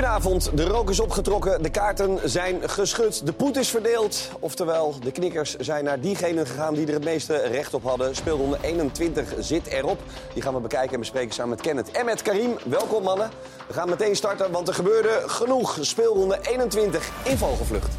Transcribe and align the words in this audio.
Goedenavond, 0.00 0.50
de 0.56 0.64
rook 0.64 0.90
is 0.90 1.00
opgetrokken, 1.00 1.62
de 1.62 1.70
kaarten 1.70 2.18
zijn 2.24 2.68
geschud, 2.68 3.26
de 3.26 3.32
poet 3.32 3.56
is 3.56 3.68
verdeeld. 3.68 4.30
Oftewel, 4.38 4.94
de 5.02 5.12
knikkers 5.12 5.56
zijn 5.56 5.84
naar 5.84 6.00
diegenen 6.00 6.46
gegaan 6.46 6.74
die 6.74 6.86
er 6.86 6.92
het 6.92 7.04
meeste 7.04 7.36
recht 7.36 7.74
op 7.74 7.82
hadden. 7.82 8.16
Speelronde 8.16 8.58
21 8.60 9.34
zit 9.38 9.66
erop. 9.66 9.98
Die 10.34 10.42
gaan 10.42 10.54
we 10.54 10.60
bekijken 10.60 10.92
en 10.92 10.98
bespreken 10.98 11.34
samen 11.34 11.50
met 11.50 11.60
Kenneth 11.60 11.90
en 11.90 12.04
met 12.04 12.22
Karim. 12.22 12.56
Welkom 12.64 13.02
mannen. 13.02 13.30
We 13.66 13.72
gaan 13.72 13.88
meteen 13.88 14.16
starten, 14.16 14.50
want 14.50 14.68
er 14.68 14.74
gebeurde 14.74 15.22
genoeg. 15.26 15.78
Speelronde 15.80 16.38
21 16.42 17.10
in 17.22 17.38
Vogelvlucht. 17.38 17.94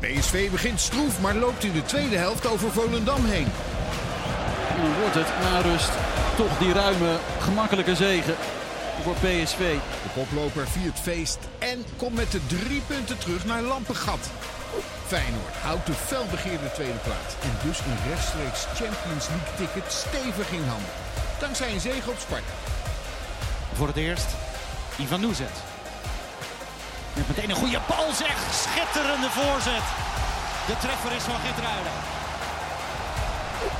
PSV 0.00 0.50
begint 0.50 0.80
stroef, 0.80 1.20
maar 1.20 1.34
loopt 1.34 1.64
in 1.64 1.72
de 1.72 1.82
tweede 1.82 2.16
helft 2.16 2.46
over 2.46 2.70
Volendam 2.70 3.24
heen. 3.24 3.46
Dan 4.76 5.00
wordt 5.00 5.14
het 5.14 5.40
na 5.42 5.60
rust 5.60 5.90
toch 6.36 6.58
die 6.58 6.72
ruime, 6.72 7.16
gemakkelijke 7.38 7.94
zegen 7.94 8.34
voor 9.02 9.14
PSV. 9.14 9.58
De 10.02 10.10
koploper 10.14 10.68
viert 10.68 10.98
feest 10.98 11.38
en 11.58 11.84
komt 11.96 12.14
met 12.14 12.32
de 12.32 12.46
drie 12.46 12.82
punten 12.86 13.18
terug 13.18 13.44
naar 13.44 13.62
Lampengat. 13.62 14.30
Feyenoord 15.06 15.56
houdt 15.62 15.86
de 15.86 15.92
felbegeerde 15.92 16.72
tweede 16.72 17.02
plaats. 17.08 17.32
En 17.42 17.54
dus 17.68 17.78
een 17.78 18.10
rechtstreeks 18.10 18.60
Champions 18.64 19.26
League 19.28 19.54
ticket 19.56 19.92
stevig 19.92 20.50
in 20.50 20.64
handen. 20.68 20.94
Dankzij 21.40 21.72
een 21.72 21.80
zege 21.80 22.10
op 22.10 22.18
Sparta. 22.18 22.54
Voor 23.72 23.86
het 23.86 23.96
eerst 23.96 24.30
Ivan 24.98 25.20
Noezet. 25.20 25.56
Met 27.14 27.28
meteen 27.28 27.50
een 27.50 27.62
goede 27.64 27.80
bal 27.88 28.12
zeg. 28.12 28.36
Schitterende 28.62 29.30
voorzet. 29.30 29.86
De 30.66 30.76
treffer 30.80 31.12
is 31.12 31.22
van 31.22 31.40
Gitruiden. 31.44 31.92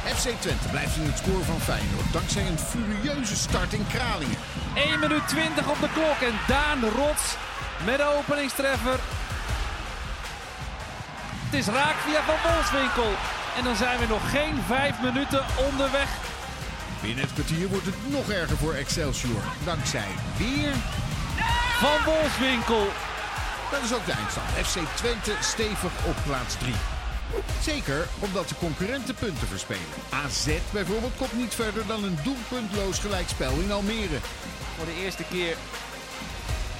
FC 0.05 0.29
Twente 0.41 0.69
blijft 0.69 0.97
in 0.97 1.07
het 1.07 1.19
spoor 1.19 1.45
van 1.45 1.61
Feyenoord. 1.61 2.13
Dankzij 2.13 2.47
een 2.47 2.59
furieuze 2.59 3.37
start 3.37 3.73
in 3.73 3.87
Kralingen. 3.89 4.39
1 4.75 5.01
minuut 5.01 5.29
20 5.29 5.71
op 5.71 5.81
de 5.81 5.89
klok 5.93 6.21
en 6.31 6.39
Daan 6.49 6.81
Rots 6.81 7.37
met 7.85 7.97
de 7.97 8.15
openingstreffer. 8.19 8.99
Het 11.45 11.55
is 11.61 11.67
raak 11.67 11.97
via 12.07 12.23
Van 12.23 12.53
Wolfswinkel. 12.53 13.13
En 13.57 13.65
dan 13.65 13.77
zijn 13.77 13.99
we 13.99 14.07
nog 14.07 14.31
geen 14.31 14.63
vijf 14.67 15.01
minuten 15.03 15.45
onderweg. 15.71 16.09
Binnen 17.01 17.25
het 17.25 17.33
kwartier 17.33 17.69
wordt 17.69 17.87
het 17.87 18.11
nog 18.11 18.31
erger 18.31 18.57
voor 18.57 18.75
Excelsior. 18.75 19.43
Dankzij 19.65 20.11
weer... 20.37 20.73
Van 21.79 22.05
Wolfswinkel. 22.05 22.87
Dat 23.71 23.83
is 23.83 23.95
ook 23.95 24.07
de 24.07 24.13
eindstand. 24.13 24.49
FC 24.49 24.97
Twente 24.97 25.33
stevig 25.41 25.93
op 26.07 26.17
plaats 26.25 26.55
3. 26.55 26.75
Zeker 27.63 28.09
omdat 28.19 28.49
de 28.49 28.55
concurrenten 28.59 29.15
punten 29.15 29.47
verspelen. 29.47 29.99
AZ 30.25 30.49
bijvoorbeeld 30.71 31.17
komt 31.17 31.33
niet 31.33 31.55
verder 31.55 31.87
dan 31.87 32.05
een 32.05 32.19
doelpuntloos 32.23 32.99
gelijkspel 32.99 33.53
in 33.53 33.73
Almere. 33.73 34.19
Voor 34.77 34.87
de 34.87 35.01
eerste 35.03 35.25
keer 35.31 35.57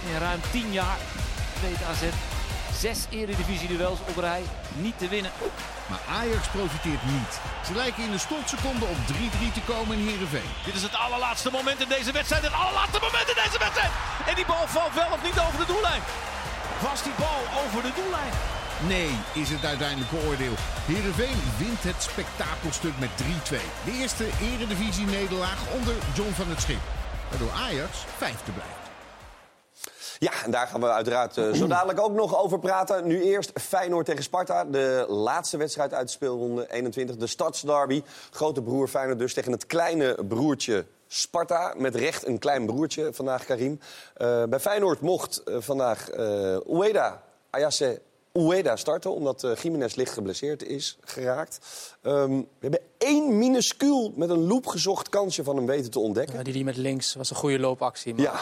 in 0.07 0.19
ruim 0.19 0.41
10 0.51 0.73
jaar 0.73 0.99
weet 1.63 1.83
AZ 1.83 2.03
zes 2.79 3.07
eredivisie-duels 3.11 3.99
op 4.09 4.17
rij 4.17 4.43
niet 4.75 4.99
te 4.99 5.09
winnen. 5.09 5.33
Maar 5.89 6.01
Ajax 6.09 6.49
profiteert 6.49 7.05
niet. 7.05 7.33
Ze 7.67 7.75
lijken 7.75 8.03
in 8.05 8.11
de 8.11 8.19
slotseconde 8.19 8.85
op 8.85 8.97
3-3 8.97 9.53
te 9.53 9.61
komen 9.73 9.99
in 9.99 10.07
Heerenveen. 10.07 10.51
Dit 10.65 10.75
is 10.75 10.83
het 10.83 10.95
allerlaatste 10.95 11.51
moment 11.51 11.81
in 11.81 11.89
deze 11.89 12.13
wedstrijd. 12.13 12.43
Het 12.43 12.53
allerlaatste 12.53 13.01
moment 13.07 13.29
in 13.29 13.39
deze 13.45 13.59
wedstrijd. 13.65 13.93
En 14.27 14.35
die 14.35 14.47
bal 14.47 14.67
valt 14.67 14.95
wel 14.95 15.11
of 15.17 15.23
niet 15.23 15.39
over 15.45 15.59
de 15.59 15.73
doellijn. 15.73 16.03
Was 16.87 17.03
die 17.03 17.17
bal 17.19 17.43
over 17.63 17.83
de 17.83 17.93
doellijn? 18.01 18.33
Nee, 18.89 19.11
is 19.35 19.51
het 19.51 19.65
uiteindelijke 19.65 20.17
oordeel. 20.29 20.55
Heerenveen 20.93 21.41
wint 21.59 21.83
het 21.83 22.03
spektakelstuk 22.03 22.99
met 22.99 23.11
3-2. 23.11 23.23
De 23.85 23.93
eerste 24.01 24.27
eredivisie-nederlaag 24.41 25.75
onder 25.75 25.95
John 26.15 26.31
van 26.31 26.49
het 26.49 26.61
Schip. 26.61 26.85
Waardoor 27.31 27.51
Ajax 27.51 28.05
vijfde 28.17 28.53
blijft. 28.53 28.81
Ja, 30.19 30.45
en 30.45 30.51
daar 30.51 30.67
gaan 30.67 30.81
we 30.81 30.91
uiteraard 30.91 31.37
eh, 31.37 31.53
zo 31.53 31.67
dadelijk 31.67 32.01
ook 32.01 32.13
nog 32.13 32.37
over 32.37 32.59
praten. 32.59 33.07
Nu 33.07 33.23
eerst 33.23 33.51
Feyenoord 33.61 34.07
tegen 34.07 34.23
Sparta. 34.23 34.65
De 34.65 35.05
laatste 35.09 35.57
wedstrijd 35.57 35.95
uit 35.95 36.07
de 36.07 36.13
speelronde 36.13 36.73
21. 36.73 37.17
De 37.17 37.27
stadsderby. 37.27 38.03
Grote 38.31 38.63
broer 38.63 38.89
Feyenoord 38.89 39.19
dus 39.19 39.35
tegen 39.35 39.53
het 39.53 39.67
kleine 39.67 40.25
broertje 40.29 40.87
Sparta. 41.07 41.75
Met 41.77 41.95
recht 41.95 42.27
een 42.27 42.39
klein 42.39 42.67
broertje 42.67 43.13
vandaag, 43.13 43.45
Karim. 43.45 43.81
Eh, 44.15 44.45
bij 44.45 44.61
Feyenoord 44.61 45.01
mocht 45.01 45.43
eh, 45.43 45.57
vandaag 45.61 46.11
Ueda 46.67 47.23
Ayase 47.51 48.01
Ueda 48.33 48.77
starten... 48.77 49.15
omdat 49.15 49.45
eh 49.45 49.55
Jiménez 49.55 49.95
licht 49.95 50.13
geblesseerd 50.13 50.63
is 50.63 50.99
geraakt. 51.01 51.59
Ehm, 52.03 52.31
we 52.31 52.47
hebben 52.61 52.81
één 52.99 53.39
minuscuul 53.39 54.13
met 54.17 54.31
een 54.31 54.47
loop 54.47 54.67
gezocht 54.67 55.09
kansje 55.09 55.45
van 55.45 55.57
hem 55.57 55.67
weten 55.67 55.91
te 55.91 55.99
ontdekken. 55.99 56.37
Ja, 56.37 56.43
die, 56.43 56.53
die 56.53 56.65
met 56.65 56.77
links 56.77 57.15
was 57.15 57.31
een 57.31 57.37
goede 57.37 57.59
loopactie. 57.59 58.15
Maar, 58.15 58.25
Ja, 58.25 58.41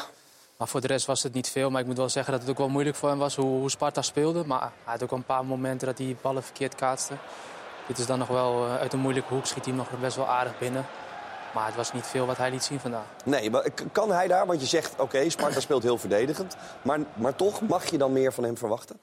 maar 0.57 0.69
voor 0.69 0.81
de 0.81 0.87
rest 0.87 1.07
was 1.07 1.23
het 1.23 1.33
niet 1.33 1.49
veel. 1.49 1.71
Maar 1.71 1.81
ik 1.81 1.87
moet 1.87 1.97
wel 1.97 2.09
zeggen 2.09 2.33
dat 2.33 2.41
het 2.43 2.51
ook 2.51 2.59
wel 2.59 2.69
moeilijk 2.69 2.97
voor 2.97 3.09
hem 3.09 3.19
was 3.19 3.37
hoe, 3.37 3.59
hoe 3.59 3.71
Sparta 3.71 4.03
speelde. 4.03 4.45
Maar 4.47 4.61
hij 4.61 4.71
had 4.85 5.03
ook 5.03 5.13
een 5.13 5.25
paar 5.25 5.45
momenten 5.45 5.87
dat 5.87 5.99
hij 5.99 6.17
ballen 6.23 6.43
verkeerd 6.43 6.75
kaatste. 6.75 7.15
Dit 7.87 7.99
is 7.99 8.07
dan 8.07 8.19
nog 8.19 8.29
wel 8.29 8.67
eh, 8.67 8.77
uit 8.77 8.93
een 8.93 8.99
moeilijke 8.99 9.35
hoek. 9.35 9.47
Schiet 9.47 9.65
hij 9.65 9.75
nog 9.75 10.01
best 10.01 10.17
wel 10.17 10.27
aardig 10.27 10.59
binnen. 10.59 10.87
Maar 11.55 11.67
het 11.67 11.77
was 11.77 11.93
niet 11.93 12.07
veel 12.07 12.27
wat 12.27 12.37
hij 12.37 12.51
liet 12.51 12.65
zien 12.65 12.81
vandaag. 12.81 13.05
Nee, 13.25 13.51
maar 13.51 13.71
kan 13.93 14.11
hij 14.11 14.29
daar? 14.29 14.47
Want 14.47 14.61
je 14.61 14.67
zegt, 14.67 14.95
oké, 14.99 15.31
Sparta 15.31 15.61
speelt 15.61 15.83
heel 15.83 15.99
verdedigend. 15.99 16.57
Maar, 16.83 17.01
maar 17.15 17.37
toch, 17.37 17.61
mag 17.61 17.91
je 17.91 17.99
dan 17.99 18.13
meer 18.13 18.33
van 18.33 18.45
hem 18.45 18.57
verwachten? 18.57 19.01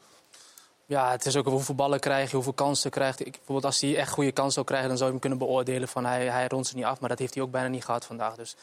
Ja, 0.87 1.11
het 1.11 1.25
is 1.25 1.35
ook 1.35 1.45
hoeveel 1.45 1.75
ballen 1.75 1.99
krijg 1.99 2.29
je, 2.29 2.35
hoeveel 2.35 2.53
kansen 2.53 2.91
krijgt. 2.91 3.19
Ik, 3.19 3.31
bijvoorbeeld 3.31 3.65
als 3.65 3.81
hij 3.81 3.97
echt 3.97 4.11
goede 4.11 4.31
kansen 4.31 4.53
zou 4.53 4.65
krijgen, 4.65 4.87
dan 4.87 4.97
zou 4.97 5.09
je 5.11 5.17
hem 5.19 5.29
kunnen 5.29 5.47
beoordelen 5.47 5.87
van 5.87 6.05
hij, 6.05 6.25
hij 6.25 6.47
rondt 6.47 6.67
ze 6.67 6.75
niet 6.75 6.85
af. 6.85 6.99
Maar 6.99 7.09
dat 7.09 7.19
heeft 7.19 7.33
hij 7.33 7.43
ook 7.43 7.51
bijna 7.51 7.67
niet 7.67 7.85
gehad 7.85 8.05
vandaag. 8.05 8.35
Dus 8.35 8.55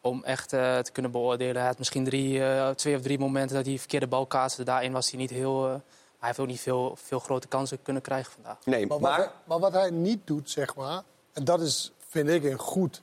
om 0.00 0.24
echt 0.24 0.52
eh, 0.52 0.78
te 0.78 0.92
kunnen 0.92 1.10
beoordelen, 1.10 1.56
hij 1.56 1.66
had 1.66 1.78
misschien 1.78 2.04
drie, 2.04 2.44
eh, 2.44 2.68
twee 2.70 2.96
of 2.96 3.02
drie 3.02 3.18
momenten 3.18 3.56
dat 3.56 3.64
hij 3.64 3.72
een 3.74 3.78
verkeerde 3.80 4.06
bal 4.06 4.26
kaatste. 4.26 4.62
Daarin 4.62 4.92
was 4.92 5.10
hij 5.10 5.20
niet 5.20 5.30
heel. 5.30 5.64
eh, 5.66 5.70
hij 6.18 6.26
heeft 6.28 6.38
ook 6.38 6.46
niet 6.46 6.60
veel, 6.60 6.96
veel 7.02 7.18
grote 7.18 7.46
kansen 7.48 7.82
kunnen 7.82 8.02
krijgen 8.02 8.32
vandaag. 8.32 8.56
Nee, 8.64 8.86
Maar, 8.86 9.00
maar... 9.00 9.10
wat, 9.10 9.18
hij- 9.26 9.34
maar 9.44 9.58
wat 9.58 9.72
hij 9.72 9.90
niet 9.90 10.20
doet, 10.26 10.50
zeg 10.50 10.74
maar... 10.74 11.02
en 11.32 11.44
dat 11.44 11.60
is, 11.60 11.92
vind 12.08 12.28
ik, 12.28 12.44
een, 12.44 12.58
goed, 12.58 13.02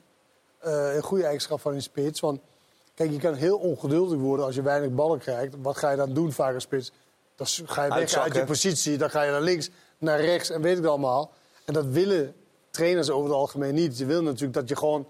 eh, 0.60 0.96
een 0.96 1.02
goede 1.04 1.24
eigenschap 1.24 1.62
van 1.62 1.74
een 1.74 1.82
spits. 1.82 2.20
Want 2.20 2.40
kijk, 2.96 3.12
je 3.12 3.18
kan 3.20 3.34
heel 3.34 3.58
ongeduldig 3.58 4.20
worden 4.20 4.46
als 4.46 4.56
je 4.56 4.62
weinig 4.62 4.90
ballen 4.90 5.20
krijgt. 5.20 5.54
Wat 5.62 5.78
ga 5.78 5.90
je 5.90 5.98
dan 5.98 6.14
doen 6.14 6.32
vaak 6.32 6.54
als 6.54 6.64
spits? 6.64 6.92
Dan 7.36 7.48
ga 7.66 7.84
je 7.84 7.94
weg 7.94 8.14
uit 8.14 8.36
je 8.36 8.44
positie, 8.44 8.98
dan 8.98 9.10
ga 9.10 9.22
je 9.22 9.32
naar 9.32 9.42
links, 9.42 9.70
naar 9.98 10.22
rechts 10.22 10.50
en 10.50 10.62
weet 10.62 10.72
ik 10.72 10.78
het 10.78 10.88
allemaal. 10.88 11.34
En 11.66 11.74
dat 11.74 11.86
willen 11.86 12.36
trainers 12.72 13.10
over 13.10 13.30
het 13.30 13.38
algemeen 13.38 13.74
niet. 13.74 13.98
Ze 13.98 14.06
willen 14.06 14.24
natuurlijk 14.24 14.54
dat 14.54 14.70
je 14.70 14.76
gewoon 14.76 15.08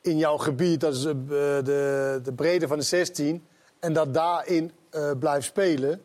in 0.00 0.18
jouw 0.18 0.36
gebied, 0.36 0.80
dat 0.80 0.94
is 0.94 1.04
eh, 1.04 1.12
de, 1.28 2.20
de 2.22 2.32
breedte 2.32 2.68
van 2.68 2.78
de 2.78 2.84
16... 2.84 3.46
en 3.80 3.92
dat 3.92 4.14
daarin 4.14 4.72
eh, 4.90 5.10
blijft 5.18 5.46
spelen... 5.46 6.02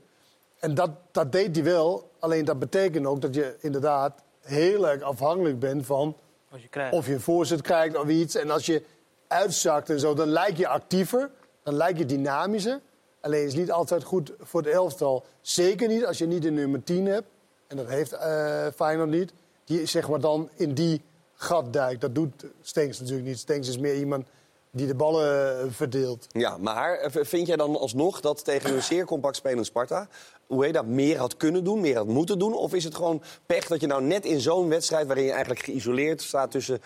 En 0.62 0.74
dat, 0.74 0.90
dat 1.12 1.32
deed 1.32 1.56
hij 1.56 1.66
wel. 1.66 2.12
Alleen 2.20 2.46
dat 2.46 2.60
betekent 2.60 3.06
ook 3.06 3.22
dat 3.22 3.36
je 3.36 3.56
inderdaad 3.60 4.22
heel 4.42 4.88
erg 4.88 5.02
afhankelijk 5.02 5.60
bent 5.60 5.86
van 5.86 6.18
Als 6.52 6.62
je 6.62 6.68
krijgt. 6.68 6.94
of 6.94 7.08
je 7.08 7.14
een 7.14 7.22
voorzet 7.22 7.62
krijgt 7.62 7.98
of 7.98 8.08
iets. 8.08 8.36
En 8.36 8.50
als 8.50 8.66
je 8.66 8.84
uitzakt 9.28 9.90
en 9.90 10.00
zo, 10.00 10.14
dan 10.14 10.28
lijk 10.28 10.58
je 10.58 10.68
actiever. 10.68 11.30
Dan 11.64 11.74
lijk 11.74 11.98
je 11.98 12.06
dynamischer. 12.06 12.80
Alleen 13.22 13.46
is 13.46 13.54
niet 13.54 13.72
altijd 13.72 14.04
goed 14.04 14.34
voor 14.40 14.62
het 14.62 14.74
elftal. 14.74 15.26
Zeker 15.42 15.88
niet 15.88 16.06
als 16.06 16.18
je 16.18 16.26
niet 16.26 16.46
een 16.46 16.54
nummer 16.54 16.84
10 16.84 17.06
hebt. 17.06 17.28
En 17.68 17.78
dat 17.78 17.88
heeft 17.88 18.12
eh 18.12 18.68
Feyenoord 18.76 19.10
niet. 19.10 19.34
Die 19.66 19.86
zeg 19.86 20.10
maar 20.10 20.20
dan 20.20 20.50
in 20.56 20.74
die 20.74 21.02
gat 21.34 21.74
duikt. 21.74 22.02
Dat 22.02 22.16
doet 22.16 22.46
Stenks 22.62 23.00
natuurlijk 23.00 23.28
niet. 23.28 23.40
Stenks 23.40 23.68
is 23.68 23.78
meer 23.78 23.96
iemand 23.96 24.26
die 24.72 24.88
de 24.88 24.96
ballen 24.96 25.60
eh, 25.60 25.66
verdeelt. 25.70 26.28
Ja, 26.30 26.58
maar 26.58 26.98
eh, 26.98 27.24
vind 27.24 27.48
jij 27.48 27.56
dan 27.56 27.80
alsnog 27.80 28.20
dat 28.20 28.44
tegen 28.44 28.74
een 28.74 28.84
zeer 28.84 29.06
compact 29.06 29.36
spelend 29.36 29.66
Sparta... 29.66 30.08
Ueda 30.50 30.82
meer 30.82 31.18
had 31.18 31.38
kunnen 31.38 31.64
doen, 31.64 31.82
meer 31.82 31.96
had 31.96 32.08
moeten 32.08 32.40
doen? 32.40 32.54
Of 32.54 32.74
is 32.74 32.84
het 32.84 32.96
gewoon 32.96 33.22
pech 33.46 33.68
dat 33.68 33.82
je 33.82 33.88
nou 33.88 34.02
net 34.02 34.26
in 34.26 34.40
zo'n 34.40 34.70
wedstrijd... 34.70 35.08
waarin 35.08 35.26
je 35.26 35.32
eigenlijk 35.32 35.62
geïsoleerd 35.62 36.22
staat 36.22 36.52
tussen 36.52 36.82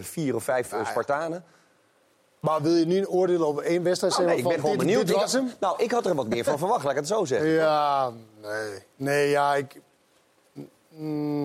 vier 0.00 0.34
of 0.34 0.44
vijf 0.44 0.74
Spartanen... 0.84 1.44
Maar 2.42 2.62
wil 2.62 2.72
je 2.74 2.84
nu 2.86 2.96
een 2.98 3.08
oordeel 3.08 3.44
over 3.44 3.62
één 3.62 3.82
wedstrijd 3.82 4.12
Oh, 4.12 4.18
zeggen? 4.18 4.36
nee, 4.36 4.44
ik 4.46 4.50
ben 4.52 4.60
gewoon 4.60 4.76
benieuwd. 4.78 5.06
Dit 5.06 5.16
was 5.16 5.32
hem? 5.32 5.50
nou, 5.60 5.82
ik 5.82 5.90
had 5.90 6.06
er 6.06 6.14
wat 6.14 6.28
meer 6.28 6.44
van 6.44 6.58
verwacht, 6.64 6.82
laat 6.82 6.92
ik 6.92 6.98
het 6.98 7.08
zo 7.08 7.24
zeggen. 7.24 7.48
Ja, 7.48 8.12
nee. 8.42 8.78
Nee, 8.96 9.28
ja, 9.30 9.54
ik... 9.54 9.80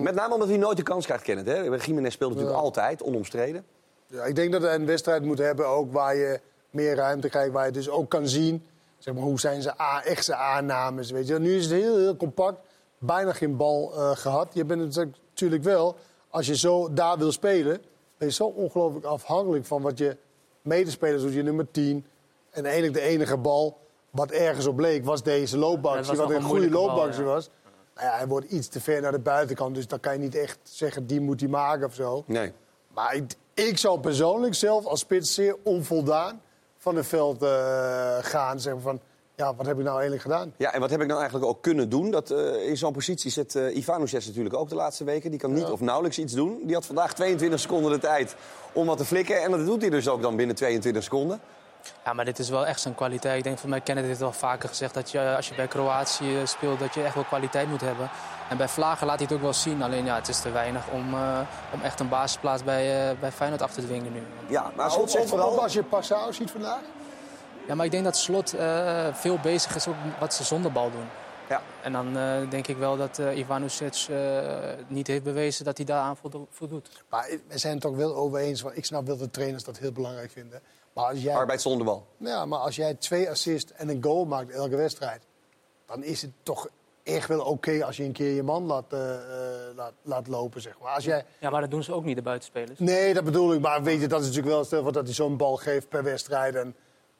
Met 0.02 0.14
name 0.14 0.32
omdat 0.34 0.48
hij 0.48 0.56
nooit 0.56 0.76
de 0.76 0.82
kans 0.82 1.04
krijgt, 1.04 1.24
Kenneth. 1.24 1.46
Hè? 1.46 1.60
Jiménez 1.62 2.12
speelt 2.12 2.30
natuurlijk 2.30 2.58
Ja. 2.58 2.62
altijd, 2.64 3.02
onomstreden. 3.02 3.64
Ja, 4.06 4.24
ik 4.24 4.34
denk 4.34 4.52
dat 4.52 4.62
hij 4.62 4.74
een 4.74 4.86
wedstrijd 4.86 5.22
moet 5.22 5.38
hebben 5.38 5.66
ook 5.66 5.92
waar 5.92 6.16
je 6.16 6.40
meer 6.70 6.94
ruimte 6.96 7.28
krijgt. 7.28 7.52
Waar 7.52 7.66
je 7.66 7.72
dus 7.72 7.88
ook 7.88 8.08
kan 8.10 8.28
zien 8.28 8.66
zeg 8.98 9.14
maar, 9.14 9.22
hoe 9.22 9.40
zijn 9.40 9.62
ze 9.62 9.80
a- 9.80 10.02
echte 10.04 10.34
aannames. 10.34 11.10
Weet 11.10 11.26
je. 11.26 11.38
Nu 11.38 11.56
is 11.56 11.64
het 11.64 11.72
heel, 11.80 11.96
heel 11.96 12.16
compact. 12.16 12.58
Bijna 12.98 13.32
geen 13.32 13.56
bal 13.56 13.92
eh, 13.94 14.10
gehad. 14.16 14.48
Je 14.52 14.64
bent 14.64 14.94
het 14.96 15.08
natuurlijk 15.28 15.62
wel, 15.62 15.96
als 16.30 16.46
je 16.46 16.56
zo 16.56 16.92
daar 16.92 17.18
wil 17.18 17.32
spelen... 17.32 17.82
ben 18.18 18.28
je 18.28 18.34
zo 18.34 18.44
ongelooflijk 18.44 19.04
afhankelijk 19.06 19.64
van 19.64 19.82
wat 19.82 19.98
je 19.98 20.16
medespelers 20.68 21.22
doet. 21.22 21.32
Je 21.32 21.42
nummer 21.42 21.70
10. 21.70 22.06
En 22.50 22.64
eigenlijk 22.64 22.94
de 22.94 23.00
enige 23.00 23.36
bal 23.36 23.78
wat 24.10 24.30
ergens 24.30 24.66
op 24.66 24.78
leek 24.78 25.04
was 25.04 25.22
deze 25.22 25.54
Ja, 25.54 25.60
loopactie. 25.62 26.16
wat 26.16 26.30
een 26.30 26.42
goede 26.42 26.68
bal, 26.68 26.86
loopactie 26.86 27.22
ja. 27.22 27.28
was. 27.28 27.50
Nou 27.94 28.06
ja, 28.06 28.16
hij 28.16 28.26
wordt 28.26 28.50
iets 28.50 28.68
te 28.68 28.80
ver 28.80 29.00
naar 29.00 29.12
de 29.12 29.18
buitenkant. 29.18 29.74
Dus 29.74 29.86
dan 29.86 30.00
kan 30.00 30.12
je 30.12 30.18
niet 30.18 30.34
echt 30.34 30.58
zeggen, 30.62 31.06
die 31.06 31.20
moet 31.20 31.40
hij 31.40 31.48
maken 31.48 31.86
of 31.86 31.94
zo. 31.94 32.24
Nee. 32.26 32.52
Maar 32.94 33.14
ik, 33.14 33.34
ik 33.54 33.78
zou 33.78 34.00
persoonlijk 34.00 34.54
zelf 34.54 34.86
als 34.86 35.00
spits 35.00 35.34
zeer 35.34 35.56
onvoldaan 35.62 36.42
van 36.76 36.96
het 36.96 37.06
veld 37.06 37.42
eh, 37.42 38.18
gaan. 38.20 38.60
Zeg 38.60 38.72
maar 38.72 38.82
van, 38.82 39.00
ja, 39.38 39.54
wat 39.54 39.66
heb 39.66 39.78
ik 39.78 39.84
nou 39.84 40.00
eigenlijk 40.00 40.22
gedaan? 40.22 40.52
Ja, 40.56 40.72
en 40.72 40.80
wat 40.80 40.90
heb 40.90 41.00
ik 41.00 41.06
nou 41.06 41.20
eigenlijk 41.20 41.50
ook 41.50 41.62
kunnen 41.62 41.88
doen? 41.88 42.10
Dat, 42.10 42.30
eh, 42.30 42.68
in 42.68 42.76
zo'n 42.76 42.92
positie 42.92 43.30
zit 43.30 43.54
uh, 43.54 43.76
Ivanovic 43.76 44.26
natuurlijk 44.26 44.54
ook 44.54 44.68
de 44.68 44.74
laatste 44.74 45.04
weken. 45.04 45.30
Die 45.30 45.40
kan 45.40 45.52
niet 45.52 45.64
of 45.64 45.80
nauwelijks 45.80 46.18
iets 46.18 46.32
doen. 46.32 46.60
Die 46.62 46.74
had 46.74 46.86
vandaag 46.86 47.14
22 47.14 47.60
seconden 47.60 47.90
de 47.90 47.98
tijd 47.98 48.36
om 48.72 48.86
wat 48.86 48.98
te 48.98 49.04
flikken. 49.04 49.42
En 49.42 49.50
dat 49.50 49.66
doet 49.66 49.80
hij 49.80 49.90
dus 49.90 50.08
ook 50.08 50.22
dan 50.22 50.36
binnen 50.36 50.56
22 50.56 51.02
seconden. 51.02 51.40
Ja, 52.04 52.12
maar 52.12 52.24
dit 52.24 52.38
is 52.38 52.48
wel 52.48 52.66
echt 52.66 52.80
zijn 52.80 52.94
kwaliteit. 52.94 53.38
Ik 53.38 53.44
denk 53.44 53.58
van 53.58 53.70
mij 53.70 53.80
Kenneth 53.80 54.04
heeft 54.04 54.22
al 54.22 54.32
vaker 54.32 54.68
gezegd 54.68 54.94
dat 54.94 55.10
je 55.10 55.36
als 55.36 55.48
je 55.48 55.54
bij 55.54 55.66
Kroatië 55.66 56.40
speelt, 56.44 56.78
dat 56.78 56.94
je 56.94 57.02
echt 57.02 57.14
wel 57.14 57.24
kwaliteit 57.24 57.68
moet 57.68 57.80
hebben. 57.80 58.10
En 58.50 58.56
bij 58.56 58.68
Vlagen 58.68 59.06
laat 59.06 59.16
hij 59.16 59.24
het 59.24 59.36
ook 59.36 59.42
wel 59.42 59.52
zien. 59.52 59.82
Alleen 59.82 60.04
ja, 60.04 60.14
het 60.14 60.28
is 60.28 60.40
te 60.40 60.50
weinig 60.50 60.82
om, 60.92 61.14
uh, 61.14 61.38
om 61.72 61.80
echt 61.82 62.00
een 62.00 62.08
basisplaats 62.08 62.64
bij, 62.64 63.10
uh, 63.10 63.20
bij 63.20 63.32
Feyenoord 63.32 63.62
af 63.62 63.72
te 63.72 63.80
dwingen 63.80 64.12
nu. 64.12 64.22
Ja, 64.48 64.72
maar 64.76 64.90
zegt 64.90 65.28
vooral... 65.28 65.62
Als 65.62 65.72
je 65.72 65.82
Passau 65.82 66.32
ziet 66.32 66.50
vandaag? 66.50 66.80
Ja, 67.68 67.74
maar 67.74 67.84
ik 67.84 67.90
denk 67.90 68.04
dat 68.04 68.16
Slot 68.16 68.54
uh, 68.54 69.14
veel 69.14 69.38
bezig 69.38 69.74
is 69.74 69.88
ook 69.88 69.94
wat 70.20 70.34
ze 70.34 70.44
zonder 70.44 70.72
bal 70.72 70.90
doen. 70.90 71.06
Ja. 71.48 71.62
En 71.82 71.92
dan 71.92 72.16
uh, 72.16 72.50
denk 72.50 72.66
ik 72.66 72.76
wel 72.76 72.96
dat 72.96 73.18
uh, 73.18 73.36
Ivanovic 73.36 74.06
uh, 74.10 74.18
niet 74.86 75.06
heeft 75.06 75.22
bewezen 75.22 75.64
dat 75.64 75.76
hij 75.76 75.86
daaraan 75.86 76.16
voldoet. 76.50 77.04
Maar 77.08 77.30
we 77.48 77.58
zijn 77.58 77.72
het 77.72 77.82
toch 77.82 77.96
wel 77.96 78.16
over 78.16 78.38
eens. 78.38 78.64
Ik 78.72 78.84
snap 78.84 79.06
wel 79.06 79.16
dat 79.16 79.32
trainers 79.32 79.64
dat 79.64 79.78
heel 79.78 79.92
belangrijk 79.92 80.30
vinden. 80.30 80.60
Maar 80.92 81.04
als 81.04 81.22
jij, 81.22 81.34
Arbeid 81.34 81.62
zonder 81.62 81.86
bal. 81.86 82.06
Ja, 82.16 82.44
maar 82.44 82.58
als 82.58 82.76
jij 82.76 82.94
twee 82.94 83.30
assists 83.30 83.72
en 83.72 83.88
een 83.88 84.02
goal 84.02 84.24
maakt 84.24 84.50
elke 84.50 84.76
wedstrijd... 84.76 85.22
dan 85.86 86.04
is 86.04 86.22
het 86.22 86.30
toch 86.42 86.68
echt 87.02 87.28
wel 87.28 87.40
oké 87.40 87.50
okay 87.50 87.80
als 87.80 87.96
je 87.96 88.04
een 88.04 88.12
keer 88.12 88.34
je 88.34 88.42
man 88.42 88.64
laat, 88.64 88.92
laat, 89.76 89.92
laat, 90.02 90.26
lopen, 90.26 90.60
zeg 90.60 90.78
maar. 90.82 90.94
Als 90.94 91.04
jij... 91.04 91.24
Ja, 91.40 91.50
maar 91.50 91.60
dat 91.60 91.70
doen 91.70 91.82
ze 91.82 91.92
ook 91.92 92.04
niet, 92.04 92.16
de 92.16 92.22
buitenspelers. 92.22 92.78
Nee, 92.78 93.14
dat 93.14 93.24
bedoel 93.24 93.54
ik. 93.54 93.60
Maar 93.60 93.82
weet 93.82 94.00
je, 94.00 94.06
dat 94.06 94.20
is 94.20 94.26
natuurlijk 94.26 94.54
wel... 94.54 94.64
Stel 94.64 94.92
dat 94.92 95.04
hij 95.04 95.14
zo'n 95.14 95.36
bal 95.36 95.56
geeft 95.56 95.88
per 95.88 96.02
wedstrijd 96.02 96.54
en 96.54 96.74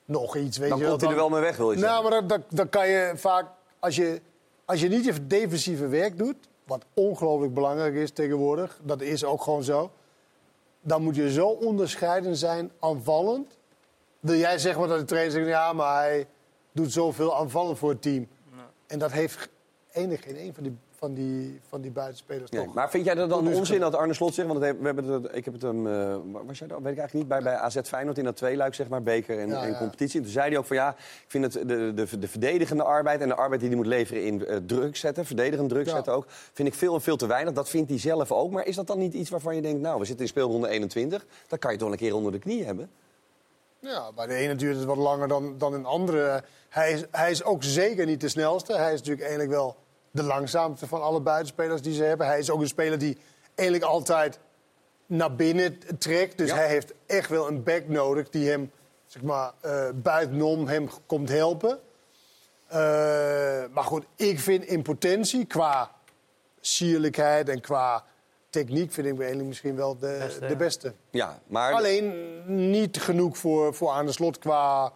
nog 0.09 0.37
iets. 0.37 0.59
Weet 0.59 0.71
dan 0.71 0.79
je 0.79 0.87
komt 0.87 1.01
hij 1.01 1.11
er 1.11 1.17
wel 1.17 1.29
mee 1.29 1.41
weg, 1.41 1.57
wil 1.57 1.73
je 1.73 1.79
nou, 1.79 2.03
zeggen? 2.03 2.11
maar 2.11 2.29
dan, 2.29 2.45
dan 2.49 2.69
kan 2.69 2.89
je 2.89 3.13
vaak... 3.17 3.47
Als 3.79 3.97
je, 3.97 4.21
als 4.65 4.81
je 4.81 4.89
niet 4.89 5.05
je 5.05 5.27
defensieve 5.27 5.87
werk 5.87 6.19
doet, 6.19 6.37
wat 6.65 6.85
ongelooflijk 6.95 7.55
belangrijk 7.55 7.95
is 7.95 8.11
tegenwoordig, 8.11 8.81
dat 8.83 9.01
is 9.01 9.25
ook 9.25 9.43
gewoon 9.43 9.63
zo, 9.63 9.91
dan 10.81 11.03
moet 11.03 11.17
je 11.17 11.33
zo 11.33 11.47
onderscheidend 11.49 12.39
zijn 12.39 12.71
aanvallend. 12.81 13.59
Wil 14.21 14.37
jij 14.37 14.59
zeggen 14.59 14.81
maar 14.81 14.89
dat 14.89 14.99
de 14.99 15.05
trainer 15.05 15.33
zegt, 15.33 15.47
ja, 15.47 15.73
maar 15.73 15.97
hij 15.97 16.27
doet 16.73 16.93
zoveel 16.93 17.37
aanvallend 17.37 17.79
voor 17.79 17.91
het 17.91 18.03
team. 18.03 18.29
En 18.87 18.99
dat 18.99 19.13
heeft 19.13 19.49
enig 19.93 20.23
geen 20.23 20.41
een 20.41 20.55
van 20.55 20.63
die, 20.63 20.79
van 20.99 21.15
die, 21.15 21.61
van 21.69 21.81
die 21.81 21.91
buitenspelers 21.91 22.51
Nee, 22.51 22.65
toch. 22.65 22.75
maar 22.75 22.91
vind 22.91 23.05
jij 23.05 23.15
dat 23.15 23.31
dan 23.31 23.55
onzin 23.55 23.81
dat 23.81 23.95
Arne 23.95 24.15
Slot 24.15 24.35
zegt? 24.35 24.49
Want 24.49 24.61
het 24.61 24.79
we 24.79 24.85
hebben 24.85 25.05
het, 25.05 25.29
ik 25.33 25.45
heb 25.45 25.55
het 25.55 25.63
hem, 25.63 25.87
eh, 25.87 26.17
was 26.47 26.59
jij 26.59 26.69
dat? 26.69 26.81
Weet 26.83 26.93
ik 26.93 26.99
eigenlijk 26.99 27.13
niet. 27.13 27.29
Bij, 27.29 27.43
bij 27.43 27.55
AZ 27.55 27.81
Feyenoord 27.85 28.19
in 28.19 28.25
dat 28.25 28.37
tweeluik, 28.37 28.75
zeg 28.75 28.89
maar, 28.89 29.03
beker 29.03 29.39
en, 29.39 29.49
Ja, 29.49 29.67
en 29.67 29.77
competitie. 29.77 30.21
Toen 30.21 30.31
zei 30.31 30.49
hij 30.49 30.59
ook 30.59 30.65
van 30.65 30.77
ja, 30.77 30.91
ik 30.99 31.25
vind 31.27 31.45
het 31.45 31.69
de, 31.69 31.93
de, 31.95 32.19
de 32.19 32.29
verdedigende 32.29 32.83
arbeid 32.83 33.21
en 33.21 33.29
de 33.29 33.35
arbeid 33.35 33.61
die 33.61 33.69
hij 33.69 33.79
moet 33.79 33.87
leveren 33.87 34.25
in 34.25 34.47
eh, 34.47 34.57
druk 34.67 34.97
zetten, 34.97 35.27
verdedigend 35.27 35.69
druk 35.69 35.89
zetten 35.89 36.13
ook, 36.13 36.25
vind 36.53 36.69
ik 36.69 36.75
veel 36.75 36.95
en 36.95 37.01
veel 37.01 37.17
te 37.17 37.27
weinig. 37.27 37.55
Dat 37.55 37.69
vindt 37.69 37.91
hij 37.91 37.99
zelf 37.99 38.33
ook. 38.33 38.51
Maar 38.51 38.67
is 38.67 38.77
dat 38.77 38.87
dan 38.87 38.99
niet 38.99 39.15
iets 39.15 39.31
waarvan 39.31 39.55
je 39.55 39.63
denkt, 39.63 39.81
nou, 39.81 39.99
we 39.99 40.05
zitten 40.05 40.25
in 40.25 40.31
speelronde 40.31 40.69
21, 40.69 41.27
dat 41.49 41.59
kan 41.59 41.73
je 41.73 41.79
toch 41.79 41.91
een 41.91 41.97
keer 41.97 42.15
onder 42.15 42.33
de 42.33 42.39
knie 42.39 42.65
hebben? 42.65 42.91
Ja, 43.81 44.13
bij 44.13 44.27
de 44.27 44.35
ene 44.35 44.55
duurt 44.55 44.77
het 44.77 44.85
wat 44.85 44.97
langer 44.97 45.29
dan, 45.29 45.55
dan 45.59 45.73
een 45.73 45.85
andere. 45.85 46.45
Hij 46.69 46.93
is, 46.93 47.05
hij 47.11 47.31
is 47.31 47.45
ook 47.45 47.63
zeker 47.63 48.07
niet 48.07 48.21
de 48.21 48.29
snelste. 48.29 48.77
Hij 48.77 48.93
is 48.93 48.99
natuurlijk 48.99 49.21
eigenlijk 49.21 49.51
wel 49.51 49.77
de 50.11 50.23
langzaamste 50.23 50.87
van 50.87 51.03
alle 51.03 51.21
buitenspelers 51.21 51.83
die 51.83 51.95
ze 51.95 52.03
hebben. 52.05 52.27
Hij 52.27 52.39
is 52.39 52.51
ook 52.51 52.61
een 52.61 52.69
speler 52.69 52.99
die 52.99 53.19
eigenlijk 53.55 53.91
altijd 53.91 54.39
naar 55.07 55.35
binnen 55.35 55.79
trekt. 55.99 56.39
Dus 56.39 56.49
Ja. 56.49 56.55
hij 56.57 56.69
heeft 56.69 56.93
echt 57.07 57.29
wel 57.29 57.49
een 57.49 57.63
back 57.63 57.89
nodig 57.89 58.29
die 58.29 58.49
hem 58.51 58.71
zeg 59.07 59.23
maar, 59.23 59.53
eh, 59.61 59.89
buitenom 59.95 60.67
hem 60.69 60.89
komt 61.07 61.29
helpen. 61.29 61.79
Eh, 62.67 62.79
maar 63.73 63.85
goed, 63.85 64.05
ik 64.17 64.41
vind 64.41 64.65
in 64.65 64.83
potentie 64.83 65.45
qua 65.45 65.91
sierlijkheid 66.61 67.49
en 67.49 67.61
qua 67.61 68.05
techniek... 68.51 68.93
vind 68.93 69.21
ik 69.21 69.45
misschien 69.45 69.77
wel 69.77 69.99
de 69.99 70.17
Beste, 70.19 70.47
de 70.47 70.57
beste. 70.57 70.95
Ja, 71.11 71.39
maar 71.47 71.73
Alleen 71.73 72.43
niet 72.71 73.01
genoeg 73.01 73.39
voor, 73.39 73.75
voor 73.75 73.91
aan 73.91 74.07
de 74.07 74.13
slot 74.13 74.39
qua 74.39 74.93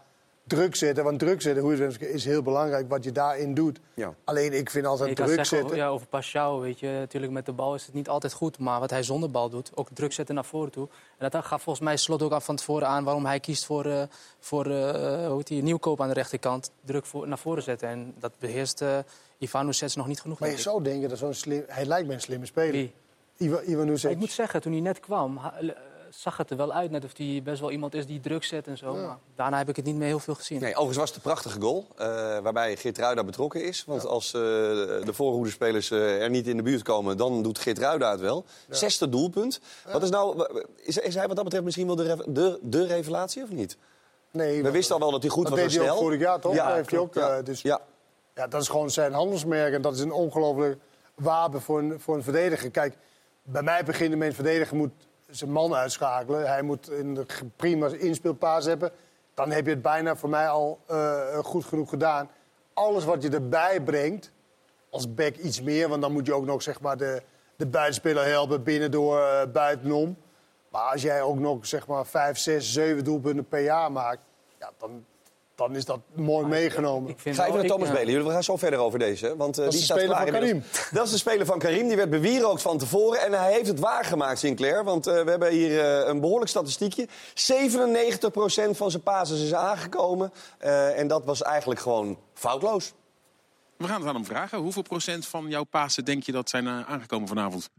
druk 0.56 0.76
zetten. 0.76 1.04
Want 1.04 1.18
druk 1.18 1.42
zetten, 1.42 1.62
hoe 1.62 1.76
je 1.76 1.82
het 1.82 2.00
is 2.00 2.24
heel 2.24 2.42
belangrijk 2.42 2.88
wat 2.88 3.04
je 3.04 3.12
daarin 3.12 3.54
doet. 3.54 3.80
Ja. 3.94 4.14
Alleen 4.24 4.52
ik 4.52 4.70
vind 4.70 4.86
altijd 4.86 5.16
druk 5.16 5.28
zeggen 5.28 5.46
zetten. 5.46 5.66
over, 5.66 5.78
ja, 5.78 5.88
over 5.88 6.06
Pashao, 6.06 6.60
weet 6.60 6.80
je. 6.80 6.88
Natuurlijk 6.88 7.32
met 7.32 7.46
de 7.46 7.52
bal 7.52 7.74
is 7.74 7.84
het 7.86 7.94
niet 7.94 8.08
altijd 8.08 8.32
goed. 8.32 8.58
Maar 8.58 8.80
wat 8.80 8.90
hij 8.90 9.02
zonder 9.02 9.30
bal 9.30 9.48
doet, 9.48 9.70
ook 9.74 9.88
druk 9.92 10.12
zetten 10.12 10.34
naar 10.34 10.44
voren 10.44 10.70
toe. 10.72 10.88
En 11.18 11.30
dat 11.30 11.44
gaf 11.44 11.62
volgens 11.62 11.84
mij 11.84 11.96
Slot 11.96 12.22
ook 12.22 12.32
af 12.32 12.44
van 12.44 12.56
tevoren 12.56 12.88
aan... 12.88 13.04
waarom 13.04 13.26
hij 13.26 13.40
kiest 13.40 13.64
voor, 13.64 13.84
eh, 13.84 14.02
voor 14.40 14.66
eh, 14.66 15.26
hoe 15.26 15.36
heet 15.36 15.46
die, 15.46 15.62
nieuwkoop 15.62 16.00
aan 16.00 16.08
de 16.08 16.14
rechterkant. 16.14 16.70
Druk 16.84 17.06
voor, 17.06 17.28
naar 17.28 17.38
voren 17.38 17.62
zetten. 17.62 17.88
En 17.88 18.14
dat 18.18 18.32
beheerst 18.38 18.80
eh 18.80 18.98
Ivanovic 19.38 19.94
nog 19.94 20.06
niet 20.06 20.20
genoeg. 20.20 20.38
Maar 20.38 20.48
je 20.48 20.54
denk 20.54 20.66
ik. 20.66 20.72
zou 20.72 20.82
denken 20.82 21.08
dat 21.08 21.18
zo'n 21.18 21.34
slim. 21.34 21.64
Hij 21.66 21.84
lijkt 21.84 22.08
me 22.08 22.14
een 22.14 22.20
slimme 22.20 22.46
speler. 22.46 22.72
Wie? 22.72 22.92
Ivan, 23.36 23.60
Ivan 23.66 23.86
Maar 23.86 24.10
ik 24.10 24.18
moet 24.18 24.30
zeggen, 24.30 24.60
toen 24.60 24.72
hij 24.72 24.80
net 24.80 25.00
kwam, 25.00 25.36
ha- 25.36 25.54
zag 26.14 26.36
het 26.36 26.50
er 26.50 26.56
wel 26.56 26.72
uit. 26.72 26.90
Net 26.90 27.04
of 27.04 27.16
hij 27.16 27.40
best 27.44 27.60
wel 27.60 27.70
iemand 27.70 27.94
is 27.94 28.06
die 28.06 28.20
druk 28.20 28.44
zet 28.44 28.66
en 28.66 28.78
zo. 28.78 28.94
Maar 28.94 29.18
daarna 29.36 29.58
heb 29.58 29.68
ik 29.68 29.76
het 29.76 29.84
niet 29.84 29.94
meer 29.96 30.06
heel 30.06 30.18
veel 30.18 30.34
gezien. 30.34 30.60
Nee, 30.60 30.70
overigens 30.70 30.96
was 30.98 31.08
het 31.08 31.16
een 31.16 31.22
prachtige 31.22 31.60
goal. 31.60 31.86
eh, 31.96 32.06
waarbij 32.38 32.76
Geertruida 32.76 33.24
betrokken 33.24 33.64
is. 33.64 33.84
Want 33.86 34.06
als 34.06 34.26
eh, 34.26 34.40
de 34.40 35.12
voorhoedespelers 35.12 35.90
eh, 35.90 36.22
er 36.22 36.30
niet 36.30 36.46
in 36.46 36.56
de 36.56 36.62
buurt 36.62 36.82
komen, 36.82 37.16
dan 37.16 37.42
doet 37.42 37.58
Geertruida 37.58 38.10
het 38.10 38.20
wel. 38.20 38.44
Zesde 38.68 39.08
doelpunt. 39.08 39.60
Wat 39.92 40.02
is, 40.02 40.10
nou, 40.10 40.46
is, 40.76 40.98
is 40.98 41.14
hij 41.14 41.26
wat 41.26 41.34
dat 41.34 41.44
betreft 41.44 41.64
misschien 41.64 41.86
wel 41.86 41.96
de, 41.96 42.24
de, 42.28 42.58
de 42.62 42.86
revelatie 42.86 43.42
of 43.42 43.50
niet? 43.50 43.76
nee, 44.30 44.62
We 44.62 44.70
wisten 44.70 44.94
al 44.94 45.00
wel 45.00 45.10
dat 45.10 45.22
hij 45.22 45.30
goed 45.30 45.42
dat 45.42 45.52
was 45.52 45.62
en 45.62 45.68
deed 45.68 45.78
hij 45.80 45.90
ook 45.90 45.98
vorig 45.98 46.20
jaar, 46.20 46.40
toch? 46.40 46.54
Ja, 46.54 46.66
Dat 46.66 46.76
heeft 46.76 46.90
hij 46.90 46.98
ook, 46.98 47.14
ja. 47.14 47.36
eh, 47.36 47.44
dus 47.44 47.62
Ja. 47.62 47.80
Ja, 48.34 48.46
dat 48.46 48.62
is 48.62 48.68
gewoon 48.68 48.90
zijn 48.90 49.12
handelsmerk. 49.12 49.74
En 49.74 49.82
dat 49.82 49.94
is 49.94 50.00
een 50.00 50.12
ongelooflijk 50.12 50.80
wapen 51.14 51.60
voor 51.62 51.78
een, 51.78 52.00
voor 52.00 52.14
een 52.16 52.22
verdediger. 52.22 52.70
Kijk, 52.70 52.96
bij 53.42 53.62
mij 53.62 53.84
begint 53.84 54.16
met 54.16 54.28
een 54.28 54.34
verdediger 54.34 54.76
moet 54.76 54.90
zijn 55.36 55.52
man 55.52 55.74
uitschakelen. 55.74 56.46
Hij 56.46 56.62
moet 56.62 56.88
een 56.88 57.26
prima 57.56 57.88
inspeelpaas 57.88 58.64
hebben. 58.64 58.90
Dan 59.34 59.50
heb 59.50 59.64
je 59.64 59.70
het 59.70 59.82
bijna 59.82 60.16
voor 60.16 60.28
mij 60.28 60.48
al 60.48 60.80
eh, 60.86 61.38
goed 61.38 61.64
genoeg 61.64 61.88
gedaan. 61.88 62.30
Alles 62.74 63.04
wat 63.04 63.22
je 63.22 63.30
erbij 63.30 63.82
brengt, 63.82 64.32
als 64.90 65.14
back 65.14 65.36
iets 65.36 65.60
meer... 65.62 65.88
want 65.88 66.02
dan 66.02 66.12
moet 66.12 66.26
je 66.26 66.34
ook 66.34 66.44
nog 66.44 66.62
zeg 66.62 66.80
maar, 66.80 66.96
de, 66.96 67.22
de 67.56 67.66
buitenspeler 67.66 68.24
helpen 68.24 68.62
binnen 68.62 68.90
door 68.90 69.20
eh, 69.20 69.50
buitenom. 69.52 70.16
Maar 70.68 70.92
als 70.92 71.02
jij 71.02 71.22
ook 71.22 71.38
nog 71.38 71.66
zeg 71.66 71.86
maar, 71.86 72.06
vijf, 72.06 72.38
zes, 72.38 72.72
zeven 72.72 73.04
doelpunten 73.04 73.48
per 73.48 73.62
jaar 73.62 73.92
maakt... 73.92 74.20
Ja, 74.58 74.70
dan, 74.78 75.04
dan 75.68 75.76
is 75.76 75.84
dat 75.84 76.00
mooi 76.14 76.46
meegenomen. 76.46 77.10
Ik 77.10 77.34
Ga 77.34 77.46
even 77.46 77.58
naar 77.58 77.66
Thomas. 77.66 77.90
Belen. 77.90 78.12
Jullie 78.12 78.30
gaan 78.30 78.42
zo 78.42 78.56
verder 78.56 78.78
over 78.78 78.98
deze. 78.98 79.36
Want, 79.36 79.58
eh, 79.58 79.64
Dat 79.64 79.72
is 79.72 79.78
die 79.78 79.88
de 79.88 80.00
staat 80.00 80.08
klaar 80.08 80.26
van 80.26 80.34
inmiddels. 80.34 80.90
Dat 80.90 81.04
is 81.04 81.10
de 81.10 81.18
speler 81.18 81.46
van 81.46 81.58
Karim. 81.58 81.86
Die 81.88 81.96
werd 81.96 82.10
bewierookt 82.10 82.62
van 82.62 82.78
tevoren. 82.78 83.20
En 83.20 83.32
hij 83.32 83.52
heeft 83.52 83.66
het 83.66 83.78
waargemaakt, 83.78 84.38
Sinclair. 84.38 84.84
Want 84.84 85.06
eh, 85.06 85.22
we 85.24 85.30
hebben 85.30 85.50
hier 85.50 85.80
eh, 85.80 86.08
een 86.08 86.20
behoorlijk 86.20 86.50
statistiekje. 86.50 87.08
97% 87.08 88.76
van 88.76 88.90
zijn 88.90 89.02
passes 89.02 89.42
is 89.42 89.54
aangekomen. 89.54 90.32
Eh, 90.58 90.98
en 90.98 91.08
dat 91.08 91.24
was 91.24 91.42
eigenlijk 91.42 91.80
gewoon 91.80 92.18
foutloos. 92.34 92.92
We 93.76 93.86
gaan 93.86 94.00
het 94.00 94.08
aan 94.08 94.14
hem 94.14 94.24
vragen. 94.24 94.58
Hoeveel 94.58 94.82
procent 94.82 95.26
van 95.26 95.48
jouw 95.48 95.64
Pasen 95.64 96.04
denk 96.04 96.22
je 96.22 96.32
dat 96.32 96.50
zijn 96.50 96.68
aangekomen 96.68 97.28
vanavond? 97.28 97.70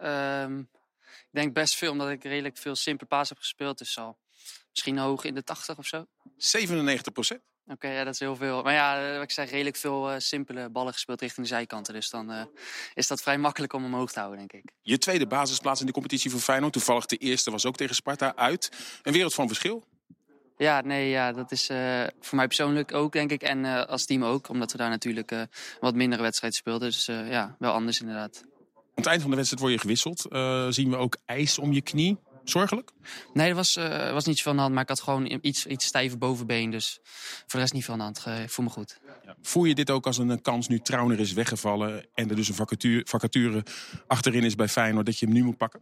Ehm, 0.00 0.58
ik 0.58 1.30
denk 1.30 1.54
best 1.54 1.74
veel, 1.74 1.90
omdat 1.90 2.08
ik 2.08 2.22
redelijk 2.24 2.56
veel 2.56 2.74
simpele 2.74 3.08
paas 3.08 3.28
heb 3.28 3.38
gespeeld. 3.38 3.78
Dus 3.78 3.98
al 3.98 4.16
misschien 4.74 4.98
hoog 4.98 5.24
in 5.24 5.34
de 5.34 5.44
80 5.44 5.78
of 5.78 5.86
zo. 5.86 5.96
Oké, 5.96 6.30
97 6.36 7.12
procent. 7.12 7.40
ja, 7.78 8.04
dat 8.04 8.14
is 8.14 8.20
heel 8.20 8.36
veel. 8.36 8.62
Maar 8.62 8.72
ja, 8.72 9.14
eh, 9.14 9.20
ik 9.20 9.30
zeg, 9.30 9.50
redelijk 9.50 9.76
veel 9.76 10.10
eh, 10.10 10.18
simpele 10.18 10.70
ballen 10.70 10.92
gespeeld 10.92 11.20
richting 11.20 11.46
de 11.46 11.52
zijkanten. 11.52 11.94
Dus 11.94 12.10
dan 12.10 12.30
eh, 12.30 12.44
is 12.94 13.06
dat 13.06 13.22
vrij 13.22 13.38
makkelijk 13.38 13.72
om 13.72 13.84
omhoog 13.84 14.12
te 14.12 14.18
houden, 14.18 14.38
denk 14.38 14.52
ik. 14.52 14.72
Je 14.82 14.98
tweede 14.98 15.26
basisplaats 15.26 15.80
in 15.80 15.86
de 15.86 15.92
competitie 15.92 16.30
voor 16.30 16.40
Feyenoord. 16.40 16.72
Toevallig 16.72 17.06
de 17.06 17.16
eerste 17.16 17.50
was 17.50 17.66
ook 17.66 17.76
tegen 17.76 17.94
Sparta 17.94 18.36
uit. 18.36 18.70
Een 19.02 19.12
wereld 19.12 19.34
van 19.34 19.46
verschil. 19.46 19.84
Ja, 20.56 20.80
nee, 20.80 21.08
ja, 21.08 21.32
dat 21.32 21.52
is 21.52 21.66
voor 22.20 22.36
mij 22.36 22.46
persoonlijk 22.46 22.94
ook, 22.94 23.12
denk 23.12 23.30
ik. 23.30 23.42
En 23.42 23.86
als 23.88 24.04
team 24.04 24.24
ook, 24.24 24.48
omdat 24.48 24.72
we 24.72 24.78
daar 24.78 24.90
natuurlijk 24.90 25.48
wat 25.80 25.94
mindere 25.94 26.22
wedstrijden 26.22 26.58
speelden. 26.58 26.90
Dus 26.90 27.06
ja, 27.06 27.56
wel 27.58 27.72
anders 27.72 28.00
inderdaad. 28.00 28.42
Aan 28.44 28.82
het 28.94 29.06
eind 29.06 29.20
van 29.20 29.30
de 29.30 29.36
wedstrijd 29.36 29.62
word 29.62 29.74
je 29.74 29.80
gewisseld. 29.80 30.20
Zien 30.74 30.90
we 30.90 30.96
ook 30.96 31.16
ijs 31.24 31.58
om 31.58 31.72
je 31.72 31.82
knie. 31.82 32.18
Zorgelijk? 32.44 32.90
Nee, 33.32 33.48
er 33.48 33.54
was, 33.54 33.76
eh, 33.76 34.12
was 34.12 34.24
niet 34.24 34.42
veel 34.42 34.50
aan 34.50 34.56
de 34.56 34.62
hand, 34.62 34.74
maar 34.74 34.82
ik 34.82 34.88
had 34.88 35.00
gewoon 35.00 35.38
iets, 35.40 35.66
iets 35.66 35.86
stijve 35.86 36.16
bovenbeen. 36.16 36.70
Dus 36.70 36.98
voor 37.02 37.46
de 37.48 37.58
rest 37.58 37.72
niet 37.72 37.84
veel 37.84 37.94
aan 38.00 38.14
de 38.14 38.20
hand. 38.22 38.42
Ik 38.42 38.50
voel 38.50 38.64
me 38.64 38.70
goed. 38.70 39.00
Ja. 39.24 39.36
Voel 39.42 39.64
je 39.64 39.74
dit 39.74 39.90
ook 39.90 40.06
als 40.06 40.18
een 40.18 40.42
kans 40.42 40.68
nu 40.68 40.78
Trauner 40.78 41.20
is 41.20 41.32
weggevallen... 41.32 42.06
en 42.14 42.30
er 42.30 42.36
dus 42.36 42.48
een 42.48 42.54
vacature, 42.54 43.06
vacature 43.08 43.64
achterin 44.06 44.44
is 44.44 44.54
bij 44.54 44.68
Feyenoord... 44.68 45.06
dat 45.06 45.18
je 45.18 45.26
hem 45.26 45.34
nu 45.34 45.42
moet 45.42 45.56
pakken? 45.56 45.80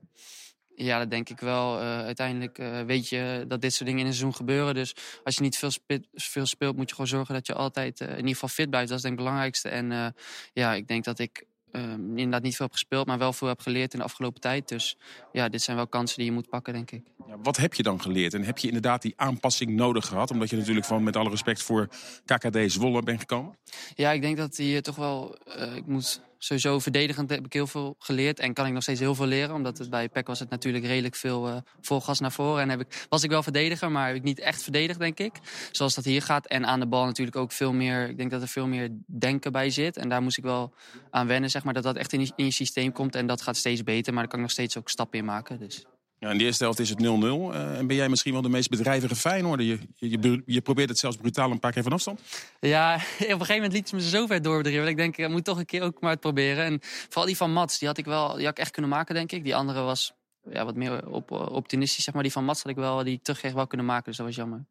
Ja, 0.75 0.99
dat 0.99 1.11
denk 1.11 1.29
ik 1.29 1.41
wel. 1.41 1.81
Eh, 1.81 1.99
uiteindelijk 1.99 2.59
eh, 2.59 2.83
weet 2.83 3.09
je 3.09 3.45
dat 3.49 3.61
dit 3.61 3.73
soort 3.73 3.85
dingen 3.85 4.01
in 4.01 4.07
een 4.07 4.13
seizoen 4.13 4.35
gebeuren. 4.35 4.75
Dus 4.75 4.95
als 5.25 5.35
je 5.35 5.43
niet 5.43 5.57
veel, 5.57 5.71
spe- 5.71 6.05
veel 6.13 6.47
speelt, 6.47 6.77
moet 6.77 6.89
je 6.89 6.95
gewoon 6.95 7.11
zorgen 7.11 7.35
dat 7.35 7.47
je 7.47 7.55
altijd 7.55 8.01
in 8.01 8.17
ieder 8.17 8.29
geval 8.29 8.49
fit 8.49 8.71
blijft. 8.71 8.89
Dat 8.89 8.97
is 8.97 9.03
denk 9.03 9.15
ik 9.15 9.21
het 9.21 9.29
belangrijkste. 9.29 9.69
En 9.69 10.15
ja, 10.53 10.75
ik 10.75 10.89
denk 10.89 11.05
dat 11.05 11.19
ik 11.19 11.47
ehm, 11.73 12.09
inderdaad 12.09 12.43
niet 12.43 12.57
veel 12.57 12.67
heb 12.67 12.75
gespeeld, 12.75 13.07
maar 13.07 13.19
wel 13.19 13.33
veel 13.33 13.49
heb 13.49 13.61
geleerd 13.61 13.93
in 13.93 13.99
de 13.99 14.05
afgelopen 14.05 14.41
tijd. 14.41 14.69
Dus 14.69 14.97
ja, 15.33 15.49
dit 15.49 15.63
zijn 15.63 15.77
wel 15.77 15.87
kansen 15.87 16.17
die 16.17 16.27
je 16.27 16.33
moet 16.33 16.49
pakken, 16.49 16.73
denk 16.73 16.91
ik. 16.91 17.03
Ja, 17.27 17.37
wat 17.43 17.57
heb 17.57 17.75
je 17.75 17.83
dan 17.83 18.01
geleerd? 18.01 18.35
En 18.35 18.45
heb 18.45 18.59
je 18.59 18.67
inderdaad 18.67 19.03
die 19.03 19.13
aanpassing 19.17 19.71
nodig 19.71 20.07
gehad? 20.07 20.31
Omdat 20.31 20.51
je 20.51 20.57
natuurlijk 20.57 20.87
van, 20.87 21.03
met 21.03 21.17
alle 21.17 21.31
respect 21.31 21.63
voor 21.63 21.89
KKD 22.25 22.59
Zwolle 22.73 23.03
bent 23.03 23.21
gekomen? 23.21 23.57
Ja, 23.95 24.11
ik 24.13 24.23
denk 24.23 24.37
dat 24.37 24.57
hij 24.57 24.81
toch 24.83 24.97
wel. 24.97 25.37
eh, 25.45 25.77
ik 25.77 25.87
moet 25.87 26.21
sowieso 26.45 26.79
verdedigend 26.79 27.31
heb 27.31 27.45
ik 27.45 27.53
heel 27.53 27.67
veel 27.67 27.97
geleerd. 27.99 28.39
En 28.39 28.53
kan 28.55 28.67
ik 28.67 28.73
nog 28.73 28.83
steeds 28.83 29.01
heel 29.01 29.15
veel 29.15 29.27
leren. 29.27 29.55
Omdat 29.55 29.79
het 29.79 29.91
bij 29.91 30.09
PEC 30.09 30.27
was 30.27 30.39
het 30.39 30.51
natuurlijk 30.51 30.85
redelijk 30.85 31.15
veel 31.15 31.49
eh, 31.49 31.57
vol 31.81 32.01
gas 32.01 32.21
naar 32.21 32.33
voren. 32.33 32.63
En 32.63 32.69
heb 32.69 32.81
ik, 32.81 33.07
was 33.09 33.23
ik 33.23 33.31
wel 33.31 33.43
verdediger, 33.43 33.91
maar 33.91 34.07
heb 34.07 34.17
ik 34.17 34.23
niet 34.23 34.41
echt 34.41 34.63
verdedigd, 34.63 34.99
denk 34.99 35.19
ik. 35.19 35.33
Zoals 35.71 35.95
dat 35.95 36.05
hier 36.05 36.23
gaat. 36.23 36.47
En 36.47 36.67
aan 36.67 36.81
de 36.81 36.87
bal 36.87 37.05
natuurlijk 37.05 37.37
ook 37.37 37.53
veel 37.53 37.73
meer. 37.73 38.09
Ik 38.09 38.17
denk 38.17 38.31
dat 38.31 38.43
er 38.43 38.49
veel 38.49 38.67
meer 38.67 38.91
denken 39.07 39.53
bij 39.53 39.71
zit. 39.71 39.97
En 39.97 40.09
daar 40.09 40.23
moest 40.23 40.39
ik 40.39 40.45
wel 40.45 40.73
aan 41.11 41.27
wennen, 41.27 41.51
zeg 41.51 41.65
maar. 41.65 41.75
Dat 41.75 41.83
dat 41.83 41.97
echt 41.97 42.13
in 42.13 42.33
in 42.37 42.45
je 42.45 42.51
systeem 42.51 42.93
komt. 42.93 43.15
En 43.15 43.27
dat 43.27 43.43
gaat 43.43 43.57
steeds 43.57 43.83
beter. 43.83 44.13
Maar 44.13 44.23
daar 44.23 44.31
kan 44.31 44.39
ik 44.39 44.45
nog 44.45 44.55
steeds 44.55 44.79
ook 44.79 44.89
stappen 44.89 45.19
in 45.19 45.25
maken. 45.25 45.59
Dus. 45.59 45.85
Ja, 46.23 46.31
in 46.31 46.39
de 46.39 46.45
eerste 46.45 46.65
helft 46.65 46.79
is 46.79 46.89
het 46.89 46.99
0-0. 46.99 47.03
Eh, 47.03 47.79
en 47.79 47.87
ben 47.87 47.97
jij 47.97 48.09
misschien 48.09 48.33
wel 48.33 48.43
de 48.43 48.49
meest 48.49 48.71
bedrijvige 48.71 49.17
Feyenoorder? 49.17 49.67
Je, 49.67 49.79
je, 49.95 50.43
je, 50.47 50.61
probeert 50.61 50.89
het 50.89 50.99
zelfs 50.99 51.17
brutaal 51.17 51.51
een 51.51 51.59
paar 51.59 51.73
keer 51.73 51.83
van 51.83 51.93
afstand. 51.93 52.21
Ja, 52.61 52.95
op 52.95 53.01
een 53.21 53.27
gegeven 53.27 53.55
moment 53.55 53.73
liet 53.73 53.89
ze 53.89 53.95
me 53.95 54.03
zo 54.03 54.27
ver 54.27 54.43
doordribbelen. 54.43 54.89
Ik 54.89 54.97
denk, 54.97 55.17
ik 55.17 55.29
moet 55.29 55.45
toch 55.45 55.59
een 55.59 55.67
keer 55.67 55.83
ook 55.83 56.01
maar 56.01 56.11
het 56.11 56.21
proberen. 56.21 56.65
En 56.65 56.79
vooral 56.83 57.27
die 57.27 57.37
van 57.37 57.53
Mats, 57.53 57.79
die 57.79 57.89
had 57.89 57.99
ik 57.99 58.05
wel 58.05 58.35
die 58.35 58.45
had 58.45 58.59
ik 58.59 58.59
echt 58.59 58.71
kunnen 58.71 58.91
maken, 58.91 59.15
denk 59.15 59.33
ik. 59.33 59.45
Die 59.45 59.57
andere 59.57 59.81
was 59.81 60.13
ja, 60.51 60.65
wat 60.65 60.77
meer 60.77 61.09
op, 61.09 61.31
optimistisch, 61.31 62.05
zeg 62.05 62.15
maar. 62.15 62.23
Die 62.23 62.33
van 62.33 62.45
Mats 62.45 62.63
had 62.63 62.73
ik 62.73 62.79
wel, 62.79 63.05
die 63.05 63.21
terugkreeg 63.23 63.53
wel 63.53 63.67
kunnen 63.67 63.87
maken. 63.87 64.05
Dus 64.05 64.17
dat 64.17 64.27
was 64.27 64.37
jammer. 64.37 64.65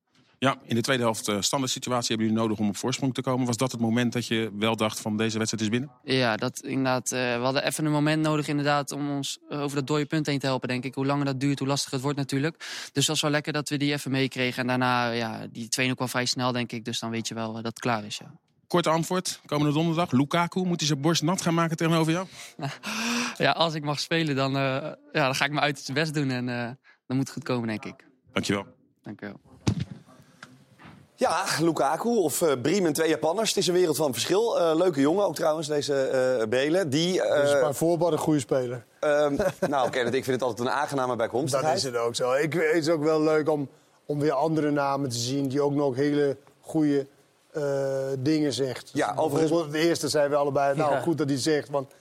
Ja, 0.43 0.57
in 0.63 0.75
de 0.75 0.81
tweede 0.81 1.03
helft 1.03 1.27
uh, 1.27 1.41
standaard 1.41 1.71
situatie 1.71 2.07
hebben 2.07 2.27
jullie 2.27 2.41
nodig 2.41 2.59
om 2.59 2.67
op 2.67 2.77
voorsprong 2.77 3.13
te 3.13 3.21
komen. 3.21 3.45
Was 3.45 3.57
dat 3.57 3.71
het 3.71 3.81
moment 3.81 4.13
dat 4.13 4.27
je 4.27 4.51
wel 4.57 4.75
dacht 4.75 4.99
van 4.99 5.17
deze 5.17 5.37
wedstrijd 5.37 5.63
is 5.63 5.69
binnen? 5.69 5.91
Ja, 6.03 6.35
dat 6.35 6.59
inderdaad. 6.59 7.11
Uh, 7.11 7.19
we 7.19 7.41
hadden 7.43 7.65
even 7.65 7.85
een 7.85 7.91
moment 7.91 8.21
nodig 8.21 8.47
inderdaad 8.47 8.91
om 8.91 9.09
ons 9.09 9.37
uh, 9.49 9.61
over 9.61 9.75
dat 9.75 9.87
dode 9.87 10.05
punt 10.05 10.25
heen 10.25 10.39
te 10.39 10.45
helpen, 10.45 10.67
denk 10.67 10.83
ik. 10.83 10.95
Hoe 10.95 11.05
langer 11.05 11.25
dat 11.25 11.39
duurt, 11.39 11.59
hoe 11.59 11.67
lastiger 11.67 11.93
het 11.93 12.01
wordt 12.01 12.17
natuurlijk. 12.17 12.57
Dus 12.59 12.91
dat 12.93 13.05
was 13.05 13.21
wel 13.21 13.31
lekker 13.31 13.53
dat 13.53 13.69
we 13.69 13.77
die 13.77 13.93
even 13.93 14.11
meekregen. 14.11 14.61
En 14.61 14.67
daarna, 14.67 15.09
ja, 15.09 15.47
die 15.51 15.67
2 15.67 15.95
kwam 15.95 16.09
vrij 16.09 16.25
snel, 16.25 16.51
denk 16.51 16.71
ik. 16.71 16.85
Dus 16.85 16.99
dan 16.99 17.09
weet 17.09 17.27
je 17.27 17.33
wel 17.33 17.53
dat 17.53 17.63
het 17.63 17.79
klaar 17.79 18.05
is, 18.05 18.17
ja. 18.17 18.31
Korte 18.67 18.89
antwoord, 18.89 19.41
komende 19.45 19.73
donderdag. 19.73 20.11
Lukaku, 20.11 20.63
moet 20.63 20.79
hij 20.79 20.87
zijn 20.87 21.01
borst 21.01 21.23
nat 21.23 21.41
gaan 21.41 21.53
maken 21.53 21.77
tegenover 21.77 22.11
jou? 22.11 22.27
ja, 23.37 23.51
als 23.51 23.73
ik 23.73 23.83
mag 23.83 23.99
spelen, 23.99 24.35
dan, 24.35 24.51
ja, 24.51 24.97
dan 25.11 25.35
ga 25.35 25.45
ik 25.45 25.51
mijn 25.51 25.63
uiterste 25.63 25.93
best 25.93 26.13
doen. 26.13 26.29
En 26.29 26.45
dan 27.05 27.17
moet 27.17 27.27
het 27.27 27.31
goed 27.31 27.43
komen, 27.43 27.67
denk 27.67 27.85
ik. 27.85 28.07
Dankjewel. 28.31 28.65
Dankjewel. 29.03 29.50
Ja, 31.21 31.45
Lukaku 31.59 32.09
of 32.09 32.41
uh, 32.41 32.51
Briemen, 32.61 32.93
twee 32.93 33.09
Japanners. 33.09 33.49
Het 33.49 33.57
is 33.57 33.67
een 33.67 33.73
wereld 33.73 33.95
van 33.95 34.13
verschil. 34.13 34.57
Uh, 34.57 34.75
leuke 34.75 35.01
jongen 35.01 35.25
ook 35.25 35.35
trouwens, 35.35 35.67
deze 35.67 36.37
uh, 36.39 36.47
Belen. 36.47 36.89
Die, 36.89 37.15
uh, 37.15 37.43
is 37.43 37.59
bij 37.59 37.73
voorbaat 37.73 38.11
een 38.11 38.17
goede 38.17 38.39
speler. 38.39 38.85
nou, 39.69 39.89
Kenneth, 39.89 40.13
ik 40.13 40.23
vind 40.23 40.39
het 40.39 40.41
altijd 40.41 40.67
een 40.67 40.73
aangename 40.73 41.15
bijkomstigheid. 41.15 41.73
Dat 41.73 41.83
is 41.83 41.83
het 41.83 41.97
ook 41.97 42.15
zo. 42.15 42.33
Ik, 42.33 42.53
het 42.53 42.75
is 42.75 42.89
ook 42.89 43.03
wel 43.03 43.21
leuk 43.21 43.49
om, 43.49 43.69
om 44.05 44.19
weer 44.19 44.31
andere 44.31 44.71
namen 44.71 45.09
te 45.09 45.17
zien... 45.17 45.47
die 45.47 45.61
ook 45.61 45.73
nog 45.73 45.95
hele 45.95 46.37
goede 46.61 47.07
dingen 48.19 48.53
zegt. 48.53 48.89
Ja, 48.93 49.13
overigens... 49.15 49.71
De 49.71 49.79
eerste 49.79 50.09
zijn 50.09 50.29
we 50.29 50.35
allebei, 50.35 50.75
nou 50.75 50.91
ja. 50.91 50.99
goed 50.99 51.17
dat 51.17 51.29
hij 51.29 51.39
zegt... 51.39 51.69
Want 51.69 51.91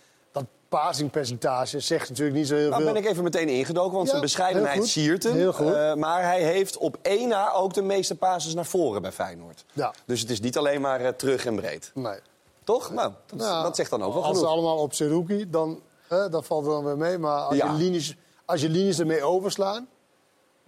passingpercentage 0.71 1.81
zegt 1.81 2.09
natuurlijk 2.09 2.37
niet 2.37 2.47
zo 2.47 2.55
heel 2.55 2.71
nou, 2.71 2.83
veel. 2.83 2.93
ben 2.93 3.03
ik 3.03 3.09
even 3.09 3.23
meteen 3.23 3.49
ingedoken, 3.49 3.93
want 3.93 4.05
Ja, 4.05 4.11
zijn 4.11 4.23
bescheidenheid 4.23 4.87
siert 4.87 5.23
hem. 5.23 5.33
Heel 5.35 5.53
goed. 5.53 5.67
Uh, 5.67 5.95
maar 5.95 6.23
hij 6.23 6.43
heeft 6.43 6.77
op 6.77 6.97
één 7.03 7.29
na 7.29 7.53
ook 7.53 7.75
de 7.75 7.83
meeste 7.83 8.15
passes 8.17 8.55
naar 8.55 8.67
voren 8.67 9.03
bij 9.03 9.12
Feyenoord. 9.12 9.65
Ja. 9.73 9.95
Dus 10.05 10.21
het 10.21 10.31
is 10.31 10.41
niet 10.41 10.59
alleen 10.59 10.81
maar 10.81 11.00
uh, 11.00 11.09
terug 11.09 11.47
en 11.47 11.57
breed. 11.57 11.91
Nee. 11.95 12.19
Toch? 12.65 12.91
Nou, 12.91 13.12
dat, 13.27 13.39
Nou, 13.39 13.62
dat 13.62 13.77
zegt 13.77 13.91
dan 13.91 14.03
ook 14.03 14.15
wel 14.15 14.23
Als 14.25 14.33
ze 14.33 14.45
genoeg. 14.45 14.53
allemaal 14.53 14.77
op 14.77 14.95
Seruki, 14.95 15.50
dan 15.50 15.81
hè, 16.09 16.29
dat 16.29 16.47
valt 16.47 16.65
er 16.65 16.71
dan 16.71 16.85
weer 16.85 16.97
mee. 16.97 17.19
Maar 17.19 17.41
als, 17.41 17.57
je, 17.57 17.73
linies, 17.73 18.17
als 18.45 18.61
je 18.61 18.69
linies 18.69 18.99
ermee 18.99 19.23
overslaan... 19.23 19.89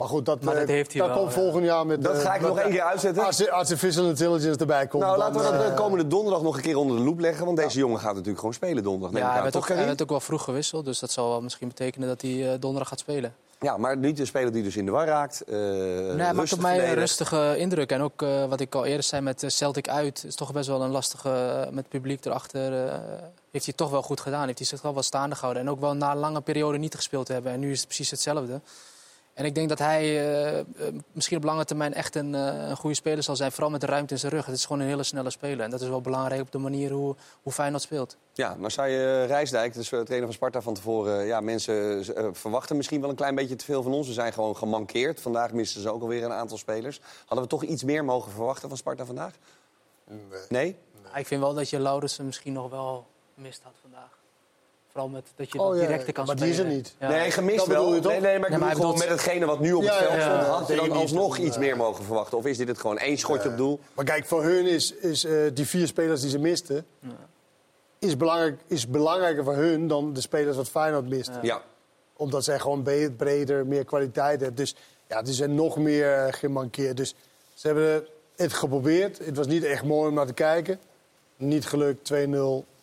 Maar 0.02 0.10
goed, 0.10 0.26
dat, 0.26 0.42
Maar 0.42 0.54
dat 0.54 0.62
eh, 0.62 0.68
heeft 0.74 0.92
hij 0.92 1.00
dat 1.00 1.10
wel, 1.10 1.18
komt 1.18 1.34
ja. 1.34 1.40
volgend 1.40 1.64
jaar 1.64 1.86
met... 1.86 2.02
Dat 2.02 2.14
eh, 2.16 2.20
ga 2.20 2.34
ik 2.34 2.40
nog 2.40 2.58
één 2.58 2.70
keer 2.70 2.82
uitzetten. 2.82 3.24
Als, 3.24 3.48
artificial 3.48 4.06
intelligence 4.08 4.58
erbij 4.60 4.86
komt. 4.86 5.02
Nou, 5.02 5.18
laten 5.18 5.36
we 5.36 5.42
dat 5.42 5.58
de 5.60 5.64
eh, 5.66 5.74
komende 5.76 6.06
donderdag 6.06 6.42
nog 6.42 6.56
een 6.56 6.62
keer 6.62 6.76
onder 6.76 6.96
de 6.96 7.02
loep 7.02 7.18
leggen. 7.18 7.44
Want 7.44 7.56
deze 7.56 7.78
jongen 7.78 7.98
gaat 8.00 8.12
natuurlijk 8.12 8.38
gewoon 8.38 8.54
spelen 8.54 8.82
donderdag. 8.82 9.20
Ja, 9.20 9.26
ik 9.26 9.32
hij 9.32 9.40
werd, 9.42 9.52
Toch, 9.52 9.62
ook, 9.62 9.68
hij 9.68 9.76
Karim? 9.76 9.90
werd 9.90 10.02
ook 10.02 10.08
wel 10.10 10.20
vroeg 10.20 10.44
gewisseld. 10.44 10.84
Dus 10.84 10.98
dat 10.98 11.10
zal 11.10 11.28
wel 11.28 11.40
misschien 11.40 11.68
betekenen 11.68 12.08
dat 12.08 12.20
hij 12.20 12.52
eh, 12.52 12.60
donderdag 12.60 12.88
gaat 12.88 12.98
spelen. 12.98 13.34
Ja, 13.60 13.76
maar 13.76 13.96
niet 13.96 14.16
de 14.16 14.24
speler 14.24 14.52
die 14.52 14.62
dus 14.62 14.76
in 14.76 14.84
de 14.84 14.90
war 14.90 15.06
raakt. 15.06 15.40
eh 15.44 15.54
Nee, 15.54 16.16
hij 16.16 16.32
maakt 16.32 16.52
op 16.52 16.60
mij 16.60 16.88
een 16.88 16.94
rustige 16.94 17.54
indruk. 17.58 17.90
En 17.92 18.00
ook 18.02 18.22
eh, 18.22 18.44
wat 18.44 18.60
ik 18.60 18.74
al 18.74 18.84
eerder 18.84 19.02
zei 19.02 19.22
met 19.22 19.42
eh, 19.42 19.50
Celtic 19.50 19.88
uit, 19.88 20.24
is 20.26 20.34
toch 20.34 20.52
best 20.52 20.68
wel 20.68 20.82
een 20.82 20.90
lastige. 20.90 21.28
eh, 21.28 21.64
met 21.66 21.74
het 21.74 21.88
publiek 21.88 22.24
erachter. 22.24 22.86
eh, 22.86 22.94
heeft 23.50 23.64
hij 23.64 23.74
toch 23.74 23.90
wel 23.90 24.02
goed 24.02 24.20
gedaan. 24.20 24.46
Heeft 24.46 24.58
hij 24.58 24.66
zich 24.66 24.82
wel 24.82 24.94
wat 24.94 25.04
staande 25.04 25.34
gehouden. 25.34 25.62
En 25.62 25.70
ook 25.70 25.80
wel 25.80 25.94
na 25.94 26.10
een 26.10 26.18
lange 26.18 26.40
periode 26.40 26.78
niet 26.78 26.94
gespeeld 26.94 27.26
te 27.26 27.32
hebben. 27.32 27.52
En 27.52 27.60
nu 27.60 27.70
is 27.70 27.78
het 27.78 27.86
precies 27.86 28.10
hetzelfde. 28.10 28.60
En 29.34 29.44
ik 29.44 29.54
denk 29.54 29.68
dat 29.68 29.78
hij 29.78 30.02
eh, 30.02 30.58
eh, 30.58 30.64
misschien 31.12 31.36
op 31.36 31.44
lange 31.44 31.64
termijn 31.64 31.94
echt 31.94 32.14
een, 32.14 32.34
eh, 32.34 32.68
een 32.68 32.76
goede 32.76 32.96
speler 32.96 33.22
zal 33.22 33.36
zijn. 33.36 33.52
Vooral 33.52 33.70
met 33.70 33.80
de 33.80 33.86
ruimte 33.86 34.14
in 34.14 34.20
zijn 34.20 34.32
rug. 34.32 34.46
Het 34.46 34.54
is 34.54 34.64
gewoon 34.64 34.82
een 34.82 34.88
hele 34.88 35.02
snelle 35.02 35.30
speler. 35.30 35.64
En 35.64 35.70
dat 35.70 35.80
is 35.80 35.88
wel 35.88 36.00
belangrijk 36.00 36.40
op 36.40 36.52
de 36.52 36.58
manier 36.58 36.90
hoe, 36.90 37.16
hoe 37.42 37.52
Feyenoord 37.52 37.82
speelt. 37.82 38.16
Ja, 38.32 38.56
zei 38.66 38.92
je 38.92 39.24
Rijsdijk, 39.24 39.74
dus 39.74 39.88
de 39.88 40.02
trainer 40.02 40.26
van 40.26 40.32
Sparta 40.32 40.60
van 40.60 40.74
tevoren... 40.74 41.26
ja, 41.26 41.40
mensen 41.40 42.04
verwachten 42.34 42.76
misschien 42.76 43.00
wel 43.00 43.10
een 43.10 43.16
klein 43.16 43.34
beetje 43.34 43.56
te 43.56 43.64
veel 43.64 43.82
van 43.82 43.92
ons. 43.92 44.06
We 44.06 44.12
zijn 44.12 44.32
gewoon 44.32 44.56
gemankeerd. 44.56 45.20
Vandaag 45.20 45.52
misten 45.52 45.82
ze 45.82 45.92
ook 45.92 46.02
alweer 46.02 46.24
een 46.24 46.32
aantal 46.32 46.58
spelers. 46.58 47.00
Hadden 47.18 47.42
we 47.42 47.50
toch 47.50 47.62
iets 47.62 47.84
meer 47.84 48.04
mogen 48.04 48.32
verwachten 48.32 48.68
van 48.68 48.78
Sparta 48.78 49.04
vandaag? 49.04 49.32
Nee? 50.48 50.76
Maar 51.02 51.18
ik 51.20 51.26
vind 51.26 51.40
wel 51.40 51.54
dat 51.54 51.70
je 51.70 51.80
Laurensen 51.80 52.26
misschien 52.26 52.52
nog 52.52 52.70
wel 52.70 53.06
mist 53.34 53.62
had 53.62 53.74
vandaag. 53.80 54.21
Vooral 54.92 55.08
met 55.10 55.26
dat 55.36 55.52
je 55.52 55.58
Oh, 55.60 55.74
ja, 55.76 55.80
directe 55.80 56.12
kan 56.12 56.26
maar 56.26 56.36
die 56.36 56.52
spelen. 56.52 56.66
is 56.66 56.70
er 56.72 56.76
niet. 56.76 56.94
Ja. 56.98 57.08
Nee, 57.08 57.30
gemist 57.30 57.56
Dat 57.58 57.66
wel. 57.66 57.76
bedoel 57.78 57.94
je 57.94 58.00
toch? 58.00 58.12
Nee, 58.12 58.20
nee, 58.20 58.38
maar 58.38 58.50
ik 58.50 58.58
maar 58.58 58.68
bedoel 58.68 58.82
gewoon 58.84 58.98
met 58.98 59.08
hetgene 59.08 59.46
wat 59.46 59.60
nu 59.60 59.72
op 59.72 59.82
het 59.82 59.92
Ja, 59.92 59.98
veld 59.98 60.10
stond... 60.10 60.24
ja. 60.24 60.44
had 60.44 60.68
je 60.68 60.74
dan 60.74 60.84
die 60.84 60.94
alsnog 60.94 61.38
iets 61.38 61.58
meer 61.58 61.76
mogen 61.76 62.04
verwachten? 62.04 62.38
Of 62.38 62.44
is 62.46 62.56
dit 62.56 62.68
het 62.68 62.78
gewoon 62.78 62.98
één 62.98 63.18
schotje 63.18 63.48
op 63.48 63.56
doel? 63.56 63.80
Maar 63.94 64.04
kijk, 64.04 64.26
voor 64.26 64.42
hun 64.42 64.66
is, 64.66 64.92
is 64.94 65.24
eh, 65.24 65.34
die 65.54 65.66
vier 65.66 65.86
spelers 65.86 66.20
die 66.20 66.30
ze 66.30 66.38
misten... 66.38 66.86
Is, 67.98 68.16
belangrijk, 68.16 68.60
is 68.66 68.88
belangrijker 68.88 69.44
voor 69.44 69.54
hun 69.54 69.88
dan 69.88 70.12
de 70.12 70.20
spelers 70.20 70.56
wat 70.56 70.68
Feyenoord 70.68 71.08
mist. 71.08 71.30
Ja. 71.42 71.62
Omdat 72.16 72.44
zij 72.44 72.58
gewoon 72.58 72.82
breder, 73.16 73.66
meer 73.66 73.84
kwaliteit 73.84 74.40
hebben. 74.40 74.56
Dus 74.56 74.74
ja, 75.08 75.22
die 75.22 75.34
zijn 75.34 75.54
nog 75.54 75.76
meer 75.76 76.12
eh, 76.12 76.32
gemankeerd. 76.32 76.96
Dus 76.96 77.14
ze 77.54 77.66
hebben 77.66 78.06
het 78.36 78.52
geprobeerd. 78.52 79.18
Het 79.18 79.36
was 79.36 79.46
niet 79.46 79.64
echt 79.64 79.84
mooi 79.84 80.08
om 80.08 80.14
naar 80.14 80.26
te 80.26 80.32
kijken. 80.32 80.80
Niet 81.36 81.66
gelukt, 81.66 82.12
2-0. 82.12 82.16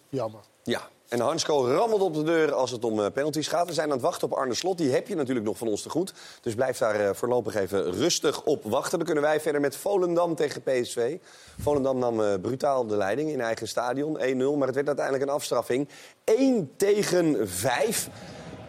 Jammer. 0.10 0.42
Ja. 0.63 0.89
En 1.10 1.20
Hansko 1.20 1.66
rammelt 1.66 2.01
op 2.01 2.13
de 2.13 2.24
deur 2.24 2.54
als 2.54 2.72
het 2.72 2.84
om 2.84 3.04
eh, 3.04 3.12
penalties 3.13 3.48
gaat. 3.48 3.68
We 3.68 3.74
zijn 3.74 3.88
aan 3.88 3.94
het 3.94 4.01
wachten 4.01 4.32
op 4.32 4.38
Arne 4.38 4.54
Slot. 4.54 4.78
Die 4.78 4.92
heb 4.92 5.08
je 5.08 5.16
natuurlijk 5.16 5.46
nog 5.46 5.58
van 5.58 5.68
ons 5.68 5.82
te 5.82 5.89
goed. 5.89 6.13
Dus 6.42 6.56
blijf 6.56 6.78
daar 6.78 6.96
eh, 6.96 7.10
voorlopig 7.13 7.56
even 7.56 7.92
rustig 7.92 8.44
op 8.44 8.63
wachten. 8.63 8.98
Dan 8.98 9.06
kunnen 9.06 9.24
wij 9.24 9.39
verder 9.39 9.62
met 9.62 9.75
Volendam 9.75 10.36
tegen 10.36 10.62
PSV. 10.62 11.18
Volendam 11.60 11.98
nam 11.98 12.22
eh, 12.22 12.34
brutaal 12.42 12.88
de 12.88 12.98
leiding 12.98 13.30
in 13.30 13.42
eigen 13.42 13.68
stadion. 13.68 14.18
1-0, 14.18 14.22
maar 14.58 14.68
het 14.68 14.75
werd 14.75 14.88
uiteindelijk 14.88 15.25
een 15.25 15.34
afstraffing. 15.36 15.88
1 16.24 16.72
tegen 16.75 17.50
5. 17.50 18.10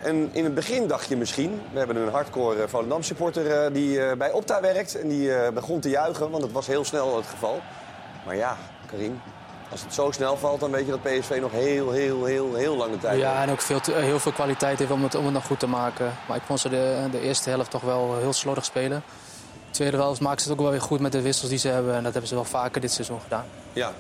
En 0.03 0.31
in 0.33 0.45
het 0.45 0.55
begin 0.55 0.87
dacht 0.87 1.09
je 1.09 1.17
misschien... 1.17 1.61
We 1.73 1.79
hebben 1.79 1.97
een 1.97 2.09
hardcore 2.09 2.69
Volendam-supporter 2.69 3.65
eh, 3.65 3.73
die 3.75 4.17
bij 4.17 4.33
Opta 4.33 4.61
werkt. 4.61 5.01
En 5.01 5.09
die 5.09 5.53
begon 5.53 5.81
te 5.81 5.89
juichen, 5.89 6.31
want 6.31 6.43
het 6.43 6.53
was 6.53 6.67
heel 6.67 6.85
snel 6.85 7.17
het 7.17 7.27
geval. 7.27 7.61
Maar 8.27 8.37
ja, 8.37 8.57
Karim... 8.87 9.21
Als 9.71 9.81
het 9.83 9.95
zo 9.95 10.11
snel 10.11 10.37
valt, 10.37 10.61
dan 10.61 10.71
weet 10.71 10.85
je 10.87 10.91
dat 10.91 11.03
PSV 11.03 11.39
nog 11.41 11.53
heel, 11.53 11.91
heel, 11.91 12.25
heel, 12.25 12.55
heel 12.55 12.77
lange 12.77 12.99
tijd 12.99 13.13
heeft. 13.13 13.25
Ja, 13.25 13.43
en 13.43 13.51
ook 13.51 13.61
veel, 13.61 13.81
te- 13.81 13.93
heel 13.95 14.19
veel 14.19 14.33
kwaliteit 14.33 14.79
heeft 14.79 14.91
om 14.91 15.03
het, 15.03 15.15
om 15.15 15.25
het 15.25 15.35
nog 15.35 15.47
goed 15.47 15.59
te 15.59 15.67
maken. 15.67 16.13
Maar 16.29 16.37
ik 16.37 16.43
vond 16.47 16.61
ze 16.61 16.69
de, 16.69 17.09
de 17.11 17.21
eerste 17.21 17.51
helft 17.51 17.71
toch 17.71 17.83
wel 17.83 18.17
heel 18.19 18.33
slordig 18.33 18.65
spelen. 18.65 19.03
De 19.67 19.71
tweede 19.77 19.97
helft 19.97 20.21
maken 20.21 20.43
ze 20.43 20.49
het 20.49 20.57
ook 20.59 20.63
wel 20.65 20.73
weer 20.73 20.81
goed 20.83 21.01
met 21.01 21.13
de 21.13 21.23
wissels 21.23 21.49
die 21.51 21.59
ze 21.59 21.69
hebben. 21.69 21.95
En 21.95 22.03
dat 22.03 22.13
hebben 22.13 22.29
ze 22.29 22.35
wel 22.35 22.45
vaker 22.45 22.81
dit 22.81 22.93
seizoen 22.93 23.21
gedaan. 23.21 23.45
Ja. 23.73 23.93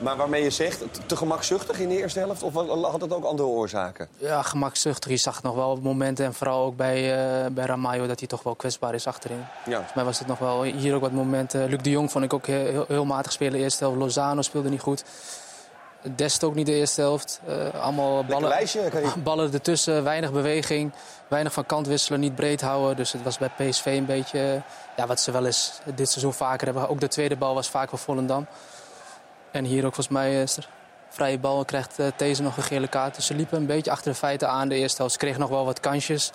Maar 0.00 0.16
waarmee 0.16 0.42
je 0.42 0.50
zegt, 0.50 0.82
te- 1.06 1.16
gemakzuchtig 1.16 1.78
in 1.78 1.88
de 1.88 1.96
eerste 1.98 2.18
helft? 2.18 2.42
Of 2.42 2.54
had 2.82 3.00
het 3.00 3.12
ook 3.12 3.24
andere 3.24 3.48
oorzaken? 3.48 4.08
Ja, 4.16 4.42
gemakzuchtig. 4.42 5.10
Je 5.10 5.16
zag 5.16 5.42
nog 5.42 5.54
wel 5.54 5.70
op 5.70 5.82
momenten. 5.82 6.24
En 6.24 6.34
vooral 6.34 6.64
ook 6.64 6.76
bij, 6.76 6.96
eh 7.44 7.46
bij 7.50 7.64
Ramayo 7.66 8.06
dat 8.06 8.18
hij 8.18 8.28
toch 8.28 8.42
wel 8.42 8.54
kwetsbaar 8.54 8.94
is 8.94 9.06
achterin. 9.06 9.44
Ja. 9.64 9.72
Volgens 9.72 9.94
mij 9.94 10.04
was 10.04 10.18
het 10.18 10.28
nog 10.28 10.38
wel 10.38 10.62
hier 10.62 10.94
ook 10.94 11.00
wat 11.00 11.12
momenten. 11.12 11.68
Luc 11.68 11.82
de 11.82 11.90
Jong 11.90 12.10
vond 12.10 12.24
ik 12.24 12.32
ook 12.32 12.46
heel, 12.46 12.66
heel, 12.66 12.84
heel 12.88 13.04
matig 13.04 13.32
spelen 13.32 13.52
de 13.52 13.58
eerste 13.58 13.84
helft. 13.84 13.98
Lozano 13.98 14.42
speelde 14.42 14.68
niet 14.68 14.80
goed. 14.80 15.04
Dest 16.16 16.44
ook 16.44 16.54
niet 16.54 16.66
de 16.66 16.74
eerste 16.74 17.00
helft. 17.00 17.40
Eh, 17.46 17.80
allemaal 17.82 18.24
ballen, 18.24 18.48
lijstje, 18.48 18.90
ballen 19.22 19.52
ertussen, 19.52 20.04
weinig 20.04 20.32
beweging. 20.32 20.92
Weinig 21.28 21.52
van 21.52 21.66
kant 21.66 21.86
wisselen, 21.86 22.20
niet 22.20 22.34
breed 22.34 22.60
houden. 22.60 22.96
Dus 22.96 23.12
het 23.12 23.22
was 23.22 23.38
bij 23.38 23.50
PSV 23.56 23.84
een 23.86 24.06
beetje 24.06 24.62
ja, 24.96 25.06
wat 25.06 25.20
ze 25.20 25.30
wel 25.30 25.46
eens 25.46 25.72
dit 25.94 26.08
seizoen 26.08 26.32
vaker 26.32 26.66
hebben. 26.66 26.88
Ook 26.88 27.00
de 27.00 27.08
tweede 27.08 27.36
bal 27.36 27.54
was 27.54 27.68
vaak 27.68 27.90
wel 27.90 28.00
Volendam. 28.00 28.46
En 29.50 29.64
hier 29.64 29.84
ook 29.84 29.94
volgens 29.94 30.16
mij 30.16 30.30
eh, 30.30 30.42
is 30.42 30.56
er 30.56 30.68
vrije 31.08 31.38
bal. 31.38 31.64
Krijgt 31.64 31.98
eh 31.98 32.06
These 32.16 32.42
nog 32.42 32.56
een 32.56 32.62
gele 32.62 32.88
kaart. 32.88 33.14
Dus 33.14 33.26
ze 33.26 33.34
liepen 33.34 33.58
een 33.58 33.66
beetje 33.66 33.90
achter 33.90 34.12
de 34.12 34.18
feiten 34.18 34.48
aan 34.48 34.68
de 34.68 34.74
eerste 34.74 34.96
helft. 34.96 35.12
Ze 35.12 35.18
kregen 35.18 35.40
nog 35.40 35.48
wel 35.48 35.64
wat 35.64 35.80
kansjes. 35.80 36.32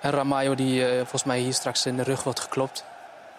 En 0.00 0.10
Ramayo 0.10 0.54
die 0.54 0.86
eh, 0.86 0.96
volgens 0.96 1.24
mij 1.24 1.38
hier 1.38 1.54
straks 1.54 1.86
in 1.86 1.96
de 1.96 2.02
rug 2.02 2.22
wordt 2.22 2.40
geklopt. 2.40 2.84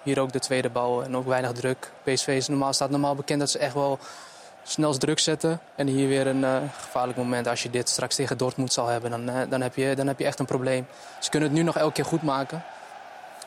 Hier 0.04 0.20
ook 0.20 0.32
de 0.32 0.40
tweede 0.40 0.70
bal 0.70 1.04
en 1.04 1.18
ook 1.18 1.26
weinig 1.26 1.52
druk. 1.52 1.92
PSV 2.04 2.28
is 2.28 2.48
normaal, 2.48 2.74
staat 2.74 2.90
normaal 2.90 3.16
bekend 3.16 3.40
dat 3.40 3.50
ze 3.50 3.60
echt 3.60 3.74
wel 3.74 4.00
snel 4.64 4.98
druk 4.98 5.20
zetten. 5.20 5.60
En 5.76 5.88
hier 5.88 6.08
weer 6.08 6.28
een 6.28 6.70
gevaarlijk 6.80 7.18
moment. 7.18 7.48
Als 7.48 7.64
je 7.64 7.70
dit 7.70 7.90
straks 7.90 8.16
tegen 8.16 8.38
Dortmund 8.38 8.74
zal 8.74 8.88
hebben, 8.88 9.12
dan, 9.12 9.50
dan, 9.50 9.62
heb 9.62 9.76
je, 9.76 9.96
dan 9.96 10.08
heb 10.08 10.20
je 10.20 10.26
echt 10.26 10.40
een 10.40 10.46
probleem. 10.46 10.88
Ze 11.20 11.30
kunnen 11.30 11.50
het 11.50 11.58
nu 11.58 11.64
nog 11.64 11.78
elke 11.78 11.94
keer 11.94 12.06
goed 12.06 12.22
maken. 12.22 12.64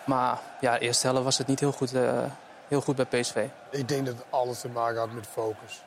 Maar 0.04 0.38
ja, 0.60 0.72
de 0.72 0.78
eerste 0.78 1.06
helft 1.06 1.24
was 1.24 1.38
het 1.38 1.46
niet 1.46 1.60
heel 1.60 1.72
goed, 1.72 1.92
heel 2.68 2.80
goed 2.80 2.96
bij 2.96 3.20
PSV. 3.20 3.46
Ik 3.70 3.88
denk 3.88 4.06
dat 4.06 4.14
het 4.14 4.25
alles 4.30 4.60
te 4.60 4.68
maken 4.68 4.98
had 4.98 5.12
met 5.12 5.26
focus. 5.26 5.84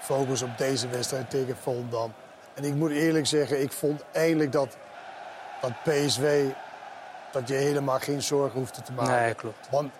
Focus 0.00 0.42
op 0.42 0.58
deze 0.58 0.88
wedstrijd 0.88 1.30
tegen 1.30 1.56
Volendam. 1.56 2.12
En 2.54 2.64
ik 2.64 2.74
moet 2.74 2.90
eerlijk 2.90 3.26
zeggen, 3.26 3.62
ik 3.62 3.72
vond 3.72 4.04
eindelijk 4.12 4.52
dat, 4.52 4.76
dat 5.60 5.72
PSV... 5.84 6.44
dat 7.32 7.48
je 7.48 7.54
helemaal 7.54 7.98
geen 7.98 8.22
zorgen 8.22 8.58
hoefde 8.58 8.82
te 8.82 8.92
maken. 8.92 9.22
Nee, 9.22 9.34
klopt. 9.34 9.68
Want 9.70 9.92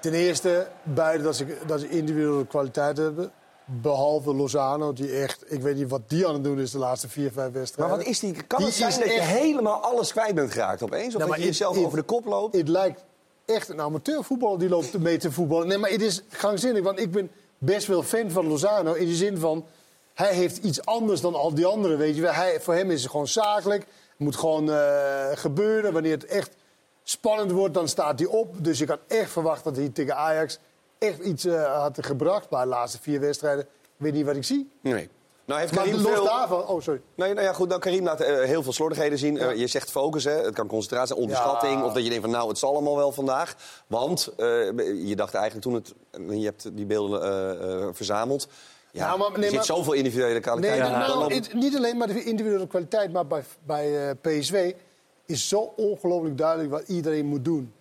ten 0.00 0.12
eerste, 0.12 0.68
buiten 0.82 1.24
dat 1.24 1.36
ze, 1.36 1.58
dat 1.66 1.80
ze 1.80 1.88
individuele 1.88 2.46
kwaliteit 2.46 2.96
hebben... 2.96 3.32
behalve 3.64 4.34
Lozano, 4.34 4.92
die 4.92 5.16
echt... 5.16 5.52
ik 5.52 5.60
weet 5.60 5.76
niet 5.76 5.90
wat 5.90 6.08
die 6.08 6.26
aan 6.26 6.34
het 6.34 6.44
doen 6.44 6.60
is 6.60 6.70
de 6.70 6.78
laatste 6.78 7.08
vier, 7.08 7.32
vijf 7.32 7.36
Maar 7.36 7.52
wedstrijden. 7.52 7.96
wat 7.96 8.06
is 8.06 8.20
die? 8.20 8.42
Kan 8.42 8.58
Die 8.58 8.66
het 8.66 8.76
zijn 8.76 9.00
dat 9.00 9.14
je 9.14 9.20
helemaal 9.20 9.82
alles 9.82 10.12
kwijt 10.12 10.34
bent 10.34 10.52
geraakt 10.52 10.82
opeens? 10.82 11.14
Of 11.14 11.26
dat 11.26 11.36
je 11.36 11.44
jezelf 11.44 11.76
over 11.76 11.98
de 11.98 12.04
kop 12.04 12.24
loopt? 12.24 12.56
Het 12.56 12.68
lijkt 12.68 13.04
echt 13.44 13.68
een 13.68 13.80
amateurvoetballer 13.80 14.58
die 14.58 14.68
loopt 14.68 14.98
mee 14.98 15.18
te 15.18 15.32
voetballen. 15.32 15.66
Nee, 15.66 15.78
maar 15.78 15.90
het 15.90 16.02
is 16.02 16.22
gangzinnig, 16.28 16.82
want 16.82 17.00
ik 17.00 17.10
ben 17.10 17.30
best 17.58 17.86
wel 17.86 18.02
fan 18.02 18.30
van 18.30 18.46
Lozano... 18.46 18.92
in 18.92 19.06
de 19.06 19.14
zin 19.14 19.38
van, 19.38 19.66
hij 20.14 20.34
heeft 20.34 20.56
iets 20.56 20.84
anders 20.84 21.20
dan 21.20 21.34
al 21.34 21.54
die 21.54 21.66
anderen, 21.66 21.98
weet 21.98 22.14
je 22.14 22.22
wel. 22.22 22.32
Hij, 22.32 22.60
voor 22.60 22.74
hem 22.74 22.90
is 22.90 23.02
het 23.02 23.10
gewoon 23.10 23.28
zakelijk. 23.28 23.80
Het 23.82 24.18
moet 24.18 24.36
gewoon 24.36 24.70
eh, 24.70 25.30
gebeuren. 25.34 25.92
Wanneer 25.92 26.12
het 26.12 26.24
echt 26.24 26.54
spannend 27.02 27.50
wordt, 27.50 27.74
dan 27.74 27.88
staat 27.88 28.18
hij 28.18 28.28
op. 28.28 28.64
Dus 28.64 28.80
ik 28.80 28.88
had 28.88 29.00
echt 29.08 29.30
verwacht 29.30 29.64
dat 29.64 29.76
hij 29.76 29.88
tegen 29.88 30.16
Ajax 30.16 30.58
echt 30.98 31.18
iets 31.18 31.44
eh, 31.44 31.80
had 31.80 31.98
gebracht. 32.00 32.50
Maar 32.50 32.62
de 32.62 32.68
laatste 32.68 32.98
vier 33.00 33.20
wedstrijden, 33.20 33.66
weet 33.96 34.12
niet 34.12 34.26
wat 34.26 34.36
ik 34.36 34.44
zie. 34.44 34.70
Nee. 34.80 35.08
Nou 35.46 35.60
heeft 35.60 35.74
Maar 35.74 35.84
Karim 35.84 36.02
los 36.02 36.12
veel... 36.12 36.24
daarvan... 36.24 36.66
Oh, 36.66 36.80
sorry. 36.80 37.00
Nee, 37.14 37.34
nou 37.34 37.46
ja, 37.46 37.52
goed. 37.52 37.68
Nou, 37.68 37.80
Karim 37.80 38.04
laat 38.04 38.20
eh, 38.20 38.42
heel 38.42 38.62
veel 38.62 38.72
slordigheden 38.72 39.18
zien. 39.18 39.38
Eh, 39.38 39.56
je 39.56 39.66
zegt 39.66 39.90
focus, 39.90 40.24
hè. 40.24 40.32
Het 40.32 40.54
kan 40.54 40.66
concentratie, 40.66 41.16
onderschatting. 41.16 41.78
Ja. 41.80 41.84
Of 41.84 41.92
dat 41.92 42.02
je 42.02 42.08
denkt 42.08 42.24
van, 42.24 42.32
nou, 42.34 42.48
het 42.48 42.58
zal 42.58 42.70
allemaal 42.72 42.96
wel 42.96 43.12
vandaag. 43.12 43.54
Want 43.86 44.32
eh, 44.36 44.46
je 45.08 45.16
dacht 45.16 45.34
eigenlijk 45.34 45.64
toen 45.64 45.74
het... 45.74 45.94
Je 46.38 46.44
hebt 46.44 46.76
die 46.76 46.86
beelden 46.86 47.94
verzameld. 47.94 48.48
Ja, 48.90 49.06
Nou, 49.06 49.18
maar- 49.18 49.28
nee, 49.30 49.36
er 49.38 49.44
zit 49.44 49.54
maar- 49.54 49.64
zoveel 49.64 49.92
individuele 49.92 50.40
kwaliteit 50.40 50.78
Nee, 50.80 50.90
in. 50.90 50.98
nou, 50.98 51.34
het- 51.34 51.52
niet 51.54 51.76
alleen 51.76 51.96
maar 51.96 52.06
de 52.06 52.24
individuele 52.24 52.66
kwaliteit, 52.66 53.12
maar 53.12 53.26
bij, 53.26 53.44
bij 53.66 54.14
PSV 54.20 54.72
is 55.26 55.48
zo 55.48 55.72
ongelooflijk 55.76 56.38
duidelijk 56.38 56.70
wat 56.70 56.82
iedereen 56.88 57.26
moet 57.26 57.44
doen. 57.44 57.72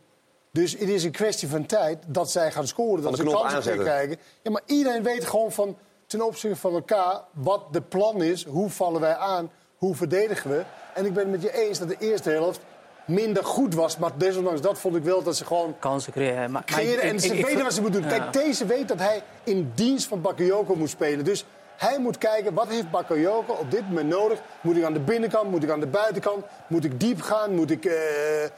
Dus 0.51 0.71
het 0.71 0.89
is 0.89 1.03
een 1.03 1.11
kwestie 1.11 1.47
van 1.47 1.65
tijd 1.65 2.03
dat 2.07 2.31
zij 2.31 2.51
gaan 2.51 2.67
scoren, 2.67 3.03
dat 3.03 3.15
ze 3.17 3.23
kansen 3.23 3.63
gaan 3.63 3.77
krijgen. 3.77 4.17
Ja, 4.41 4.51
maar 4.51 4.61
iedereen 4.65 5.03
weet 5.03 5.25
gewoon 5.25 5.51
van 5.51 5.77
ten 6.17 6.25
opzichte 6.25 6.55
van 6.59 6.73
elkaar 6.73 7.21
wat 7.31 7.61
de 7.71 7.81
plan 7.81 8.21
is, 8.21 8.45
hoe 8.45 8.69
vallen 8.69 9.01
wij 9.01 9.15
aan, 9.15 9.51
hoe 9.77 9.95
verdedigen 9.95 10.49
we. 10.51 10.63
En 10.93 11.05
ik 11.05 11.13
ben 11.13 11.23
het 11.23 11.31
met 11.31 11.41
je 11.41 11.65
eens 11.67 11.79
dat 11.79 11.87
de 11.87 11.95
eerste 11.99 12.29
helft 12.29 12.59
minder 13.05 13.45
goed 13.45 13.73
was, 13.75 13.97
maar 13.97 14.11
desondanks 14.17 14.61
dat 14.61 14.79
vond 14.79 14.95
ik 14.95 15.03
wel 15.03 15.23
dat 15.23 15.35
ze 15.35 15.45
gewoon 15.45 15.75
Kansen 15.79 16.11
creëren. 16.13 16.51
Maar, 16.51 16.63
maar 16.71 16.81
ik- 16.83 16.95
en 16.99 17.19
ze 17.19 17.35
ik- 17.37 17.45
weten 17.45 17.63
wat 17.63 17.73
ze 17.73 17.81
moeten 17.81 18.01
doen. 18.01 18.09
Ja. 18.11 18.17
Kijk, 18.17 18.33
deze 18.33 18.65
weet 18.65 18.87
dat 18.87 18.99
hij 18.99 19.23
in 19.43 19.71
dienst 19.75 20.07
van 20.07 20.21
Bakayoko 20.21 20.75
moet 20.75 20.89
spelen. 20.89 21.25
Dus 21.25 21.45
hij 21.77 21.99
moet 21.99 22.17
kijken, 22.17 22.53
wat 22.53 22.67
heeft 22.67 22.91
Bakayoko 22.91 23.53
op 23.53 23.71
dit 23.71 23.87
moment 23.87 24.07
nodig? 24.09 24.39
Moet 24.61 24.77
ik 24.77 24.83
aan 24.83 24.93
de 24.93 24.99
binnenkant, 24.99 25.49
moet 25.51 25.63
ik 25.63 25.69
aan 25.69 25.79
de 25.79 25.87
buitenkant? 25.87 26.45
Moet 26.67 26.83
ik 26.83 26.99
diep 26.99 27.21
gaan? 27.21 27.55
Moet 27.55 27.71
ik 27.71 27.85
eh, 27.85 28.43
eh, 28.43 28.51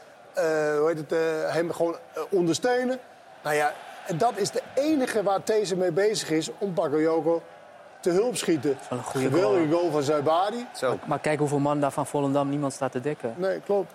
hoe 0.79 0.87
heet 0.87 0.97
het, 0.97 1.11
eh, 1.11 1.53
hem 1.53 1.71
gewoon 1.71 1.95
ondersteunen? 2.29 2.99
Nou 3.43 3.55
ja, 3.55 3.73
en 4.07 4.17
dat 4.17 4.37
is 4.37 4.51
de 4.51 4.61
enige 4.75 5.23
waar 5.23 5.39
deze 5.43 5.75
mee 5.75 5.91
bezig 5.91 6.29
is 6.31 6.49
om 6.57 6.73
Bakayoko 6.73 7.41
te 7.99 8.09
hulp 8.09 8.37
schieten. 8.37 8.77
wel 8.89 8.97
een 8.97 9.03
goede 9.03 9.27
Geweldige 9.27 9.71
goal 9.71 9.91
van 9.91 10.03
Zuibari. 10.03 10.67
Zo. 10.75 10.99
Maar 11.05 11.19
kijk 11.19 11.39
hoeveel 11.39 11.59
man 11.59 11.79
daar 11.79 11.91
van 11.91 12.07
Volendam 12.07 12.49
niemand 12.49 12.73
staat 12.73 12.91
te 12.91 12.99
dekken. 13.01 13.33
Nee, 13.37 13.59
klopt. 13.59 13.93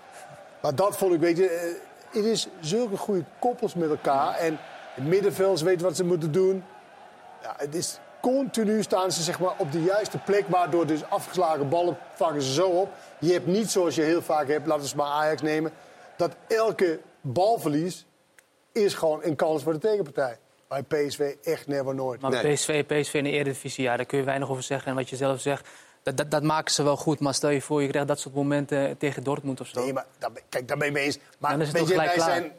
Maar 0.62 0.75
dat 0.75 0.96
vond 0.96 1.14
ik, 1.14 1.20
weet 1.20 1.37
je, 1.37 1.49
eh, 1.49 2.16
het 2.16 2.25
is 2.25 2.49
zulke 2.61 2.96
goede 2.96 3.25
koppels 3.38 3.75
met 3.75 3.90
elkaar. 3.90 4.35
En 4.35 4.59
het 4.94 5.05
middenveld 5.05 5.61
weten 5.61 5.87
wat 5.87 5.96
ze 5.96 6.05
moeten 6.05 6.33
doen. 6.33 6.64
Ja, 7.42 7.55
het 7.57 7.75
is 7.75 7.99
continu 8.20 8.83
staan 8.83 9.12
ze 9.12 9.23
zeg 9.23 9.40
maar, 9.40 9.53
op 9.57 9.73
de 9.73 9.83
juiste 9.83 10.18
plek, 10.18 10.44
waardoor 10.49 10.87
dus 10.87 11.05
afgeslagen 11.09 11.68
ballen 11.68 11.96
vangen 12.14 12.42
ze 12.42 12.53
zo 12.53 12.68
op. 12.68 12.88
Je 13.18 13.33
hebt 13.33 13.46
niet 13.46 13.70
zoals 13.70 13.94
je 13.94 14.03
heel 14.03 14.23
vaak 14.23 14.49
hebt, 14.49 14.66
laten 14.66 14.88
we 14.88 14.96
maar 14.96 15.07
Ajax 15.07 15.42
nemen, 15.42 15.73
dat 16.16 16.33
elke 16.46 17.01
balverlies 17.20 18.07
is 18.72 18.94
gewoon 18.94 19.20
een 19.22 19.37
kans 19.37 19.62
voor 19.62 19.72
de 19.72 19.78
tegenpartij. 19.78 20.38
Bij 20.68 20.83
PSV 20.83 21.35
echt 21.44 21.66
never 21.66 21.94
nooit. 21.94 22.20
Maar 22.20 22.30
Nee. 22.30 22.52
PSV, 22.54 22.85
PSV 22.87 23.14
in 23.14 23.24
de 23.24 23.30
Eredivisie, 23.30 23.85
ja, 23.85 23.96
daar 23.96 24.06
kun 24.06 24.18
je 24.18 24.24
weinig 24.24 24.50
over 24.50 24.62
zeggen. 24.62 24.88
En 24.90 24.94
wat 24.96 25.09
je 25.09 25.16
zelf 25.16 25.40
zegt, 25.40 25.68
dat, 26.02 26.16
dat, 26.16 26.30
dat 26.30 26.42
maken 26.42 26.72
ze 26.72 26.83
wel 26.83 26.96
goed. 26.96 27.20
Maar 27.20 27.35
stel 27.35 27.50
je 27.50 27.61
voor, 27.62 27.83
je 27.83 27.88
krijgt 27.88 28.09
dat 28.09 28.20
soort 28.20 28.35
momenten 28.35 28.96
tegen 28.98 29.22
Dortmund 29.24 29.61
of 29.61 29.66
zo. 29.66 29.80
Nee, 29.80 29.92
maar 29.92 30.06
kijk, 30.48 30.68
daar 30.68 30.76
ben 30.76 30.87
ik 30.87 30.92
mee 30.92 31.04
eens. 31.04 31.18
Maar 31.38 31.50
Dan 31.50 31.61
is 31.61 31.66
het 31.66 31.76
weet 31.76 31.87
toch 31.87 31.92
je, 31.92 31.98
gelijk 32.00 32.16
wij 32.16 32.26
klaar. 32.26 32.40
zijn 32.40 32.52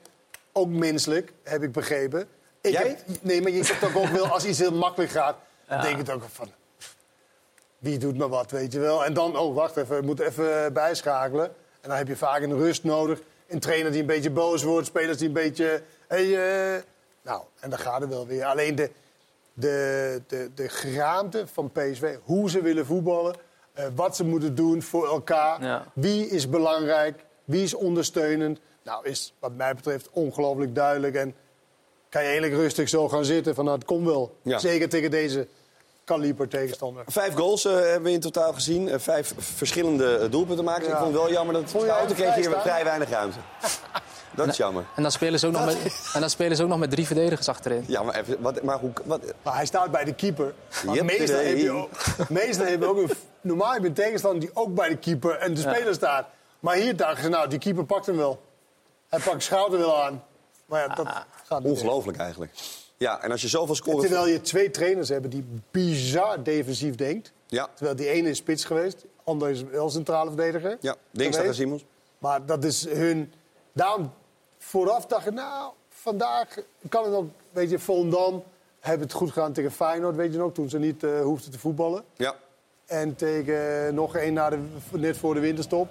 ook 0.51 0.67
menselijk, 0.69 1.33
heb 1.43 1.63
ik 1.63 1.71
begrepen. 1.71 2.27
Ik 2.61 2.71
Jij? 2.71 2.87
heb, 2.87 2.99
nee, 3.21 3.41
maar 3.41 3.51
je 3.51 3.63
zegt 3.63 3.83
ook, 3.83 3.95
ook 3.95 4.07
wel, 4.07 4.25
als 4.27 4.45
iets 4.45 4.59
heel 4.59 4.71
makkelijk 4.73 5.11
gaat, 5.11 5.37
dan 5.67 5.81
denk 5.81 5.99
ik 5.99 6.09
ook 6.09 6.23
van... 6.31 6.51
Wie 7.77 7.97
doet 7.97 8.17
maar 8.17 8.27
wat, 8.29 8.51
weet 8.51 8.73
je 8.73 8.79
wel. 8.79 9.05
En 9.05 9.13
dan, 9.13 9.37
oh, 9.37 9.55
wacht 9.55 9.77
even, 9.77 9.99
we 9.99 10.05
moeten 10.05 10.25
even 10.25 10.73
bijschakelen. 10.73 11.45
En 11.81 11.89
dan 11.89 11.97
heb 11.97 12.07
je 12.07 12.15
vaak 12.15 12.41
een 12.41 12.57
rust 12.57 12.83
nodig. 12.83 13.19
Een 13.47 13.59
trainer 13.59 13.91
die 13.91 14.01
een 14.01 14.07
beetje 14.07 14.29
boos 14.31 14.63
wordt, 14.63 14.87
spelers 14.87 15.17
die 15.17 15.27
een 15.27 15.33
beetje... 15.33 15.81
Hey, 16.11 16.25
eh, 16.75 16.81
nou, 17.21 17.41
en 17.59 17.69
dan 17.69 17.79
gaat 17.79 18.01
het 18.01 18.09
wel 18.09 18.27
weer. 18.27 18.45
Alleen 18.45 18.75
de, 18.75 18.91
de, 19.53 20.21
de, 20.27 20.49
de 20.55 20.69
geraamte 20.69 21.47
van 21.53 21.71
PSV, 21.71 22.15
hoe 22.23 22.49
ze 22.49 22.61
willen 22.61 22.85
voetballen... 22.85 23.35
eh, 23.73 23.85
wat 23.95 24.15
ze 24.15 24.23
moeten 24.23 24.55
doen 24.55 24.81
voor 24.81 25.07
elkaar. 25.07 25.63
Ja. 25.63 25.85
Wie 25.93 26.27
is 26.27 26.49
belangrijk? 26.49 27.23
Wie 27.45 27.63
is 27.63 27.73
ondersteunend? 27.73 28.59
Nou, 28.83 29.05
is 29.05 29.33
wat 29.39 29.51
mij 29.55 29.75
betreft 29.75 30.09
ongelooflijk 30.11 30.75
duidelijk. 30.75 31.15
En 31.15 31.35
kan 32.09 32.21
je 32.21 32.27
eigenlijk 32.27 32.61
rustig 32.61 32.89
zo 32.89 33.09
gaan 33.09 33.25
zitten 33.25 33.55
van 33.55 33.65
nou, 33.65 33.77
het 33.77 33.87
komt 33.87 34.05
wel. 34.05 34.35
Ja. 34.41 34.59
Zeker 34.59 34.89
tegen 34.89 35.11
deze 35.11 35.47
kaliber 36.03 36.47
tegenstander. 36.47 37.03
Vijf 37.07 37.33
goals 37.33 37.65
eh, 37.65 37.73
hebben 37.73 38.03
we 38.03 38.11
in 38.11 38.19
totaal 38.19 38.53
gezien. 38.53 38.99
Vijf 38.99 39.33
verschillende 39.37 40.29
doelpunten 40.29 40.65
maken. 40.65 40.83
Ja. 40.83 40.91
Ik 40.91 40.97
vond 40.97 41.13
het 41.13 41.21
wel 41.21 41.31
jammer 41.31 41.53
dat 41.53 41.71
jij 41.71 41.89
auto 41.89 42.13
kreeg 42.13 42.35
hier 42.35 42.59
vrij 42.59 42.83
weinig 42.83 43.09
ruimte. 43.09 43.37
Dat 44.35 44.47
is 44.47 44.57
jammer. 44.57 44.85
En 44.95 45.01
dan 45.01 45.11
spelen 45.11 45.39
ze 45.39 45.47
ook 45.47 45.53
nog 45.53 45.65
met, 45.65 46.09
en 46.13 46.19
dan 46.19 46.29
spelen 46.29 46.57
ze 46.57 46.63
ook 46.63 46.69
nog 46.69 46.79
met 46.79 46.89
drie 46.91 47.05
verdedigers 47.05 47.47
achterin. 47.47 47.83
Ja, 47.87 48.03
maar, 48.03 48.15
even, 48.15 48.41
wat, 48.41 48.61
maar 48.63 48.79
hoe... 48.79 48.91
Wat, 49.05 49.21
Maar 49.41 49.55
hij 49.55 49.65
staat 49.65 49.91
bij 49.91 50.03
de 50.03 50.13
keeper. 50.13 50.53
Yep, 50.93 51.03
meestal, 51.03 51.39
heb 51.39 51.57
je 51.57 51.71
ook, 51.71 51.89
meestal 52.29 52.65
heb 52.65 52.79
je 52.81 52.87
ook 52.87 52.97
een... 52.97 53.11
Normaal 53.41 53.71
heb 53.73 53.81
je 53.81 53.87
een 53.87 53.93
tegenstander 53.93 54.39
die 54.39 54.49
ook 54.53 54.75
bij 54.75 54.89
de 54.89 54.97
keeper 54.97 55.37
en 55.37 55.53
de 55.53 55.59
speler 55.59 55.93
staat. 55.93 56.27
Maar 56.59 56.75
hier 56.75 56.95
dachten 56.95 57.23
ze, 57.23 57.29
nou, 57.29 57.49
die 57.49 57.59
keeper 57.59 57.85
pakt 57.85 58.05
hem 58.05 58.17
wel. 58.17 58.41
Hij 59.07 59.19
pakt 59.19 59.43
schouder 59.43 59.79
wel 59.79 60.03
aan. 60.03 60.23
Maar 60.65 60.87
ja, 60.87 60.95
dat 60.95 61.07
gaat 61.45 61.63
niet. 61.63 61.71
ongelooflijk 61.71 62.17
eigenlijk. 62.17 62.51
Ja, 62.97 63.21
en 63.21 63.31
als 63.31 63.41
je 63.41 63.47
zoveel 63.47 63.75
scoort... 63.75 63.99
Terwijl 64.01 64.27
je 64.27 64.41
twee 64.41 64.71
trainers 64.71 65.09
hebt 65.09 65.31
die 65.31 65.45
bizar 65.71 66.43
defensief 66.43 66.95
denkt. 66.95 67.31
Ja, 67.47 67.67
Terwijl 67.73 67.95
die 67.95 68.07
ene 68.07 68.29
is 68.29 68.37
spits 68.37 68.63
geweest, 68.65 69.01
de 69.01 69.07
andere 69.23 69.51
is 69.51 69.63
wel 69.63 69.89
centrale 69.89 70.27
verdediger. 70.29 70.77
ja. 70.81 70.95
dinsdag 71.11 71.25
en 71.45 71.53
geweest. 71.53 71.59
Simons. 71.59 71.85
Maar 72.17 72.45
dat 72.45 72.63
is 72.63 72.89
hun... 72.89 73.33
Daarom 73.73 74.13
vooraf 74.63 75.05
dacht 75.05 75.27
ik, 75.27 75.33
nou, 75.33 75.71
vandaag 75.89 76.47
kan 76.89 77.03
het 77.03 77.13
ook... 77.13 77.29
Weet 77.51 77.69
je, 77.69 77.79
Volendam 77.79 78.43
hebben 78.79 79.07
het 79.07 79.15
goed 79.15 79.31
gedaan 79.31 79.53
tegen 79.53 79.71
Feyenoord, 79.71 80.15
weet 80.15 80.31
je 80.31 80.37
nog, 80.37 80.53
toen 80.53 80.69
ze 80.69 80.79
niet 80.79 81.03
eh, 81.03 81.21
hoefden 81.21 81.51
te 81.51 81.59
voetballen. 81.59 82.03
Ja. 82.15 82.33
En 82.85 83.15
tegen 83.15 83.93
nog 83.95 84.15
één 84.15 84.33
na 84.33 84.49
de, 84.49 84.59
net 84.91 85.17
voor 85.17 85.33
de 85.33 85.39
winterstop. 85.39 85.87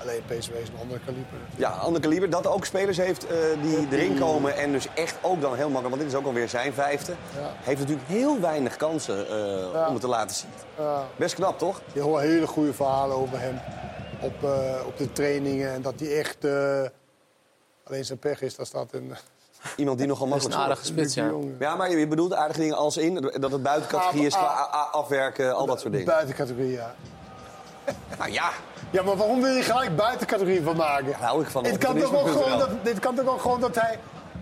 Alleen 0.00 0.22
PSV 0.26 0.50
is 0.50 0.68
een 0.68 0.78
andere 0.80 1.00
kaliber. 1.04 1.38
Ja, 1.56 1.70
ander 1.70 2.00
kaliber. 2.00 2.30
Dat 2.30 2.46
ook 2.46 2.64
spelers 2.64 2.96
heeft 2.96 3.26
eh, 3.26 3.36
die 3.62 3.86
erin 3.90 4.18
komen 4.18 4.56
en 4.56 4.72
dus 4.72 4.88
echt 4.94 5.16
ook 5.22 5.40
dan 5.40 5.54
heel 5.54 5.70
makkelijk... 5.70 5.88
want 5.88 6.00
dit 6.00 6.06
is 6.12 6.14
ook 6.14 6.26
alweer 6.26 6.48
zijn 6.48 6.72
vijfde. 6.72 7.12
Heeft 7.62 7.80
natuurlijk 7.80 8.08
heel 8.08 8.40
weinig 8.40 8.76
kansen 8.76 9.28
eh, 9.28 9.72
Ja. 9.72 9.86
om 9.86 9.92
het 9.92 10.00
te 10.02 10.08
laten 10.08 10.36
zien. 10.36 10.50
Ja. 10.78 11.04
Best 11.16 11.34
knap, 11.34 11.58
toch? 11.58 11.80
Je 11.92 12.00
hoort 12.00 12.22
hele 12.22 12.46
goede 12.46 12.72
verhalen 12.72 13.16
over 13.16 13.40
hem 13.40 13.60
op, 14.20 14.34
op 14.86 14.96
de 14.96 15.12
trainingen. 15.12 15.72
En 15.72 15.82
dat 15.82 15.94
hij 16.00 16.18
echt... 16.18 16.44
eh, 17.86 17.90
alleen 17.92 18.04
zijn 18.04 18.18
pech 18.18 18.42
is, 18.42 18.56
daar 18.56 18.66
staat 18.66 18.88
een... 18.92 19.12
Iemand 19.76 19.98
die 19.98 20.06
nogal 20.06 20.28
Dat 20.28 20.36
is 20.38 20.44
een 20.44 20.50
makkelijk 20.50 20.70
aardige 20.80 20.86
spits, 20.92 21.14
ja. 21.14 21.30
Ja, 21.58 21.74
maar 21.76 21.90
je 21.90 22.06
bedoelt 22.06 22.34
aardige 22.34 22.60
dingen 22.60 22.76
als 22.76 22.96
in 22.96 23.14
dat 23.40 23.52
het 23.52 23.62
buitencategorie 23.62 24.26
is 24.26 24.34
qua 24.34 24.44
Ah, 24.46 24.58
a- 24.60 24.76
a- 24.76 24.88
afwerken, 24.92 25.54
al 25.54 25.66
dat 25.66 25.80
soort 25.80 25.92
dingen. 25.92 26.06
Buitencategorie, 26.06 26.72
ja. 26.72 26.94
Nou 28.18 28.30
ja, 28.30 28.50
Ja, 28.90 29.02
maar 29.02 29.16
waarom 29.16 29.42
wil 29.42 29.54
je 29.54 29.62
gelijk 29.62 29.96
buitencategorie 29.96 30.62
van 30.62 30.76
maken? 30.76 31.06
daar 31.06 31.20
hou 31.20 31.42
ik 31.42 31.48
van. 31.48 31.62
Dit 31.62 31.78
kan, 31.78 31.98
toch 31.98 32.04
ook 32.08 32.14
Opportunisme.nl. 32.14 32.58
gewoon 32.58 32.76
dat, 32.76 32.84
dit 32.84 32.98
kan 32.98 33.14
toch 33.14 33.26
ook 33.26 33.40
gewoon 33.40 33.60
dat 33.60 33.74
hij 33.74 33.98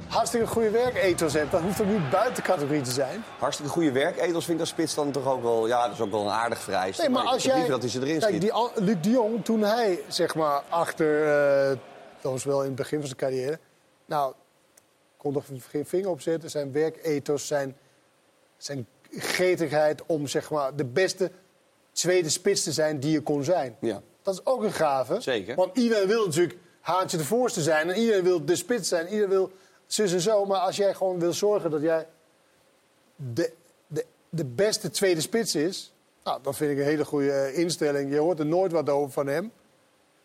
hartstikke 0.08 0.46
goede 0.46 0.70
werkethos 0.70 1.32
heeft. 1.32 1.50
Dat 1.50 1.60
hoeft 1.60 1.76
toch 1.76 1.86
niet 1.86 2.10
buitencategorie 2.10 2.80
te 2.80 2.90
zijn? 2.90 3.24
Hartstikke 3.38 3.72
goede 3.72 3.92
werketels 3.92 4.44
vind 4.44 4.56
ik 4.56 4.60
als 4.60 4.68
spits 4.68 4.94
dan 4.94 5.10
toch 5.10 5.26
ook 5.26 5.42
wel... 5.42 5.66
Ja, 5.66 5.82
dat 5.84 5.92
is 5.92 6.00
ook 6.00 6.10
wel 6.10 6.20
een 6.20 6.30
aardig 6.32 6.58
vereist. 6.58 6.98
Nee, 7.00 7.08
maar 7.08 7.22
ik 7.22 7.28
als 7.28 7.42
jij... 7.42 7.52
liever 7.54 7.70
dat 7.72 7.80
hij 7.82 7.90
ze 7.90 8.00
erin 8.00 8.18
Kijk, 8.18 8.40
die, 8.40 8.52
Luc 8.74 8.96
de 9.00 9.10
Jong, 9.10 9.44
toen 9.44 9.60
hij 9.62 10.00
zeg 10.08 10.34
maar 10.34 10.62
achter... 10.68 11.28
eh, 11.70 11.76
dat 12.24 12.32
was 12.32 12.44
wel 12.44 12.60
in 12.60 12.66
het 12.66 12.74
begin 12.74 12.98
van 12.98 13.06
zijn 13.06 13.18
carrière. 13.18 13.58
Nou, 14.06 14.34
kon 15.16 15.32
toch 15.32 15.44
geen 15.68 15.86
vinger 15.86 16.08
opzetten. 16.10 16.50
Zijn 16.50 16.72
werkethos, 16.72 17.46
zijn 17.46 17.76
zijn 18.56 18.86
gretigheid 19.10 20.06
om 20.06 20.26
zeg 20.26 20.50
maar, 20.50 20.76
de 20.76 20.84
beste 20.84 21.30
tweede 21.92 22.28
spits 22.28 22.62
te 22.62 22.72
zijn 22.72 23.00
die 23.00 23.10
je 23.10 23.20
kon 23.20 23.44
zijn. 23.44 23.76
Ja. 23.80 24.02
Dat 24.22 24.34
is 24.34 24.46
ook 24.46 24.62
een 24.62 24.72
gave. 24.72 25.20
Zeker. 25.20 25.54
Want 25.54 25.76
iedereen 25.76 26.06
wil 26.06 26.26
natuurlijk 26.26 26.58
haantje 26.80 27.16
de 27.16 27.24
voorste 27.24 27.62
zijn. 27.62 27.90
En 27.90 27.96
iedereen 27.98 28.22
wil 28.24 28.44
de 28.44 28.56
spits 28.56 28.88
zijn. 28.88 29.06
Iedereen 29.06 29.28
wil 29.28 29.52
zus 29.86 30.12
en 30.12 30.20
zo. 30.20 30.44
Maar 30.44 30.60
als 30.60 30.76
jij 30.76 30.94
gewoon 30.94 31.18
wil 31.18 31.32
zorgen 31.32 31.70
dat 31.70 31.82
jij 31.82 32.06
de, 33.16 33.52
de, 33.86 34.04
de 34.28 34.44
beste 34.44 34.90
tweede 34.90 35.20
spits 35.20 35.54
is... 35.54 35.92
Nou, 36.22 36.42
dan 36.42 36.54
vind 36.54 36.70
ik 36.70 36.78
een 36.78 36.84
hele 36.84 37.04
goede 37.04 37.32
eh, 37.32 37.58
instelling. 37.58 38.10
Je 38.10 38.18
hoort 38.18 38.38
er 38.38 38.46
nooit 38.46 38.72
wat 38.72 38.88
over 38.88 39.12
van 39.12 39.26
hem. 39.26 39.52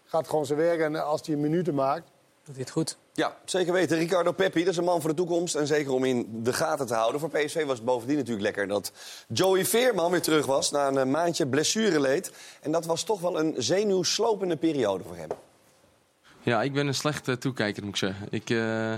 Gaat 0.09 0.27
gewoon 0.27 0.45
zijn 0.45 0.59
werk 0.59 0.79
en 0.79 1.05
als 1.05 1.27
hij 1.27 1.35
minuten 1.35 1.75
maakt... 1.75 2.07
Doet 2.43 2.55
hij 2.55 2.63
het 2.63 2.73
goed. 2.73 2.97
Ja, 3.13 3.37
zeker 3.45 3.73
weten. 3.73 3.97
Ricardo 3.97 4.31
Peppi, 4.31 4.59
dat 4.59 4.71
is 4.71 4.77
een 4.77 4.83
man 4.83 5.01
voor 5.01 5.09
de 5.09 5.15
toekomst. 5.15 5.55
En 5.55 5.67
zeker 5.67 5.91
om 5.91 6.03
in 6.03 6.43
de 6.43 6.53
gaten 6.53 6.87
te 6.87 6.93
houden. 6.93 7.19
Voor 7.19 7.29
PSV 7.29 7.65
was 7.65 7.75
het 7.75 7.85
bovendien 7.85 8.17
natuurlijk 8.17 8.45
lekker 8.45 8.67
dat 8.67 8.91
Joey 9.27 9.65
Veerman 9.65 10.11
weer 10.11 10.21
terug 10.21 10.45
was... 10.45 10.71
na 10.71 10.87
een 10.87 10.97
eh, 10.97 11.05
maandje 11.05 11.47
blessureleed. 11.47 12.31
En 12.61 12.71
dat 12.71 12.85
was 12.85 13.03
toch 13.03 13.19
wel 13.19 13.39
een 13.39 13.53
zenuwslopende 13.57 14.57
periode 14.57 15.03
voor 15.03 15.15
hem. 15.15 15.29
Ja, 16.41 16.63
ik 16.63 16.73
ben 16.73 16.87
een 16.87 16.93
slechte 16.93 17.37
toekijker, 17.37 17.83
moet 17.83 17.91
ik 17.91 17.97
zeggen. 17.97 18.27
Ik, 18.29 18.49
eh, 18.49 18.93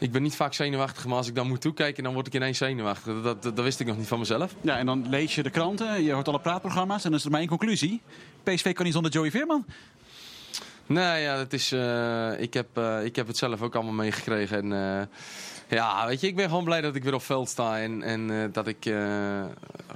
ik 0.00 0.12
ben 0.12 0.22
niet 0.22 0.36
vaak 0.36 0.52
zenuwachtig, 0.52 1.06
maar 1.06 1.16
als 1.16 1.28
ik 1.28 1.34
dan 1.34 1.46
moet 1.46 1.60
toekijken, 1.60 2.02
dan 2.02 2.12
word 2.12 2.26
ik 2.26 2.34
ineens 2.34 2.58
zenuwachtig. 2.58 3.22
Dat, 3.22 3.42
dat, 3.42 3.56
dat 3.56 3.64
wist 3.64 3.80
ik 3.80 3.86
nog 3.86 3.96
niet 3.96 4.06
van 4.06 4.18
mezelf. 4.18 4.54
Ja, 4.60 4.78
en 4.78 4.86
dan 4.86 5.06
lees 5.08 5.34
je 5.34 5.42
de 5.42 5.50
kranten, 5.50 6.02
je 6.02 6.12
hoort 6.12 6.28
alle 6.28 6.40
praatprogramma's 6.40 7.04
en 7.04 7.10
dan 7.10 7.18
is 7.18 7.24
er 7.24 7.30
maar 7.30 7.40
één 7.40 7.48
conclusie. 7.48 8.00
PSV 8.42 8.72
kan 8.72 8.84
niet 8.84 8.94
zonder 8.94 9.12
Joey 9.12 9.30
Veerman. 9.30 9.64
Nee, 10.86 11.22
ja, 11.22 11.36
dat 11.36 11.52
is, 11.52 11.72
eh, 11.72 12.40
ik, 12.40 12.54
heb, 12.54 12.66
eh, 12.76 13.04
ik 13.04 13.16
heb 13.16 13.26
het 13.26 13.36
zelf 13.36 13.62
ook 13.62 13.74
allemaal 13.74 13.92
meegekregen. 13.92 14.56
En 14.56 14.98
eh, 14.98 15.06
ja, 15.68 16.06
weet 16.06 16.20
je, 16.20 16.26
ik 16.26 16.36
ben 16.36 16.48
gewoon 16.48 16.64
blij 16.64 16.80
dat 16.80 16.94
ik 16.94 17.02
weer 17.02 17.14
op 17.14 17.22
veld 17.22 17.48
sta. 17.48 17.78
En, 17.78 18.02
en 18.02 18.52
dat 18.52 18.66
ik 18.66 18.94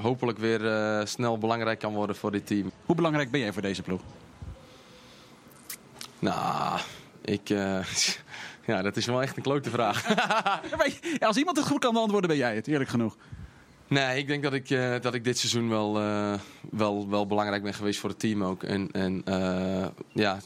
hopelijk 0.01 0.38
weer 0.38 0.61
snel 1.07 1.38
belangrijk 1.38 1.79
kan 1.79 1.95
worden 1.95 2.17
voor 2.17 2.31
dit 2.31 2.47
team. 2.47 2.71
Hoe 2.87 2.97
belangrijk 2.97 3.31
ben 3.31 3.40
jij 3.40 3.53
voor 3.53 3.62
deze 3.62 3.83
ploeg? 3.83 4.01
Nou, 6.19 6.81
ik... 7.25 7.49
ja, 8.66 8.83
dat 8.83 8.96
is 8.96 9.07
wel 9.07 9.22
echt 9.22 9.37
een 9.37 9.42
klote 9.42 9.70
vraag. 9.70 10.07
Als 11.20 11.37
iemand 11.37 11.57
het 11.57 11.66
goed 11.66 11.81
kan 11.81 11.92
beantwoorden, 11.92 12.29
ben 12.29 12.38
jij 12.38 12.55
het, 12.55 12.66
eerlijk 12.66 12.90
genoeg. 12.90 13.16
Nee, 13.88 14.18
ik 14.18 14.27
denk 14.27 14.42
dat 14.42 14.53
ik, 14.53 14.70
eh, 14.70 14.94
dat 15.00 15.14
ik 15.14 15.24
dit 15.24 15.38
seizoen 15.38 15.68
wel, 15.68 16.00
eh, 16.00 16.35
wel, 16.70 17.09
wel 17.09 17.27
belangrijk 17.27 17.62
ben 17.62 17.74
geweest 17.74 18.00
voor 18.00 18.11
het 18.11 18.18
team 18.18 18.44
ook. 18.44 18.62
En, 18.62 18.88
en 18.92 19.22
eh, 19.24 19.87
ja, 20.12 20.38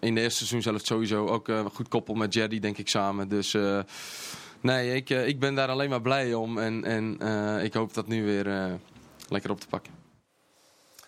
in 0.00 0.14
de 0.14 0.20
eerste 0.20 0.46
seizoen 0.46 0.62
zelf 0.62 0.86
sowieso 0.86 1.26
ook 1.26 1.48
goed 1.72 1.88
koppel 1.88 2.14
met 2.14 2.34
Jerry, 2.34 2.58
denk 2.58 2.78
ik, 2.78 2.88
samen. 2.88 3.28
Dus 3.28 3.56
nee, 4.60 4.94
ik, 4.94 5.10
ik 5.10 5.38
ben 5.38 5.54
daar 5.54 5.68
alleen 5.68 5.90
maar 5.90 6.00
blij 6.00 6.34
om. 6.34 6.58
En, 6.58 6.84
en 6.84 7.20
ik 7.62 7.74
hoop 7.74 7.94
dat 7.94 8.06
nu 8.06 8.24
weer 8.24 8.78
lekker 9.28 9.50
op 9.50 9.60
te 9.60 9.66
pakken. 9.66 9.93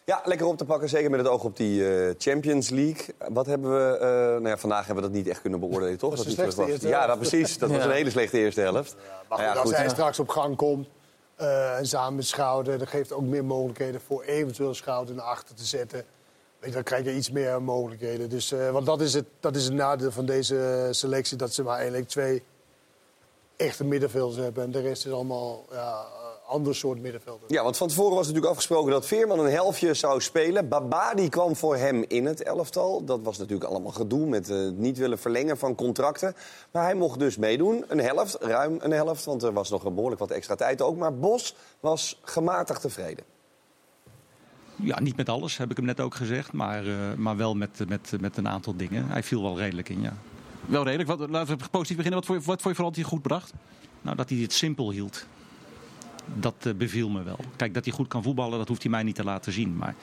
Ja, 0.07 0.23
lekker 0.25 0.47
op 0.47 0.57
te 0.57 0.64
pakken, 0.64 0.88
zeker 0.88 1.11
met 1.11 1.21
het 1.21 1.29
oog 1.29 1.45
op 1.45 1.57
die 1.57 1.88
eh, 1.88 2.14
Champions 2.19 2.69
League. 2.69 3.14
Wat 3.29 3.47
hebben 3.47 3.71
we... 3.71 3.97
eh, 3.99 4.09
nou 4.09 4.49
ja, 4.49 4.57
vandaag 4.57 4.87
hebben 4.87 5.05
we 5.05 5.11
dat 5.11 5.19
niet 5.19 5.29
echt 5.29 5.40
kunnen 5.40 5.61
beoordelen, 5.61 5.99
toch? 5.99 6.16
Dat 6.16 6.27
eerste 6.27 6.88
Ja, 6.88 7.07
dat, 7.07 7.19
precies. 7.19 7.59
Dat 7.59 7.71
was 7.71 7.85
een 7.85 7.90
hele 7.90 8.11
slechte 8.11 8.38
eerste 8.38 8.61
helft. 8.61 8.97
Maar 9.29 9.38
Nou 9.38 9.42
ja, 9.42 9.51
goed, 9.51 9.61
als 9.61 9.77
hij 9.77 9.88
straks 9.88 10.19
op 10.19 10.29
gang 10.29 10.57
komt 10.57 10.88
eh, 11.35 11.79
en 11.79 11.87
samen 11.87 12.14
met 12.14 12.27
Schouten... 12.27 12.79
dat 12.79 12.88
geeft 12.88 13.12
ook 13.12 13.23
meer 13.23 13.45
mogelijkheden 13.45 14.01
voor 14.01 14.23
eventueel 14.23 14.75
Schouten 14.75 15.14
naar 15.14 15.25
achter 15.25 15.55
te 15.55 15.64
zetten. 15.64 16.05
Weet 16.59 16.69
je, 16.69 16.75
dan 16.75 16.83
krijg 16.83 17.05
je 17.05 17.14
iets 17.14 17.31
meer 17.31 17.62
mogelijkheden. 17.62 18.29
Dus, 18.29 18.55
want 18.73 18.87
dat 18.87 19.01
is, 19.01 19.14
het, 19.14 19.27
dat 19.40 19.57
is 19.57 19.64
het 19.64 19.75
nadeel 19.75 20.12
van 20.12 20.27
deze 20.27 20.88
selectie... 20.90 21.37
dat 21.37 21.53
ze 21.55 21.62
maar 21.62 21.77
eigenlijk 21.77 22.09
twee 22.09 22.42
echte 23.57 23.85
middenvelders 23.85 24.42
hebben. 24.42 24.64
En 24.64 24.71
de 24.71 24.81
rest 24.81 25.07
is 25.07 25.12
allemaal 25.12 25.64
ja, 25.71 26.07
ander 26.46 26.74
soort 26.74 27.00
middenvelders. 27.00 27.52
Ja, 27.52 27.62
want 27.62 27.76
van 27.76 27.88
tevoren 27.88 28.14
was 28.14 28.26
natuurlijk 28.26 28.52
afgesproken 28.52 28.92
dat 28.92 29.06
Veerman 29.06 29.38
een 29.38 29.50
helftje 29.50 29.94
zou 29.94 30.20
spelen. 30.20 30.68
Babadi 30.68 31.28
kwam 31.28 31.56
voor 31.56 31.76
hem 31.76 32.04
in 32.09 32.26
het 32.26 32.42
elftal. 32.42 33.04
Dat 33.04 33.20
was 33.22 33.38
natuurlijk 33.38 33.70
allemaal 33.70 33.92
gedoe 33.92 34.26
met 34.26 34.50
eh, 34.50 34.56
het 34.56 34.78
niet 34.78 34.98
willen 34.98 35.18
verlengen 35.18 35.59
van 35.59 35.74
contracten. 35.74 36.35
Maar 36.70 36.82
hij 36.82 36.94
mocht 36.94 37.18
dus 37.18 37.37
meedoen. 37.37 37.85
Een 37.88 38.00
helft, 38.00 38.37
ruim 38.40 38.78
een 38.80 38.90
helft, 38.90 39.24
want 39.24 39.42
er 39.42 39.52
was 39.52 39.70
nog 39.70 39.85
een 39.85 39.94
behoorlijk 39.94 40.20
wat 40.20 40.30
extra 40.30 40.54
tijd 40.54 40.82
ook. 40.82 40.96
Maar 40.96 41.14
Bos 41.14 41.54
was 41.80 42.20
gematigd 42.22 42.80
tevreden. 42.80 43.24
Ja, 44.76 45.00
niet 45.00 45.16
met 45.16 45.28
alles, 45.28 45.56
heb 45.56 45.70
ik 45.70 45.76
hem 45.76 45.87
net 45.87 46.00
ook 46.00 46.14
gezegd. 46.14 46.52
Maar, 46.52 46.87
eh, 46.87 47.14
maar 47.16 47.37
wel 47.37 47.54
met, 47.54 47.88
met, 47.88 48.12
met 48.20 48.37
een 48.37 48.48
aantal 48.48 48.76
dingen. 48.76 49.09
Hij 49.09 49.22
viel 49.22 49.42
wel 49.42 49.59
redelijk 49.59 49.88
in, 49.88 50.00
ja. 50.00 50.16
Wel 50.66 50.85
redelijk. 50.85 51.09
Wat, 51.09 51.30
laten 51.30 51.59
we 51.59 51.64
positief 51.70 51.96
beginnen. 51.96 52.20
Wat 52.20 52.28
vond 52.28 52.40
je, 52.40 52.46
wat 52.46 52.62
vond 52.62 52.76
je 52.76 52.82
vooral 52.82 52.94
dat 52.94 53.00
hij 53.00 53.11
goed 53.11 53.22
bracht? 53.22 53.52
Nou, 54.02 54.16
dat 54.16 54.28
hij 54.28 54.38
het 54.38 54.52
simpel 54.52 54.90
hield. 54.90 55.26
Dat 56.34 56.54
eh, 56.58 56.72
beviel 56.74 57.08
me 57.08 57.22
wel. 57.22 57.38
Kijk, 57.56 57.74
dat 57.74 57.84
hij 57.84 57.94
goed 57.94 58.08
kan 58.08 58.22
voetballen, 58.22 58.58
dat 58.58 58.68
hoeft 58.68 58.82
hij 58.82 58.90
mij 58.90 59.02
niet 59.02 59.14
te 59.14 59.24
laten 59.24 59.52
zien. 59.52 59.76
Maar 59.76 59.94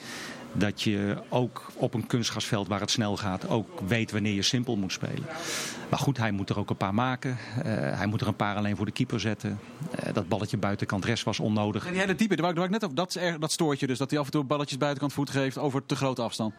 dat 0.52 0.82
je 0.82 1.16
ook 1.28 1.66
op 1.74 1.94
een 1.94 2.06
kunstgasveld 2.06 2.68
waar 2.68 2.80
het 2.80 2.90
snel 2.90 3.16
gaat... 3.16 3.48
ook 3.48 3.80
weet 3.86 4.10
wanneer 4.12 4.34
je 4.34 4.42
simpel 4.42 4.76
moet 4.76 4.92
spelen. 4.92 5.24
Maar 5.90 5.98
goed, 5.98 6.16
hij 6.18 6.30
moet 6.30 6.50
er 6.50 6.58
ook 6.58 6.70
een 6.70 6.76
paar 6.76 6.94
maken. 6.94 7.30
Eh, 7.30 7.62
hij 7.74 8.06
moet 8.06 8.20
er 8.20 8.26
een 8.26 8.36
paar 8.36 8.56
alleen 8.56 8.76
voor 8.76 8.86
de 8.86 8.92
keeper 8.92 9.20
zetten. 9.20 9.58
Eh, 9.90 10.14
dat 10.14 10.28
balletje 10.28 10.56
buitenkant 10.56 11.04
rest 11.04 11.24
was 11.24 11.40
onnodig. 11.40 11.84
En 11.86 11.92
die 11.92 12.00
hele 12.00 12.14
type, 12.14 12.36
daar 12.36 12.54
wou 12.54 12.64
ik- 12.66 12.70
net 12.70 12.84
over. 12.84 12.96
Dat, 12.96 13.08
is 13.08 13.16
erg, 13.16 13.38
dat 13.38 13.52
stoort 13.52 13.80
je 13.80 13.86
dus. 13.86 13.98
Dat 13.98 14.10
hij 14.10 14.18
af 14.18 14.24
en 14.24 14.32
toe 14.32 14.44
balletjes 14.44 14.78
buitenkant 14.78 15.12
voet 15.12 15.30
geeft 15.30 15.58
over 15.58 15.86
te 15.86 15.96
grote 15.96 16.22
afstand. 16.22 16.54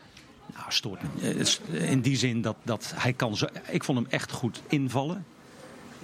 Nou, 0.54 0.66
stoort 0.68 1.02
me. 1.02 1.46
In 1.80 2.02
die 2.02 2.18
zin 2.18 2.42
dat, 2.42 2.56
dat 2.64 2.94
hij 2.96 3.14
kan 3.14 3.36
zo... 3.38 3.46
Ik 3.70 3.84
vond 3.84 3.98
hem 3.98 4.08
echt 4.10 4.32
goed 4.32 4.62
invallen. 4.68 5.26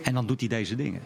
En 0.03 0.13
dan 0.13 0.25
doet 0.25 0.39
hij 0.39 0.49
deze 0.49 0.75
dingen. 0.75 1.01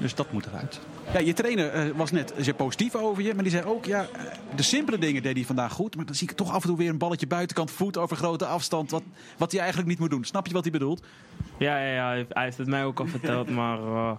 Dus 0.00 0.14
dat 0.14 0.32
moet 0.32 0.46
eruit. 0.46 0.80
Ja, 1.12 1.18
je 1.20 1.32
trainer 1.32 1.68
eh, 1.70 1.90
was 1.96 2.10
net 2.10 2.34
zeer 2.38 2.54
positief 2.54 2.94
over 2.94 3.22
je. 3.22 3.34
Maar 3.34 3.42
die 3.42 3.52
zei 3.52 3.64
ook, 3.64 3.84
ja, 3.84 4.00
eh, 4.12 4.20
de 4.56 4.62
simpele 4.62 4.98
dingen 4.98 5.22
deed 5.22 5.34
hij 5.36 5.44
vandaag 5.44 5.72
goed. 5.72 5.96
Maar 5.96 6.04
dan 6.04 6.14
zie 6.14 6.28
ik 6.30 6.36
toch 6.36 6.52
af 6.52 6.62
en 6.62 6.68
toe 6.68 6.76
weer 6.78 6.88
een 6.88 6.98
balletje 6.98 7.26
buitenkant 7.26 7.70
voet 7.70 7.96
over 7.96 8.16
grote 8.16 8.46
afstand. 8.46 8.90
Wat, 8.90 9.02
wat 9.38 9.50
hij 9.50 9.60
eigenlijk 9.60 9.88
niet 9.90 9.98
moet 9.98 10.10
doen. 10.10 10.24
Snap 10.24 10.46
je 10.46 10.52
wat 10.52 10.62
hij 10.62 10.72
bedoelt? 10.72 11.04
Ja, 11.58 11.78
ja, 11.78 11.92
ja, 11.94 12.24
hij 12.28 12.44
heeft- 12.44 12.58
het 12.58 12.66
mij 12.66 12.84
ook 12.84 13.00
al 13.00 13.06
verteld, 13.06 13.50
maar 13.60 13.78
uh, 13.78 14.12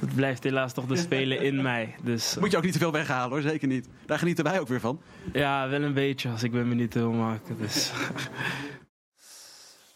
het 0.00 0.14
blijft 0.14 0.44
helaas 0.44 0.72
toch 0.72 0.86
de 0.86 0.96
speler 0.96 1.42
in 1.42 1.62
mij. 1.62 1.94
Dus 2.02 2.36
Moet 2.40 2.50
je 2.50 2.56
ook 2.56 2.62
niet 2.64 2.72
te 2.72 2.78
veel 2.78 2.92
weghalen 2.92 3.30
hoor, 3.30 3.40
zeker 3.40 3.68
niet. 3.68 3.88
Daar 4.06 4.18
genieten 4.18 4.44
wij 4.44 4.60
ook 4.60 4.68
weer 4.68 4.80
van. 4.80 5.00
ja, 5.32 5.68
wel 5.68 5.82
een 5.82 5.94
beetje 5.94 6.28
als 6.30 6.42
ik 6.42 6.52
mijn 6.52 6.68
minuten 6.68 7.00
wil 7.00 7.12
maken. 7.12 7.56
Dus. 7.58 7.90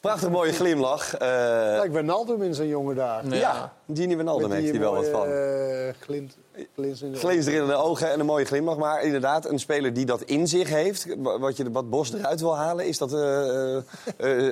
Prachtig 0.00 0.30
mooie 0.30 0.52
glimlach. 0.52 1.14
Eh, 1.16 1.28
Lijkt 1.76 1.92
Wijnaldum 1.92 2.42
in 2.42 2.54
zijn 2.54 2.68
jonge 2.68 2.94
dagen. 2.94 3.30
ja. 3.30 3.72
Gini 3.94 4.16
Wijnaldum 4.16 4.50
heeft 4.50 4.62
die 4.62 4.70
hij 4.70 4.80
wel 4.80 4.94
wat 4.94 5.06
van. 5.08 5.26
eh, 5.26 5.88
glint, 6.00 6.36
glins 6.74 7.02
in 7.02 7.12
de 7.12 7.18
Glinsterende 7.18 7.74
ogen 7.74 8.10
en 8.10 8.20
een 8.20 8.26
mooie 8.26 8.44
glimlach. 8.44 8.76
Maar 8.76 9.02
inderdaad, 9.02 9.48
een 9.50 9.58
speler 9.58 9.92
die 9.92 10.04
dat 10.06 10.22
in 10.22 10.48
zich 10.48 10.68
heeft, 10.68 11.06
wa- 11.18 11.38
wat, 11.38 11.56
je, 11.56 11.70
wat 11.70 11.90
Bos 11.90 12.12
eruit 12.12 12.40
wil 12.40 12.56
halen, 12.56 12.86
is 12.86 12.98
dat 12.98 13.12
eh, 13.12 13.76
eh, 13.76 13.82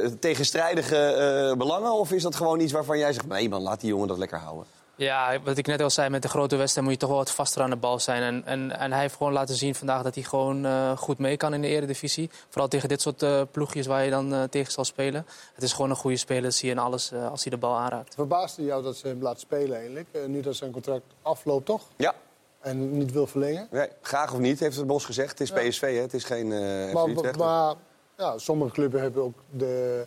eh, 0.04 0.11
tegenstrijdige 0.20 0.96
eh, 0.96 1.56
belangen? 1.56 1.92
Of 1.92 2.12
is 2.12 2.22
dat 2.22 2.34
gewoon 2.34 2.61
iets 2.61 2.72
waarvan 2.72 2.98
jij 2.98 3.12
zegt, 3.12 3.26
nee 3.28 3.48
man, 3.48 3.62
laat 3.62 3.80
die 3.80 3.90
jongen 3.90 4.08
dat 4.08 4.18
lekker 4.18 4.38
houden? 4.38 4.64
Ja, 4.98 5.40
wat 5.44 5.58
ik 5.58 5.66
net 5.66 5.82
al 5.82 5.90
zei, 5.90 6.08
met 6.11 6.22
de 6.22 6.28
grote 6.28 6.56
wedstrijd 6.56 6.87
moet 6.87 6.94
je 6.94 7.00
toch 7.00 7.08
wel 7.11 7.18
wat 7.18 7.30
vaster 7.30 7.62
aan 7.62 7.70
de 7.70 7.76
bal 7.76 7.98
zijn. 7.98 8.22
En, 8.22 8.42
en, 8.46 8.78
en 8.78 8.92
hij 8.92 9.00
heeft 9.00 9.16
gewoon 9.16 9.32
laten 9.32 9.54
zien 9.54 9.74
vandaag 9.74 10.02
dat 10.02 10.14
hij 10.14 10.24
gewoon 10.24 10.64
eh, 10.64 10.96
goed 10.96 11.18
mee 11.18 11.37
kan 11.37 11.54
in 11.54 11.61
de 11.61 11.66
eredivisie. 11.68 12.30
Vooral 12.48 12.68
tegen 12.68 12.88
dit 12.88 13.00
soort 13.00 13.22
eh, 13.22 13.42
ploegjes 13.50 13.87
waar 13.87 14.04
je 14.04 14.11
dan 14.11 14.34
eh, 14.34 14.42
tegen 14.42 14.72
zal 14.72 14.84
spelen. 14.84 15.26
Het 15.54 15.62
is 15.62 15.72
gewoon 15.72 15.90
een 15.90 15.96
goede 15.96 16.16
speler, 16.16 16.52
zie 16.52 16.68
je 16.68 16.74
in 16.74 16.80
alles 16.80 17.12
eh, 17.12 17.30
als 17.30 17.42
hij 17.42 17.50
de 17.52 17.58
bal 17.58 17.76
aanraakt. 17.76 18.14
Verbaasde 18.14 18.64
jou 18.64 18.82
dat 18.82 18.96
ze 18.96 19.06
hem 19.06 19.22
laat 19.22 19.40
spelen 19.40 19.76
eigenlijk? 19.76 20.08
Nu 20.26 20.40
dat 20.40 20.56
zijn 20.56 20.70
contract 20.70 21.04
afloopt, 21.22 21.66
toch? 21.66 21.82
Ja, 21.96 22.14
En 22.61 22.98
niet 22.98 23.12
wil 23.12 23.26
verlengen? 23.26 23.68
nee, 23.70 23.88
graag 24.02 24.32
of 24.32 24.38
niet, 24.38 24.61
heeft 24.61 24.76
het 24.76 24.87
Bos 24.87 25.04
gezegd. 25.04 25.38
Het 25.38 25.40
is 25.40 25.50
PSV, 25.50 25.80
hè? 25.94 26.00
het 26.00 26.14
is 26.14 26.24
geen 26.24 26.52
eh 26.52 26.88
FC 26.88 26.92
Maar, 26.94 27.08
Utrecht. 27.08 27.38
maar 27.38 27.74
ja, 28.16 28.38
sommige 28.38 28.72
clubs 28.72 28.94
hebben 29.00 29.22
ook 29.22 29.38
de, 29.50 30.06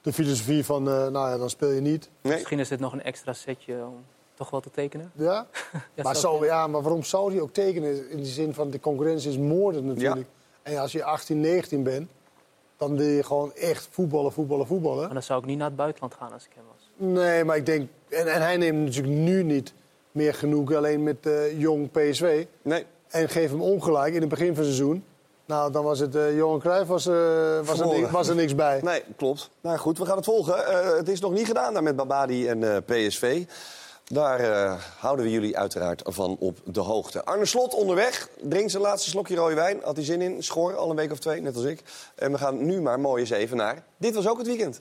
de 0.00 0.12
filosofie 0.12 0.64
van, 0.64 0.88
eh, 0.88 0.94
nou 0.94 1.30
ja, 1.30 1.36
dan 1.38 1.50
speel 1.50 1.70
je 1.70 1.80
niet. 1.80 2.08
Nee? 2.20 2.32
Misschien 2.32 2.58
is 2.58 2.68
dit 2.68 2.80
nog 2.80 2.92
een 2.92 3.02
extra 3.02 3.32
setje 3.32 3.74
om 3.84 4.04
toch 4.34 4.50
wel 4.50 4.60
te 4.60 4.70
tekenen. 4.70 5.12
Ja? 5.14 5.46
Ja, 5.94 6.02
maar, 6.02 6.16
zou- 6.16 6.38
zo, 6.38 6.44
ja, 6.44 6.66
maar 6.66 6.82
waarom 6.82 7.02
zou 7.02 7.32
hij 7.32 7.40
ook 7.40 7.52
tekenen? 7.52 8.10
In 8.10 8.16
de 8.16 8.24
zin 8.24 8.54
van 8.54 8.70
de 8.70 8.80
concurrentie 8.80 9.30
is 9.30 9.38
moordend 9.38 9.84
natuurlijk. 9.84 10.26
En 10.62 10.76
als 10.78 10.92
je 10.92 11.04
18, 11.04 11.40
19 11.40 11.82
bent, 11.82 12.10
dan 12.76 12.96
wil 12.96 13.06
je 13.06 13.22
gewoon 13.22 13.54
echt 13.54 13.88
voetballen, 13.90 14.32
voetballen, 14.32 14.66
voetballen. 14.66 15.04
Maar 15.04 15.12
dan 15.12 15.22
zou 15.22 15.40
ik 15.40 15.46
niet 15.46 15.58
naar 15.58 15.66
het 15.66 15.76
buitenland 15.76 16.14
gaan 16.14 16.32
als 16.32 16.44
ik 16.44 16.50
hem 16.54 16.64
was. 16.74 16.90
Nee, 17.22 17.44
maar 17.44 17.56
ik 17.56 17.66
denk... 17.66 17.88
En, 18.08 18.32
en 18.32 18.42
hij 18.42 18.56
neemt 18.56 18.78
natuurlijk 18.84 19.14
nu 19.14 19.42
niet 19.42 19.72
meer 20.12 20.34
genoeg 20.34 20.74
alleen 20.74 21.02
met 21.02 21.26
eh, 21.26 21.60
jong 21.60 21.90
PSV. 21.90 22.46
Nee. 22.62 22.86
En 23.08 23.28
geef 23.28 23.50
hem 23.50 23.62
ongelijk 23.62 24.14
in 24.14 24.20
het 24.20 24.28
begin 24.30 24.46
van 24.54 24.64
het 24.64 24.74
seizoen. 24.74 25.04
Nou, 25.44 25.72
dan 25.72 25.84
was 25.84 25.98
het... 25.98 26.14
eh 26.14 26.36
Johan 26.36 26.58
Cruijff 26.58 26.88
was, 26.88 27.06
eh, 27.06 27.14
was, 27.64 27.80
er, 27.80 28.10
was 28.10 28.28
er 28.28 28.34
niks 28.34 28.54
bij. 28.54 28.80
Nee, 28.82 29.02
klopt. 29.16 29.50
Nou 29.60 29.78
goed, 29.78 29.98
we 29.98 30.06
gaan 30.06 30.16
het 30.16 30.24
volgen. 30.24 30.66
Eh, 30.66 30.96
het 30.96 31.08
is 31.08 31.20
nog 31.20 31.32
niet 31.32 31.46
gedaan 31.46 31.72
daar 31.72 31.82
met 31.82 31.96
Babadi 31.96 32.48
en 32.48 32.74
eh, 32.74 32.76
PSV. 32.86 33.44
Daar 34.12 34.40
eh, 34.40 34.74
houden 34.98 35.24
we 35.24 35.30
jullie 35.30 35.58
uiteraard 35.58 36.02
van 36.04 36.36
op 36.38 36.58
de 36.64 36.80
hoogte. 36.80 37.24
Arne 37.24 37.46
Slot 37.46 37.74
onderweg. 37.74 38.28
Drinkt 38.42 38.70
zijn 38.70 38.82
laatste 38.82 39.10
slokje 39.10 39.34
rode 39.34 39.54
wijn. 39.54 39.80
Had 39.82 39.96
hij 39.96 40.04
zin 40.04 40.20
in. 40.20 40.42
Schor 40.42 40.76
al 40.76 40.90
een 40.90 40.96
week 40.96 41.12
of 41.12 41.18
twee, 41.18 41.40
net 41.40 41.54
als 41.56 41.64
ik. 41.64 41.82
En 42.14 42.32
we 42.32 42.38
gaan 42.38 42.64
nu 42.64 42.80
maar 42.80 43.00
mooi 43.00 43.20
eens 43.20 43.30
even 43.30 43.56
naar... 43.56 43.84
Dit 43.96 44.14
was 44.14 44.28
ook 44.28 44.38
het 44.38 44.46
weekend. 44.46 44.80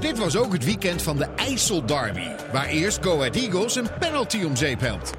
Dit 0.00 0.18
was 0.18 0.36
ook 0.36 0.52
het 0.52 0.64
weekend 0.64 1.02
van 1.02 1.16
de 1.16 1.26
IJsselderby. 1.36 2.28
Waar 2.52 2.66
eerst 2.66 3.04
Go 3.04 3.16
Ahead 3.16 3.36
Eagles 3.36 3.74
een 3.74 3.98
penalty 3.98 4.44
om 4.44 4.56
zeep 4.56 4.80
helpt. 4.80 5.10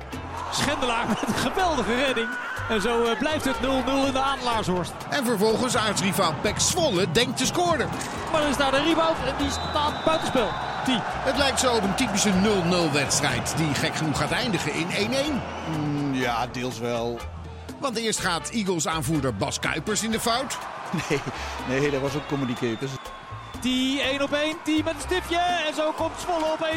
Schendelaar 0.52 1.08
met 1.08 1.22
een 1.28 1.34
geweldige 1.34 1.96
redding. 1.96 2.30
En 2.70 2.82
zo 2.82 3.04
eh, 3.04 3.18
blijft 3.18 3.46
het 3.46 3.56
0-0 3.56 3.62
in 4.06 4.12
de 4.12 4.22
Adelaarshorst. 4.22 4.94
En 5.10 5.26
vervolgens 5.26 5.78
aartsrivaal 5.78 6.34
Pek 6.42 6.60
Zwolle 6.60 7.12
denkt 7.12 7.38
te 7.38 7.46
scoren. 7.46 7.90
Maar 8.32 8.42
dan 8.42 8.50
is 8.50 8.58
daar 8.58 8.72
de 8.72 8.84
rebound 8.84 9.18
en 9.26 9.34
die 9.38 9.50
staat 9.50 10.04
buitenspel. 10.06 10.50
Die. 10.86 11.00
Het 11.02 11.38
lijkt 11.38 11.60
zo 11.60 11.76
op 11.76 11.84
een 11.84 11.96
typische 11.96 12.32
0-0 12.90 12.92
wedstrijd 12.92 13.54
die 13.58 13.74
gek 13.74 13.96
genoeg 13.96 14.18
gaat 14.18 14.32
eindigen 14.32 14.74
in 14.74 14.88
1-1. 14.90 16.12
ja, 16.12 16.48
deels 16.48 16.80
wel. 16.80 17.20
Want 17.80 17.98
eerst 17.98 18.20
gaat 18.20 18.50
Eagles 18.50 18.88
aanvoerder 18.88 19.36
Bas 19.36 19.60
Kuipers 19.60 20.04
in 20.04 20.12
de 20.12 20.20
fout. 20.20 20.58
Nee, 21.10 21.80
nee 21.80 21.92
dat 21.92 22.02
was 22.02 22.16
ook 22.16 22.28
communicators. 22.28 22.92
Die 23.62 24.02
1 24.02 24.22
op 24.22 24.34
1, 24.34 24.58
die 24.64 24.84
met 24.84 24.94
een 24.94 25.02
stiftje. 25.02 25.38
En 25.38 25.74
zo 25.76 25.92
komt 25.92 26.12
Zwolle 26.20 26.46
op 26.46 26.68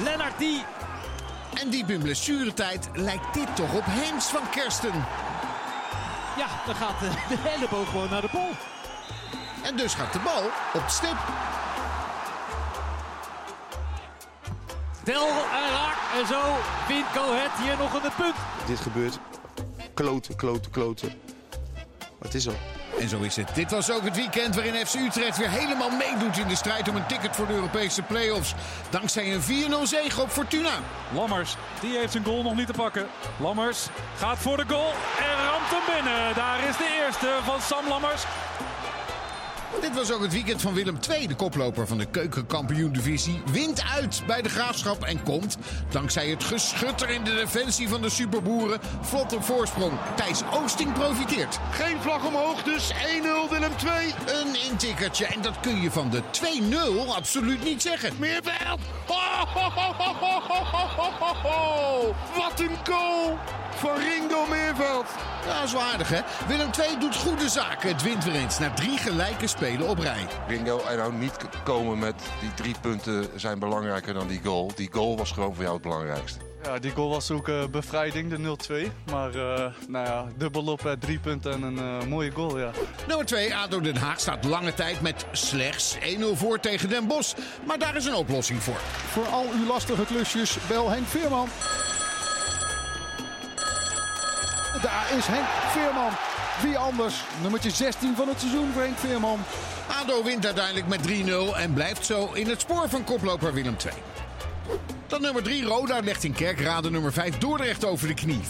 1-0. 0.00 0.02
Lennart 0.04 0.38
die. 0.38 0.64
En 1.54 1.70
diep 1.70 1.90
in 1.90 2.02
blessuretijd 2.02 2.88
lijkt 2.92 3.34
dit 3.34 3.56
toch 3.56 3.74
op 3.74 3.84
Hens 3.86 4.26
van 4.26 4.50
Kersten. 4.50 4.92
Ja, 6.36 6.46
dan 6.66 6.74
gaat 6.74 7.00
de, 7.00 7.10
de 7.28 7.48
elleboog 7.48 7.90
gewoon 7.90 8.10
naar 8.10 8.20
de 8.20 8.28
bal. 8.32 8.50
En 9.62 9.76
dus 9.76 9.94
gaat 9.94 10.12
de 10.12 10.18
bal 10.18 10.42
op 10.74 10.86
de 10.86 10.92
stip. 10.92 11.16
Del 15.04 15.26
en 15.28 15.70
raak. 15.70 15.96
En 16.20 16.26
zo 16.26 16.40
wint 16.88 17.06
Go 17.06 17.32
Ahead 17.32 17.58
hier 17.58 17.76
nog 17.78 17.94
een 17.94 18.10
punt. 18.16 18.34
Dit 18.66 18.80
gebeurt. 18.80 19.18
Kloten, 19.94 20.36
kloten, 20.36 20.70
kloten. 20.70 21.12
Wat 22.18 22.34
is 22.34 22.46
er? 22.46 22.54
En 23.00 23.08
zo 23.08 23.20
is 23.20 23.36
het. 23.36 23.54
Dit 23.54 23.70
was 23.70 23.90
ook 23.90 24.04
het 24.04 24.16
weekend 24.16 24.54
waarin 24.54 24.86
FC 24.86 24.94
Utrecht 24.94 25.36
weer 25.38 25.50
helemaal 25.50 25.90
meedoet 25.90 26.38
in 26.38 26.48
de 26.48 26.56
strijd 26.56 26.88
om 26.88 26.96
een 26.96 27.06
ticket 27.06 27.36
voor 27.36 27.46
de 27.46 27.52
Europese 27.52 28.02
play-offs. 28.02 28.54
Dankzij 28.90 29.34
een 29.34 29.42
4-0 29.42 29.82
zege 29.82 30.22
op 30.22 30.30
Fortuna. 30.30 30.72
Lammers, 31.14 31.56
die 31.80 31.98
heeft 31.98 32.12
zijn 32.12 32.24
goal 32.24 32.42
nog 32.42 32.54
niet 32.54 32.66
te 32.66 32.72
pakken. 32.72 33.06
Lammers 33.40 33.86
gaat 34.16 34.38
voor 34.38 34.56
de 34.56 34.64
goal 34.68 34.92
en 35.18 35.44
ramt 35.44 35.70
hem 35.70 35.94
binnen. 35.94 36.34
Daar 36.34 36.68
is 36.68 36.76
de 36.76 37.02
eerste 37.04 37.38
van 37.44 37.60
Sam 37.60 37.88
Lammers. 37.88 38.24
Dit 39.80 39.94
was 39.94 40.12
ook 40.12 40.22
het 40.22 40.32
weekend 40.32 40.60
van 40.60 40.74
Willem 40.74 40.98
II, 41.10 41.26
de 41.26 41.34
koploper 41.34 41.86
van 41.86 41.98
de 41.98 42.06
keukenkampioen-divisie. 42.06 43.42
Wint 43.52 43.82
uit 43.94 44.22
bij 44.26 44.42
de 44.42 44.48
graafschap 44.48 45.04
en 45.04 45.22
komt, 45.22 45.56
dankzij 45.90 46.28
het 46.28 46.44
geschutter 46.44 47.10
in 47.10 47.24
de 47.24 47.34
defensie 47.34 47.88
van 47.88 48.02
de 48.02 48.08
superboeren, 48.08 48.80
vlot 49.00 49.34
op 49.34 49.44
voorsprong. 49.44 49.92
Thijs 50.16 50.42
Oosting 50.52 50.92
profiteert. 50.92 51.58
Geen 51.70 52.00
vlag 52.00 52.26
omhoog, 52.26 52.62
dus 52.62 52.92
1-0 52.92 52.96
Willem 53.50 53.72
II. 53.86 54.14
Een 54.26 54.70
intikkertje 54.70 55.26
en 55.26 55.42
dat 55.42 55.60
kun 55.60 55.80
je 55.80 55.90
van 55.90 56.10
de 56.10 56.22
2-0 57.06 57.14
absoluut 57.14 57.64
niet 57.64 57.82
zeggen. 57.82 58.12
Meer 58.18 58.42
wel. 58.42 58.78
Wat 62.34 62.60
een 62.60 62.76
goal! 62.84 63.63
Van 63.74 63.96
Ringo 63.96 64.46
Meerveld. 64.46 65.06
Ja, 65.46 65.54
dat 65.54 65.64
is 65.64 65.72
wel 65.72 65.82
aardig 65.82 66.08
hè. 66.08 66.20
Willem 66.46 66.70
II 66.80 66.98
doet 66.98 67.16
goede 67.16 67.48
zaken. 67.48 67.88
Het 67.88 68.02
wint 68.02 68.24
weer 68.24 68.34
eens 68.34 68.58
na 68.58 68.70
drie 68.70 68.98
gelijke 68.98 69.46
spelen 69.46 69.88
op 69.88 69.98
rij. 69.98 70.26
Ringo, 70.48 70.80
en 70.84 70.96
nou 70.96 71.12
niet 71.12 71.36
komen 71.64 71.98
met 71.98 72.14
die 72.40 72.54
drie 72.54 72.74
punten 72.80 73.26
zijn 73.34 73.58
belangrijker 73.58 74.14
dan 74.14 74.28
die 74.28 74.40
goal. 74.44 74.70
Die 74.74 74.88
goal 74.92 75.16
was 75.16 75.30
gewoon 75.30 75.54
voor 75.54 75.62
jou 75.62 75.74
het 75.74 75.82
belangrijkste. 75.82 76.38
Ja, 76.62 76.78
die 76.78 76.90
goal 76.90 77.08
was 77.08 77.30
ook 77.30 77.48
uh, 77.48 77.66
bevrijding, 77.70 78.30
de 78.30 78.86
0-2. 78.86 78.90
Maar 79.10 79.34
uh, 79.34 79.66
nou 79.88 80.06
ja, 80.06 80.26
dubbelop, 80.36 80.86
uh, 80.86 80.92
drie 80.92 81.18
punten 81.18 81.52
en 81.52 81.62
een 81.62 82.08
mooie 82.08 82.30
goal, 82.30 82.58
ja. 82.58 82.70
Nummer 83.06 83.26
2, 83.26 83.54
ADO 83.54 83.80
Den 83.80 83.96
Haag 83.96 84.20
staat 84.20 84.44
lange 84.44 84.74
tijd 84.74 85.00
met 85.00 85.26
slechts 85.32 85.96
1-0 85.98 85.98
voor 86.34 86.60
tegen 86.60 86.88
Den 86.88 87.06
Bosch. 87.06 87.36
Maar 87.66 87.78
daar 87.78 87.96
is 87.96 88.06
een 88.06 88.14
oplossing 88.14 88.62
voor. 88.62 88.80
Voor 89.10 89.26
al 89.26 89.46
uw 89.54 89.66
lastige 89.66 90.04
klusjes, 90.04 90.58
bel 90.68 90.90
Henk 90.90 91.06
Veerman. 91.06 91.48
Daar 94.84 95.16
is 95.16 95.26
Henk 95.26 95.46
Veerman. 95.46 96.12
Wie 96.62 96.78
anders? 96.78 97.24
Nummertje 97.42 97.70
16 97.70 98.16
van 98.16 98.28
het 98.28 98.40
seizoen 98.40 98.72
voor 98.72 98.82
Henk 98.82 98.98
Veerman. 98.98 99.38
ADO 100.00 100.24
wint 100.24 100.46
uiteindelijk 100.46 100.86
met 100.86 101.00
3-0 101.08 101.56
en 101.56 101.72
blijft 101.72 102.06
zo 102.06 102.30
in 102.32 102.48
het 102.48 102.60
spoor 102.60 102.88
van 102.88 103.04
koploper 103.04 103.52
Willem 103.52 103.76
II. 103.86 103.94
Dan 105.06 105.20
nummer 105.20 105.42
3, 105.42 105.64
Roda 105.64 106.00
legt 106.00 106.24
in 106.24 106.32
Kerkrade 106.32 106.90
nummer 106.90 107.12
5 107.12 107.38
Dordrecht 107.38 107.84
over 107.84 108.06
de 108.06 108.14
knie. 108.14 108.40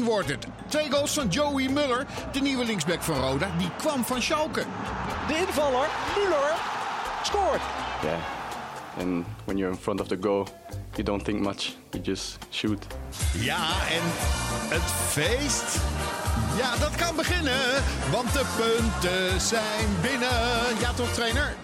4-1 0.00 0.04
wordt 0.04 0.28
het. 0.28 0.46
Twee 0.66 0.90
goals 0.90 1.12
van 1.12 1.28
Joey 1.28 1.68
Muller, 1.68 2.06
de 2.32 2.40
nieuwe 2.40 2.64
linksback 2.64 3.02
van 3.02 3.20
Roda. 3.20 3.50
Die 3.58 3.70
kwam 3.76 4.04
van 4.04 4.22
Schalke. 4.22 4.64
De 5.28 5.36
invaller, 5.36 5.88
Muller, 6.16 6.54
scoort. 7.22 7.60
Ja, 8.02 8.08
yeah. 8.08 8.18
and 8.98 9.24
when 9.44 9.56
you're 9.56 9.72
in 9.72 9.80
front 9.80 10.00
of 10.00 10.08
the 10.08 10.18
goal, 10.20 10.46
you 10.98 11.04
don't 11.04 11.24
think 11.24 11.40
much. 11.40 11.76
You 11.90 12.02
just 12.02 12.38
shoot. 12.50 12.86
Ja, 13.34 13.66
en 13.88 14.02
het 14.74 14.90
feest? 15.08 15.80
Ja, 16.56 16.76
dat 16.76 16.94
kan 16.94 17.16
beginnen, 17.16 17.82
want 18.10 18.32
de 18.32 18.44
punten 18.56 19.40
zijn 19.40 19.88
binnen. 20.02 20.80
Ja 20.80 20.92
toch, 20.92 21.12
trainer? 21.12 21.54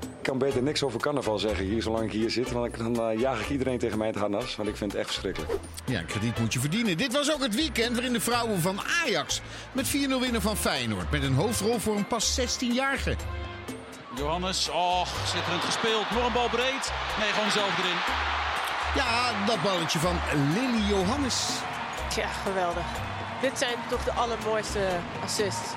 Ik 0.00 0.30
kan 0.30 0.38
beter 0.38 0.62
niks 0.62 0.82
over 0.82 1.00
carnaval 1.00 1.38
zeggen 1.38 1.64
hier, 1.64 1.82
zolang 1.82 2.04
ik 2.04 2.12
hier 2.12 2.30
zit. 2.30 2.50
Want 2.50 2.78
dan 2.78 3.10
uh, 3.10 3.20
jaag 3.20 3.40
ik 3.40 3.50
iedereen 3.50 3.78
tegen 3.78 3.98
mij 3.98 4.06
het 4.06 4.16
harnas. 4.16 4.56
Want 4.56 4.68
ik 4.68 4.76
vind 4.76 4.92
het 4.92 5.00
echt 5.00 5.10
verschrikkelijk. 5.10 5.52
Ja, 5.84 6.02
krediet 6.02 6.38
moet 6.38 6.52
je 6.52 6.60
verdienen. 6.60 6.96
Dit 6.96 7.12
was 7.12 7.32
ook 7.32 7.42
het 7.42 7.54
weekend 7.54 7.92
waarin 7.92 8.12
de 8.12 8.20
vrouwen 8.20 8.60
van 8.60 8.80
Ajax 9.04 9.40
met 9.72 9.86
4-0 9.86 9.90
winnen 10.20 10.42
van 10.42 10.56
Feyenoord. 10.56 11.10
Met 11.10 11.22
een 11.22 11.34
hoofdrol 11.34 11.78
voor 11.78 11.96
een 11.96 12.06
pas 12.06 12.40
16-jarige. 12.40 13.16
Johannes, 14.16 14.68
oh, 14.68 15.06
schitterend 15.26 15.64
gespeeld. 15.64 16.10
Nog 16.10 16.26
een 16.26 16.32
bal 16.32 16.48
breed. 16.48 16.92
Nee, 17.18 17.32
gewoon 17.32 17.50
zelf 17.50 17.78
erin. 17.78 17.98
Ja, 18.94 19.46
dat 19.46 19.62
balletje 19.62 19.98
van 19.98 20.20
Lily 20.54 20.88
Johannes. 20.88 21.48
Ja, 22.16 22.28
geweldig. 22.28 22.84
Dit 23.40 23.58
zijn 23.58 23.74
toch 23.88 24.04
de 24.04 24.12
allermooiste 24.12 24.88
assists. 25.22 25.68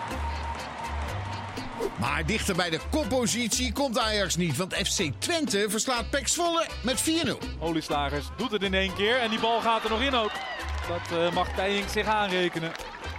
Maar 2.00 2.26
dichter 2.26 2.56
bij 2.56 2.70
de 2.70 2.80
koppositie 2.90 3.74
komt 3.74 4.00
Ajax 4.00 4.36
niet. 4.36 4.58
Want 4.58 4.74
FC 4.74 5.12
Twente 5.18 5.66
verslaat 5.70 6.10
Pek 6.10 6.28
Zwolle 6.28 6.66
met 6.84 7.04
4-0. 7.26 7.60
Olieslagers 7.60 8.26
doet 8.38 8.52
het 8.52 8.64
in 8.64 8.74
één 8.74 8.94
keer 8.94 9.20
en 9.20 9.30
die 9.30 9.40
bal 9.40 9.62
gaat 9.62 9.84
er 9.84 9.90
nog 9.90 10.02
in 10.02 10.16
ook. 10.16 10.32
Dat 10.88 11.18
uh, 11.20 11.32
mag 11.32 11.48
Tijink 11.56 11.90
zich 11.90 12.06
aanrekenen. 12.06 12.72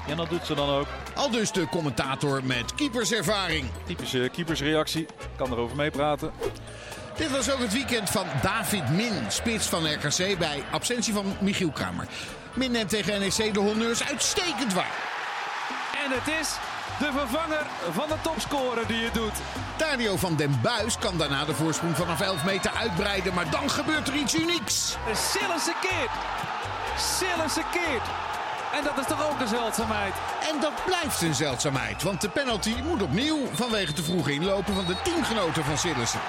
En 0.09 0.17
dat 0.17 0.29
doet 0.29 0.47
ze 0.47 0.55
dan 0.55 0.69
ook. 0.69 0.87
Al 1.15 1.31
dus 1.31 1.53
de 1.53 1.69
commentator 1.69 2.41
met 2.45 2.75
keeperservaring. 2.75 3.67
Typische 3.87 4.29
keepersreactie. 4.33 5.07
Kan 5.37 5.53
erover 5.53 5.77
meepraten. 5.77 6.33
Dit 7.17 7.31
was 7.31 7.53
ook 7.53 7.59
het 7.59 7.73
weekend 7.73 8.11
van 8.11 8.27
David 8.43 8.91
Min, 8.91 9.13
spits 9.29 9.67
van 9.67 9.93
RKC 9.93 10.39
bij 10.39 10.63
absentie 10.71 11.13
van 11.13 11.37
Michiel 11.41 11.71
Kramer. 11.71 12.07
Min 12.55 12.71
neemt 12.71 12.89
tegen 12.91 13.21
NEC 13.21 13.55
de 13.55 13.61
honneurs 13.61 14.05
uitstekend 14.05 14.75
waar. 14.75 14.95
En 16.05 16.11
het 16.11 16.35
is 16.41 16.57
de 16.99 17.13
vervanger 17.13 17.67
van 17.93 18.09
de 18.09 18.15
topscorer 18.23 18.87
die 18.87 19.05
het 19.05 19.15
doet. 19.15 19.33
Dario 19.77 20.17
van 20.17 20.37
den 20.37 20.59
Buis 20.63 20.99
kan 20.99 21.19
daarna 21.19 21.45
de 21.45 21.55
voorsprong 21.55 21.97
vanaf 21.97 22.21
11 22.21 22.45
meter 22.45 22.71
uitbreiden. 22.71 23.35
Maar 23.35 23.51
dan 23.51 23.71
gebeurt 23.71 24.09
er 24.09 24.15
iets 24.15 24.35
unieks. 24.35 24.97
Sillissen 25.13 25.75
keert. 25.81 26.11
Sillissen 26.97 27.65
keert. 27.73 28.07
En 28.73 28.85
dat 28.85 28.99
is 28.99 29.07
toch 29.07 29.31
ook 29.31 29.41
een 29.41 29.49
zeldzaamheid. 29.49 30.15
En 30.53 30.61
dat 30.61 30.85
blijft 30.85 31.23
een 31.23 31.35
zeldzaamheid. 31.35 32.03
Want 32.03 32.21
de 32.21 32.29
penalty 32.29 32.75
moet 32.85 33.03
opnieuw 33.03 33.39
vanwege 33.53 33.93
te 33.93 34.03
vroeg 34.03 34.29
inlopen 34.29 34.75
van 34.75 34.85
de 34.87 34.97
teamgenoten 35.03 35.65
van 35.65 35.79
Sillissen. 35.79 36.21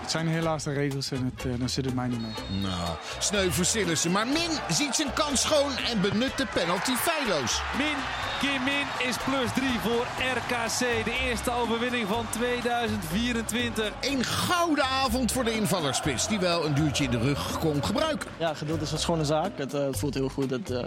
Het 0.00 0.10
zijn 0.10 0.28
helaas 0.28 0.64
de 0.64 0.72
regels 0.72 1.10
en 1.10 1.32
het, 1.34 1.44
uh, 1.44 1.58
dan 1.58 1.68
zit 1.68 1.84
het 1.84 1.94
mij 1.94 2.08
niet 2.08 2.20
mee. 2.20 2.60
Nou, 2.60 2.96
sneu 3.18 3.50
voor 3.50 3.64
Sillissen. 3.64 4.10
Maar 4.10 4.26
Min 4.26 4.50
ziet 4.68 4.94
zijn 4.94 5.12
kans 5.12 5.40
schoon 5.40 5.76
en 5.76 6.00
benut 6.00 6.36
de 6.36 6.46
penalty 6.54 6.92
feilloos. 6.94 7.62
Min, 7.76 7.96
Kim 8.40 8.64
Min 8.64 9.08
is 9.08 9.16
plus 9.24 9.52
3 9.54 9.68
voor 9.80 10.06
RKC. 10.34 11.04
De 11.04 11.18
eerste 11.28 11.52
overwinning 11.52 12.08
van 12.08 12.26
2024. 12.30 13.92
Een 14.00 14.24
gouden 14.24 14.84
avond 14.84 15.32
voor 15.32 15.44
de 15.44 15.52
invallerspits. 15.52 16.28
Die 16.28 16.38
wel 16.38 16.66
een 16.66 16.74
duwtje 16.74 17.04
in 17.04 17.10
de 17.10 17.18
rug 17.18 17.58
kon 17.58 17.84
gebruiken. 17.84 18.30
Ja, 18.38 18.54
geduld 18.54 18.82
is 18.82 18.92
een 18.92 18.98
schone 18.98 19.24
zaak. 19.24 19.58
Het, 19.58 19.74
uh, 19.74 19.80
het 19.80 19.98
voelt 19.98 20.14
heel 20.14 20.28
goed. 20.28 20.48
Dat, 20.48 20.70
uh, 20.70 20.82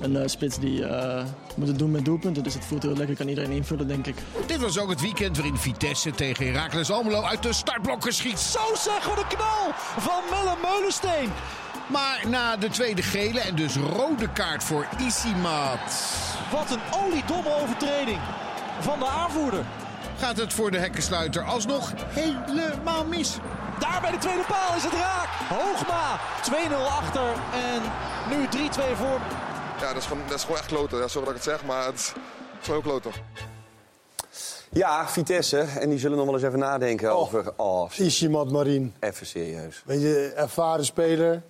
een 0.00 0.12
uh, 0.12 0.22
spits 0.26 0.58
die 0.58 0.86
moet 1.56 1.68
het 1.68 1.78
doen 1.78 1.90
met 1.90 2.04
doelpunten. 2.04 2.42
Dus 2.42 2.54
het 2.54 2.64
voelt 2.64 2.82
heel 2.82 2.96
lekker. 2.96 3.16
Kan 3.16 3.28
iedereen 3.28 3.50
invullen, 3.50 3.88
denk 3.88 4.06
ik. 4.06 4.16
Dit 4.46 4.60
was 4.60 4.78
ook 4.78 4.90
het 4.90 5.00
weekend 5.00 5.36
waarin 5.36 5.56
Vitesse 5.56 6.10
tegen 6.10 6.46
Heracles 6.46 6.90
Almelo 6.90 7.22
uit 7.22 7.42
de 7.42 7.52
startblokken 7.52 8.14
schiet. 8.14 8.43
Zo 8.50 8.74
zeg, 8.74 9.04
wat 9.04 9.18
een 9.18 9.26
knal 9.26 9.72
van 9.98 10.22
Melle 10.30 10.56
Meulensteen. 10.62 11.32
Maar 11.86 12.22
na 12.26 12.56
de 12.56 12.68
tweede 12.68 13.02
gele 13.02 13.40
en 13.40 13.54
dus 13.54 13.76
rode 13.76 14.28
kaart 14.28 14.64
voor 14.64 14.86
Isimat. 14.98 15.78
Wat 16.52 16.70
een 16.70 16.80
oliedomme 17.04 17.54
overtreding 17.62 18.18
van 18.80 18.98
de 18.98 19.06
aanvoerder. 19.06 19.64
Gaat 20.18 20.36
het 20.36 20.52
voor 20.52 20.70
de 20.70 20.78
hekkensluiter 20.78 21.42
alsnog 21.42 21.92
helemaal 21.96 23.04
mis. 23.04 23.36
Daar 23.78 24.00
bij 24.00 24.10
de 24.10 24.18
tweede 24.18 24.44
paal 24.48 24.76
is 24.76 24.82
het 24.82 24.92
raak. 24.92 25.28
Hoogma 25.48 26.18
2-0 26.50 26.86
achter 26.88 27.32
en 27.52 27.82
nu 28.30 28.46
3-2 28.46 28.48
voor. 28.96 29.20
Ja, 29.80 29.88
dat 29.88 29.96
is 29.96 30.06
gewoon, 30.06 30.22
dat 30.26 30.36
is 30.36 30.42
gewoon 30.42 30.58
echt 30.58 30.68
kloten. 30.68 30.98
Ja, 30.98 31.08
sorry 31.08 31.26
dat 31.26 31.36
ik 31.36 31.42
het 31.42 31.52
zeg, 31.52 31.64
maar 31.64 31.84
het 31.84 31.94
is, 31.94 32.06
het 32.06 32.60
is 32.60 32.66
gewoon 32.66 32.82
kloten. 32.82 33.12
Ja, 34.74 35.08
Vitesse. 35.08 35.58
En 35.58 35.88
die 35.88 35.98
zullen 35.98 36.16
nog 36.16 36.26
wel 36.26 36.34
eens 36.34 36.44
even 36.44 36.58
nadenken 36.58 37.10
over... 37.12 37.52
Oh, 37.56 37.90
Ishimat 37.96 38.50
Marien. 38.50 38.94
even 39.00 39.26
serieus. 39.26 39.82
Weet 39.86 40.00
je, 40.00 40.32
ervaren 40.36 40.84
speler. 40.84 41.42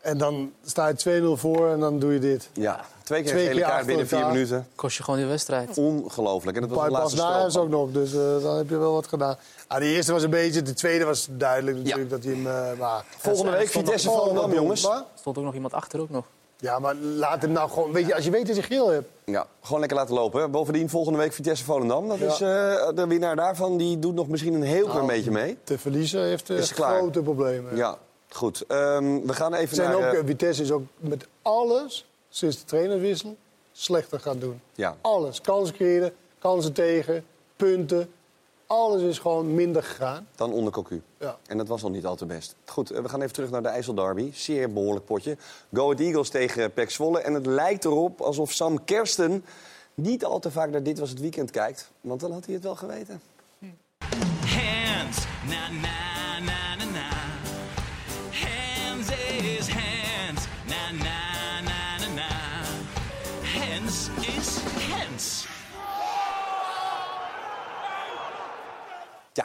En 0.00 0.18
dan 0.18 0.52
sta 0.64 0.88
je 0.88 1.22
2-0 1.36 1.40
voor 1.40 1.70
en 1.70 1.80
dan 1.80 1.98
doe 1.98 2.12
je 2.12 2.18
dit. 2.18 2.48
Ja, 2.52 2.84
twee 3.02 3.22
keer 3.22 3.30
Twee 3.30 3.42
een 3.42 3.48
gele 3.48 3.60
keer 3.60 3.70
kaart 3.70 3.86
binnen 3.86 4.06
vier 4.06 4.26
minuten. 4.26 4.66
Kost 4.74 4.96
je 4.96 5.02
gewoon 5.02 5.18
die 5.18 5.28
wedstrijd. 5.28 5.78
Ongelooflijk. 5.78 6.56
En 6.56 6.62
dat 6.68 6.70
was 6.70 6.84
de 6.84 6.90
Pas 6.90 7.14
laatste 7.14 7.46
is 7.46 7.56
ook 7.56 7.68
nog, 7.68 7.90
dus 7.90 8.12
eh, 8.14 8.42
dan 8.42 8.56
heb 8.56 8.68
je 8.68 8.76
wel 8.76 8.92
wat 8.92 9.06
gedaan. 9.06 9.36
Ah, 9.66 9.78
de 9.78 9.84
eerste 9.86 10.12
was 10.12 10.22
een 10.22 10.30
beetje, 10.30 10.62
de 10.62 10.74
tweede 10.74 11.04
was 11.04 11.28
duidelijk 11.30 11.76
natuurlijk 11.76 12.10
dat 12.10 12.24
hij 12.24 12.32
hem... 12.32 12.46
eh, 12.46 12.78
maar, 12.78 13.04
Volgende 13.18 13.50
week 13.50 13.68
Vitesse 13.68 14.08
Volendam, 14.08 14.50
oh, 14.50 14.54
jongens. 14.54 14.82
Wat? 14.82 15.04
Stond 15.14 15.38
ook 15.38 15.44
nog 15.44 15.54
iemand 15.54 15.72
achter 15.72 16.00
ook 16.00 16.10
nog. 16.10 16.24
Ja, 16.56 16.78
maar 16.78 16.94
laat 16.94 17.42
hem 17.42 17.52
nou 17.52 17.70
gewoon... 17.70 17.92
Weet 17.92 18.06
je, 18.06 18.14
als 18.14 18.24
je 18.24 18.30
weet 18.30 18.46
dat 18.46 18.56
je 18.56 18.62
geel 18.62 18.88
hebt... 18.88 19.08
Ja, 19.24 19.46
gewoon 19.62 19.80
lekker 19.80 19.98
laten 19.98 20.14
lopen. 20.14 20.40
hè. 20.40 20.48
Bovendien 20.48 20.88
volgende 20.90 21.18
week 21.18 21.32
Vitesse 21.32 21.64
Volendam. 21.64 22.08
Dat 22.08 22.18
Ja. 22.18 22.26
is, 22.26 22.40
eh, 22.40 22.88
de 22.94 23.06
winnaar 23.06 23.36
daarvan 23.36 23.76
die 23.76 23.98
doet 23.98 24.14
nog 24.14 24.28
misschien 24.28 24.54
een 24.54 24.62
heel 24.62 24.82
klein 24.84 24.96
Nou, 24.96 25.06
beetje 25.12 25.30
mee. 25.30 25.58
Te 25.64 25.78
verliezen 25.78 26.22
heeft 26.22 26.50
eh, 26.50 26.60
grote 26.62 27.22
problemen. 27.22 27.76
Ja, 27.76 27.98
goed. 28.28 28.64
Ehm, 28.68 29.20
we 29.26 29.32
gaan 29.32 29.54
even 29.54 29.76
Zijn 29.76 29.90
naar... 29.90 30.08
ook, 30.08 30.14
eh, 30.14 30.20
Vitesse 30.24 30.62
is 30.62 30.70
ook 30.70 30.82
met 30.96 31.26
alles, 31.42 32.06
sinds 32.28 32.58
de 32.58 32.64
trainerwissel, 32.64 33.36
slechter 33.72 34.20
gaan 34.20 34.38
doen. 34.38 34.60
ja. 34.74 34.96
Alles. 35.00 35.40
Kansen 35.40 35.74
creëren, 35.74 36.12
kansen 36.38 36.72
tegen, 36.72 37.24
punten. 37.56 38.12
Alles 38.74 39.02
is 39.02 39.18
gewoon 39.18 39.54
minder 39.54 39.82
gegaan. 39.82 40.26
Dan 40.36 40.52
onder 40.52 40.72
Cocu. 40.72 41.02
Ja. 41.18 41.36
En 41.46 41.56
dat 41.56 41.68
was 41.68 41.82
al 41.82 41.90
niet 41.90 42.06
al 42.06 42.16
te 42.16 42.26
best. 42.26 42.54
Goed, 42.64 42.90
eh, 42.90 43.02
we 43.02 43.08
gaan 43.08 43.20
even 43.20 43.34
terug 43.34 43.50
naar 43.50 43.62
de 43.62 43.68
IJsselderby. 43.68 44.30
Zeer 44.32 44.72
behoorlijk 44.72 45.04
potje. 45.04 45.36
Go 45.72 45.82
Ahead 45.82 46.00
Eagles 46.00 46.28
tegen 46.28 46.72
Pek 46.72 46.90
Zwolle. 46.90 47.20
En 47.20 47.34
het 47.34 47.46
lijkt 47.46 47.84
erop 47.84 48.20
alsof 48.20 48.52
Sam 48.52 48.84
Kersten 48.84 49.44
niet 49.94 50.24
al 50.24 50.38
te 50.38 50.50
vaak 50.50 50.70
naar 50.70 50.82
Dit 50.82 50.98
Was 50.98 51.10
Het 51.10 51.20
Weekend 51.20 51.50
kijkt. 51.50 51.90
Want 52.00 52.20
dan 52.20 52.32
had 52.32 52.44
hij 52.44 52.54
het 52.54 52.62
wel 52.62 52.76
geweten. 52.76 53.20
Hands, 54.40 55.26
na 55.48 55.70
na 55.70 55.80
na 55.80 56.03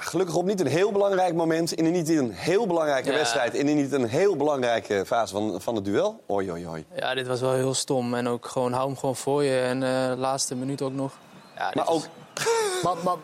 gelukkig 0.09 0.35
op 0.35 0.45
niet 0.45 0.59
een 0.59 0.67
heel 0.67 0.91
belangrijk 0.91 1.33
moment. 1.33 1.71
In 1.71 1.85
een 1.85 1.91
niet 1.91 2.09
een 2.09 2.31
heel 2.31 2.67
belangrijke 2.67 3.09
Ja. 3.11 3.15
wedstrijd. 3.15 3.53
In 3.53 3.67
een 3.67 3.75
niet 3.75 3.91
een 3.91 4.07
heel 4.07 4.35
belangrijke 4.35 5.03
fase 5.05 5.33
van, 5.33 5.61
van 5.61 5.75
het 5.75 5.85
duel. 5.85 6.23
Oei, 6.31 6.51
oei, 6.51 6.67
oei. 6.67 6.85
Ja, 6.95 7.13
dit 7.13 7.27
was 7.27 7.39
wel 7.41 7.53
heel 7.53 7.73
stom. 7.73 8.13
En 8.13 8.27
ook 8.27 8.45
gewoon, 8.45 8.73
hou 8.73 8.87
hem 8.87 8.97
gewoon 8.97 9.15
voor 9.15 9.43
je. 9.43 9.59
En 9.59 9.83
eh 9.83 10.17
laatste 10.17 10.55
minuut 10.55 10.81
ook 10.81 10.93
nog. 10.93 11.11
Ja, 11.55 11.65
dit 11.65 11.75
Maar 11.75 11.85
was- 11.85 11.95
ook... 11.95 12.03
Maar, 12.83 12.95
maar 13.03 13.15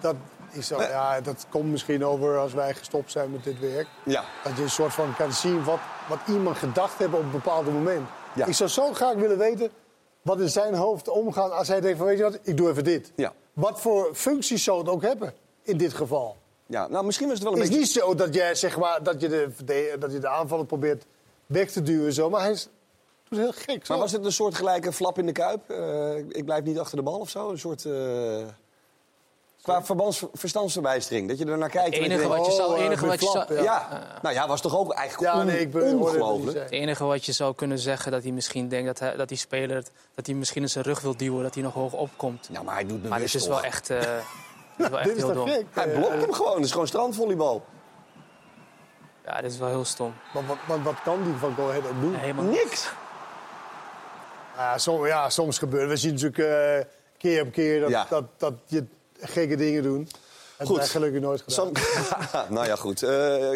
dat, 0.00 0.14
is 0.52 0.66
zo, 0.66 0.82
ja, 0.82 1.20
dat 1.20 1.46
komt 1.48 1.70
misschien 1.70 2.04
over 2.04 2.38
als 2.38 2.52
wij 2.52 2.74
gestopt 2.74 3.10
zijn 3.10 3.30
met 3.30 3.44
dit 3.44 3.60
werk. 3.60 3.86
Ja. 4.04 4.24
Dat 4.44 4.56
je 4.56 4.62
een 4.62 4.70
soort 4.70 4.92
van 4.94 5.14
kan 5.16 5.32
zien 5.32 5.64
wat, 5.64 5.78
wat 6.08 6.18
iemand 6.28 6.56
gedacht 6.56 6.98
heeft 6.98 7.12
op 7.12 7.20
een 7.20 7.30
bepaald 7.30 7.72
moment. 7.72 8.08
Ja. 8.34 8.46
Ik 8.46 8.54
zou 8.54 8.70
zo 8.70 8.92
graag 8.92 9.14
willen 9.14 9.38
weten 9.38 9.70
wat 10.22 10.40
in 10.40 10.48
zijn 10.48 10.74
hoofd 10.74 11.08
omgaan 11.08 11.56
als 11.56 11.68
hij 11.68 11.80
denkt 11.80 11.98
van... 11.98 12.06
weet 12.06 12.16
je 12.18 12.22
wat, 12.22 12.38
ik 12.42 12.56
doe 12.56 12.70
even 12.70 12.84
dit. 12.84 13.12
Ja. 13.16 13.32
Wat 13.52 13.80
voor 13.80 14.10
functies 14.14 14.64
zou 14.64 14.78
het 14.78 14.88
ook 14.88 15.02
hebben 15.02 15.34
in 15.68 15.76
dit 15.76 15.92
geval? 15.94 16.36
Ja, 16.66 16.88
nou, 16.88 17.04
misschien 17.04 17.26
was 17.28 17.34
het 17.38 17.44
wel 17.44 17.52
een 17.52 17.58
Het 17.62 17.68
is 17.70 17.76
beetje... 17.78 17.92
niet 18.02 18.02
zo 18.04 18.14
dat, 18.14 18.34
jij, 18.34 18.54
zeg 18.54 18.78
maar, 18.78 19.02
dat, 19.02 19.20
je 19.20 19.28
de, 19.28 19.96
dat 19.98 20.12
je 20.12 20.18
de 20.18 20.28
aanvaller 20.28 20.66
probeert 20.66 21.04
weg 21.46 21.70
te 21.70 21.82
duwen. 21.82 22.12
Zo, 22.12 22.30
maar 22.30 22.40
hij 22.40 22.50
is, 22.50 22.68
doet 23.28 23.38
heel 23.38 23.52
gek. 23.52 23.86
Zo. 23.86 23.92
Maar 23.92 24.02
was 24.02 24.12
het 24.12 24.24
een 24.24 24.32
soort 24.32 24.54
gelijke 24.54 24.92
flap 24.92 25.18
in 25.18 25.26
de 25.26 25.32
kuip? 25.32 25.70
Eh, 25.70 26.16
ik 26.16 26.44
blijf 26.44 26.64
niet 26.64 26.78
achter 26.78 26.96
de 26.96 27.02
bal 27.02 27.18
of 27.18 27.28
zo? 27.30 27.50
Een 27.50 27.58
soort... 27.58 27.84
eh, 27.84 27.92
Qua 29.62 29.82
verstandsverbijstering. 30.32 31.28
Dat 31.28 31.38
je 31.38 31.44
er 31.44 31.58
naar 31.58 31.68
kijkt. 31.70 31.94
Het 31.96 32.04
enige 32.04 32.28
wat 32.28 32.46
je 32.46 32.52
zou- 32.52 32.72
oh, 32.72 32.78
enige 32.80 33.06
wat 33.06 33.20
je 33.20 33.26
zou- 33.26 33.54
ja. 33.54 33.62
ja. 33.62 34.18
Nou 34.22 34.34
ja, 34.34 34.46
was 34.48 34.60
toch 34.60 34.76
ook 34.78 34.92
eigenlijk 34.92 35.32
Ja, 35.32 35.40
on- 35.40 35.46
nee, 35.46 35.60
ik 35.60 35.70
ben- 35.70 35.84
het 35.86 35.94
ongelooflijk. 35.94 36.58
Het 36.58 36.70
enige 36.70 37.04
wat 37.04 37.24
je 37.24 37.32
zou 37.32 37.54
kunnen 37.54 37.78
zeggen, 37.78 38.12
dat 38.12 38.22
hij 38.22 38.32
misschien 38.32 38.68
denkt 38.68 38.86
dat, 38.86 38.98
hij, 38.98 39.16
dat 39.16 39.28
die 39.28 39.38
speler... 39.38 39.84
dat 40.14 40.26
hij 40.26 40.34
misschien 40.34 40.62
in 40.62 40.68
zijn 40.68 40.84
rug 40.84 41.00
wil 41.00 41.16
duwen, 41.16 41.42
dat 41.42 41.54
hij 41.54 41.62
nog 41.62 41.74
hoog 41.74 41.92
opkomt. 41.92 42.48
Ja, 42.52 42.62
maar 42.62 42.74
hij 42.74 42.86
doet 42.86 42.90
Maar 42.90 43.00
dit 43.02 43.10
bewust 43.10 43.34
is 43.34 43.46
wel 43.46 43.62
echt, 43.62 43.90
eh, 43.90 44.00
is 44.78 44.88
wel 44.88 44.98
echt 44.98 45.08
Dit 45.08 45.16
is 45.16 45.22
heel 45.22 45.32
toch 45.32 45.44
dom. 45.46 45.54
gek? 45.54 45.64
Hij 45.72 45.88
blokt 45.88 46.20
hem 46.20 46.32
gewoon. 46.32 46.54
Het 46.56 46.64
is 46.64 46.70
gewoon 46.70 46.86
strandvolleybal. 46.86 47.64
Ja, 49.24 49.40
dit 49.40 49.52
is 49.52 49.58
wel 49.58 49.68
heel 49.68 49.84
stom. 49.84 50.14
Maar 50.34 50.46
wat, 50.46 50.56
wat, 50.66 50.78
wat 50.82 51.02
kan 51.04 51.22
die 51.24 51.34
van 51.34 51.54
Go 51.54 51.68
Ahead 51.68 51.86
ook 51.86 52.00
doen? 52.00 52.14
Helemaal 52.14 52.44
Niks. 52.44 52.90
Ja, 54.56 54.78
som- 54.78 55.06
ja, 55.06 55.30
soms 55.30 55.58
gebeurt. 55.58 55.88
We 55.88 55.96
zien 55.96 56.12
natuurlijk 56.12 56.38
eh, 56.38 56.90
keer 57.18 57.42
op 57.42 57.52
keer 57.52 57.80
dat, 57.80 57.90
Ja. 57.90 58.06
dat, 58.08 58.24
dat 58.36 58.52
je 58.66 58.84
gekke 59.20 59.56
dingen 59.56 59.82
doen. 59.82 60.08
Dat 60.58 60.66
Goed. 60.66 60.78
heb 60.78 60.88
gelukkig 60.88 61.20
nooit 61.20 61.42
gedaan. 61.46 61.70
Sam- 61.74 62.50
nou 62.54 62.66
ja, 62.66 62.76
goed. 62.76 63.02
Eh, 63.02 63.08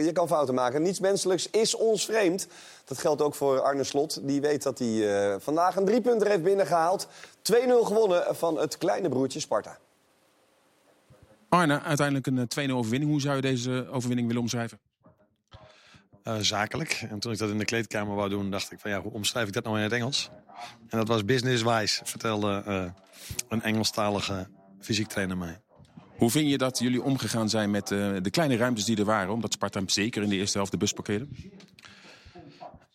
je 0.05 0.11
kan 0.13 0.29
fouten 0.29 0.55
maken. 0.55 0.83
Niets 0.83 1.01
menselijks 1.01 1.51
is 1.51 1.75
ons 1.75 2.05
vreemd. 2.05 2.47
Dat 2.85 2.99
geldt 2.99 3.23
ook 3.23 3.35
voor 3.35 3.61
Arne 3.61 3.85
Slot. 3.85 4.19
Die 4.27 4.41
weet 4.41 4.63
dat 4.63 4.79
hij 4.79 5.29
eh, 5.33 5.37
vandaag 5.39 5.77
een 5.77 5.85
driepunter 5.85 6.29
heeft 6.29 6.43
binnengehaald. 6.43 7.07
2-0 7.53 7.57
gewonnen 7.85 8.37
van 8.37 8.59
het 8.59 8.79
kleine 8.79 9.09
broertje 9.09 9.41
Sparta. 9.41 9.79
Arne, 11.53 11.83
uiteindelijk 11.83 12.27
een 12.27 12.49
eh, 12.49 12.69
2-0 12.69 12.73
overwinning. 12.73 13.11
Hoe 13.11 13.21
zou 13.21 13.37
je 13.37 13.43
deze 13.43 13.89
overwinning 13.91 14.27
willen 14.27 14.43
omschrijven? 14.43 14.79
eh, 16.23 16.37
zakelijk. 16.41 17.07
En 17.11 17.19
toen 17.19 17.33
ik 17.33 17.39
dat 17.39 17.51
in 17.51 17.59
de 17.59 17.65
kleedkamer 17.65 18.15
wou 18.15 18.29
doen, 18.29 18.51
dacht 18.51 18.73
ik 18.73 18.81
van 18.81 18.91
ja, 18.91 19.01
hoe 19.01 19.13
omschrijf 19.13 19.47
ik 19.47 19.53
dat 19.53 19.65
nou 19.65 19.77
in 19.77 19.83
het 19.83 19.93
Engels? 19.93 20.31
En 20.89 20.99
dat 20.99 21.09
was 21.09 21.25
business-wise, 21.25 22.01
vertelde 22.05 22.63
eh, 22.67 22.85
een 23.49 23.63
Engelstalige 23.63 24.49
fysiek 24.81 25.09
trainer 25.09 25.37
mij. 25.37 25.61
Hoe 26.17 26.31
vind 26.31 26.51
je 26.51 26.59
dat 26.59 26.79
jullie 26.79 27.03
omgegaan 27.03 27.49
zijn 27.49 27.71
met 27.71 27.91
eh, 27.91 28.13
de 28.23 28.31
kleine 28.31 28.57
ruimtes 28.57 28.85
die 28.85 28.97
er 28.97 29.05
waren? 29.05 29.33
Omdat 29.33 29.53
Sparta 29.53 29.81
zeker 29.87 30.23
in 30.23 30.29
de 30.29 30.37
eerste 30.37 30.57
helft 30.57 30.73
de 30.73 30.79
bus 30.79 30.93
parkeerde? 30.93 31.27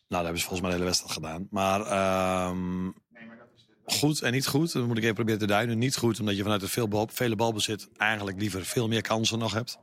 Nou, 0.10 0.24
dat 0.24 0.24
hebben 0.24 0.42
ze 0.42 0.48
volgens 0.48 0.62
mij 0.62 0.70
de 0.70 0.76
hele 0.76 0.90
wedstrijd 0.90 1.14
gedaan. 1.14 1.48
Maar 1.50 1.82
ehm, 1.82 2.92
goed 3.88 4.22
en 4.22 4.32
niet 4.32 4.48
goed, 4.48 4.74
dat 4.74 4.88
moet 4.88 4.98
ik 4.98 5.04
even 5.04 5.16
proberen 5.16 5.40
te 5.40 5.48
duiden. 5.48 5.78
Niet 5.78 5.96
goed, 5.96 6.20
omdat 6.20 6.36
je 6.36 6.42
vanuit 6.42 6.62
het 6.62 6.70
veel 6.72 6.88
bal, 6.88 7.10
vele 7.12 7.36
balbezit 7.36 7.88
eigenlijk 7.98 8.40
liever 8.40 8.66
veel 8.66 8.88
meer 8.88 9.02
kansen 9.02 9.40
nog 9.40 9.54
hebt. 9.54 9.78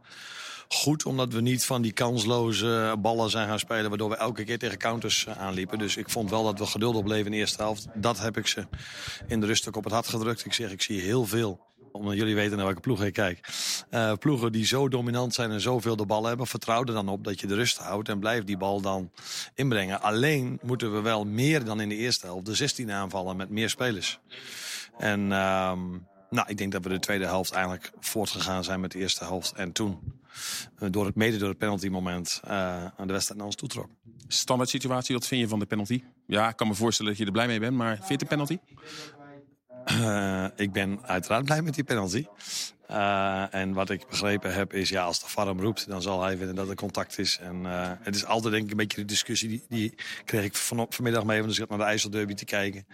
Goed, 0.68 1.04
omdat 1.04 1.32
we 1.32 1.40
niet 1.40 1.64
van 1.64 1.82
die 1.82 1.92
kansloze 1.92 2.96
ballen 2.98 3.30
zijn 3.30 3.48
gaan 3.48 3.58
spelen... 3.58 3.88
waardoor 3.88 4.08
we 4.08 4.16
elke 4.16 4.44
keer 4.44 4.58
tegen 4.58 4.78
counters 4.78 5.26
eh, 5.26 5.38
aanliepen. 5.38 5.78
Dus 5.78 5.96
ik 5.96 6.10
vond 6.10 6.30
wel 6.30 6.44
dat 6.44 6.58
we 6.58 6.66
geduldig 6.66 7.02
bleven 7.02 7.24
in 7.24 7.32
de 7.32 7.36
eerste 7.36 7.62
helft. 7.62 7.86
Dat 7.94 8.18
heb 8.18 8.36
ik 8.36 8.46
ze 8.46 8.66
in 9.26 9.40
de 9.40 9.46
rust 9.46 9.68
ook 9.68 9.76
op 9.76 9.84
het 9.84 9.92
hart 9.92 10.08
gedrukt. 10.08 10.44
Ik 10.44 10.52
zeg, 10.52 10.70
ik 10.70 10.82
zie 10.82 11.00
heel 11.00 11.26
veel 11.26 11.60
omdat 11.94 12.16
jullie 12.16 12.34
weten 12.34 12.56
naar 12.56 12.66
welke 12.66 12.80
ploeg 12.80 13.04
ik 13.04 13.12
kijk. 13.12 13.48
Eh, 13.90 14.12
ploegen 14.12 14.52
die 14.52 14.66
zo 14.66 14.88
dominant 14.88 15.34
zijn 15.34 15.50
en 15.50 15.60
zoveel 15.60 15.96
de 15.96 16.06
bal 16.06 16.24
hebben, 16.24 16.46
vertrouw 16.46 16.80
er 16.80 16.92
dan 16.92 17.08
op 17.08 17.24
dat 17.24 17.40
je 17.40 17.46
de 17.46 17.54
rust 17.54 17.78
houdt 17.78 18.08
en 18.08 18.18
blijf 18.18 18.44
die 18.44 18.56
bal 18.56 18.80
dan 18.80 19.10
inbrengen. 19.54 20.02
Alleen 20.02 20.58
moeten 20.62 20.92
we 20.92 21.00
wel 21.00 21.24
meer 21.24 21.64
dan 21.64 21.80
in 21.80 21.88
de 21.88 21.96
eerste 21.96 22.26
helft 22.26 22.46
de 22.46 22.54
16 22.54 22.90
aanvallen 22.90 23.36
met 23.36 23.50
meer 23.50 23.70
spelers. 23.70 24.18
En 24.98 25.32
ehm, 25.32 25.80
nou, 26.30 26.48
ik 26.48 26.58
denk 26.58 26.72
dat 26.72 26.82
we 26.82 26.88
de 26.88 26.98
tweede 26.98 27.24
helft 27.24 27.52
eigenlijk 27.52 27.92
voortgegaan 28.00 28.64
zijn 28.64 28.80
met 28.80 28.92
de 28.92 28.98
eerste 28.98 29.24
helft. 29.24 29.52
En 29.52 29.72
toen, 29.72 29.98
eh, 30.78 30.88
door 30.90 31.06
het, 31.06 31.14
mede 31.14 31.36
door 31.36 31.48
het 31.48 31.58
penalty 31.58 31.88
moment, 31.88 32.40
eh, 32.44 32.84
de 32.96 33.12
wedstrijd 33.12 33.38
naar 33.38 33.46
ons 33.46 33.56
toetrok. 33.56 33.88
Standaard 34.28 34.70
situatie, 34.70 35.14
wat 35.14 35.26
vind 35.26 35.40
je 35.40 35.48
van 35.48 35.58
de 35.58 35.66
penalty? 35.66 36.02
Ja, 36.26 36.48
ik 36.48 36.56
kan 36.56 36.68
me 36.68 36.74
voorstellen 36.74 37.10
dat 37.10 37.20
je 37.20 37.26
er 37.26 37.32
blij 37.32 37.46
mee 37.46 37.60
bent, 37.60 37.76
maar 37.76 37.98
vind 38.02 38.22
een 38.22 38.28
penalty? 38.28 38.58
Eh, 39.84 40.46
ik 40.56 40.72
ben 40.72 40.98
uiteraard 41.02 41.44
blij 41.44 41.62
met 41.62 41.74
die 41.74 41.84
penalty. 41.84 42.26
Eh, 42.86 43.54
en 43.54 43.72
wat 43.72 43.90
ik 43.90 44.06
begrepen 44.08 44.54
heb 44.54 44.72
is, 44.72 44.88
ja, 44.88 45.04
als 45.04 45.20
de 45.20 45.28
VAR 45.28 45.46
hem 45.46 45.60
roept, 45.60 45.88
dan 45.88 46.02
zal 46.02 46.22
hij 46.22 46.36
vinden 46.36 46.54
dat 46.54 46.68
er 46.68 46.74
contact 46.74 47.18
is. 47.18 47.38
En 47.38 47.66
eh, 47.66 47.90
het 48.00 48.14
is 48.14 48.24
altijd 48.24 48.52
denk 48.52 48.64
ik 48.64 48.70
een 48.70 48.76
beetje 48.76 49.00
de 49.00 49.06
discussie, 49.06 49.48
die, 49.48 49.64
die 49.68 49.94
kreeg 50.24 50.44
ik 50.44 50.54
van, 50.54 50.86
vanmiddag 50.88 51.24
mee, 51.24 51.38
want 51.38 51.50
ik 51.50 51.56
zat 51.56 51.68
naar 51.68 51.78
de 51.78 51.84
IJsselderby 51.84 52.34
te 52.34 52.44
kijken. 52.44 52.86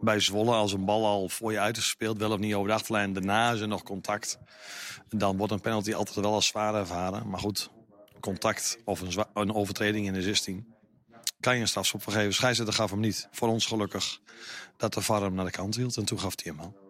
Bij 0.00 0.20
Zwolle, 0.20 0.54
als 0.54 0.72
een 0.72 0.84
bal 0.84 1.06
al 1.06 1.28
voor 1.28 1.52
je 1.52 1.60
uit 1.60 1.76
is 1.76 1.82
gespeeld, 1.82 2.18
wel 2.18 2.32
of 2.32 2.38
niet 2.38 2.54
over 2.54 2.68
de 2.68 2.74
achterlijn, 2.74 3.12
daarna 3.12 3.52
is 3.52 3.60
er 3.60 3.68
nog 3.68 3.82
contact. 3.82 4.38
Dan 5.08 5.36
wordt 5.36 5.52
een 5.52 5.60
penalty 5.60 5.94
altijd 5.94 6.16
wel 6.16 6.34
als 6.34 6.46
zwaar 6.46 6.74
ervaren. 6.74 7.28
Maar 7.28 7.40
goed, 7.40 7.70
contact 8.20 8.78
of 8.84 9.00
een, 9.00 9.24
een 9.34 9.54
overtreding 9.54 10.06
in 10.06 10.12
de 10.12 10.22
16 10.22 10.71
kan 11.42 11.54
je 11.54 11.60
een 11.60 11.68
strafschop 11.68 12.02
vergeven. 12.02 12.34
Scheidsrechter 12.34 12.76
gaf 12.76 12.90
hem 12.90 13.00
niet. 13.00 13.28
Voor 13.30 13.48
ons 13.48 13.66
gelukkig 13.66 14.20
dat 14.76 14.94
de 14.94 15.00
VAR 15.00 15.22
hem 15.22 15.34
naar 15.34 15.44
de 15.44 15.50
kant 15.50 15.76
hield. 15.76 15.96
En 15.96 16.04
toen 16.04 16.20
gaf 16.20 16.34
hij 16.42 16.52
hem 16.56 16.56
wel. 16.56 16.80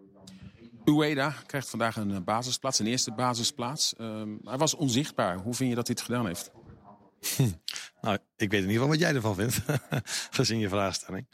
Ueda 0.85 1.35
krijgt 1.45 1.69
vandaag 1.69 1.95
een 1.95 2.11
eh, 2.11 2.21
basisplaats, 2.21 2.79
een 2.79 2.87
eerste 2.87 3.11
basisplaats. 3.11 3.95
Ehm, 3.95 4.29
hij 4.43 4.57
was 4.57 4.75
onzichtbaar. 4.75 5.37
Hoe 5.37 5.53
vind 5.53 5.69
je 5.69 5.75
dat 5.75 5.87
hij 5.87 5.95
het 5.99 6.05
gedaan 6.05 6.25
heeft? 6.25 6.51
Nou, 8.01 8.17
ik 8.37 8.51
weet 8.51 8.63
in 8.63 8.69
ieder 8.69 8.73
geval 8.73 8.87
wat 8.87 8.99
jij 8.99 9.15
ervan 9.15 9.35
vindt. 9.35 9.61
Gezien 10.37 10.59
je 10.59 10.69
vraagstelling. 10.69 11.25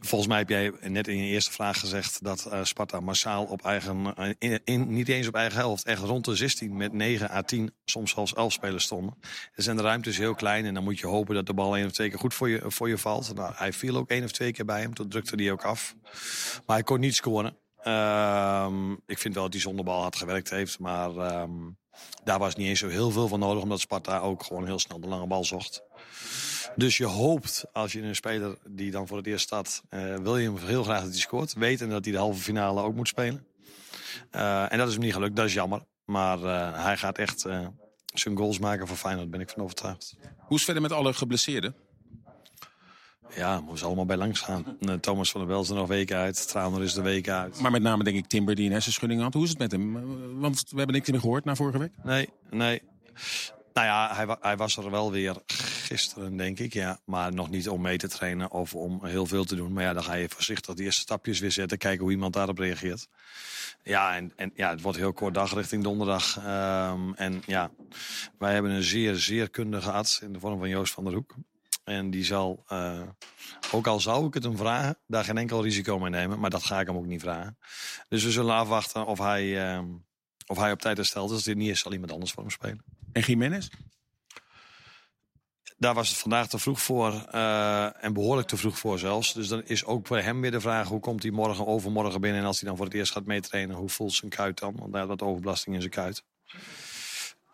Volgens 0.00 0.30
mij 0.30 0.38
heb 0.38 0.48
jij 0.48 0.72
net 0.88 1.08
in 1.08 1.16
je 1.16 1.24
eerste 1.24 1.52
vraag 1.52 1.80
gezegd 1.80 2.24
dat 2.24 2.46
eh, 2.46 2.64
Sparta 2.64 3.00
massaal 3.00 3.44
op 3.44 3.64
eigen, 3.64 4.14
eh, 4.38 4.58
in, 4.64 4.92
niet 4.92 5.08
eens 5.08 5.26
op 5.26 5.34
eigen 5.34 5.58
helft, 5.58 5.84
echt 5.84 6.02
rond 6.02 6.24
de 6.24 6.36
16 6.36 6.76
met 6.76 6.92
9 6.92 7.30
à 7.30 7.42
10, 7.42 7.74
soms 7.84 8.10
zelfs 8.10 8.34
11 8.34 8.52
spelers 8.52 8.84
stonden. 8.84 9.14
Er 9.54 9.62
zijn 9.62 9.76
de 9.76 9.82
ruimtes 9.82 10.16
heel 10.16 10.34
klein 10.34 10.64
en 10.64 10.74
dan 10.74 10.84
moet 10.84 10.98
je 10.98 11.06
hopen 11.06 11.34
dat 11.34 11.46
de 11.46 11.54
bal 11.54 11.76
één 11.76 11.86
of 11.86 11.92
twee 11.92 12.08
keer 12.08 12.18
goed 12.18 12.34
voor 12.34 12.48
je, 12.48 12.62
voor 12.66 12.88
je 12.88 12.98
valt. 12.98 13.34
Nou, 13.34 13.52
hij 13.56 13.72
viel 13.72 13.96
ook 13.96 14.10
één 14.10 14.24
of 14.24 14.30
twee 14.30 14.52
keer 14.52 14.64
bij 14.64 14.80
hem, 14.80 14.94
toen 14.94 15.08
drukte 15.08 15.36
hij 15.36 15.52
ook 15.52 15.64
af. 15.64 15.94
Maar 16.66 16.76
hij 16.76 16.84
kon 16.84 17.00
niet 17.00 17.14
scoren. 17.14 17.56
Ehm, 17.76 18.92
ik 18.92 19.18
vind 19.18 19.34
wel 19.34 19.42
dat 19.42 19.52
hij 19.52 19.62
zonder 19.62 19.84
bal 19.84 20.00
hard 20.00 20.16
gewerkt 20.16 20.50
heeft. 20.50 20.78
Maar 20.78 21.16
ehm, 21.16 21.52
daar 22.24 22.38
was 22.38 22.54
niet 22.54 22.66
eens 22.66 22.78
zo 22.78 22.88
heel 22.88 23.10
veel 23.10 23.28
van 23.28 23.38
nodig. 23.38 23.62
Omdat 23.62 23.80
Sparta 23.80 24.18
ook 24.18 24.42
gewoon 24.42 24.66
heel 24.66 24.78
snel 24.78 25.00
de 25.00 25.08
lange 25.08 25.26
bal 25.26 25.44
zocht. 25.44 25.82
Dus 26.76 26.96
je 26.96 27.04
hoopt, 27.04 27.64
als 27.72 27.92
je 27.92 28.02
een 28.02 28.14
speler 28.14 28.58
die 28.68 28.90
dan 28.90 29.06
voor 29.06 29.16
het 29.16 29.26
eerst 29.26 29.44
staat... 29.44 29.82
eh, 29.88 30.16
wil 30.16 30.38
je 30.38 30.50
hem 30.50 30.56
heel 30.56 30.84
graag 30.84 31.00
dat 31.00 31.10
hij 31.10 31.18
scoort. 31.18 31.54
Weten 31.54 31.88
dat 31.88 32.04
hij 32.04 32.12
de 32.12 32.18
halve 32.18 32.40
finale 32.40 32.82
ook 32.82 32.94
moet 32.94 33.08
spelen. 33.08 33.46
Eh, 34.30 34.72
en 34.72 34.78
dat 34.78 34.86
is 34.88 34.94
hem 34.94 35.02
niet 35.02 35.12
gelukt, 35.12 35.36
dat 35.36 35.46
is 35.46 35.54
jammer. 35.54 35.82
Maar 36.04 36.42
eh, 36.42 36.84
hij 36.84 36.96
gaat 36.96 37.18
echt 37.18 37.40
zijn 38.14 38.36
goals 38.36 38.58
maken 38.58 38.86
voor 38.86 38.96
Feyenoord, 38.96 39.30
ben 39.30 39.40
ik 39.40 39.50
van 39.50 39.62
overtuigd. 39.62 40.16
Hoe 40.20 40.28
is 40.48 40.54
het 40.54 40.64
verder 40.64 40.82
met 40.82 40.92
alle 40.92 41.12
geblesseerden? 41.12 41.74
Ja, 43.34 43.58
moeten 43.58 43.78
ze 43.78 43.84
allemaal 43.84 44.06
bij 44.06 44.16
langs 44.16 44.40
gaan. 44.40 44.78
Thomas 45.00 45.30
van 45.30 45.40
der 45.40 45.48
Bel 45.48 45.60
is 45.60 45.68
er 45.68 45.74
nog 45.74 45.88
weken 45.88 46.16
uit. 46.16 46.48
Trauner 46.48 46.82
is 46.82 46.96
er 46.96 47.02
weken 47.02 47.34
uit. 47.34 47.60
Maar 47.60 47.70
met 47.70 47.82
name 47.82 48.04
denk 48.04 48.16
ik 48.16 48.26
Timber 48.26 48.54
die 48.54 48.66
een 48.66 48.72
hersenschudding 48.72 49.20
had. 49.20 49.34
Hoe 49.34 49.44
is 49.44 49.48
het 49.48 49.58
met 49.58 49.72
hem? 49.72 49.92
Want 50.40 50.64
we 50.70 50.76
hebben 50.76 50.94
niks 50.94 51.10
meer 51.10 51.20
gehoord 51.20 51.44
na 51.44 51.54
vorige 51.54 51.78
week. 51.78 51.92
Nee, 52.02 52.28
nee. 52.50 52.82
Nou 53.76 53.88
ja, 53.88 54.14
hij, 54.14 54.36
hij 54.40 54.56
was 54.56 54.76
er 54.76 54.90
wel 54.90 55.10
weer 55.10 55.36
gisteren, 55.46 56.36
denk 56.36 56.58
ik. 56.58 56.72
Ja. 56.72 57.00
Maar 57.04 57.34
nog 57.34 57.50
niet 57.50 57.68
om 57.68 57.80
mee 57.80 57.98
te 57.98 58.08
trainen 58.08 58.50
of 58.50 58.74
om 58.74 59.04
heel 59.04 59.26
veel 59.26 59.44
te 59.44 59.56
doen. 59.56 59.72
Maar 59.72 59.82
ja, 59.82 59.92
dan 59.92 60.04
ga 60.04 60.14
je 60.14 60.28
voorzichtig 60.28 60.74
de 60.74 60.82
eerste 60.82 61.00
stapjes 61.00 61.38
weer 61.38 61.52
zetten. 61.52 61.78
Kijken 61.78 62.02
hoe 62.02 62.12
iemand 62.12 62.32
daarop 62.32 62.58
reageert. 62.58 63.08
Ja, 63.82 64.16
en, 64.16 64.32
en 64.36 64.52
ja, 64.54 64.70
het 64.70 64.80
wordt 64.80 64.98
heel 64.98 65.12
kort 65.12 65.34
dag 65.34 65.54
richting 65.54 65.82
donderdag. 65.82 66.38
Ehm, 66.38 67.12
en 67.14 67.42
ja, 67.46 67.70
wij 68.38 68.52
hebben 68.52 68.70
een 68.70 68.82
zeer, 68.82 69.14
zeer 69.14 69.50
kundige 69.50 69.90
arts 69.90 70.20
in 70.20 70.32
de 70.32 70.40
vorm 70.40 70.58
van 70.58 70.68
Joost 70.68 70.92
van 70.92 71.04
der 71.04 71.12
Hoek. 71.12 71.34
En 71.84 72.10
die 72.10 72.24
zal, 72.24 72.64
eh, 72.66 73.02
ook 73.72 73.86
al 73.86 74.00
zou 74.00 74.26
ik 74.26 74.34
het 74.34 74.42
hem 74.42 74.56
vragen, 74.56 74.98
daar 75.06 75.24
geen 75.24 75.38
enkel 75.38 75.62
risico 75.62 75.98
mee 75.98 76.10
nemen. 76.10 76.38
Maar 76.38 76.50
dat 76.50 76.64
ga 76.64 76.80
ik 76.80 76.86
hem 76.86 76.96
ook 76.96 77.06
niet 77.06 77.20
vragen. 77.20 77.58
Dus 78.08 78.24
we 78.24 78.30
zullen 78.30 78.54
afwachten 78.54 79.06
of 79.06 79.18
hij, 79.18 79.68
ehm, 79.68 79.86
of 80.46 80.56
hij 80.56 80.72
op 80.72 80.80
tijd 80.80 80.96
herstelt. 80.96 81.30
Als 81.30 81.44
dit 81.44 81.56
niet 81.56 81.70
is, 81.70 81.80
zal 81.80 81.92
iemand 81.92 82.12
anders 82.12 82.32
voor 82.32 82.42
hem 82.42 82.52
spelen. 82.52 82.95
En 83.16 83.22
Jiménez? 83.22 83.68
Daar 85.78 85.94
was 85.94 86.08
het 86.08 86.18
vandaag 86.18 86.48
te 86.48 86.58
vroeg 86.58 86.80
voor. 86.80 87.12
eh, 87.30 88.04
en 88.04 88.12
behoorlijk 88.12 88.48
te 88.48 88.56
vroeg 88.56 88.78
voor 88.78 88.98
zelfs. 88.98 89.32
Dus 89.32 89.48
dan 89.48 89.62
is 89.64 89.84
ook 89.84 90.08
bij 90.08 90.22
hem 90.22 90.40
weer 90.40 90.50
de 90.50 90.60
vraag... 90.60 90.88
hoe 90.88 91.00
komt 91.00 91.22
hij 91.22 91.32
morgen 91.32 91.66
overmorgen 91.66 92.20
binnen... 92.20 92.40
en 92.40 92.46
als 92.46 92.60
hij 92.60 92.68
dan 92.68 92.76
voor 92.76 92.86
het 92.86 92.94
eerst 92.94 93.12
gaat 93.12 93.24
meetrainen... 93.24 93.76
hoe 93.76 93.88
voelt 93.88 94.12
zijn 94.12 94.30
kuit 94.30 94.58
dan? 94.58 94.74
Want 94.78 94.90
hij 94.90 95.00
had 95.00 95.08
wat 95.08 95.22
overbelasting 95.22 95.74
in 95.74 95.80
zijn 95.80 95.92
kuit. 95.92 96.24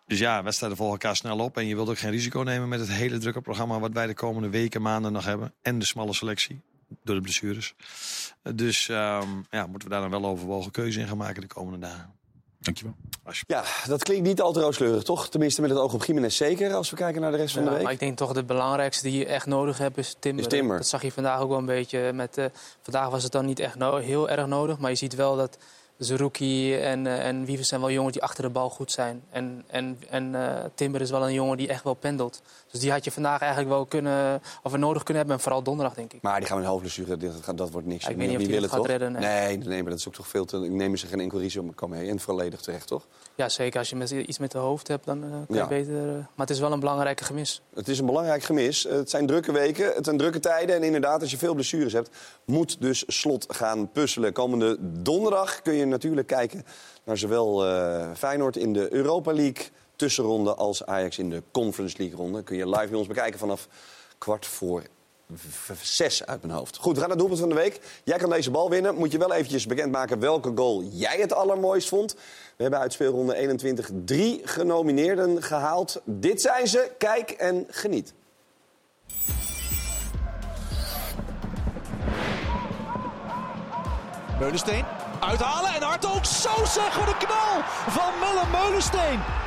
Dus 0.06 0.18
ja, 0.18 0.42
wedstrijden 0.42 0.78
volgen 0.78 0.98
elkaar 1.00 1.16
snel 1.16 1.38
op. 1.38 1.56
En 1.56 1.66
je 1.66 1.74
wilt 1.74 1.88
ook 1.88 1.98
geen 1.98 2.10
risico 2.10 2.40
nemen 2.40 2.68
met 2.68 2.80
het 2.80 2.90
hele 2.90 3.18
drukke 3.18 3.40
programma... 3.40 3.78
wat 3.78 3.92
wij 3.92 4.06
de 4.06 4.14
komende 4.14 4.48
weken, 4.48 4.82
maanden 4.82 5.12
nog 5.12 5.24
hebben. 5.24 5.54
En 5.62 5.78
de 5.78 5.84
smalle 5.84 6.12
selectie. 6.14 6.60
Door 7.04 7.14
de 7.14 7.20
blessures. 7.20 7.74
Dus 8.54 8.88
ehm, 8.88 9.28
ja, 9.50 9.66
moeten 9.66 9.88
we 9.88 9.94
daar 9.94 10.10
dan 10.10 10.20
wel 10.20 10.30
overwogen 10.30 10.70
keuze 10.70 11.00
in 11.00 11.08
gaan 11.08 11.16
maken 11.16 11.40
de 11.40 11.46
komende 11.46 11.86
dagen. 11.86 12.20
Dankjewel. 12.62 12.94
Ja, 13.46 13.64
dat 13.86 14.02
klinkt 14.02 14.26
niet 14.26 14.40
al 14.40 14.52
te 14.52 14.60
rooskleurig, 14.60 15.02
toch? 15.02 15.28
Tenminste, 15.28 15.60
met 15.60 15.70
het 15.70 15.78
oog 15.78 15.94
op 15.94 16.04
Jiménez 16.04 16.36
zeker, 16.36 16.74
als 16.74 16.90
we 16.90 16.96
kijken 16.96 17.20
naar 17.20 17.30
de 17.30 17.36
rest 17.36 17.54
van 17.54 17.62
de 17.62 17.68
Ja, 17.68 17.74
week. 17.74 17.84
maar 17.84 17.92
ik 17.92 17.98
denk 17.98 18.16
toch 18.16 18.32
de 18.32 18.44
belangrijkste 18.44 19.02
die 19.08 19.18
je 19.18 19.26
echt 19.26 19.46
nodig 19.46 19.78
hebt 19.78 19.98
is 19.98 20.16
Timber. 20.18 20.44
Is 20.44 20.48
Timber. 20.50 20.76
Dat 20.76 20.86
zag 20.86 21.02
je 21.02 21.12
vandaag 21.12 21.40
ook 21.40 21.48
wel 21.48 21.58
een 21.58 21.66
beetje. 21.66 22.12
Met, 22.12 22.38
eh, 22.38 22.44
vandaag 22.82 23.08
was 23.08 23.22
het 23.22 23.32
dan 23.32 23.46
niet 23.46 23.60
echt 23.60 23.74
no- 23.76 23.96
heel 23.96 24.28
erg 24.28 24.46
nodig. 24.46 24.78
Maar 24.78 24.90
je 24.90 24.96
ziet 24.96 25.14
wel 25.14 25.36
dat 25.36 25.58
Zerouki 25.98 26.74
en, 26.76 27.06
eh 27.06 27.26
en 27.26 27.44
Wievers 27.44 27.68
zijn 27.68 27.80
wel 27.80 27.90
jongens 27.90 28.12
die 28.12 28.22
achter 28.22 28.42
de 28.42 28.50
bal 28.50 28.70
goed 28.70 28.90
zijn. 28.92 29.22
En, 29.30 29.64
en, 29.66 29.98
en 30.10 30.34
eh, 30.34 30.64
Timber 30.74 31.00
is 31.00 31.10
wel 31.10 31.26
een 31.26 31.32
jongen 31.32 31.56
die 31.56 31.68
echt 31.68 31.84
wel 31.84 31.94
pendelt. 31.94 32.42
Dus 32.72 32.80
die 32.80 32.90
had 32.90 33.04
je 33.04 33.10
vandaag 33.10 33.40
eigenlijk 33.40 33.70
wel 33.70 33.86
kunnen, 33.86 34.42
of 34.62 34.76
nodig 34.76 35.02
kunnen 35.02 35.16
hebben. 35.22 35.36
En 35.36 35.42
vooral 35.42 35.62
donderdag, 35.62 35.94
denk 35.94 36.12
ik. 36.12 36.22
Maar 36.22 36.38
die 36.38 36.46
gaan 36.48 36.56
met 36.56 36.64
een 36.64 36.70
hoofdblessure, 36.72 37.16
dat, 37.16 37.56
dat 37.58 37.70
wordt 37.70 37.86
niks. 37.86 38.04
Ja, 38.04 38.10
ik 38.10 38.16
weet 38.16 38.26
niet 38.28 38.36
of 38.36 38.42
die 38.42 38.50
wil 38.52 38.60
dat 38.60 38.70
het 38.70 38.78
gaat 38.80 38.88
toch? 38.88 38.98
redden, 38.98 39.12
nee. 39.12 39.56
nee, 39.56 39.66
nee, 39.68 39.80
maar 39.82 39.90
dat 39.90 39.98
is 39.98 40.08
ook 40.08 40.14
toch 40.14 40.28
veel 40.28 40.44
te... 40.44 40.56
Ik 40.64 40.70
neem 40.70 40.96
ze 40.96 41.06
geen 41.06 41.20
enkel 41.20 41.38
risico 41.38 41.88
mee. 41.88 42.08
En 42.08 42.20
volledig 42.20 42.60
terecht, 42.60 42.86
toch? 42.86 43.06
Ja, 43.34 43.48
zeker. 43.48 43.78
Als 43.78 43.90
je 43.90 43.96
met, 43.96 44.10
iets 44.10 44.38
met 44.38 44.50
de 44.50 44.58
hoofd 44.58 44.88
hebt, 44.88 45.04
dan 45.06 45.22
eh, 45.24 45.30
kan 45.30 45.56
Ja. 45.56 45.62
je 45.62 45.68
beter... 45.68 46.08
eh, 46.08 46.12
maar 46.14 46.26
het 46.36 46.50
is 46.50 46.58
wel 46.60 46.72
een 46.72 46.80
belangrijke 46.80 47.24
gemis. 47.24 47.62
Het 47.74 47.88
is 47.88 47.98
een 47.98 48.06
belangrijk 48.06 48.42
gemis. 48.42 48.82
Het 48.82 49.10
zijn 49.10 49.26
drukke 49.26 49.52
weken, 49.52 49.92
het 49.94 50.04
zijn 50.04 50.16
drukke 50.18 50.40
tijden. 50.40 50.76
En 50.76 50.82
inderdaad, 50.82 51.20
als 51.20 51.30
je 51.30 51.38
veel 51.38 51.54
blessures 51.54 51.92
hebt, 51.92 52.10
moet 52.44 52.80
dus 52.80 53.04
slot 53.06 53.46
gaan 53.48 53.90
puzzelen. 53.92 54.32
Komende 54.32 54.76
donderdag 54.80 55.62
kun 55.62 55.74
je 55.74 55.84
natuurlijk 55.84 56.26
kijken 56.26 56.64
naar 57.04 57.18
zowel 57.18 57.66
eh, 57.66 58.10
Feyenoord 58.16 58.56
in 58.56 58.72
de 58.72 58.92
Europa 58.92 59.32
League 59.32 59.66
tussenronde 60.02 60.54
als 60.54 60.86
Ajax 60.86 61.18
in 61.18 61.30
de 61.30 61.42
Conference 61.50 61.98
League 61.98 62.16
ronde. 62.16 62.42
Kun 62.42 62.56
je 62.56 62.68
live 62.68 62.88
bij 62.88 62.98
ons 62.98 63.06
bekijken 63.06 63.38
vanaf 63.38 63.68
kwart 64.18 64.46
voor 64.46 64.82
zes 65.82 66.26
uit 66.26 66.42
mijn 66.42 66.54
hoofd. 66.54 66.76
Goed, 66.76 66.94
we 66.94 67.00
gaan 67.00 67.08
naar 67.08 67.18
het 67.18 67.18
doelpunt 67.18 67.40
van 67.40 67.48
de 67.48 67.54
week. 67.54 67.80
Jij 68.04 68.18
kan 68.18 68.30
deze 68.30 68.50
bal 68.50 68.70
winnen. 68.70 68.94
Moet 68.94 69.12
je 69.12 69.18
wel 69.18 69.32
eventjes 69.32 69.66
bekendmaken 69.66 70.18
welke 70.18 70.52
goal 70.54 70.82
jij 70.82 71.16
het 71.20 71.32
allermooist 71.32 71.88
vond. 71.88 72.14
We 72.56 72.62
hebben 72.62 72.80
uit 72.80 72.92
speelronde 72.92 73.34
21 73.34 73.90
drie 74.04 74.40
genomineerden 74.44 75.42
gehaald. 75.42 76.00
Dit 76.04 76.40
zijn 76.40 76.66
ze. 76.66 76.90
Kijk 76.98 77.30
en 77.30 77.66
geniet. 77.68 78.12
Meulensteen 84.38 84.84
uithalen 85.20 85.74
en 85.74 85.82
hard 85.82 86.06
ook 86.06 86.24
zo 86.24 86.64
zeg 86.64 86.98
wat 86.98 87.08
een 87.08 87.26
knal 87.26 87.62
van 87.86 88.18
Melle 88.20 88.46
Meulensteen. 88.52 89.41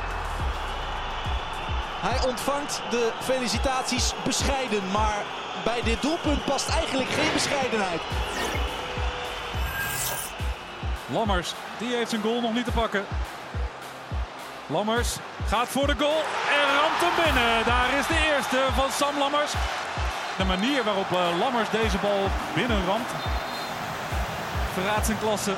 Hij 2.08 2.28
ontvangt 2.28 2.82
de 2.90 3.12
felicitaties 3.20 4.12
bescheiden, 4.24 4.90
maar 4.90 5.24
bij 5.64 5.82
dit 5.82 6.02
doelpunt 6.02 6.44
past 6.44 6.68
eigenlijk 6.68 7.08
geen 7.08 7.32
bescheidenheid. 7.32 8.00
Lammers, 11.06 11.54
die 11.78 11.94
heeft 11.94 12.10
zijn 12.10 12.22
goal 12.22 12.40
nog 12.40 12.54
niet 12.54 12.64
te 12.64 12.70
pakken. 12.70 13.04
Lammers 14.66 15.16
gaat 15.46 15.68
voor 15.68 15.86
de 15.86 15.94
goal 15.98 16.22
en 16.58 16.66
ramt 16.78 17.00
hem 17.04 17.24
binnen. 17.24 17.64
Daar 17.64 17.98
is 17.98 18.06
de 18.06 18.34
eerste 18.34 18.60
van 18.74 18.90
Sam 18.90 19.18
Lammers. 19.18 19.52
De 20.36 20.44
manier 20.44 20.84
waarop 20.84 21.10
eh, 21.12 21.38
Lammers 21.38 21.70
deze 21.70 21.98
bal 21.98 22.28
binnenramt 22.54 23.10
verraadt 24.72 25.06
zijn 25.06 25.18
klasse. 25.18 25.54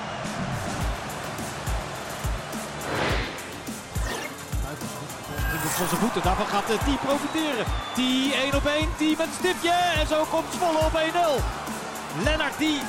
Van 5.59 5.89
zijn 5.89 6.01
voeten, 6.01 6.23
daarvan 6.23 6.47
gaat 6.47 6.67
die 6.85 6.97
profiteren. 6.97 7.65
Die 7.95 8.35
1 8.35 8.55
op 8.55 8.67
1, 8.67 8.89
die 8.99 9.17
met 9.17 9.29
stipje 9.39 9.71
en 9.71 10.07
zo 10.07 10.25
komt 10.31 10.53
Zwolle 10.53 10.79
op 10.79 10.93
1-0. 11.41 12.25
Lennart 12.25 12.59
die 12.59 12.81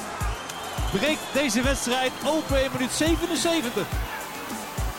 breekt 0.91 1.33
deze 1.33 1.61
wedstrijd 1.61 2.11
open 2.25 2.63
in 2.63 2.71
minuut 2.71 2.91
77. 2.91 3.87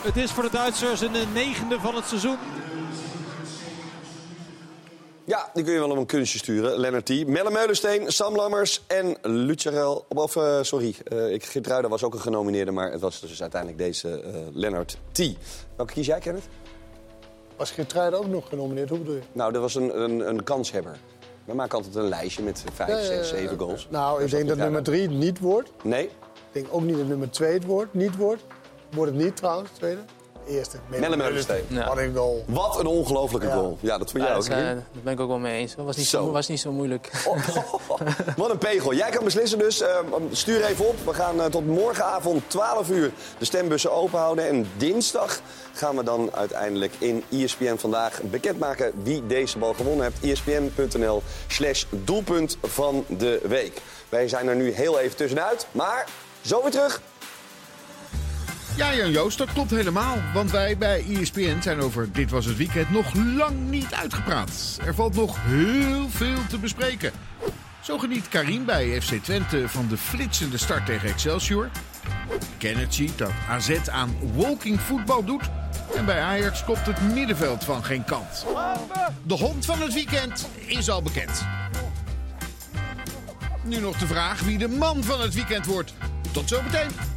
Het 0.01 0.17
is 0.17 0.31
voor 0.31 0.43
de 0.43 0.49
Duitsers 0.49 1.01
een 1.01 1.33
negende 1.33 1.79
van 1.79 1.95
het 1.95 2.05
seizoen. 2.05 2.37
Ja, 5.23 5.49
die 5.53 5.63
kun 5.63 5.73
je 5.73 5.79
wel 5.79 5.89
op 5.89 5.97
een 5.97 6.05
kunstje 6.05 6.37
sturen. 6.37 6.77
Lennart 6.77 7.05
T. 7.05 7.27
Melle 7.27 7.51
Meulensteen, 7.51 8.11
Sam 8.11 8.35
Lammers 8.35 8.81
en 8.87 9.17
Lucerel. 9.21 10.05
Of, 10.09 10.35
eh, 10.35 10.57
sorry, 10.61 10.95
uh, 11.13 11.31
ik, 11.31 11.45
Geertruida 11.45 11.87
was 11.87 12.03
ook 12.03 12.13
een 12.13 12.21
genomineerde... 12.21 12.71
maar 12.71 12.91
het 12.91 13.01
was 13.01 13.19
dus 13.19 13.41
uiteindelijk 13.41 13.81
deze 13.81 14.21
eh 14.21 14.35
Lennart 14.51 14.97
T. 15.11 15.19
Welke 15.75 15.93
kies 15.93 16.05
jij, 16.05 16.19
Kenneth? 16.19 16.43
Was 17.61 17.71
Geertruida 17.71 18.17
ook 18.17 18.27
nog 18.27 18.49
genomineerd? 18.49 18.89
Hoe 18.89 18.97
bedoel 18.97 19.15
je? 19.15 19.21
Nou, 19.31 19.51
dat 19.51 19.61
was 19.61 19.75
een, 19.75 20.01
een, 20.01 20.29
een 20.29 20.43
kanshebber. 20.43 20.97
We 21.45 21.53
maken 21.53 21.77
altijd 21.77 21.95
een 21.95 22.07
lijstje 22.07 22.43
met 22.43 22.63
vijf, 22.73 22.89
Ja, 22.89 23.01
zes, 23.03 23.29
zeven 23.29 23.59
goals. 23.59 23.87
Nou, 23.89 24.23
ik 24.23 24.29
denk 24.29 24.47
dat 24.47 24.57
nummer 24.57 24.83
drie 24.83 25.01
het 25.01 25.11
niet 25.11 25.39
wordt. 25.39 25.71
Nee. 25.83 26.03
Ik 26.03 26.11
denk 26.51 26.67
ook 26.71 26.81
niet 26.81 26.97
dat 26.97 27.07
nummer 27.07 27.29
twee 27.29 27.53
het 27.53 27.65
wordt. 27.65 27.93
Niet 27.93 28.15
wordt. 28.15 28.43
Wordt 28.91 29.11
het 29.11 29.21
niet 29.23 29.35
trouwens, 29.35 29.69
tweede. 29.71 30.01
Eerste. 30.51 30.77
Melle 30.87 31.17
Meulensteen. 31.17 31.63
Wat 31.87 31.97
een 31.97 32.15
goal. 32.15 32.43
Wat 32.47 32.79
een 32.79 32.85
ongelofelijke 32.85 33.51
goal. 33.51 33.77
Ja, 33.81 33.97
dat 33.97 34.11
vond 34.11 34.23
jij 34.23 34.31
Ja, 34.31 34.37
ook. 34.37 34.47
dat, 34.47 34.57
eh, 34.57 34.63
daar 34.63 34.83
ben 35.03 35.13
ik 35.13 35.19
ook 35.19 35.27
wel 35.27 35.37
mee 35.39 35.59
eens. 35.59 35.75
Dat 35.75 35.85
was 35.85 35.95
niet 35.97 36.07
zo, 36.07 36.23
Zo. 36.25 36.31
was 36.31 36.47
niet 36.47 36.59
zo 36.59 36.71
moeilijk. 36.71 37.11
Wat 38.35 38.49
een 38.49 38.57
pegel. 38.57 38.93
Jij 38.93 39.09
kan 39.09 39.23
beslissen 39.23 39.59
dus. 39.59 39.81
eh, 39.81 39.97
stuur 40.31 40.63
even 40.65 40.87
op. 40.87 40.95
We 41.05 41.13
gaan 41.13 41.41
eh, 41.41 41.45
tot 41.45 41.65
morgenavond 41.67 42.43
12 42.49 42.89
uur 42.89 43.11
de 43.37 43.45
stembussen 43.45 43.91
open 43.91 44.19
houden. 44.19 44.47
En 44.47 44.67
dinsdag 44.77 45.39
gaan 45.73 45.95
we 45.95 46.03
dan 46.03 46.29
uiteindelijk 46.33 46.93
in 46.97 47.23
ESPN 47.29 47.75
vandaag 47.75 48.21
bekendmaken 48.21 48.91
wie 49.03 49.27
deze 49.27 49.57
bal 49.57 49.73
gewonnen 49.73 50.05
heeft. 50.05 50.23
ESPN.nl 50.23 51.21
slash 51.47 51.83
doelpunt 51.89 52.57
van 52.61 53.05
de 53.07 53.39
week. 53.47 53.81
Wij 54.09 54.27
zijn 54.27 54.47
er 54.47 54.55
nu 54.55 54.71
heel 54.73 54.99
even 54.99 55.15
tussenuit. 55.17 55.67
Maar 55.71 56.07
zo 56.41 56.61
weer 56.61 56.71
terug. 56.71 57.01
Ja, 58.75 58.95
Jan 58.95 59.11
Joost, 59.11 59.37
dat 59.37 59.53
klopt 59.53 59.71
helemaal. 59.71 60.17
Want 60.33 60.51
wij 60.51 60.77
bij 60.77 61.05
ESPN 61.09 61.61
zijn 61.61 61.79
over 61.79 62.11
Dit 62.11 62.31
Was 62.31 62.45
Het 62.45 62.57
Weekend 62.57 62.89
nog 62.89 63.13
lang 63.13 63.69
niet 63.69 63.93
uitgepraat. 63.93 64.79
Er 64.85 64.95
valt 64.95 65.15
nog 65.15 65.37
heel 65.41 66.09
veel 66.09 66.47
te 66.49 66.57
bespreken. 66.57 67.11
Zo 67.81 67.97
geniet 67.97 68.27
Karim 68.27 68.65
bij 68.65 69.01
FC 69.01 69.13
Twente 69.13 69.69
van 69.69 69.87
de 69.87 69.97
flitsende 69.97 70.57
start 70.57 70.85
tegen 70.85 71.09
Excelsior. 71.09 71.69
Kenneth 72.57 72.93
ziet 72.93 73.17
dat 73.17 73.31
AZ 73.49 73.87
aan 73.87 74.15
walking 74.35 74.79
voetbal 74.79 75.23
doet. 75.23 75.49
En 75.95 76.05
bij 76.05 76.21
Ajax 76.21 76.63
klopt 76.63 76.85
het 76.85 77.01
middenveld 77.13 77.63
van 77.63 77.83
geen 77.83 78.03
kant. 78.03 78.45
De 79.23 79.33
hond 79.33 79.65
van 79.65 79.81
het 79.81 79.93
weekend 79.93 80.47
is 80.65 80.89
al 80.89 81.01
bekend. 81.01 81.45
Nu 83.63 83.79
nog 83.79 83.97
de 83.97 84.07
vraag 84.07 84.41
wie 84.41 84.57
de 84.57 84.67
man 84.67 85.03
van 85.03 85.21
het 85.21 85.33
weekend 85.33 85.65
wordt. 85.65 85.93
Tot 86.31 86.49
zometeen. 86.49 87.10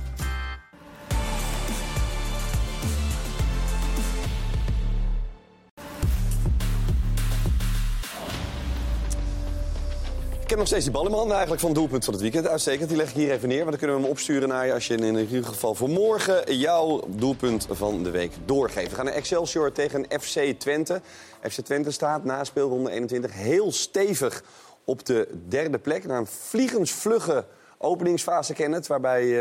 Heb 10.54 10.62
nog 10.62 10.72
steeds 10.72 10.92
die 10.92 10.94
bal 10.94 11.04
in 11.04 11.16
mijn 11.16 11.28
handen 11.28 11.36
eigenlijk 11.36 11.66
van 11.66 11.70
het 11.70 11.78
doelpunt 11.80 12.04
van 12.04 12.12
het 12.12 12.22
weekend. 12.22 12.48
Uitstekend, 12.48 12.88
die 12.88 12.96
leg 12.96 13.08
ik 13.08 13.14
hier 13.14 13.32
even 13.32 13.48
neer. 13.48 13.58
Want 13.58 13.70
dan 13.70 13.78
kunnen 13.78 13.96
we 13.96 14.02
hem 14.02 14.10
opsturen 14.10 14.48
naar 14.48 14.66
je 14.66 14.72
als 14.72 14.86
je 14.86 14.94
in 14.94 15.16
ieder 15.16 15.44
geval 15.44 15.74
voor 15.74 15.88
morgen 15.88 16.56
jouw 16.56 17.00
doelpunt 17.08 17.66
van 17.70 18.02
de 18.02 18.10
week 18.10 18.32
doorgeeft. 18.44 18.90
We 18.90 18.94
gaan 18.94 19.04
naar 19.04 19.14
Excelsior 19.14 19.72
tegen 19.72 20.06
FC 20.20 20.54
Twente. 20.58 21.00
FC 21.42 21.60
Twente 21.60 21.90
staat 21.90 22.24
na 22.24 22.44
speelronde 22.44 22.90
21 22.90 23.32
heel 23.32 23.72
stevig 23.72 24.42
op 24.84 25.06
de 25.06 25.28
derde 25.48 25.78
plek. 25.78 26.06
Na 26.06 26.16
een 26.16 26.26
vliegensvlugge 26.26 27.44
openingsfase 27.78 28.52
Kenneth, 28.52 28.86
waarbij 28.86 29.38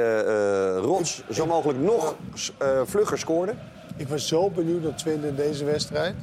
Rots 0.77 1.23
zo 1.31 1.45
mogelijk 1.45 1.79
nog 1.79 2.15
eh, 2.57 2.81
vlugger 2.85 3.17
scoorde. 3.17 3.53
Ik 3.97 4.07
was 4.07 4.27
zo 4.27 4.49
benieuwd 4.49 4.83
naar 4.83 4.95
Twente 4.95 5.27
in 5.27 5.35
deze 5.35 5.65
wedstrijd. 5.65 6.15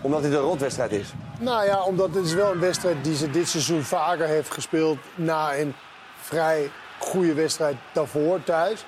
Omdat 0.00 0.22
dit 0.22 0.32
een 0.32 0.38
rotwedstrijd 0.38 0.92
is. 0.92 1.12
Nou 1.38 1.64
ja, 1.64 1.82
omdat 1.82 2.14
het 2.14 2.24
is 2.24 2.32
wel 2.32 2.50
een 2.52 2.60
wedstrijd 2.60 3.04
die 3.04 3.16
ze 3.16 3.30
dit 3.30 3.48
seizoen 3.48 3.82
vaker 3.82 4.26
heeft 4.26 4.50
gespeeld... 4.50 4.98
na 5.14 5.56
een 5.56 5.74
vrij 6.20 6.70
goede 6.98 7.34
wedstrijd 7.34 7.76
daarvoor 7.92 8.42
thuis. 8.44 8.84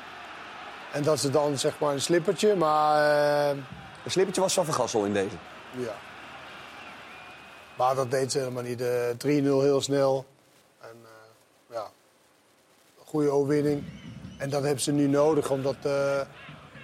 En 0.92 1.02
dat 1.02 1.20
ze 1.20 1.30
dan 1.30 1.58
zeg 1.58 1.78
maar 1.78 1.92
een 1.92 2.00
slippertje, 2.00 2.56
maar... 2.56 2.96
eh, 3.50 3.56
Een 4.04 4.10
slippertje 4.10 4.40
was 4.42 4.54
van 4.54 4.64
Vergassel 4.64 5.04
in 5.04 5.12
deze. 5.12 5.36
ja. 5.76 5.94
Maar 7.76 7.94
dat 7.94 8.10
deed 8.10 8.32
ze 8.32 8.38
helemaal 8.38 8.62
niet. 8.62 8.80
Eh 8.80 9.08
3-0 9.10 9.16
heel 9.42 9.80
snel. 9.80 10.26
En 10.80 10.96
eh, 11.04 11.74
ja, 11.76 11.86
goede 13.04 13.30
overwinning. 13.30 13.84
En 14.38 14.50
dat 14.50 14.62
hebben 14.62 14.80
ze 14.82 14.92
nu 14.92 15.06
nodig, 15.06 15.50
omdat 15.50 15.74
eh, 15.82 16.20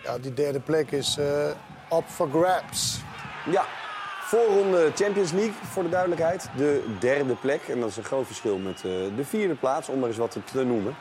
ja, 0.04 0.18
die 0.20 0.34
derde 0.34 0.60
plek 0.60 0.90
is 0.90 1.16
eh 1.18 1.48
up 1.98 2.04
for 2.08 2.28
grabs. 2.30 2.98
Ja, 3.50 3.64
voorronde 4.28 4.90
Champions 4.94 5.32
League, 5.32 5.52
voor 5.70 5.82
de 5.82 5.88
duidelijkheid. 5.88 6.48
De 6.56 6.82
derde 7.00 7.34
plek. 7.34 7.60
En 7.68 7.80
dat 7.80 7.88
is 7.88 7.96
een 7.96 8.04
groot 8.04 8.26
verschil 8.26 8.58
met 8.58 8.76
eh, 8.76 8.82
de 9.16 9.24
vierde 9.24 9.54
plaats, 9.54 9.88
om 9.88 9.98
maar 9.98 10.08
eens 10.08 10.18
wat 10.18 10.36
te, 10.52 10.64
noemen. 10.64 10.94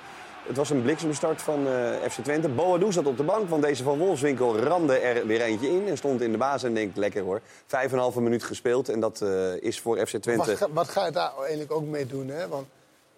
Het 0.47 0.57
was 0.57 0.69
een 0.69 0.81
bliksemstart 0.81 1.41
van 1.41 1.67
eh, 1.67 2.09
FC 2.09 2.19
Twente. 2.23 2.49
Boadou 2.49 2.91
zat 2.91 3.05
op 3.05 3.17
de 3.17 3.23
bank, 3.23 3.49
want 3.49 3.63
deze 3.63 3.83
van 3.83 3.97
Wolfswinkel 3.97 4.57
ramde 4.59 4.97
er 4.97 5.25
weer 5.27 5.41
eentje 5.41 5.67
in. 5.69 5.87
En 5.87 5.97
stond 5.97 6.21
in 6.21 6.31
de 6.31 6.37
baas 6.37 6.63
en 6.63 6.73
denkt, 6.73 6.97
lekker 6.97 7.21
hoor. 7.23 7.41
Vijf 7.65 7.87
en 7.87 7.93
een 7.93 7.99
halve 7.99 8.21
minuut 8.21 8.43
gespeeld. 8.43 8.89
En 8.89 8.99
dat 8.99 9.21
eh, 9.21 9.61
is 9.61 9.79
voor 9.79 9.97
FC 9.97 10.17
Twente... 10.17 10.45
Wat, 10.45 10.57
ga- 10.57 10.67
wat 10.71 10.89
ga 10.89 11.05
je 11.05 11.11
daar 11.11 11.31
eigenlijk 11.39 11.71
ook 11.71 11.85
mee 11.85 12.05
doen? 12.05 12.27
Hè? 12.27 12.47
Want 12.47 12.65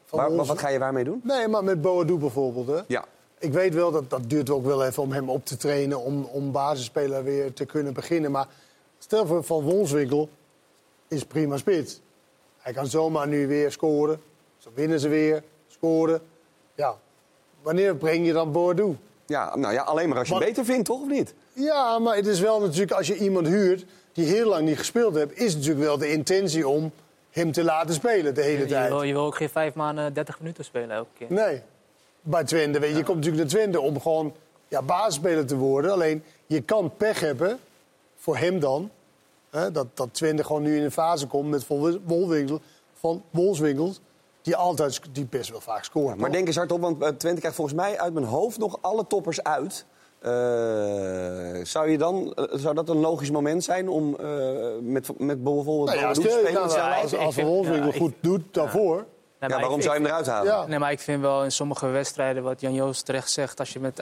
van 0.05 0.20
Waar- 0.20 0.30
ons- 0.30 0.47
wat 0.47 0.60
ga 0.60 0.70
je 0.70 0.80
waarmee 0.80 1.03
doen? 1.03 1.22
Nee, 1.24 1.47
maar 1.47 1.64
met 1.64 1.82
Boadu 1.82 2.16
bijvoorbeeld. 2.18 2.68
Hè? 2.68 2.80
Ja. 2.88 3.05
Ik 3.39 3.53
weet 3.53 3.74
wel 3.74 3.91
dat 3.91 4.10
dat 4.10 4.30
duurt 4.30 4.49
ook 4.49 4.66
wel 4.66 4.86
even 4.86 5.03
om 5.03 5.12
hem 5.12 5.30
op 5.30 5.45
te 5.45 5.57
trainen, 5.57 5.99
om, 5.99 6.24
om 6.24 6.51
basisspeler 6.51 7.24
weer 7.24 7.53
te 7.53 7.66
kunnen 7.66 7.93
beginnen. 7.93 8.32
Maar 8.32 8.47
stel 9.00 9.26
voor 9.26 9.43
Van 9.43 9.62
Wolfswinkel 9.62 10.30
is 11.08 11.24
prima 11.26 11.58
spits. 11.58 12.00
Hij 12.58 12.74
kan 12.74 12.88
zomaar 12.88 13.28
nu 13.28 13.47
weer 13.47 13.72
scoren. 13.72 14.22
Zo 14.58 14.70
winnen 14.74 15.00
ze 15.00 15.08
weer, 15.08 15.43
scoren. 15.68 16.22
Ja, 16.76 16.95
wanneer 17.62 17.95
breng 17.95 18.26
je 18.26 18.34
dan 18.34 18.52
Boadu? 18.52 18.97
Ja, 19.26 19.56
nou 19.56 19.74
ja, 19.74 19.82
alleen 19.82 20.10
maar 20.10 20.18
als 20.18 20.28
je 20.28 20.34
Maar- 20.34 20.43
het 20.43 20.52
beter 20.52 20.66
vindt, 20.74 20.86
toch? 20.88 21.02
Of 21.02 21.08
niet? 21.08 21.34
Ja, 21.54 22.00
maar 22.00 22.16
het 22.16 22.28
is 22.28 22.39
wel 22.39 22.60
natuurlijk, 22.60 22.91
als 22.91 23.08
je 23.08 23.16
iemand 23.18 23.47
huurt 23.47 23.86
die 24.14 24.26
heel 24.26 24.50
lang 24.50 24.66
niet 24.66 24.78
gespeeld 24.78 25.16
heeft, 25.16 25.38
is 25.39 25.54
natuurlijk 25.56 25.86
wel 25.86 25.97
de 25.97 26.12
intentie 26.12 26.68
om 26.68 26.91
hem 27.30 27.52
te 27.52 27.64
laten 27.64 27.93
spelen 27.93 28.36
de 28.36 28.41
hele 28.41 28.60
Je 28.60 28.66
tijd. 28.66 28.89
wil, 28.89 29.04
je 29.04 29.14
wil 29.14 29.24
ook 29.26 29.36
geen 29.36 29.50
vijf 29.50 29.74
maanden 29.74 30.14
30 30.14 30.39
minuten 30.39 30.66
spelen 30.66 30.91
elke 30.91 31.10
keer. 31.18 31.28
Nee. 31.30 31.62
Bij 32.22 32.43
Twente, 32.43 32.80
weet 32.80 32.91
je, 32.91 32.97
je 32.97 33.04
komt 33.04 33.18
natuurlijk 33.18 33.43
naar 33.43 33.52
Twente 33.62 33.80
om 33.82 34.02
gewoon 34.02 34.34
ja, 34.68 34.82
basisspeler 34.82 35.45
te 35.45 35.56
worden. 35.56 35.91
Alleen, 35.91 36.24
je 36.45 36.62
kan 36.62 36.91
pech 36.97 37.20
hebben, 37.20 37.60
voor 38.20 38.38
hem 38.38 38.59
dan, 38.59 38.89
hè, 39.49 39.72
dat, 39.72 39.88
dat 39.93 40.13
Twente 40.13 40.43
gewoon 40.43 40.61
nu 40.61 40.78
in 40.78 40.84
een 40.84 40.91
fase 40.91 41.28
komt 41.28 41.49
met 41.49 41.63
Van 41.63 41.99
Wolwinkel, 42.05 42.59
van 42.93 43.24
Wolfswinkels, 43.30 43.99
die 44.41 44.55
altijd, 44.55 45.01
die 45.11 45.26
best 45.26 45.49
wel 45.49 45.61
vaak 45.61 45.84
scoort. 45.84 46.17
Maar 46.17 46.32
denk 46.32 46.47
eens 46.47 46.55
hardop, 46.55 46.82
want 46.82 47.01
eh, 47.03 47.09
Twente 47.09 47.39
krijgt 47.39 47.55
volgens 47.57 47.76
mij 47.78 47.99
uit 47.99 48.13
mijn 48.13 48.26
hoofd 48.26 48.57
nog 48.57 48.78
alle 48.82 49.07
toppers 49.07 49.43
uit. 49.43 49.86
Eh, 50.20 50.30
zou, 51.63 51.89
je 51.91 51.97
dan, 51.97 52.34
eh, 52.34 52.43
zou 52.51 52.76
dat 52.76 52.89
een 52.89 52.99
logisch 52.99 53.32
moment 53.32 53.63
zijn 53.63 53.89
om 53.89 54.15
eh, 54.15 54.28
met, 54.82 55.20
met 55.20 55.43
bijvoorbeeld 55.43 55.86
Nou 55.86 55.99
ja, 55.99 56.13
stel- 56.13 56.32
spelen? 56.32 56.53
nou, 56.53 57.01
als, 57.01 57.15
als 57.17 57.36
Wolfswinkel 57.36 57.91
goed 57.91 58.13
doet 58.22 58.53
daarvoor... 58.53 58.95
Nee, 58.95 59.49
Ja, 59.49 59.55
maar 59.55 59.59
waarom 59.59 59.80
ik- 59.80 59.84
zou 59.86 59.95
je 59.95 60.01
hem 60.01 60.09
eruit 60.11 60.28
halen? 60.28 60.51
Ja. 60.51 60.65
Nee, 60.65 60.80
maar 60.80 60.91
ik 60.91 60.99
vind 60.99 61.22
wel 61.22 61.43
in 61.43 61.51
sommige 61.51 61.88
wedstrijden, 61.88 62.43
wat 62.43 62.61
Jan 62.61 62.74
Joost 62.74 63.05
terecht 63.05 63.32
zegt, 63.32 63.59
als 63.59 63.74
je 63.74 63.80
met 63.80 64.01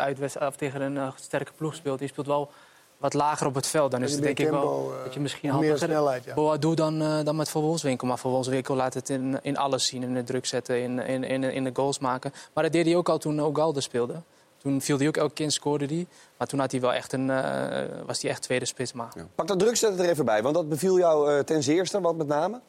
tegen 0.58 0.82
een 0.82 1.12
sterke 1.16 1.52
ploeg 1.58 1.76
speelt, 1.76 2.00
die 2.00 2.08
speelt 2.08 2.28
wel 2.28 2.50
wat 2.98 3.14
lager 3.14 3.48
op 3.48 3.56
het 3.56 3.68
veld. 3.68 3.92
Dan 3.92 4.04
is 4.04 4.12
het 4.12 4.22
denk 4.22 4.38
meer 4.38 4.48
ik 4.48 4.54
wel 4.54 4.94
eh, 4.98 5.04
dat 5.04 5.14
je 5.14 5.20
misschien 5.20 5.50
meer 5.50 5.58
handiger 5.58 5.88
snelheid, 5.88 6.24
ja. 6.24 6.34
Boadu 6.34 6.74
dan, 6.74 7.02
eh, 7.02 7.24
dan 7.24 7.36
met 7.36 7.50
Van 7.50 7.62
Wolfswinkel. 7.62 8.08
Maar 8.08 8.18
Van 8.18 8.32
Wolfswinkel 8.32 8.76
laat 8.76 8.94
het 8.94 9.10
in, 9.10 9.40
in 9.42 9.58
alles 9.58 9.86
zien, 9.86 10.04
in 10.04 10.14
de 10.14 10.24
druk 10.24 10.46
zetten, 10.46 10.82
in, 10.82 11.00
in, 11.00 11.24
in, 11.24 11.44
in 11.44 11.64
de 11.64 11.72
goals 11.74 12.00
maken. 12.00 12.32
Maar 12.54 12.64
dat 12.64 12.74
deed 12.74 12.86
hij 12.86 12.96
ook 12.96 13.10
al 13.10 13.18
toen 13.18 13.42
Ogalde 13.42 13.82
speelde. 13.82 14.22
Toen 14.58 14.82
viel 14.82 14.98
hij 14.98 15.08
ook 15.08 15.18
elke 15.18 15.34
keer, 15.34 15.52
scoorde 15.52 15.86
hij. 15.86 16.08
Maar 16.38 16.48
toen 16.48 16.60
had 16.60 16.72
hij 16.72 16.82
wel 16.82 16.94
echt 16.94 17.14
een, 17.14 17.30
eh, 17.30 18.06
was 18.06 18.22
hij 18.22 18.32
echt 18.32 18.42
tweede 18.42 18.66
spits. 18.66 18.94
Maar. 18.94 19.14
Pak 19.36 19.48
dat 19.48 19.60
drukzetten 19.60 20.06
er 20.06 20.10
even 20.10 20.26
bij, 20.26 20.44
want 20.44 20.56
dat 20.56 20.70
beviel 20.70 20.98
jou 20.98 21.32
eh, 21.32 21.40
ten 21.44 21.64
zeerste, 21.64 22.02
wat 22.02 22.16
met 22.16 22.28
name? 22.28 22.60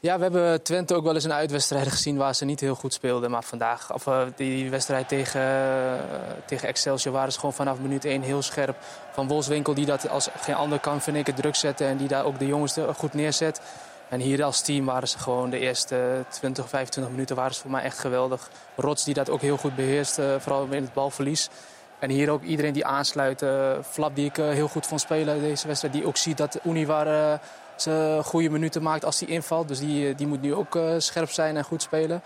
Ja, 0.00 0.16
we 0.16 0.22
hebben 0.22 0.62
Twente 0.62 0.94
ook 0.94 1.04
wel 1.04 1.14
eens 1.14 1.24
in 1.24 1.32
uitwedstrijden 1.32 1.92
gezien 1.92 2.16
waar 2.16 2.34
ze 2.34 2.44
niet 2.44 2.60
heel 2.60 2.74
goed 2.74 2.92
speelden. 2.92 3.30
Maar 3.30 3.42
vandaag, 3.42 3.92
of 3.92 4.06
eh, 4.06 4.22
die 4.36 4.70
wedstrijd 4.70 5.08
tegen, 5.08 5.40
eh, 5.40 6.00
tegen 6.46 6.68
Excelsior, 6.68 7.12
waren 7.14 7.32
ze 7.32 7.38
gewoon 7.38 7.54
vanaf 7.54 7.78
minuut 7.78 8.04
1 8.04 8.22
heel 8.22 8.42
scherp. 8.42 8.76
Van 9.12 9.28
Wolfswinkel, 9.28 9.74
die 9.74 9.86
dat 9.86 10.08
als 10.08 10.28
geen 10.40 10.54
ander 10.54 10.78
kan, 10.78 11.00
vind 11.00 11.16
ik, 11.16 11.26
het 11.26 11.36
druk 11.36 11.54
zetten. 11.54 11.86
En 11.86 11.96
die 11.96 12.08
daar 12.08 12.24
ook 12.24 12.38
de 12.38 12.46
jongens 12.46 12.76
goed 12.96 13.14
neerzet. 13.14 13.60
En 14.08 14.20
hier 14.20 14.44
als 14.44 14.60
team 14.60 14.84
waren 14.84 15.08
ze 15.08 15.18
gewoon 15.18 15.50
de 15.50 15.58
eerste 15.58 16.24
20, 16.28 16.68
25 16.68 17.12
minuten 17.12 17.36
waren 17.36 17.54
ze 17.54 17.60
voor 17.60 17.70
mij 17.70 17.82
echt 17.82 17.98
geweldig. 17.98 18.50
Rots 18.76 19.04
die 19.04 19.14
dat 19.14 19.30
ook 19.30 19.40
heel 19.40 19.56
goed 19.56 19.76
beheerst, 19.76 20.18
eh, 20.18 20.34
vooral 20.38 20.66
in 20.70 20.82
het 20.82 20.92
balverlies. 20.92 21.48
En 21.98 22.10
hier 22.10 22.30
ook 22.30 22.42
iedereen 22.42 22.72
die 22.72 22.86
aansluit. 22.86 23.44
Flap 23.90 24.14
die 24.14 24.26
ik 24.26 24.36
heel 24.36 24.68
goed 24.68 24.86
vond 24.86 25.00
spelen 25.00 25.40
deze 25.40 25.66
wedstrijd. 25.66 25.94
Die 25.94 26.06
ook 26.06 26.16
ziet 26.16 26.36
dat 26.36 26.58
Univar 26.64 27.40
eh, 27.76 27.82
ze 27.82 28.20
goede 28.24 28.50
minuten 28.50 28.82
maakt 28.82 29.04
als 29.04 29.20
hij 29.20 29.28
invalt. 29.28 29.68
Dus 29.68 29.78
die, 29.78 30.08
eh, 30.08 30.16
die 30.16 30.26
moet 30.26 30.42
nu 30.42 30.54
ook 30.54 30.76
eh, 30.76 30.94
scherp 30.98 31.30
zijn 31.30 31.56
en 31.56 31.64
goed 31.64 31.82
spelen. 31.82 32.22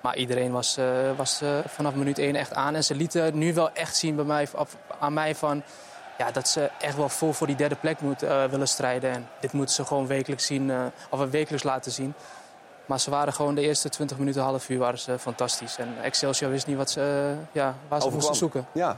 Maar 0.00 0.16
iedereen 0.16 0.52
was, 0.52 0.76
eh, 0.76 0.84
was 1.16 1.40
eh, 1.40 1.48
vanaf 1.66 1.94
minuut 1.94 2.18
1 2.18 2.36
echt 2.36 2.54
aan. 2.54 2.74
En 2.74 2.84
ze 2.84 2.94
lieten 2.94 3.38
nu 3.38 3.54
wel 3.54 3.72
echt 3.72 3.96
zien 3.96 4.16
bij 4.16 4.24
mij, 4.24 4.48
af- 4.54 4.76
aan 5.00 5.12
mij 5.12 5.34
van... 5.34 5.62
Ja, 6.18 6.30
dat 6.30 6.48
ze 6.48 6.70
echt 6.80 6.96
wel 6.96 7.08
vol 7.08 7.32
voor 7.32 7.46
die 7.46 7.56
derde 7.56 7.74
plek 7.74 8.00
moet, 8.00 8.22
eh, 8.22 8.44
willen 8.44 8.68
strijden. 8.68 9.10
En 9.12 9.28
dit 9.40 9.52
moeten 9.52 9.74
ze 9.74 9.84
gewoon 9.84 10.06
wekelijks 10.06 10.46
zien, 10.46 10.70
eh, 10.70 10.84
of 11.10 11.30
wekelijks 11.30 11.64
laten 11.64 11.92
zien. 11.92 12.14
Maar 12.86 13.00
ze 13.00 13.10
waren 13.10 13.32
gewoon 13.32 13.54
de 13.54 13.60
eerste 13.60 13.88
20 13.88 14.18
minuten, 14.18 14.42
half 14.42 14.68
uur 14.68 14.78
waren 14.78 14.98
ze 14.98 15.18
fantastisch. 15.18 15.76
En 15.78 15.94
Excelsior 16.02 16.50
wist 16.50 16.66
niet 16.66 16.76
wat 16.76 16.90
ze, 16.90 17.34
ja, 17.52 17.64
waar 17.64 17.74
ze 18.00 18.06
Overkwam. 18.06 18.12
moesten 18.12 18.36
zoeken. 18.36 18.66
Ja. 18.72 18.96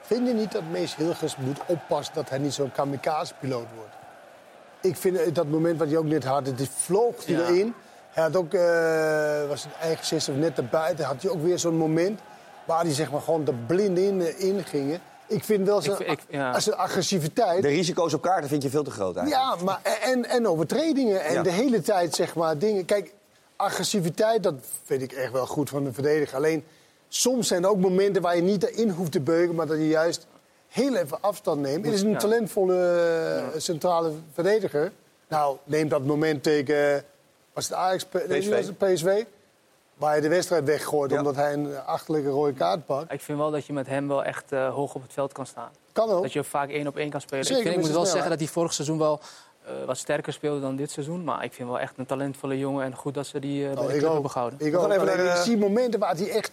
Vind 0.00 0.26
je 0.28 0.34
niet 0.34 0.52
dat 0.52 0.62
Mees 0.70 0.94
Hilgers 0.96 1.36
moet 1.36 1.58
oppassen 1.66 2.14
dat 2.14 2.28
hij 2.28 2.38
niet 2.38 2.54
zo'n 2.54 2.72
kamikaze-piloot 2.72 3.66
wordt? 3.76 3.94
Ik 4.82 4.96
vind 4.96 5.16
eh, 5.16 5.34
dat 5.34 5.46
moment 5.48 5.78
wat 5.78 5.90
je 5.90 5.98
ook 5.98 6.04
net 6.04 6.24
had, 6.24 6.44
die 6.56 6.68
vloog 6.76 7.26
hij 7.26 7.34
Ja. 7.34 7.40
erin. 7.46 7.74
Hij 8.10 8.22
had 8.22 8.36
ook, 8.36 8.54
eh, 8.54 9.48
was 9.48 9.62
het 9.64 9.72
eigen 9.80 10.06
60 10.06 10.34
of 10.34 10.40
net 10.40 10.58
erbuiten, 10.58 11.04
had 11.04 11.22
hij 11.22 11.30
ook 11.30 11.42
weer 11.42 11.58
zo'n 11.58 11.76
moment 11.76 12.20
waar 12.64 12.80
hij 12.84 12.92
zeg 12.94 13.10
maar 13.10 13.20
gewoon 13.20 13.46
er 13.46 13.54
blind 13.66 13.98
in, 13.98 14.20
eh, 14.20 14.40
in 14.48 14.64
ging. 14.64 14.98
Ik 15.26 15.44
vind 15.44 15.66
wel 15.66 15.82
zijn, 15.82 16.00
Ik- 16.00 16.08
ik- 16.08 16.20
ja. 16.28 16.50
als 16.50 16.66
een 16.66 16.74
agressiviteit. 16.76 17.62
De 17.62 17.68
risico's 17.68 18.14
op 18.14 18.22
kaarten 18.22 18.48
vind 18.48 18.62
je 18.62 18.70
veel 18.70 18.82
te 18.82 18.90
groot 18.90 19.16
eigenlijk. 19.16 19.58
Ja, 19.58 19.64
maar 19.64 19.80
en, 20.02 20.24
en 20.28 20.46
overtredingen. 20.48 21.24
En 21.24 21.32
Ja. 21.34 21.42
de 21.42 21.50
hele 21.50 21.80
tijd 21.80 22.14
zeg 22.14 22.34
maar 22.34 22.58
dingen. 22.58 22.84
Kijk, 22.84 23.14
agressiviteit, 23.56 24.42
dat 24.42 24.54
vind 24.84 25.02
ik 25.02 25.12
echt 25.12 25.32
wel 25.32 25.46
goed 25.46 25.68
van 25.70 25.86
een 25.86 25.94
verdediger. 25.94 26.36
Alleen 26.36 26.64
soms 27.08 27.48
zijn 27.48 27.62
er 27.62 27.68
ook 27.70 27.78
momenten 27.78 28.22
waar 28.22 28.36
je 28.36 28.42
niet 28.42 28.62
erin 28.70 28.90
hoeft 28.90 29.12
te 29.12 29.20
beugen, 29.20 29.54
maar 29.54 29.66
dat 29.66 29.76
je 29.76 29.88
juist 29.88 30.26
heel 30.72 30.96
even 30.96 31.18
afstand 31.20 31.60
neemt. 31.60 31.84
Het 31.84 31.94
is 31.94 32.02
een 32.02 32.18
talentvolle 32.18 32.76
eh, 33.54 33.60
centrale 33.60 34.12
verdediger. 34.32 34.92
Nou, 35.28 35.56
neem 35.64 35.88
dat 35.88 36.04
moment 36.04 36.42
tegen. 36.42 37.04
Was 37.52 37.64
het 37.68 37.74
Ajax? 37.76 38.04
PSV. 38.04 38.48
was 38.50 38.66
het 38.66 38.78
PSV? 38.78 39.24
Waar 39.94 40.10
hij 40.10 40.20
de 40.20 40.28
wedstrijd 40.28 40.64
weggooit 40.64 41.12
omdat 41.12 41.34
hij 41.36 41.52
een 41.52 41.78
achterlijke 41.86 42.28
rode 42.28 42.52
kaart 42.52 42.86
pakt. 42.86 43.12
Ik 43.12 43.20
vind 43.20 43.38
wel 43.38 43.50
dat 43.50 43.66
je 43.66 43.72
met 43.72 43.86
hem 43.86 44.08
wel 44.08 44.24
echt 44.24 44.52
eh, 44.52 44.74
hoog 44.74 44.94
op 44.94 45.02
het 45.02 45.12
veld 45.12 45.32
kan 45.32 45.46
staan. 45.46 45.70
Kan 45.92 46.10
ook. 46.10 46.22
Dat 46.22 46.32
je 46.32 46.44
vaak 46.44 46.70
één 46.70 46.86
op 46.86 46.96
één 46.96 47.10
kan 47.10 47.20
spelen. 47.20 47.44
Zeker, 47.44 47.62
ik, 47.62 47.68
vind, 47.68 47.78
ik 47.80 47.86
moet 47.86 47.96
wel 47.96 48.06
zeggen 48.06 48.30
dat 48.30 48.38
hij 48.38 48.48
vorig 48.48 48.72
seizoen 48.72 48.98
wel 48.98 49.20
eh, 49.64 49.72
wat 49.86 49.96
sterker 49.96 50.32
speelde 50.32 50.60
dan 50.60 50.76
dit 50.76 50.90
seizoen. 50.90 51.24
Maar 51.24 51.44
ik 51.44 51.52
vind 51.52 51.68
wel 51.68 51.80
echt 51.80 51.98
een 51.98 52.06
talentvolle 52.06 52.58
jongen. 52.58 52.84
En 52.84 52.94
goed 52.96 53.14
dat 53.14 53.26
ze 53.26 53.38
die 53.40 53.64
bij 53.64 53.76
Oh, 53.76 53.86
de 53.86 53.92
ik 53.92 53.98
club 53.98 54.04
ook. 54.04 54.12
hebben 54.12 54.30
gehouden. 54.30 54.66
Ik 54.66 54.72
gaan 54.74 54.92
ook. 54.92 55.06
even 55.08 55.24
ik 55.30 55.36
zie 55.36 55.56
momenten 55.56 56.00
waar 56.00 56.16
hij 56.16 56.30
echt... 56.30 56.50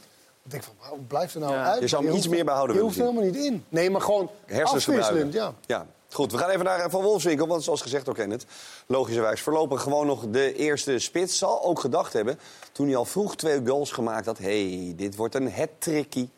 Ik 0.50 0.56
denk 0.62 0.64
van, 0.80 0.90
hoe 0.90 1.00
blijft 1.08 1.34
er 1.34 1.40
nou 1.40 1.54
Ja. 1.54 1.64
uit? 1.72 1.82
Je 1.82 1.88
zou 1.88 2.04
hem 2.06 2.14
iets 2.14 2.24
hoeft- 2.26 2.36
meer 2.36 2.46
behouden 2.46 2.76
Je 2.76 2.82
willen 2.82 2.96
hoeft 2.98 3.08
er 3.08 3.14
helemaal 3.16 3.32
niet 3.42 3.54
in. 3.54 3.66
Nee, 3.70 3.90
maar 3.90 4.02
gewoon 4.02 4.30
Hersens 4.46 4.88
afwisselend, 4.88 5.34
ja. 5.34 5.54
Ja, 5.66 5.86
goed. 6.12 6.32
We 6.32 6.38
gaan 6.38 6.50
even 6.50 6.66
naar 6.66 6.80
eh, 6.80 6.90
Van 6.90 7.02
Wolfswinkel. 7.02 7.48
Want 7.48 7.64
zoals 7.64 7.82
gezegd 7.82 8.10
ook 8.10 8.18
in 8.18 8.32
het, 8.32 8.46
logischerwijs 8.88 9.42
voorlopig 9.42 9.82
gewoon 9.82 10.08
nog 10.08 10.26
de 10.30 10.54
eerste 10.56 11.00
spits. 11.00 11.38
Zal 11.38 11.64
ook 11.64 11.80
gedacht 11.80 12.14
hebben, 12.14 12.40
toen 12.72 12.88
hij 12.88 12.96
al 12.96 13.06
vroeg 13.06 13.36
twee 13.36 13.62
goals 13.66 13.92
gemaakt 13.92 14.26
had... 14.26 14.38
hé, 14.38 14.70
hey, 14.84 14.94
dit 14.96 15.16
wordt 15.16 15.36
een 15.36 15.52
hat-trickie. 15.54 16.30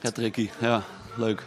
Ja, 0.00 0.10
tricky. 0.10 0.50
Ja. 0.60 0.82
Leuk. 1.16 1.42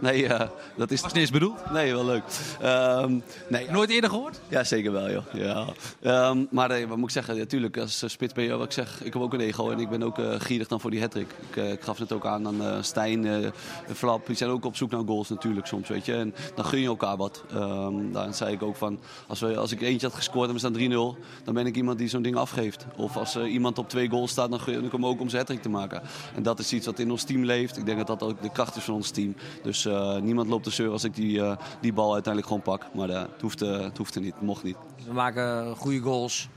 Nee, 0.00 0.26
eh, 0.26 0.48
dat 0.76 0.90
is... 0.90 1.00
Was 1.00 1.12
niet 1.12 1.20
eens 1.20 1.30
bedoeld? 1.30 1.70
Nee, 1.70 1.92
wel 1.92 2.04
leuk. 2.04 2.22
Ehm, 2.60 3.18
nee, 3.48 3.70
Nooit 3.70 3.90
eerder 3.90 4.10
gehoord? 4.10 4.40
Ja, 4.48 4.64
zeker 4.64 4.92
wel, 4.92 5.10
joh. 5.10 5.24
Ja. 5.32 5.66
Ehm, 6.02 6.44
maar 6.50 6.68
nee, 6.68 6.88
wat 6.88 6.96
moet 6.96 7.06
ik 7.06 7.14
zeggen? 7.14 7.36
Natuurlijk, 7.36 7.78
als 7.78 8.02
uh, 8.02 8.10
spits 8.10 8.32
ben 8.32 8.44
je, 8.44 8.56
wat 8.56 8.66
ik 8.66 8.72
zeg, 8.72 9.04
ik 9.04 9.12
heb 9.12 9.22
ook 9.22 9.32
een 9.32 9.40
ego 9.40 9.70
en 9.70 9.78
ik 9.78 9.88
ben 9.88 10.02
ook 10.02 10.18
eh, 10.18 10.34
gierig 10.38 10.68
dan 10.68 10.80
voor 10.80 10.90
die 10.90 11.00
hat 11.00 11.14
Ik, 11.14 11.34
eh, 11.54 11.72
ik 11.72 11.82
gaf 11.82 11.98
het 11.98 12.12
ook 12.12 12.26
aan 12.26 12.46
aan 12.46 12.62
eh, 12.62 12.82
Stijn, 12.82 13.26
eh 13.26 13.50
Flap. 13.94 14.26
Die 14.26 14.36
zijn 14.36 14.50
ook 14.50 14.64
op 14.64 14.76
zoek 14.76 14.90
naar 14.90 15.02
goals 15.06 15.28
natuurlijk 15.28 15.66
soms, 15.66 15.88
weet 15.88 16.06
je. 16.06 16.14
En 16.14 16.34
dan 16.54 16.64
gun 16.64 16.80
je 16.80 16.86
elkaar 16.86 17.16
wat. 17.16 17.44
Daarin 18.12 18.34
zei 18.34 18.52
ik 18.52 18.62
ook 18.62 18.76
van, 18.76 18.98
als, 19.26 19.40
we, 19.40 19.56
als 19.56 19.72
ik 19.72 19.80
eentje 19.80 20.06
had 20.06 20.16
gescoord 20.16 20.48
en 20.48 20.54
we 20.54 20.58
staan 20.58 21.14
3-0, 21.14 21.18
dan 21.44 21.54
ben 21.54 21.66
ik 21.66 21.76
iemand 21.76 21.98
die 21.98 22.08
zo'n 22.08 22.22
ding 22.22 22.36
afgeeft. 22.36 22.86
Of 22.96 23.16
als 23.16 23.36
eh, 23.36 23.52
iemand 23.52 23.78
op 23.78 23.88
twee 23.88 24.08
goals 24.08 24.30
staat, 24.30 24.50
dan 24.50 24.60
gun 24.60 24.84
ik 24.84 24.92
hem 24.92 25.06
ook 25.06 25.20
om 25.20 25.28
zijn 25.28 25.44
hat 25.46 25.62
te 25.62 25.68
maken. 25.68 26.02
En 26.34 26.42
dat 26.42 26.58
is 26.58 26.72
iets 26.72 26.86
wat 26.86 26.98
in 26.98 27.10
ons 27.10 27.24
team 27.24 27.44
leeft. 27.44 27.76
Ik 27.76 27.86
denk 27.86 27.98
dat 27.98 28.06
dat 28.06 28.22
ook 28.22 28.42
de 28.42 28.50
kracht 28.50 28.76
is 28.76 28.84
van 28.84 28.94
ons 28.94 29.09
team. 29.10 29.34
Dus 29.62 29.84
eh, 29.86 30.16
niemand 30.16 30.48
loopt 30.48 30.64
te 30.64 30.70
zeuren 30.70 30.94
als 30.94 31.04
ik 31.04 31.14
die, 31.14 31.40
eh, 31.40 31.56
die 31.80 31.92
bal 31.92 32.12
uiteindelijk 32.12 32.52
gewoon 32.52 32.62
pak. 32.62 32.94
Maar 32.94 33.08
eh, 33.08 33.20
het, 33.20 33.40
hoeft, 33.40 33.60
het 33.60 33.96
hoeft 33.96 34.14
er 34.14 34.20
niet, 34.20 34.40
mocht 34.40 34.62
niet. 34.62 34.76
We 35.06 35.12
maken 35.12 35.76
goede 35.76 36.00
goals. 36.00 36.48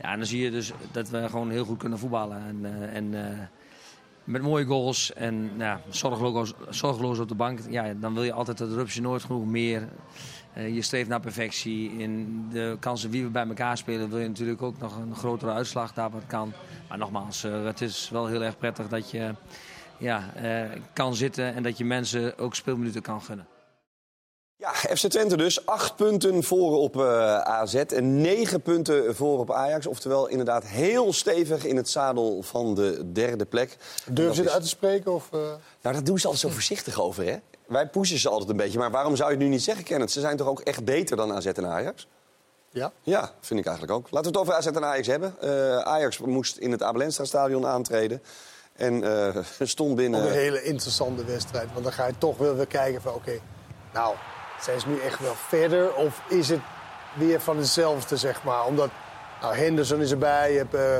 Ja, 0.00 0.12
en 0.12 0.18
dan 0.18 0.26
zie 0.26 0.42
je 0.42 0.50
dus 0.50 0.72
dat 0.92 1.08
we 1.08 1.28
gewoon 1.28 1.50
heel 1.50 1.64
goed 1.64 1.78
kunnen 1.78 1.98
voetballen. 1.98 2.42
En, 2.46 2.90
en 2.92 3.14
met 4.24 4.42
mooie 4.42 4.64
goals 4.64 5.12
en 5.12 5.42
nou, 5.42 5.58
ja, 5.58 5.80
zorgeloos, 5.88 6.52
zorgeloos 6.68 7.18
op 7.18 7.28
de 7.28 7.34
bank. 7.34 7.60
Ja, 7.68 7.94
dan 7.94 8.14
wil 8.14 8.22
je 8.22 8.32
altijd 8.32 8.58
dat 8.58 8.72
rupsje 8.72 9.00
nooit 9.00 9.22
genoeg 9.22 9.46
meer. 9.46 9.88
Je 10.54 10.82
streeft 10.82 11.08
naar 11.08 11.20
perfectie. 11.20 11.92
In 11.98 12.44
de 12.50 12.76
kansen 12.80 13.10
wie 13.10 13.22
we 13.22 13.30
bij 13.30 13.46
elkaar 13.46 13.78
spelen 13.78 14.08
wil 14.08 14.18
je 14.18 14.28
natuurlijk 14.28 14.62
ook 14.62 14.78
nog 14.78 14.96
een 14.96 15.14
grotere 15.14 15.52
uitslag 15.52 15.92
daar 15.92 16.10
wat 16.10 16.26
kan. 16.26 16.52
Maar 16.88 16.98
nogmaals, 16.98 17.42
het 17.42 17.80
is 17.80 18.08
wel 18.12 18.26
heel 18.26 18.42
erg 18.42 18.58
prettig 18.58 18.88
dat 18.88 19.10
je 19.10 19.34
ja, 20.00 20.30
eh, 20.34 20.80
kan 20.92 21.14
zitten 21.14 21.54
en 21.54 21.62
dat 21.62 21.78
je 21.78 21.84
mensen 21.84 22.38
ook 22.38 22.54
speelminuten 22.54 23.02
kan 23.02 23.22
gunnen. 23.22 23.46
Ja, 24.56 24.72
FC 24.72 25.06
Twente 25.06 25.36
dus. 25.36 25.66
Acht 25.66 25.96
punten 25.96 26.42
voor 26.42 26.78
op 26.78 26.96
eh, 26.96 27.38
AZ 27.38 27.74
en 27.74 28.20
negen 28.20 28.60
punten 28.62 29.16
voor 29.16 29.38
op 29.38 29.52
Ajax. 29.52 29.86
Oftewel 29.86 30.26
inderdaad 30.26 30.66
heel 30.66 31.12
stevig 31.12 31.64
in 31.64 31.76
het 31.76 31.88
zadel 31.88 32.42
van 32.42 32.74
de 32.74 33.12
derde 33.12 33.44
plek. 33.44 33.76
Durf 34.10 34.36
je 34.36 34.42
het 34.42 34.50
uit 34.50 34.62
te 34.62 34.68
spreken? 34.68 35.14
Of, 35.14 35.28
eh? 35.32 35.38
Nou, 35.40 35.58
daar 35.80 36.04
doen 36.04 36.18
ze 36.18 36.26
altijd 36.26 36.42
zo 36.42 36.48
voorzichtig 36.48 37.00
over, 37.00 37.24
hè? 37.24 37.36
Wij 37.66 37.88
pushen 37.88 38.18
ze 38.18 38.28
altijd 38.28 38.50
een 38.50 38.56
beetje. 38.56 38.78
Maar 38.78 38.90
waarom 38.90 39.16
zou 39.16 39.30
je 39.30 39.36
het 39.36 39.44
nu 39.44 39.50
niet 39.50 39.62
zeggen, 39.62 39.84
Kenneth? 39.84 40.10
Ze 40.10 40.20
zijn 40.20 40.36
toch 40.36 40.48
ook 40.48 40.60
echt 40.60 40.84
beter 40.84 41.16
dan 41.16 41.32
AZ 41.32 41.46
en 41.46 41.66
Ajax? 41.66 42.06
Ja. 42.70 42.92
Ja, 43.02 43.32
vind 43.40 43.60
ik 43.60 43.66
eigenlijk 43.66 43.98
ook. 43.98 44.10
Laten 44.10 44.32
we 44.32 44.38
het 44.38 44.48
over 44.48 44.58
AZ 44.58 44.66
en 44.66 44.84
Ajax 44.84 45.06
hebben. 45.06 45.34
Eh, 45.40 45.78
Ajax 45.78 46.18
moest 46.18 46.56
in 46.56 46.70
het 46.70 46.82
Abelenstra 46.82 47.24
stadion 47.24 47.66
aantreden. 47.66 48.22
En 48.80 49.04
eh, 49.34 49.42
stond 49.66 49.94
binnen... 49.94 50.20
Ook 50.20 50.26
een 50.26 50.32
hele 50.32 50.62
interessante 50.62 51.24
wedstrijd. 51.24 51.68
Want 51.72 51.84
dan 51.84 51.92
ga 51.92 52.06
je 52.06 52.18
toch 52.18 52.36
wel 52.36 52.54
weer 52.54 52.66
kijken 52.66 53.02
van... 53.02 53.14
oké, 53.14 53.38
nou, 53.92 54.14
zijn 54.60 54.80
ze 54.80 54.88
nu 54.88 55.00
echt 55.00 55.18
wel 55.20 55.34
verder? 55.34 55.94
Of 55.94 56.22
is 56.28 56.48
het 56.48 56.60
weer 57.14 57.40
van 57.40 57.56
hetzelfde, 57.56 58.16
zeg 58.16 58.44
maar? 58.44 58.66
Omdat 58.66 58.90
nou, 59.40 59.54
Henderson 59.54 60.00
is 60.00 60.10
erbij. 60.10 60.52
Je 60.52 60.58
hebt 60.58 60.74
eh, 60.74 60.96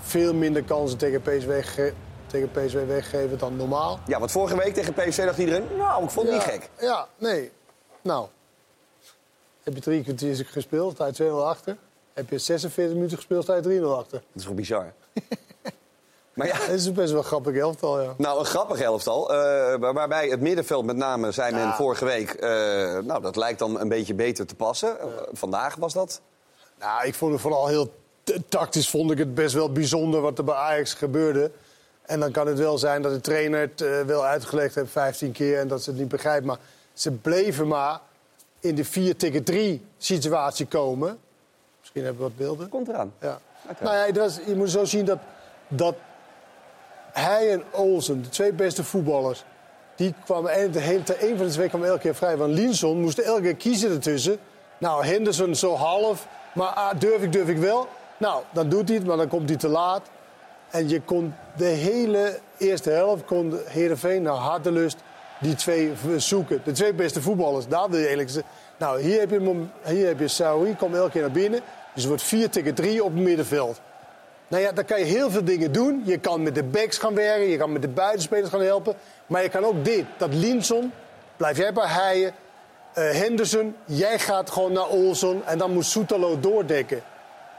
veel 0.00 0.34
minder 0.34 0.62
kansen 0.64 0.98
tegen 0.98 1.20
PSV, 1.22 1.64
ge- 1.74 1.92
tegen 2.26 2.50
PSV 2.50 2.86
weggegeven 2.86 3.38
dan 3.38 3.56
normaal. 3.56 3.98
Ja, 4.06 4.18
want 4.18 4.30
vorige 4.30 4.56
week 4.56 4.74
tegen 4.74 4.92
PSV 4.94 5.24
dacht 5.24 5.38
iedereen... 5.38 5.64
Nou, 5.76 6.04
ik 6.04 6.10
vond 6.10 6.28
het 6.28 6.42
Ja, 6.42 6.50
niet 6.52 6.60
gek. 6.60 6.70
Ja, 6.80 7.08
nee. 7.18 7.50
Nou, 8.02 8.26
heb 9.62 9.74
je 9.74 9.80
drie 9.80 10.02
kwartier 10.02 10.46
gespeeld, 10.50 10.94
sta 10.94 11.06
je 11.06 11.30
2-0 11.30 11.32
achter. 11.32 11.76
Heb 12.14 12.30
je 12.30 12.38
46 12.38 12.94
minuten 12.94 13.16
gespeeld, 13.16 13.42
sta 13.42 13.54
je 13.56 13.80
3-0 13.80 13.84
achter. 13.84 14.18
Dat 14.18 14.22
is 14.34 14.44
wel 14.44 14.54
bizar. 14.54 14.92
maar 16.48 16.60
ja... 16.60 16.66
Dat 16.66 16.76
is 16.76 16.92
best 16.92 17.10
wel 17.10 17.18
een 17.20 17.26
grappig 17.26 17.54
elftal, 17.56 18.02
ja. 18.02 18.14
Nou, 18.16 18.38
een 18.38 18.44
grappig 18.44 18.80
elftal. 18.80 19.30
eh, 19.32 19.36
waar- 19.78 19.92
waarbij 19.92 20.28
het 20.28 20.40
middenveld 20.40 20.84
met 20.84 20.96
name, 20.96 21.32
zei 21.32 21.52
men 21.52 21.60
Ja. 21.60 21.74
vorige 21.76 22.04
week... 22.04 22.30
eh, 22.30 22.48
nou, 22.98 23.22
dat 23.22 23.36
lijkt 23.36 23.58
dan 23.58 23.80
een 23.80 23.88
beetje 23.88 24.14
beter 24.14 24.46
te 24.46 24.54
passen. 24.54 25.00
Eh, 25.00 25.06
vandaag 25.32 25.74
was 25.76 25.92
dat. 25.92 26.20
Nou, 26.78 27.06
ik 27.06 27.14
vond 27.14 27.32
het 27.32 27.40
vooral 27.40 27.66
heel 27.66 27.92
tactisch 28.48 28.90
vond 28.90 29.10
ik 29.10 29.18
het 29.18 29.34
best 29.34 29.54
wel 29.54 29.72
bijzonder 29.72 30.20
wat 30.20 30.38
er 30.38 30.44
bij 30.44 30.54
Ajax 30.54 30.94
gebeurde. 30.94 31.50
En 32.02 32.20
dan 32.20 32.30
kan 32.30 32.46
het 32.46 32.58
wel 32.58 32.78
zijn 32.78 33.02
dat 33.02 33.12
de 33.12 33.20
trainer 33.20 33.60
het 33.60 34.06
wel 34.06 34.24
uitgelegd 34.24 34.74
heeft 34.74 34.90
15 34.90 35.32
keer 35.32 35.58
en 35.58 35.68
dat 35.68 35.82
ze 35.82 35.90
het 35.90 35.98
niet 35.98 36.08
begrijpt. 36.08 36.46
Maar 36.46 36.58
ze 36.92 37.10
bleven 37.10 37.68
maar 37.68 38.00
in 38.60 38.74
de 38.74 38.84
4 38.84 39.16
tegen 39.16 39.44
3 39.44 39.84
situatie 39.98 40.66
komen. 40.66 41.18
Misschien 41.80 42.04
hebben 42.04 42.22
we 42.22 42.28
wat 42.28 42.36
beelden. 42.36 42.68
Komt 42.68 42.88
eraan. 42.88 43.12
Ja. 43.20 43.40
Nou 43.80 43.96
ja, 43.96 44.12
dat 44.12 44.30
is- 44.30 44.38
je 44.46 44.54
moet 44.54 44.70
zo 44.70 44.84
zien 44.84 45.04
dat, 45.04 45.18
dat 45.68 45.94
hij 47.12 47.52
en 47.52 47.62
Olsen, 47.70 48.22
de 48.22 48.28
twee 48.28 48.52
beste 48.52 48.84
voetballers, 48.84 49.44
die 49.94 50.14
kwamen 50.24 50.72
de 50.72 51.30
een 51.30 51.36
van 51.36 51.46
de 51.46 51.52
twee 51.52 51.68
kwam 51.68 51.84
elke 51.84 52.00
keer 52.00 52.14
vrij. 52.14 52.36
Want 52.36 52.54
Linson 52.54 53.00
moest 53.00 53.18
elke 53.18 53.42
keer 53.42 53.56
kiezen 53.56 53.90
ertussen. 53.90 54.38
Nou, 54.78 55.04
Henderson 55.04 55.54
zo 55.54 55.74
half, 55.74 56.26
maar 56.54 56.68
ah, 56.68 57.00
durf 57.00 57.22
ik, 57.22 57.32
durf 57.32 57.48
ik 57.48 57.58
wel. 57.58 57.88
Nou, 58.16 58.42
dan 58.52 58.68
doet 58.68 58.88
hij 58.88 58.96
het, 58.96 59.06
maar 59.06 59.16
dan 59.16 59.28
komt 59.28 59.48
hij 59.48 59.58
te 59.58 59.68
laat. 59.68 60.02
En 60.70 60.88
je 60.88 61.00
kon 61.00 61.34
de 61.56 61.64
hele 61.64 62.38
eerste 62.58 62.90
helft, 62.90 63.24
kon 63.24 63.58
Heerenveen 63.64 64.22
naar 64.22 64.34
hartelust 64.34 64.98
die 65.40 65.54
twee 65.54 65.92
zoeken. 66.16 66.60
De 66.64 66.72
twee 66.72 66.94
beste 66.94 67.22
voetballers, 67.22 67.68
daar 67.68 67.90
wil 67.90 67.98
je 67.98 68.06
eigenlijk. 68.06 68.46
Nou, 68.76 69.00
hier 69.00 69.20
heb 69.20 69.30
je, 69.30 69.64
hier 69.84 70.06
heb 70.06 70.18
je 70.18 70.28
Saoui, 70.28 70.76
komt 70.76 70.94
elke 70.94 71.10
keer 71.10 71.20
naar 71.20 71.30
binnen. 71.30 71.60
Dus 71.94 72.02
het 72.02 72.06
wordt 72.06 72.22
4 72.22 72.50
tegen 72.50 72.74
3 72.74 73.04
op 73.04 73.14
het 73.14 73.22
middenveld. 73.22 73.80
Nou 74.50 74.62
ja, 74.62 74.72
dan 74.72 74.84
kan 74.84 74.98
je 74.98 75.04
heel 75.04 75.30
veel 75.30 75.44
dingen 75.44 75.72
doen. 75.72 76.02
Je 76.04 76.18
kan 76.18 76.42
met 76.42 76.54
de 76.54 76.62
backs 76.62 76.98
gaan 76.98 77.14
werken, 77.14 77.48
je 77.48 77.56
kan 77.56 77.72
met 77.72 77.82
de 77.82 77.88
buitenspelers 77.88 78.50
gaan 78.50 78.60
helpen. 78.60 78.94
Maar 79.26 79.42
je 79.42 79.48
kan 79.48 79.64
ook 79.64 79.84
dit, 79.84 80.04
dat 80.16 80.34
Linson, 80.34 80.92
blijf 81.36 81.56
jij 81.56 81.72
bij 81.72 81.86
Heijen, 81.86 82.32
eh, 82.92 83.10
Henderson, 83.10 83.76
jij 83.84 84.18
gaat 84.18 84.50
gewoon 84.50 84.72
naar 84.72 84.88
Olson 84.88 85.42
en 85.46 85.58
dan 85.58 85.72
moet 85.72 85.84
Soetalo 85.84 86.40
doordekken. 86.40 87.02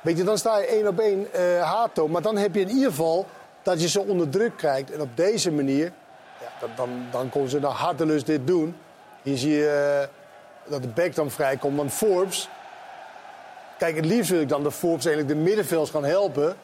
Weet 0.01 0.17
je, 0.17 0.23
dan 0.23 0.37
sta 0.37 0.57
je 0.57 0.65
één 0.65 0.87
op 0.87 0.99
één 0.99 1.33
eh 1.33 1.71
Hato. 1.71 2.07
Maar 2.07 2.21
dan 2.21 2.37
heb 2.37 2.55
je 2.55 2.61
in 2.61 2.69
ieder 2.69 2.89
geval 2.89 3.25
dat 3.61 3.81
je 3.81 3.87
ze 3.87 4.01
onder 4.01 4.29
druk 4.29 4.57
krijgt. 4.57 4.91
En 4.91 5.01
op 5.01 5.17
deze 5.17 5.51
manier, 5.51 5.91
ja, 6.39 6.51
dan, 6.59 6.69
dan, 6.75 6.89
dan 7.11 7.29
kon 7.29 7.49
ze 7.49 7.59
naar 7.59 7.71
hartelust 7.71 8.25
dit 8.25 8.47
doen. 8.47 8.75
Hier 9.21 9.37
zie 9.37 9.51
je 9.51 9.99
eh, 10.01 10.71
dat 10.71 10.81
de 10.81 10.87
back 10.87 11.15
dan 11.15 11.31
vrijkomt. 11.31 11.77
Want 11.77 11.91
Forbes, 11.91 12.49
kijk, 13.77 13.95
het 13.95 14.05
liefst 14.05 14.29
wil 14.29 14.41
ik 14.41 14.49
dan 14.49 14.63
dat 14.63 14.73
Forbes 14.73 15.05
eigenlijk 15.05 15.35
de 15.35 15.43
middenvelders 15.43 15.89
gaan 15.89 16.05
helpen. 16.05 16.55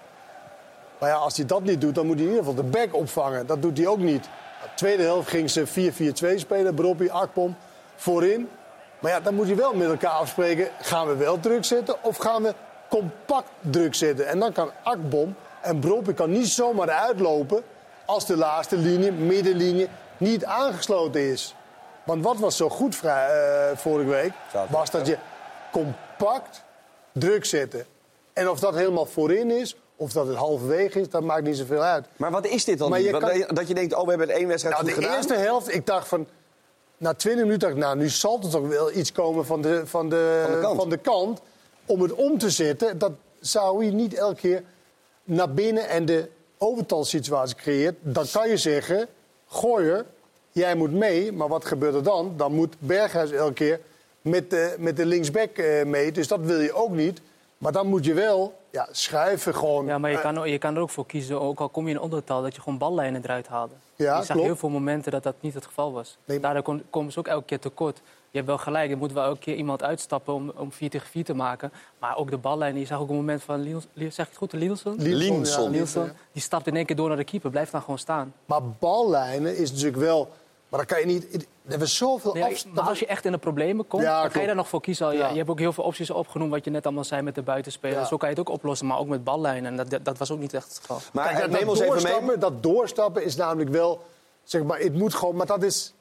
Maar 0.99 1.09
ja, 1.09 1.15
als 1.15 1.37
hij 1.37 1.45
dat 1.45 1.63
niet 1.63 1.81
doet, 1.81 1.95
dan 1.95 2.05
moet 2.05 2.15
hij 2.15 2.23
in 2.23 2.31
ieder 2.31 2.45
geval 2.45 2.63
de 2.63 2.69
back 2.69 2.95
opvangen. 2.95 3.47
Dat 3.47 3.61
doet 3.61 3.77
hij 3.77 3.87
ook 3.87 3.99
niet. 3.99 4.23
De 4.23 4.69
tweede 4.75 5.03
helft 5.03 5.29
ging 5.29 5.49
ze 5.49 5.67
4-4-2 5.67 6.35
spelen. 6.35 6.75
Broppie, 6.75 7.11
Akpom 7.11 7.55
voorin. 7.95 8.49
Maar 8.99 9.11
ja, 9.11 9.19
dan 9.19 9.33
moet 9.33 9.47
je 9.47 9.55
wel 9.55 9.73
met 9.73 9.89
elkaar 9.89 10.11
afspreken. 10.11 10.69
Gaan 10.81 11.07
we 11.07 11.15
wel 11.15 11.39
druk 11.39 11.65
zetten 11.65 12.03
of 12.03 12.17
gaan 12.17 12.43
we 12.43 12.53
compact 12.89 13.49
druk 13.59 13.95
zetten? 13.95 14.27
En 14.27 14.39
dan 14.39 14.51
kan 14.51 14.71
Akbom 14.83 15.35
en 15.61 15.79
Broppie 15.79 16.13
kan 16.13 16.31
niet 16.31 16.47
zomaar 16.47 16.87
eruit 16.89 17.19
lopen... 17.19 17.63
als 18.05 18.25
de 18.25 18.37
laatste 18.37 18.77
linie, 18.77 19.11
middenlinie, 19.11 19.87
niet 20.17 20.45
aangesloten 20.45 21.21
is. 21.21 21.55
Want 22.03 22.23
wat 22.23 22.37
was 22.37 22.57
zo 22.57 22.69
goed 22.69 22.95
vrij, 22.95 23.27
eh, 23.27 23.77
vorige 23.77 24.09
week? 24.09 24.31
Was 24.69 24.91
dat 24.91 25.07
je 25.07 25.17
compact 25.71 26.63
druk 27.11 27.45
zette. 27.45 27.85
En 28.33 28.49
of 28.49 28.59
dat 28.59 28.75
helemaal 28.75 29.05
voorin 29.05 29.51
is, 29.51 29.75
of 29.97 30.11
dat 30.11 30.27
het 30.27 30.35
halverwege 30.35 30.99
is, 30.99 31.09
dat 31.09 31.23
maakt 31.23 31.43
niet 31.43 31.57
zoveel 31.57 31.81
uit. 31.81 32.05
Maar 32.15 32.31
wat 32.31 32.45
is 32.47 32.63
dit 32.65 32.77
dan? 32.77 32.89
Maar 32.89 33.01
je 33.01 33.11
Wat- 33.11 33.21
kan- 33.21 33.55
Dat 33.55 33.67
je 33.67 33.73
denkt, 33.73 33.93
oh, 33.95 34.03
we 34.03 34.09
hebben 34.09 34.29
één 34.29 34.47
wedstrijd 34.47 34.75
Nou, 34.75 34.87
goed 34.87 34.95
de 34.95 35.01
gedaan. 35.01 35.17
eerste 35.17 35.35
helft, 35.35 35.73
ik 35.73 35.85
dacht 35.85 36.07
van... 36.07 36.27
Na 36.97 37.13
20 37.13 37.43
minuten 37.43 37.67
dacht 37.67 37.79
ik, 37.79 37.85
nou, 37.85 37.97
nu 37.97 38.09
zal 38.09 38.39
er 38.43 38.49
toch 38.49 38.67
wel 38.67 38.91
iets 38.91 39.11
komen 39.11 39.45
van 39.45 39.61
de, 39.61 39.81
van 39.87 40.09
de, 40.09 40.41
Van 40.45 40.53
de 40.55 40.61
kant. 40.61 40.77
van 40.79 40.89
de 40.89 40.97
kant. 40.97 41.41
Om 41.85 42.01
het 42.01 42.13
om 42.13 42.37
te 42.37 42.49
zetten, 42.49 42.97
dat 42.97 43.11
zou 43.39 43.83
hij 43.85 43.93
niet 43.93 44.13
elke 44.13 44.35
keer 44.35 44.63
naar 45.23 45.53
binnen 45.53 45.87
en 45.89 46.05
de 46.05 46.29
overtalsituatie 46.57 47.55
creëert. 47.55 47.95
Dan 48.01 48.25
kan 48.31 48.49
je 48.49 48.57
zeggen, 48.57 49.07
gooier, 49.47 50.05
jij 50.51 50.75
moet 50.75 50.91
mee. 50.91 51.31
Maar 51.31 51.47
wat 51.47 51.65
gebeurt 51.65 51.93
er 51.95 52.03
dan? 52.03 52.33
Dan 52.37 52.53
moet 52.53 52.75
Berghuis 52.79 53.31
elke 53.31 53.53
keer 53.53 53.79
met 54.21 54.49
de, 54.49 54.75
met 54.79 54.97
de 54.97 55.05
linksback 55.05 55.57
eh, 55.57 55.85
mee. 55.85 56.11
Dus 56.11 56.27
dat 56.27 56.39
wil 56.39 56.59
je 56.59 56.73
ook 56.73 56.91
niet. 56.91 57.21
Maar 57.57 57.71
dan 57.71 57.87
moet 57.87 58.05
je 58.05 58.13
wel 58.13 58.53
ja, 58.77 58.87
schuiven 58.91 59.55
gewoon. 59.55 59.85
Ja, 59.85 59.97
maar 59.97 60.09
je 60.11 60.17
Eh, 60.17 60.21
kan, 60.33 60.49
je 60.49 60.57
kan 60.57 60.75
er 60.75 60.81
ook 60.81 60.89
voor 60.89 61.05
kiezen, 61.05 61.41
ook 61.41 61.59
al 61.59 61.69
kom 61.69 61.85
je 61.87 61.93
in 61.93 61.99
ondertal, 61.99 62.41
dat 62.41 62.55
je 62.55 62.61
gewoon 62.61 62.77
ballijnen 62.77 63.23
eruit 63.23 63.47
haalde. 63.47 63.73
Ja, 63.95 64.17
je 64.17 64.23
zag 64.23 64.25
klopt. 64.31 64.45
heel 64.47 64.55
veel 64.55 64.69
momenten 64.69 65.11
dat 65.11 65.23
dat 65.23 65.35
niet 65.39 65.53
het 65.53 65.65
geval 65.65 65.91
was. 65.93 66.17
Daardoor 66.41 66.61
kon- 66.63 66.83
komen 66.89 67.11
ze 67.11 67.19
ook 67.19 67.27
elke 67.27 67.45
keer 67.45 67.59
tekort. 67.59 67.97
Je 68.29 68.37
hebt 68.43 68.47
wel 68.47 68.57
gelijk, 68.57 68.91
er 68.91 68.97
moet 68.97 69.11
wel 69.13 69.23
elke 69.23 69.39
keer 69.39 69.55
iemand 69.55 69.83
uitstappen 69.83 70.33
om, 70.33 70.51
om 70.55 70.71
4 70.71 70.89
tegen 70.89 71.07
4 71.07 71.23
te 71.23 71.33
maken. 71.33 71.71
Maar 71.99 72.17
ook 72.17 72.29
de 72.29 72.37
ballijnen, 72.37 72.79
je 72.79 72.85
zag 72.85 72.99
ook 72.99 73.09
een 73.09 73.15
moment 73.15 73.43
van, 73.43 73.59
Liels, 73.61 73.85
zeg 74.15 74.25
ik 74.25 74.31
het 74.31 74.37
goed, 74.37 74.53
Lielson? 74.53 74.95
Lielson, 75.01 75.63
ja, 75.63 75.69
Lielson. 75.69 76.11
Die 76.31 76.41
stapt 76.41 76.67
in 76.67 76.75
één 76.75 76.85
keer 76.85 76.95
door 76.95 77.07
naar 77.07 77.17
de 77.17 77.23
keeper, 77.23 77.49
blijft 77.49 77.71
dan 77.71 77.81
gewoon 77.81 77.97
staan. 77.99 78.33
Maar 78.45 78.61
ballijnen 78.79 79.57
is 79.57 79.71
natuurlijk 79.71 79.97
wel... 79.97 80.29
Maar 80.69 80.79
dan 80.79 80.85
kan 80.85 80.99
je 80.99 81.05
niet... 81.05 81.33
Er 81.33 81.41
hebben 81.67 81.87
zoveel 81.87 82.33
Nee, 82.33 82.43
afstand. 82.43 82.75
maar 82.75 82.83
als 82.83 82.99
je 82.99 83.05
echt 83.05 83.25
in 83.25 83.31
de 83.31 83.37
problemen 83.37 83.87
komt, 83.87 84.03
Ja, 84.03 84.21
dan 84.21 84.31
ga 84.31 84.39
je 84.39 84.45
daar 84.45 84.55
nog 84.55 84.67
voor 84.67 84.81
kiezen. 84.81 85.07
Ja. 85.07 85.13
Ja. 85.13 85.29
Je 85.29 85.37
hebt 85.37 85.49
ook 85.49 85.59
heel 85.59 85.73
veel 85.73 85.83
opties 85.83 86.09
opgenoemd, 86.09 86.51
wat 86.51 86.65
je 86.65 86.71
net 86.71 86.85
allemaal 86.85 87.03
zei 87.03 87.21
met 87.21 87.35
de 87.35 87.41
buitenspelers. 87.41 87.99
Ja. 87.99 88.05
Zo 88.05 88.17
kan 88.17 88.29
je 88.29 88.35
het 88.35 88.47
ook 88.47 88.53
oplossen, 88.55 88.87
maar 88.87 88.99
ook 88.99 89.07
met 89.07 89.23
ballijnen. 89.23 89.79
En 89.79 89.87
dat, 89.89 90.05
dat, 90.05 90.17
was 90.17 90.31
ook 90.31 90.39
niet 90.39 90.53
echt 90.53 90.67
het 90.67 90.77
geval. 90.79 90.99
Kijk, 91.23 91.51
dat, 91.51 91.59
dat 91.59 91.77
doorstappen, 91.77 92.39
dat 92.39 92.63
doorstappen 92.63 93.23
is 93.23 93.35
namelijk 93.35 93.69
wel... 93.69 94.05
Zeg 94.43 94.63
maar, 94.63 94.79
het 94.79 94.93
moet 94.93 95.13
gewoon... 95.13 95.35
Maar 95.35 95.45
dat 95.45 95.63
is 95.63 95.93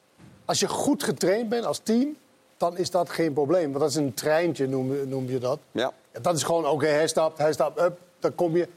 Als 0.44 0.60
je 0.60 0.68
goed 0.68 1.02
getraind 1.02 1.48
bent 1.48 1.64
als 1.64 1.78
team, 1.78 2.16
dan 2.56 2.76
is 2.76 2.90
dat 2.90 3.10
geen 3.10 3.32
probleem. 3.32 3.68
Want 3.68 3.80
dat 3.80 3.88
is 3.88 3.96
een 3.96 4.14
treintje, 4.14 4.68
noem, 4.68 5.08
noem 5.08 5.28
je 5.28 5.38
dat. 5.38 5.58
Ja. 5.72 5.92
Dat 6.20 6.36
is 6.36 6.42
gewoon, 6.42 6.66
oké, 6.66 6.86
hij 6.86 7.08
stapt, 7.08 7.38
hij 7.38 7.52
stapt, 7.52 7.80
up, 7.80 7.98
dan 8.18 8.34
kom 8.34 8.56
je... 8.56 8.68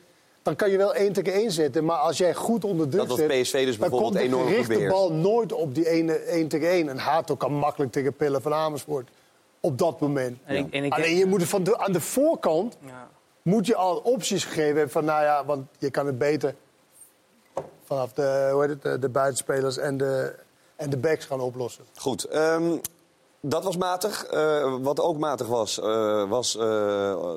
Dan 0.41 0.55
kan 0.55 0.69
je 0.71 0.77
wel 0.77 0.93
één 0.95 1.13
tegen 1.13 1.33
één 1.33 1.51
zetten, 1.51 1.85
maar 1.85 1.97
als 1.97 2.17
jij 2.17 2.33
goed 2.33 2.63
onder 2.63 2.89
druk 2.89 2.99
Dat 3.07 3.09
was 3.09 3.17
zit... 3.17 3.41
PSV 3.41 3.65
dus 3.65 3.77
dan 3.77 3.89
bijvoorbeeld 3.89 4.01
komt 4.01 4.13
de 4.13 4.19
enorm 4.19 4.41
goed 4.41 4.49
gerichte 4.51 4.73
beheerst. 4.73 4.95
bal 4.95 5.11
nooit 5.11 5.53
op 5.53 5.75
die 5.75 5.89
ene 5.89 6.13
één 6.13 6.47
tegen 6.47 6.69
één. 6.69 6.89
En 6.89 6.97
Hato 6.97 7.35
kan 7.35 7.53
makkelijk 7.53 7.91
tegen 7.91 8.13
Pille 8.13 8.41
van 8.41 8.53
Amersfoort 8.53 9.09
op 9.59 9.77
dat 9.77 9.99
moment. 9.99 10.37
En 10.45 10.55
ik- 10.55 10.73
en 10.73 10.83
ik 10.83 10.93
Alleen 10.93 11.15
je 11.15 11.25
moet 11.25 11.43
van 11.43 11.63
de, 11.63 11.77
aan 11.77 11.91
de 11.91 12.01
voorkant 12.01 12.77
moet 13.41 13.65
je 13.65 13.75
al 13.75 13.97
opties 13.97 14.43
gegeven 14.43 14.65
hebben 14.75 14.89
van, 14.91 15.05
nou 15.05 15.23
ja, 15.23 15.45
want 15.45 15.65
je 15.77 15.89
kan 15.91 16.05
het 16.05 16.17
beter 16.17 16.55
vanaf 17.83 18.13
de, 18.13 18.49
hoe 18.51 18.61
heet 18.61 18.69
het, 18.69 18.81
de, 18.81 18.99
de 18.99 19.09
buitenspelers 19.09 19.77
en 19.77 19.97
de, 19.97 20.35
en 20.75 20.89
de 20.89 20.97
backs 20.97 21.25
gaan 21.25 21.39
oplossen. 21.41 21.83
Goed, 21.95 22.23
ehm, 22.23 22.77
dat 23.41 23.63
was 23.63 23.77
matig. 23.77 24.25
Eh, 24.25 24.75
wat 24.81 24.99
ook 24.99 25.17
matig 25.17 25.47
was, 25.47 25.79
eh, 25.79 26.29
was 26.29 26.55
eh, 26.55 26.61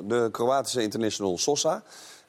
de 0.03 0.29
Kroatische 0.31 0.81
international 0.81 1.37
Sosa. 1.37 1.83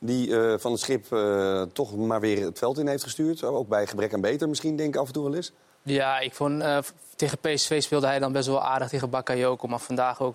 Die 0.05 0.36
eh, 0.36 0.59
van 0.59 0.72
het 0.72 0.80
schip 0.80 1.12
eh, 1.12 1.62
toch 1.62 1.96
maar 1.96 2.20
weer 2.20 2.44
het 2.44 2.59
veld 2.59 2.78
in 2.78 2.88
heeft 2.88 3.02
gestuurd. 3.02 3.44
Ook 3.44 3.68
bij 3.68 3.86
gebrek 3.86 4.14
aan 4.14 4.20
beter 4.20 4.48
misschien, 4.48 4.76
denk 4.76 4.94
ik 4.94 5.00
af 5.00 5.07
en 5.07 5.12
toe 5.12 5.24
wel 5.24 5.34
eens. 5.34 5.52
Ja, 5.82 6.18
ik 6.18 6.34
vond 6.34 6.62
eh, 6.62 6.78
tegen 7.16 7.38
PSV 7.38 7.82
speelde 7.82 8.07
hij 8.07 8.18
dan 8.18 8.32
best 8.32 8.48
wel 8.48 8.62
aardig 8.62 8.88
tegen 8.88 9.11
Bakayoko. 9.11 9.68
Maar 9.68 9.78
vandaag 9.78 10.20
ook. 10.20 10.34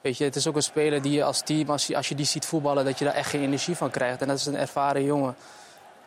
Weet 0.00 0.18
je, 0.18 0.24
het 0.24 0.36
is 0.36 0.46
ook 0.46 0.56
een 0.56 0.62
speler 0.62 1.02
die 1.02 1.12
je 1.12 1.24
als 1.24 1.42
team, 1.42 1.70
als 1.70 2.08
je, 2.08 2.14
die 2.14 2.26
ziet 2.26 2.46
voetballen, 2.46 2.84
dat 2.84 2.98
je 2.98 3.04
daar 3.04 3.14
echt 3.14 3.30
geen 3.30 3.42
energie 3.42 3.76
van 3.76 3.90
krijgt. 3.90 4.20
En 4.20 4.28
dat 4.28 4.38
is 4.38 4.46
een 4.46 4.56
ervaren 4.56 5.04
jongen. 5.04 5.36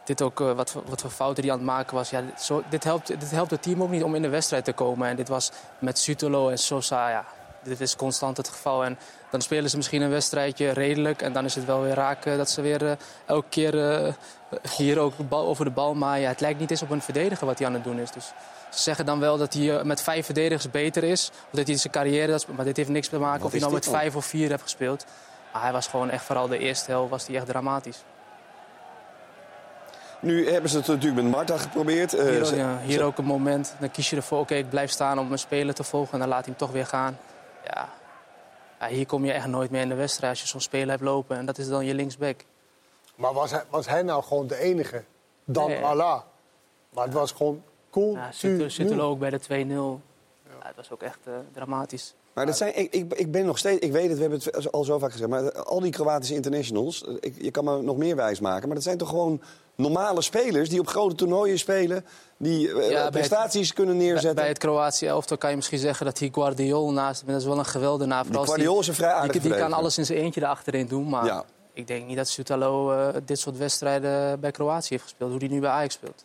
Dit 0.05 0.21
ook, 0.21 0.39
wat, 0.39 0.75
wat 0.85 1.01
voor 1.01 1.09
fouten 1.09 1.43
die 1.43 1.51
aan 1.51 1.57
het 1.57 1.67
maken 1.67 1.95
was. 1.95 2.09
Ja, 2.09 2.21
dit, 2.21 2.41
zo, 2.41 2.63
dit, 2.69 2.83
helpt, 2.83 3.07
dit 3.07 3.31
helpt 3.31 3.51
het 3.51 3.61
team 3.61 3.83
ook 3.83 3.89
niet 3.89 4.03
om 4.03 4.15
in 4.15 4.21
de 4.21 4.29
wedstrijd 4.29 4.65
te 4.65 4.73
komen. 4.73 5.07
En 5.07 5.15
dit 5.15 5.27
was 5.27 5.51
met 5.79 5.99
Sutolo 5.99 6.49
en 6.49 6.57
Sosa, 6.57 7.09
ja, 7.09 7.25
dit 7.63 7.81
is 7.81 7.95
constant 7.95 8.37
het 8.37 8.47
geval. 8.49 8.83
En 8.83 8.97
dan 9.29 9.41
spelen 9.41 9.69
ze 9.69 9.77
misschien 9.77 10.01
een 10.01 10.09
wedstrijdje 10.09 10.71
redelijk. 10.71 11.21
En 11.21 11.33
dan 11.33 11.45
is 11.45 11.55
het 11.55 11.65
wel 11.65 11.81
weer 11.81 11.93
raak 11.93 12.25
eh, 12.25 12.37
dat 12.37 12.49
ze 12.49 12.61
weer 12.61 12.85
eh, 12.85 12.91
elke 13.25 13.49
keer 13.49 13.91
eh, 13.91 14.13
hier 14.75 14.99
ook 14.99 15.13
bal, 15.29 15.47
over 15.47 15.65
de 15.65 15.71
bal 15.71 15.93
maaien. 15.93 16.29
Het 16.29 16.41
lijkt 16.41 16.59
niet 16.59 16.71
eens 16.71 16.81
op 16.81 16.89
een 16.89 17.01
verdediger 17.01 17.47
wat 17.47 17.57
hij 17.57 17.67
aan 17.67 17.73
het 17.73 17.83
doen 17.83 17.99
is. 17.99 18.11
Dus 18.11 18.25
ze 18.69 18.81
zeggen 18.81 19.05
dan 19.05 19.19
wel 19.19 19.37
dat 19.37 19.53
hij 19.53 19.83
met 19.83 20.01
vijf 20.01 20.25
verdedigers 20.25 20.71
beter 20.71 21.03
is. 21.03 21.29
Of 21.29 21.57
dat 21.57 21.67
hij 21.67 21.77
zijn 21.77 21.93
carrière... 21.93 22.31
Dat, 22.31 22.47
maar 22.47 22.65
dit 22.65 22.77
heeft 22.77 22.89
niks 22.89 23.07
te 23.07 23.19
maken 23.19 23.37
Wat 23.37 23.45
of 23.45 23.51
hij 23.51 23.59
nou 23.59 23.73
met 23.73 23.83
dan? 23.83 23.93
vijf 23.93 24.15
of 24.15 24.25
vier 24.25 24.49
hebt 24.49 24.61
gespeeld. 24.61 25.05
Maar 25.53 25.61
hij 25.61 25.71
was 25.71 25.87
gewoon 25.87 26.09
echt, 26.09 26.23
vooral 26.23 26.47
de 26.47 26.57
eerste 26.57 26.91
helft, 26.91 27.09
was 27.09 27.27
hij 27.27 27.35
echt 27.35 27.45
dramatisch. 27.45 28.03
Nu 30.19 30.49
hebben 30.49 30.69
ze 30.69 30.77
het 30.77 30.87
natuurlijk 30.87 31.21
met 31.21 31.31
Marta 31.31 31.57
geprobeerd. 31.57 32.11
Hier, 32.11 32.55
ja, 32.55 32.79
hier 32.85 33.03
ook 33.03 33.17
een 33.17 33.25
moment. 33.25 33.73
Dan 33.79 33.91
kies 33.91 34.09
je 34.09 34.15
ervoor, 34.15 34.39
oké, 34.39 34.55
ik 34.55 34.69
blijf 34.69 34.91
staan 34.91 35.19
om 35.19 35.27
mijn 35.27 35.39
speler 35.39 35.73
te 35.73 35.83
volgen. 35.83 36.13
En 36.13 36.19
dan 36.19 36.27
laat 36.27 36.45
hij 36.45 36.49
hem 36.49 36.57
toch 36.57 36.71
weer 36.71 36.85
gaan. 36.85 37.17
Ja. 37.73 37.89
Ja, 38.79 38.87
hier 38.87 39.05
kom 39.05 39.25
je 39.25 39.31
echt 39.31 39.47
nooit 39.47 39.69
meer 39.71 39.81
in 39.81 39.89
de 39.89 39.95
wedstrijd 39.95 40.31
als 40.31 40.41
je 40.41 40.47
zo'n 40.47 40.61
speler 40.61 40.89
hebt 40.89 41.01
lopen. 41.01 41.37
En 41.37 41.45
dat 41.45 41.57
is 41.57 41.67
dan 41.67 41.85
je 41.85 41.93
linksback. 41.93 42.45
Maar 43.15 43.33
was 43.33 43.51
hij, 43.51 43.63
was 43.69 43.87
hij 43.87 44.01
nou 44.01 44.23
gewoon 44.23 44.47
de 44.47 44.57
enige? 44.57 45.03
Dan 45.45 45.67
Nee. 45.67 45.83
Allah. 45.83 46.21
Maar 46.89 47.05
het 47.05 47.13
was 47.13 47.31
gewoon 47.31 47.63
cool. 47.89 48.15
Ja, 48.15 48.31
zit, 48.31 48.91
er 48.91 49.01
ook 49.01 49.19
bij 49.19 49.29
de 49.29 49.39
2-0. 49.39 49.47
Ja, 49.49 50.67
het 50.67 50.75
was 50.75 50.91
ook 50.91 51.01
echt 51.01 51.19
eh, 51.23 51.33
dramatisch. 51.53 52.13
Maar 52.33 52.45
dat 52.45 52.57
zijn, 52.57 52.77
ik, 52.77 52.93
ik, 52.93 53.13
ik 53.13 53.31
ben 53.31 53.45
nog 53.45 53.57
steeds, 53.57 53.85
ik 53.85 53.91
weet 53.91 54.07
het, 54.07 54.15
we 54.15 54.21
hebben 54.21 54.39
het 54.39 54.71
al 54.71 54.83
zo 54.83 54.97
vaak 54.97 55.11
gezegd, 55.11 55.29
maar 55.29 55.51
al 55.51 55.79
die 55.79 55.91
Kroatische 55.91 56.35
internationals, 56.35 57.05
eh, 57.05 57.13
ik, 57.19 57.41
je 57.41 57.51
kan 57.51 57.63
me 57.63 57.81
nog 57.81 57.97
meer 57.97 58.15
wijs 58.15 58.39
maken, 58.39 58.65
maar 58.65 58.75
dat 58.75 58.83
zijn 58.83 58.97
toch 58.97 59.09
gewoon 59.09 59.41
normale 59.79 60.21
spelers 60.21 60.69
die 60.69 60.79
op 60.79 60.87
grote 60.87 61.15
toernooien 61.15 61.59
spelen, 61.59 62.05
die 62.37 62.81
eh, 62.81 62.89
Ja, 62.89 63.09
prestaties 63.09 63.73
kunnen 63.73 63.97
neerzetten. 63.97 64.23
Bij, 64.33 64.43
bij 64.43 64.47
het 64.47 64.57
Kroatië 64.57 65.05
elftal 65.05 65.37
kan 65.37 65.49
je 65.49 65.55
misschien 65.55 65.79
zeggen 65.79 66.05
dat 66.05 66.19
hij 66.19 66.29
Guardiol 66.31 66.91
naast. 66.91 67.23
Dat 67.27 67.35
is 67.35 67.45
wel 67.45 67.57
een 67.59 67.65
geweldenaar. 67.65 68.25
Als 68.33 68.47
Guardiol 68.47 68.79
is 68.79 68.87
een 68.87 68.93
vrij 68.93 69.27
Die, 69.27 69.41
die 69.41 69.55
kan 69.55 69.73
alles 69.73 69.97
in 69.97 70.05
zijn 70.05 70.19
eentje 70.19 70.41
erachterin 70.41 70.87
doen. 70.87 71.09
Maar 71.09 71.25
Ja. 71.25 71.43
ik 71.73 71.87
denk 71.87 72.07
niet 72.07 72.17
dat 72.17 72.27
Sutalo 72.27 72.91
eh, 72.91 73.07
dit 73.25 73.39
soort 73.39 73.57
wedstrijden 73.57 74.39
bij 74.39 74.51
Kroatië 74.51 74.87
heeft 74.89 75.03
gespeeld. 75.03 75.29
Hoe 75.29 75.39
die 75.39 75.49
nu 75.49 75.59
bij 75.59 75.69
Ajax 75.69 75.93
speelt. 75.93 76.21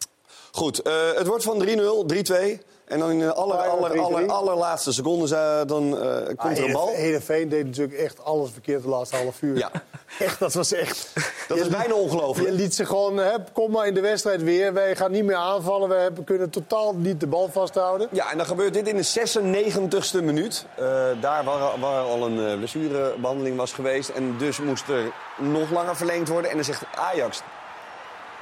Goed, 0.53 0.83
eh, 0.83 0.93
het 1.15 1.27
wordt 1.27 1.45
van 1.45 1.59
3-0, 1.59 2.05
3-2. 2.07 2.61
En 2.85 2.99
dan 2.99 3.11
in 3.11 3.19
de 3.19 3.35
aller, 3.35 3.57
Ah, 3.57 3.69
aller, 3.69 3.91
3-3. 3.91 3.99
aller, 4.01 4.29
allerlaatste 4.29 4.93
secondes 4.93 5.31
eh, 5.31 5.61
dan 5.67 5.99
eh, 5.99 6.17
komt 6.37 6.59
er 6.59 6.65
een 6.65 6.73
bal. 6.73 6.89
Heerenveen 6.95 7.49
deed 7.49 7.65
natuurlijk 7.65 7.99
echt 7.99 8.25
alles 8.25 8.51
verkeerd 8.53 8.83
de 8.83 8.89
laatste 8.89 9.17
half 9.17 9.43
uur. 9.43 9.57
Ja. 9.57 9.71
Echt, 10.19 10.39
dat 10.39 10.55
was 10.55 10.73
echt... 10.73 11.13
Dat 11.49 11.59
is 11.59 11.69
bijna 11.69 11.95
ongelooflijk. 11.95 12.49
Je 12.49 12.55
liet 12.55 12.75
ze 12.75 12.87
gewoon, 12.87 13.17
hè, 13.17 13.31
kom 13.53 13.71
maar 13.71 13.87
in 13.87 13.95
de 13.95 14.01
wedstrijd 14.01 14.43
weer. 14.43 14.73
Wij 14.73 14.97
gaan 14.97 15.11
niet 15.11 15.25
meer 15.25 15.37
aanvallen. 15.37 15.89
We 15.89 15.95
hebben, 15.95 16.25
kunnen 16.25 16.51
totaal 16.51 16.95
niet 16.95 17.21
de 17.21 17.27
bal 17.27 17.49
vasthouden. 17.53 18.09
Ja, 18.11 18.31
en 18.31 18.37
dan 18.37 18.47
gebeurt 18.47 18.75
dit 18.75 18.89
in 18.89 18.97
de 18.97 19.03
96e 19.05 20.23
minuut. 20.25 20.67
Eh, 20.75 20.85
daar 21.21 21.45
waar, 21.45 21.81
waar 21.81 22.03
al 22.03 22.27
een 22.27 22.47
eh, 22.47 22.57
blessurebehandeling 22.57 23.57
was 23.57 23.73
geweest. 23.73 24.09
En 24.09 24.39
dus 24.39 24.59
moest 24.61 24.89
er 24.89 25.13
nog 25.39 25.71
langer 25.71 25.97
verlengd 25.97 26.29
worden. 26.29 26.51
En 26.51 26.57
dan 26.57 26.65
zegt 26.65 26.83
Ajax, 26.95 27.41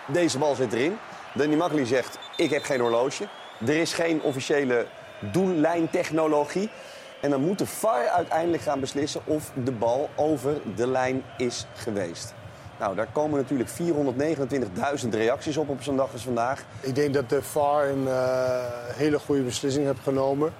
deze 0.07 0.39
bal 0.39 0.55
zit 0.55 0.73
erin. 0.73 0.99
Danny 1.35 1.55
Makkely 1.57 1.87
zegt, 1.87 2.19
ik 2.37 2.51
heb 2.51 2.63
geen 2.63 2.81
horloge. 2.81 3.29
Er 3.67 3.77
is 3.77 3.93
geen 3.93 4.23
officiële 4.23 4.87
doellijntechnologie. 5.33 6.71
En 7.21 7.31
dan 7.31 7.41
moet 7.41 7.59
de 7.59 7.67
VAR 7.67 8.07
uiteindelijk 8.07 8.63
gaan 8.63 8.81
beslissen 8.81 9.21
of 9.25 9.51
de 9.65 9.73
bal 9.73 10.09
over 10.17 10.61
de 10.77 10.87
lijn 10.87 11.25
is 11.37 11.67
geweest. 11.75 12.35
Nou, 12.79 12.95
daar 12.95 13.09
komen 13.13 13.39
natuurlijk 13.39 13.71
429.000 15.03 15.09
reacties 15.11 15.57
op 15.57 15.69
op 15.69 15.83
zo'n 15.83 15.97
dag 15.97 16.13
als 16.13 16.23
vandaag. 16.23 16.65
Ik 16.81 16.95
denk 16.95 17.15
dat 17.15 17.29
de 17.29 17.43
VAR 17.43 17.89
een 17.89 18.09
eh, 18.09 18.65
hele 18.97 19.19
goede 19.19 19.43
beslissing 19.43 19.87
heeft 19.87 20.01
genomen. 20.03 20.55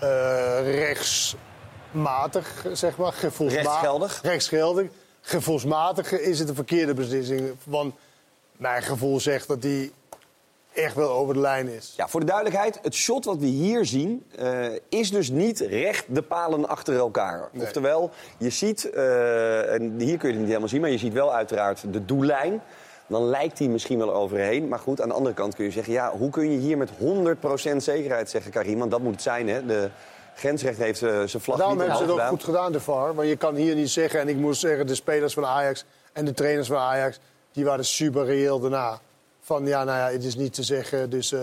Eh, 0.00 0.74
rechtsmatig, 0.74 2.66
zeg 2.72 2.96
maar. 2.96 3.14
Rechtsgeldig? 3.38 4.20
Rechtsgeldig. 4.22 4.86
Gevoelsmatig 5.20 6.12
is 6.12 6.38
het 6.38 6.48
een 6.48 6.54
verkeerde 6.54 6.94
beslissing. 6.94 7.56
Want 7.64 7.94
mijn 8.56 8.82
gevoel 8.82 9.20
zegt 9.20 9.48
dat 9.48 9.62
hij 9.62 9.92
echt 10.78 10.94
wel 10.94 11.10
over 11.10 11.34
de 11.34 11.40
lijn 11.40 11.68
is. 11.68 11.94
Ja, 11.96 12.08
voor 12.08 12.20
de 12.20 12.26
duidelijkheid, 12.26 12.78
het 12.82 12.94
shot 12.94 13.24
wat 13.24 13.38
we 13.38 13.46
hier 13.46 13.86
zien... 13.86 14.24
eh, 14.36 14.66
is 14.88 15.10
dus 15.10 15.30
niet 15.30 15.60
recht 15.60 16.04
de 16.08 16.22
palen 16.22 16.68
achter 16.68 16.96
elkaar. 16.96 17.48
Oftewel, 17.60 18.10
je 18.38 18.50
ziet, 18.50 18.90
eh, 18.90 19.74
en 19.74 19.98
hier 19.98 20.18
kun 20.18 20.28
je 20.28 20.34
het 20.34 20.38
niet 20.38 20.46
helemaal 20.46 20.68
zien... 20.68 20.80
maar 20.80 20.90
je 20.90 20.98
ziet 20.98 21.12
wel 21.12 21.34
uiteraard 21.34 21.92
de 21.92 22.04
doellijn. 22.04 22.62
Dan 23.06 23.28
lijkt 23.28 23.58
hij 23.58 23.68
misschien 23.68 23.98
wel 23.98 24.14
overheen. 24.14 24.68
Maar 24.68 24.78
goed, 24.78 25.00
aan 25.00 25.08
de 25.08 25.14
andere 25.14 25.34
kant 25.34 25.54
kun 25.54 25.64
je 25.64 25.70
zeggen... 25.70 25.92
ja, 25.92 26.10
hoe 26.10 26.30
kun 26.30 26.50
je 26.50 26.58
hier 26.58 26.78
met 26.78 26.90
100% 27.72 27.76
zekerheid 27.76 28.30
zeggen, 28.30 28.50
Karim? 28.50 28.78
Want 28.78 28.90
dat 28.90 29.00
moet 29.00 29.12
het 29.12 29.22
zijn, 29.22 29.48
hè? 29.48 29.66
De 29.66 29.90
grensrechter 30.34 30.84
heeft 30.84 31.02
eh, 31.02 31.08
zijn 31.08 31.42
vlag 31.42 31.56
Daarom 31.56 31.76
niet 31.76 31.86
hebben 31.86 32.06
ze 32.06 32.12
het 32.12 32.22
ook 32.22 32.28
goed 32.28 32.44
gedaan, 32.44 32.72
de 32.72 32.80
VAR. 32.80 33.14
Want 33.14 33.28
je 33.28 33.36
kan 33.36 33.54
hier 33.54 33.74
niet 33.74 33.90
zeggen, 33.90 34.20
en 34.20 34.28
ik 34.28 34.36
moet 34.36 34.56
zeggen, 34.56 34.86
de 34.86 34.94
spelers 34.94 35.34
van 35.34 35.46
Ajax 35.46 35.84
en 36.12 36.24
de 36.24 36.34
trainers 36.34 36.68
van 36.68 36.76
Ajax, 36.76 37.20
die 37.52 37.64
waren 37.64 37.84
super 37.84 38.24
reëel 38.24 38.60
daarna. 38.60 39.00
Van 39.48 39.66
ja, 39.66 39.84
nou 39.84 39.98
ja, 39.98 40.10
het 40.10 40.24
is 40.24 40.36
niet 40.36 40.52
te 40.52 40.62
zeggen. 40.62 41.10
Dus 41.10 41.32
eh 41.32 41.40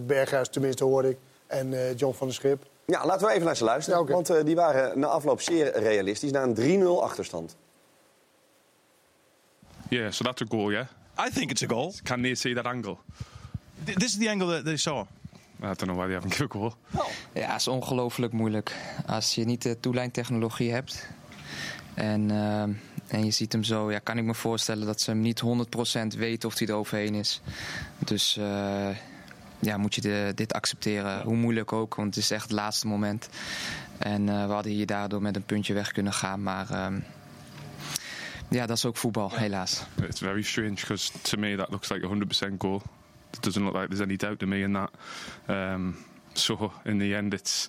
Berghuis, 0.00 0.48
tenminste 0.48 0.84
hoorde 0.84 1.08
ik, 1.08 1.16
en 1.46 1.72
eh, 1.72 1.96
John 1.96 2.14
van 2.14 2.26
der 2.26 2.36
Schip. 2.36 2.66
Ja, 2.86 3.06
laten 3.06 3.26
we 3.26 3.32
even 3.32 3.46
naar 3.46 3.56
ze 3.56 3.64
luisteren. 3.64 4.06
Want 4.06 4.30
eh, 4.30 4.44
die 4.44 4.54
waren 4.54 4.98
na 4.98 5.06
afloop 5.06 5.40
zeer 5.40 5.78
realistisch. 5.78 6.30
Na 6.30 6.42
een 6.42 6.82
3-0 6.82 7.02
achterstand. 7.02 7.56
Yeah, 9.88 10.12
so 10.12 10.24
that's 10.24 10.42
a 10.42 10.44
goal, 10.48 10.70
yeah? 10.70 10.86
I 11.26 11.30
think 11.30 11.50
it's 11.50 11.62
a 11.62 11.66
goal. 11.66 11.92
Can 12.02 12.22
they 12.22 12.34
see 12.34 12.54
that 12.54 12.64
angle? 12.64 12.96
this 13.84 14.04
is 14.04 14.18
the 14.18 14.28
angle 14.28 14.48
that 14.48 14.64
they 14.64 14.76
saw. 14.76 15.00
I 15.00 15.06
don't 15.60 15.84
know 15.84 15.96
why 15.96 16.06
they 16.06 16.14
haven't 16.14 16.34
given 16.34 16.50
a 16.50 16.58
goal. 16.58 16.72
Ja, 17.32 17.46
het 17.52 17.60
is 17.60 17.68
ongelooflijk 17.68 18.32
moeilijk. 18.32 18.74
Als 19.06 19.34
je 19.34 19.44
niet 19.44 19.62
de 19.62 19.80
toelijntechnologie 19.80 20.72
hebt 20.72 21.08
en, 21.94 22.30
en 23.08 23.24
je 23.24 23.30
ziet 23.30 23.52
hem 23.52 23.64
zo, 23.64 23.90
ja, 23.92 23.98
kan 23.98 24.18
ik 24.18 24.24
me 24.24 24.34
voorstellen 24.34 24.86
dat 24.86 25.00
ze 25.00 25.10
hem 25.10 25.20
niet 25.20 25.40
100% 25.40 26.16
weten 26.16 26.48
of 26.48 26.58
hij 26.58 26.68
er 26.68 26.74
overheen 26.74 27.14
is. 27.14 27.40
Dus 27.98 28.36
eh, 28.36 28.88
ja, 29.58 29.76
moet 29.76 29.94
je 29.94 30.00
de- 30.00 30.32
dit 30.34 30.52
accepteren, 30.52 31.22
hoe 31.22 31.36
moeilijk 31.36 31.72
ook, 31.72 31.94
want 31.94 32.14
het 32.14 32.24
is 32.24 32.30
echt 32.30 32.42
het 32.42 32.52
laatste 32.52 32.86
moment. 32.86 33.28
En 33.98 34.28
eh, 34.28 34.46
we 34.46 34.52
hadden 34.52 34.72
hier 34.72 34.86
daardoor 34.86 35.22
met 35.22 35.36
een 35.36 35.44
puntje 35.44 35.74
weg 35.74 35.92
kunnen 35.92 36.12
gaan, 36.12 36.42
maar 36.42 36.70
ehm, 36.70 36.98
ja, 38.50 38.66
dat 38.66 38.76
is 38.76 38.84
ook 38.84 38.96
voetbal, 38.96 39.30
helaas. 39.34 39.82
It's 40.08 40.20
very 40.20 40.42
strange 40.42 40.74
because 40.74 41.10
to 41.22 41.38
me 41.38 41.56
that 41.56 41.70
looks 41.70 41.88
like 41.88 42.06
a 42.06 42.08
100% 42.08 42.54
goal. 42.58 42.82
It 43.32 43.42
doesn't 43.42 43.64
look 43.64 43.74
like 43.74 43.86
there's 43.86 44.02
any 44.02 44.16
doubt 44.16 44.38
to 44.38 44.46
me 44.46 44.58
in 44.58 44.72
that. 44.72 44.90
Um, 45.48 45.96
so 46.32 46.72
in 46.84 46.98
the 46.98 47.16
end, 47.16 47.32
it's 47.32 47.68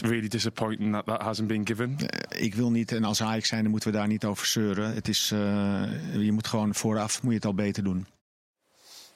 really 0.00 0.28
disappointing 0.28 0.92
that 0.92 1.06
that 1.06 1.22
hasn't 1.22 1.48
been 1.48 1.66
given. 1.66 1.96
Ik 2.28 2.54
wil 2.54 2.70
niet, 2.70 2.92
en 2.92 3.04
als 3.04 3.22
Ajax 3.22 3.48
zijn, 3.48 3.62
dan 3.62 3.70
moeten 3.70 3.90
we 3.90 3.96
daar 3.96 4.06
niet 4.06 4.24
over 4.24 4.46
zeuren. 4.46 4.94
Het 4.94 5.08
is, 5.08 5.30
eh, 5.32 5.38
je 6.12 6.32
moet 6.32 6.46
gewoon 6.46 6.74
vooraf 6.74 7.22
moet 7.22 7.30
je 7.30 7.36
het 7.36 7.46
al 7.46 7.54
beter 7.54 7.84
doen. 7.84 8.06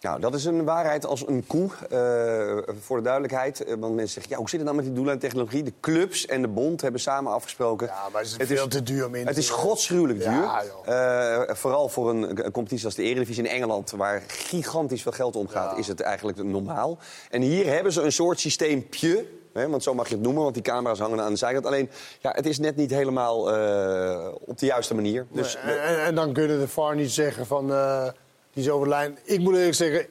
Nou, 0.00 0.20
dat 0.20 0.34
is 0.34 0.44
een 0.44 0.64
waarheid 0.64 1.06
als 1.06 1.28
een 1.28 1.46
koe, 1.46 1.70
eh, 1.90 2.74
voor 2.80 2.96
de 2.96 3.02
duidelijkheid. 3.02 3.64
Eh, 3.64 3.74
want 3.78 3.94
mensen 3.94 4.12
zeggen, 4.12 4.32
ja, 4.32 4.38
hoe 4.38 4.48
zit 4.48 4.58
het 4.58 4.68
nou 4.68 4.76
met 4.76 4.86
die 4.86 4.94
doellijntechnologie? 4.94 5.62
De 5.62 5.72
clubs 5.80 6.26
en 6.26 6.42
de 6.42 6.48
bond 6.48 6.80
hebben 6.80 7.00
samen 7.00 7.32
afgesproken. 7.32 7.86
Ja, 7.86 8.08
maar 8.12 8.22
het 8.22 8.40
is 8.40 8.46
veel 8.46 8.68
te 8.68 8.82
duur 8.82 9.06
om 9.06 9.14
in 9.14 9.22
te 9.22 9.28
Het 9.28 9.36
is 9.36 9.50
godsgruwelijk 9.50 10.18
duur. 10.18 10.30
Ja, 10.30 10.62
Eh, 10.84 11.54
vooral 11.54 11.88
voor 11.88 12.10
een, 12.10 12.44
een 12.44 12.52
competitie 12.52 12.84
als 12.84 12.94
de 12.94 13.02
Eredivisie 13.02 13.44
in 13.44 13.50
Engeland... 13.50 13.90
waar 13.90 14.22
gigantisch 14.26 15.02
veel 15.02 15.12
geld 15.12 15.36
omgaat, 15.36 15.78
is 15.78 15.86
het 15.86 16.00
eigenlijk 16.00 16.44
normaal. 16.44 16.98
En 17.30 17.42
hier 17.42 17.66
hebben 17.66 17.92
ze 17.92 18.02
een 18.02 18.12
soort 18.12 18.40
systeempje... 18.40 19.26
Hè, 19.57 19.68
want 19.68 19.82
zo 19.82 19.94
mag 19.94 20.09
je 20.09 20.14
het 20.14 20.22
noemen, 20.22 20.42
want 20.42 20.54
die 20.54 20.62
camera's 20.62 20.98
hangen 20.98 21.20
aan 21.20 21.32
de 21.32 21.38
zijkant. 21.38 21.66
Alleen, 21.66 21.90
ja, 22.20 22.30
het 22.34 22.46
is 22.46 22.59
net 22.59 22.76
niet 22.76 22.90
helemaal 22.90 23.52
eh, 23.54 24.28
op 24.40 24.59
de 24.59 24.66
juiste 24.66 24.94
manier. 24.94 25.26
Dus, 25.30 25.57
en, 25.57 25.82
en, 25.82 26.04
en 26.04 26.14
dan 26.14 26.32
kunnen 26.32 26.59
de 26.59 26.68
VAR 26.68 26.94
niet 26.94 27.11
zeggen 27.11 27.46
van 27.46 27.72
eh, 27.72 28.09
die 28.52 28.64
is 28.64 28.70
over 28.70 28.86
de 28.86 28.92
lijn. 28.92 29.18
Ik 29.24 29.38
moet 29.38 29.57
eerlijk 29.57 29.74
zeggen, 29.74 30.07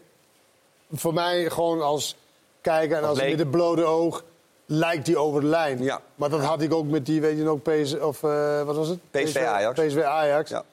voor 0.92 1.14
mij 1.14 1.50
gewoon 1.50 1.82
als 1.82 2.16
kijker 2.62 2.98
en 2.98 3.04
Als 3.04 3.22
met 3.22 3.40
het 3.40 3.52
blode 3.52 3.84
oog 3.84 4.24
lijkt 4.66 5.06
die 5.06 5.18
over 5.18 5.42
de 5.42 5.48
lijn. 5.48 5.84
Ja. 5.84 6.02
Maar 6.16 6.30
dat 6.30 6.42
had 6.42 6.62
ik 6.62 6.74
ook 6.74 6.86
met 6.86 7.06
die, 7.06 7.22
weet 7.22 7.38
je 7.38 7.44
nog, 7.44 7.62
PS, 7.62 8.00
of 8.00 8.24
eh, 8.24 8.64
wat 8.64 8.76
was 8.76 8.88
het? 8.88 9.00
PSV 9.12 9.38
Ajax. 9.38 9.86
PSV 9.86 10.02
Ajax. 10.02 10.50
Ja. 10.50 10.64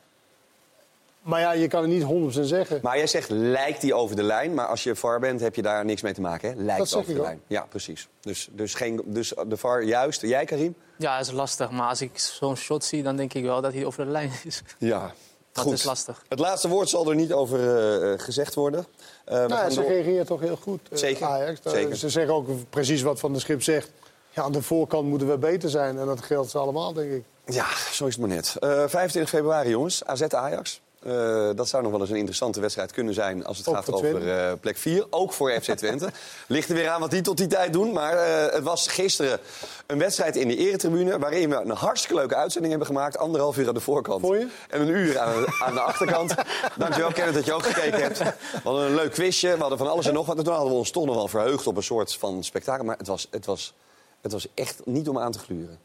Maar 1.23 1.41
ja, 1.41 1.53
je 1.53 1.69
kan 1.69 1.83
het 1.83 1.91
niet 1.91 2.37
100% 2.37 2.41
zeggen. 2.41 2.79
Maar 2.83 2.97
jij 2.97 3.07
zegt, 3.07 3.31
lijkt 3.31 3.81
die 3.81 3.95
over 3.95 4.17
de 4.17 4.23
lijn? 4.23 4.55
Maar 4.55 4.67
als 4.67 4.83
je 4.83 4.95
VAR 4.97 5.21
bent, 5.21 5.41
heb 5.41 5.55
je 5.55 5.63
daar 5.63 5.85
niks 5.85 6.03
mee 6.03 6.13
te 6.15 6.21
maken, 6.21 6.49
hè? 6.51 6.55
Lijkt 6.63 6.79
Dat 6.79 6.89
zeg 6.89 6.99
over 6.99 7.11
ik 7.11 7.17
de 7.17 7.23
ook. 7.23 7.29
lijn. 7.29 7.41
Ja, 7.47 7.67
precies. 7.69 8.09
Dus, 8.21 8.49
dus, 8.53 8.75
geen, 8.75 9.03
dus 9.05 9.33
de 9.49 9.57
VAR 9.57 9.83
juist. 9.83 10.21
Jij, 10.21 10.45
Karim? 10.45 10.75
Ja, 10.99 11.19
dat 11.19 11.27
is 11.27 11.33
lastig. 11.33 11.71
Maar 11.71 11.89
als 11.89 12.01
ik 12.01 12.19
zo'n 12.19 12.57
shot 12.57 12.85
zie, 12.85 13.03
dan 13.03 13.17
denk 13.17 13.35
ik 13.35 13.45
wel 13.45 13.61
dat 13.61 13.73
hij 13.73 13.85
over 13.85 14.05
de 14.05 14.11
lijn 14.11 14.31
is. 14.45 14.63
Ja. 14.79 15.13
Dat 15.53 15.65
Goed. 15.65 15.73
is 15.73 15.85
lastig. 15.85 16.23
Het 16.29 16.39
laatste 16.39 16.69
woord 16.69 16.89
zal 16.89 17.09
er 17.09 17.15
niet 17.15 17.33
over 17.33 17.59
eh, 17.61 18.13
eh, 18.13 18.19
gezegd 18.21 18.55
worden. 18.55 18.87
Eh, 19.25 19.35
Nou, 19.35 19.49
ja, 19.49 19.71
ze 19.71 19.81
door- 19.81 19.89
reageren 19.91 20.27
toch 20.27 20.41
heel 20.41 20.57
goed, 20.57 20.81
Zeker, 20.93 21.27
Ajax. 21.27 21.61
Zeker. 21.65 21.97
Ze 21.97 22.09
zeggen 22.09 22.35
ook 22.35 22.49
precies 22.71 23.03
wat 23.03 23.21
Van 23.21 23.33
de 23.33 23.39
Schip 23.39 23.63
zegt. 23.63 23.91
Ja, 24.31 24.43
aan 24.43 24.53
de 24.53 24.63
voorkant 24.63 25.09
moeten 25.09 25.29
we 25.29 25.39
beter 25.39 25.71
zijn. 25.71 25.99
En 25.99 26.07
dat 26.07 26.23
geldt 26.23 26.51
ze 26.51 26.59
allemaal, 26.59 26.93
denk 26.93 27.13
ik. 27.13 27.25
Ja, 27.47 27.67
zo 27.93 28.07
is 28.07 28.17
het 28.17 28.27
maar 28.27 28.35
net. 28.37 28.57
Eh 28.61 28.69
25 28.71 29.29
februari, 29.29 29.69
jongens. 29.71 30.05
AZ 30.05 30.23
Ajax. 30.23 30.81
Eh, 31.03 31.51
dat 31.55 31.69
zou 31.69 31.83
nog 31.83 31.93
wel 31.93 32.01
eens 32.01 32.11
een 32.11 32.17
interessante 32.17 32.61
wedstrijd 32.61 32.93
kunnen 32.93 33.15
zijn 33.15 33.45
als 33.45 33.59
het 33.59 33.69
Ook 33.69 33.75
gaat 33.75 33.93
over 33.93 34.31
eh, 34.31 34.53
plek 34.61 34.79
4. 34.79 35.07
Ook 35.11 35.33
voor 35.33 35.51
FC 35.51 35.73
Twente. 35.73 36.11
Ligt 36.47 36.69
er 36.69 36.75
weer 36.75 36.89
aan 36.89 37.01
wat 37.01 37.11
die 37.11 37.21
tot 37.21 37.37
die 37.37 37.47
tijd 37.47 37.73
doen. 37.73 37.93
Maar 37.93 38.17
eh, 38.17 38.55
het 38.55 38.63
was 38.63 38.87
gisteren 38.87 39.39
een 39.87 39.99
wedstrijd 39.99 40.37
in 40.37 40.49
de 40.49 40.57
eretribune... 40.57 41.19
waarin 41.19 41.49
we 41.49 41.57
een 41.57 41.71
hartstikke 41.71 42.17
leuke 42.17 42.35
uitzending 42.35 42.71
hebben 42.73 42.89
gemaakt. 42.95 43.19
Anderhalf 43.19 43.59
uur 43.59 43.69
aan 43.69 43.75
de 43.75 43.81
voorkant. 43.81 44.25
En 44.69 44.81
een 44.81 44.89
uur 44.89 45.19
aan, 45.19 45.45
aan 45.63 45.75
de 45.75 45.81
achterkant. 45.81 46.35
Dankjewel, 46.79 47.13
Kenneth, 47.13 47.35
dat 47.35 47.45
je 47.45 47.53
ook 47.53 47.67
gekeken 47.67 48.03
hebt. 48.03 48.19
We 48.19 48.61
hadden 48.65 48.87
een 48.87 48.95
leuk 48.95 49.13
quizje. 49.13 49.53
We 49.53 49.61
hadden 49.61 49.79
van 49.79 49.91
alles 49.91 50.07
en 50.07 50.15
nog 50.15 50.27
wat. 50.27 50.39
En 50.39 50.45
toen 50.45 50.53
hadden 50.53 50.73
we 50.73 50.79
ons 50.79 50.91
toch 50.91 51.05
nog 51.05 51.15
wel 51.15 51.29
verheugd 51.29 51.67
op 51.67 51.77
een 51.77 51.83
soort 51.83 52.15
van 52.15 52.45
spektakel. 52.45 52.85
Maar 52.85 52.99
het 52.99 53.07
was, 53.07 53.27
het 53.31 53.47
was, 53.47 53.75
het 54.21 54.33
was 54.33 54.47
echt 54.55 54.81
niet 54.85 55.09
om 55.09 55.19
aan 55.19 55.33
te 55.33 55.39
gluren. 55.39 55.79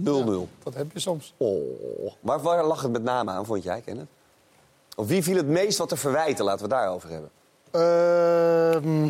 0-0. 0.00 0.04
Dat 0.62 0.74
heb 0.74 0.92
je 0.92 1.00
soms. 1.00 1.34
Oh. 1.36 2.12
Maar 2.20 2.40
waar 2.40 2.64
lag 2.64 2.82
het 2.82 2.92
met 2.92 3.02
name 3.02 3.30
aan, 3.30 3.46
vond 3.46 3.62
jij, 3.62 3.80
Kenneth? 3.80 4.08
Of 4.96 5.06
wie 5.06 5.22
viel 5.22 5.36
het 5.36 5.46
meest 5.46 5.78
wat 5.78 5.88
te 5.88 5.96
verwijten? 5.96 6.44
Laten 6.44 6.68
we 6.68 6.74
het 6.74 6.82
daarover 6.82 7.08
hebben. 7.08 7.30
Ehm, 7.70 9.00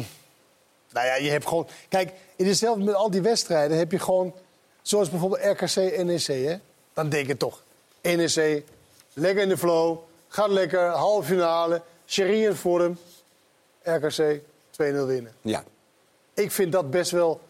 nou 0.93 1.07
ja, 1.07 1.15
je 1.15 1.31
hebt 1.31 1.47
gewoon... 1.47 1.69
Kijk, 1.89 2.13
in 2.37 2.47
hetzelfde 2.47 2.85
met 2.85 2.95
al 2.95 3.11
die 3.11 3.23
wedstrijden 3.23 3.79
heb 3.79 3.93
je 3.93 3.99
gewoon... 3.99 4.35
Zoals 4.83 5.11
bijvoorbeeld 5.11 5.43
RKC, 5.43 6.05
NEC, 6.05 6.27
hè? 6.27 6.57
Dan 6.93 7.09
denk 7.09 7.27
je 7.27 7.37
toch. 7.37 7.63
NEC, 8.03 8.63
lekker 9.13 9.43
in 9.43 9.49
de 9.49 9.59
flow. 9.59 9.99
Gaat 10.29 10.49
lekker, 10.49 10.89
halve 10.89 11.29
finale. 11.29 11.83
Sherry 12.07 12.45
in 12.45 12.55
vorm. 12.55 12.99
RKC, 13.83 14.41
2-0 14.41 14.43
winnen. 14.77 15.33
Ja. 15.41 15.65
Ik 16.35 16.51
vind 16.51 16.73
dat 16.73 16.91
best 16.91 17.11
wel... 17.11 17.41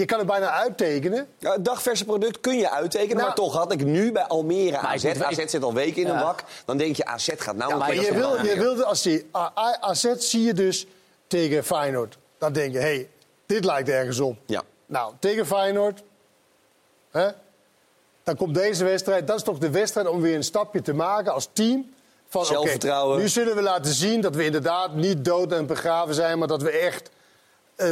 Je 0.00 0.06
kan 0.06 0.18
het 0.18 0.26
bijna 0.26 0.50
uittekenen. 0.50 1.26
Ja, 1.38 1.52
het 1.52 1.64
dagverse 1.64 2.04
product 2.04 2.40
kun 2.40 2.56
je 2.58 2.70
uittekenen, 2.70 3.14
Nou- 3.16 3.26
maar 3.26 3.36
toch 3.36 3.54
had 3.54 3.72
ik 3.72 3.84
nu 3.84 4.12
bij 4.12 4.22
Almere 4.22 4.70
Maar 4.70 4.80
AZ. 4.94 5.04
ik 5.04 5.22
AZ 5.22 5.36
ik- 5.38 5.48
zit 5.48 5.62
al 5.62 5.74
weken 5.74 6.02
in 6.02 6.08
een 6.08 6.18
bak. 6.20 6.42
Dan 6.64 6.76
denk 6.76 6.96
je, 6.96 7.04
AZ 7.04 7.28
gaat 7.36 7.56
nou 7.56 7.70
Ja, 7.70 7.76
maar 7.76 7.94
je, 7.94 8.14
wil, 8.14 8.44
je 8.44 8.54
wilde 8.58 8.84
als 8.84 9.02
die 9.02 9.26
A- 9.36 9.52
A- 9.58 9.76
AZ 9.80 10.14
zie 10.18 10.42
je 10.42 10.54
dus 10.54 10.86
tegen 11.26 11.64
Feyenoord. 11.64 12.18
Dan 12.38 12.52
denk 12.52 12.72
je, 12.72 12.78
hé, 12.78 12.84
hey, 12.84 13.08
dit 13.46 13.64
lijkt 13.64 13.88
ergens 13.88 14.20
op. 14.20 14.36
Ja. 14.46 14.62
Nou, 14.86 15.12
tegen 15.18 15.46
Feyenoord. 15.46 16.02
Hè, 17.10 17.28
dan 18.22 18.36
komt 18.36 18.54
deze 18.54 18.84
wedstrijd. 18.84 19.26
Dat 19.26 19.36
is 19.36 19.42
toch 19.42 19.58
de 19.58 19.70
wedstrijd 19.70 20.08
om 20.08 20.20
weer 20.20 20.34
een 20.34 20.44
stapje 20.44 20.82
te 20.82 20.92
maken 20.94 21.32
als 21.32 21.48
team. 21.52 21.94
Van, 22.28 22.44
Zelfvertrouwen. 22.46 23.18
nu 23.18 23.28
zullen 23.28 23.54
we 23.56 23.62
laten 23.62 23.92
zien 23.92 24.20
dat 24.20 24.34
we 24.34 24.44
inderdaad 24.44 24.94
niet 24.94 25.24
dood 25.24 25.52
en 25.52 25.66
begraven 25.66 26.14
zijn... 26.14 26.38
maar 26.38 26.48
dat 26.48 26.62
we 26.62 26.70
echt 26.70 27.10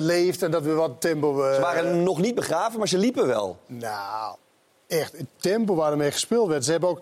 leeft 0.00 0.42
en 0.42 0.50
dat 0.50 0.62
we 0.62 0.72
wat 0.72 1.00
tempo... 1.00 1.42
eh, 1.44 1.54
Ze 1.54 1.60
waren 1.60 2.02
nog 2.02 2.18
niet 2.20 2.34
begraven, 2.34 2.78
maar 2.78 2.88
ze 2.88 2.98
liepen 2.98 3.26
wel. 3.26 3.58
nou, 3.66 4.36
echt, 4.86 5.12
het 5.12 5.26
tempo 5.36 5.74
waar 5.74 5.90
ermee 5.90 6.10
gespeeld 6.10 6.48
werd. 6.48 6.64
Ze 6.64 6.70
hebben 6.70 6.88
ook 6.88 7.00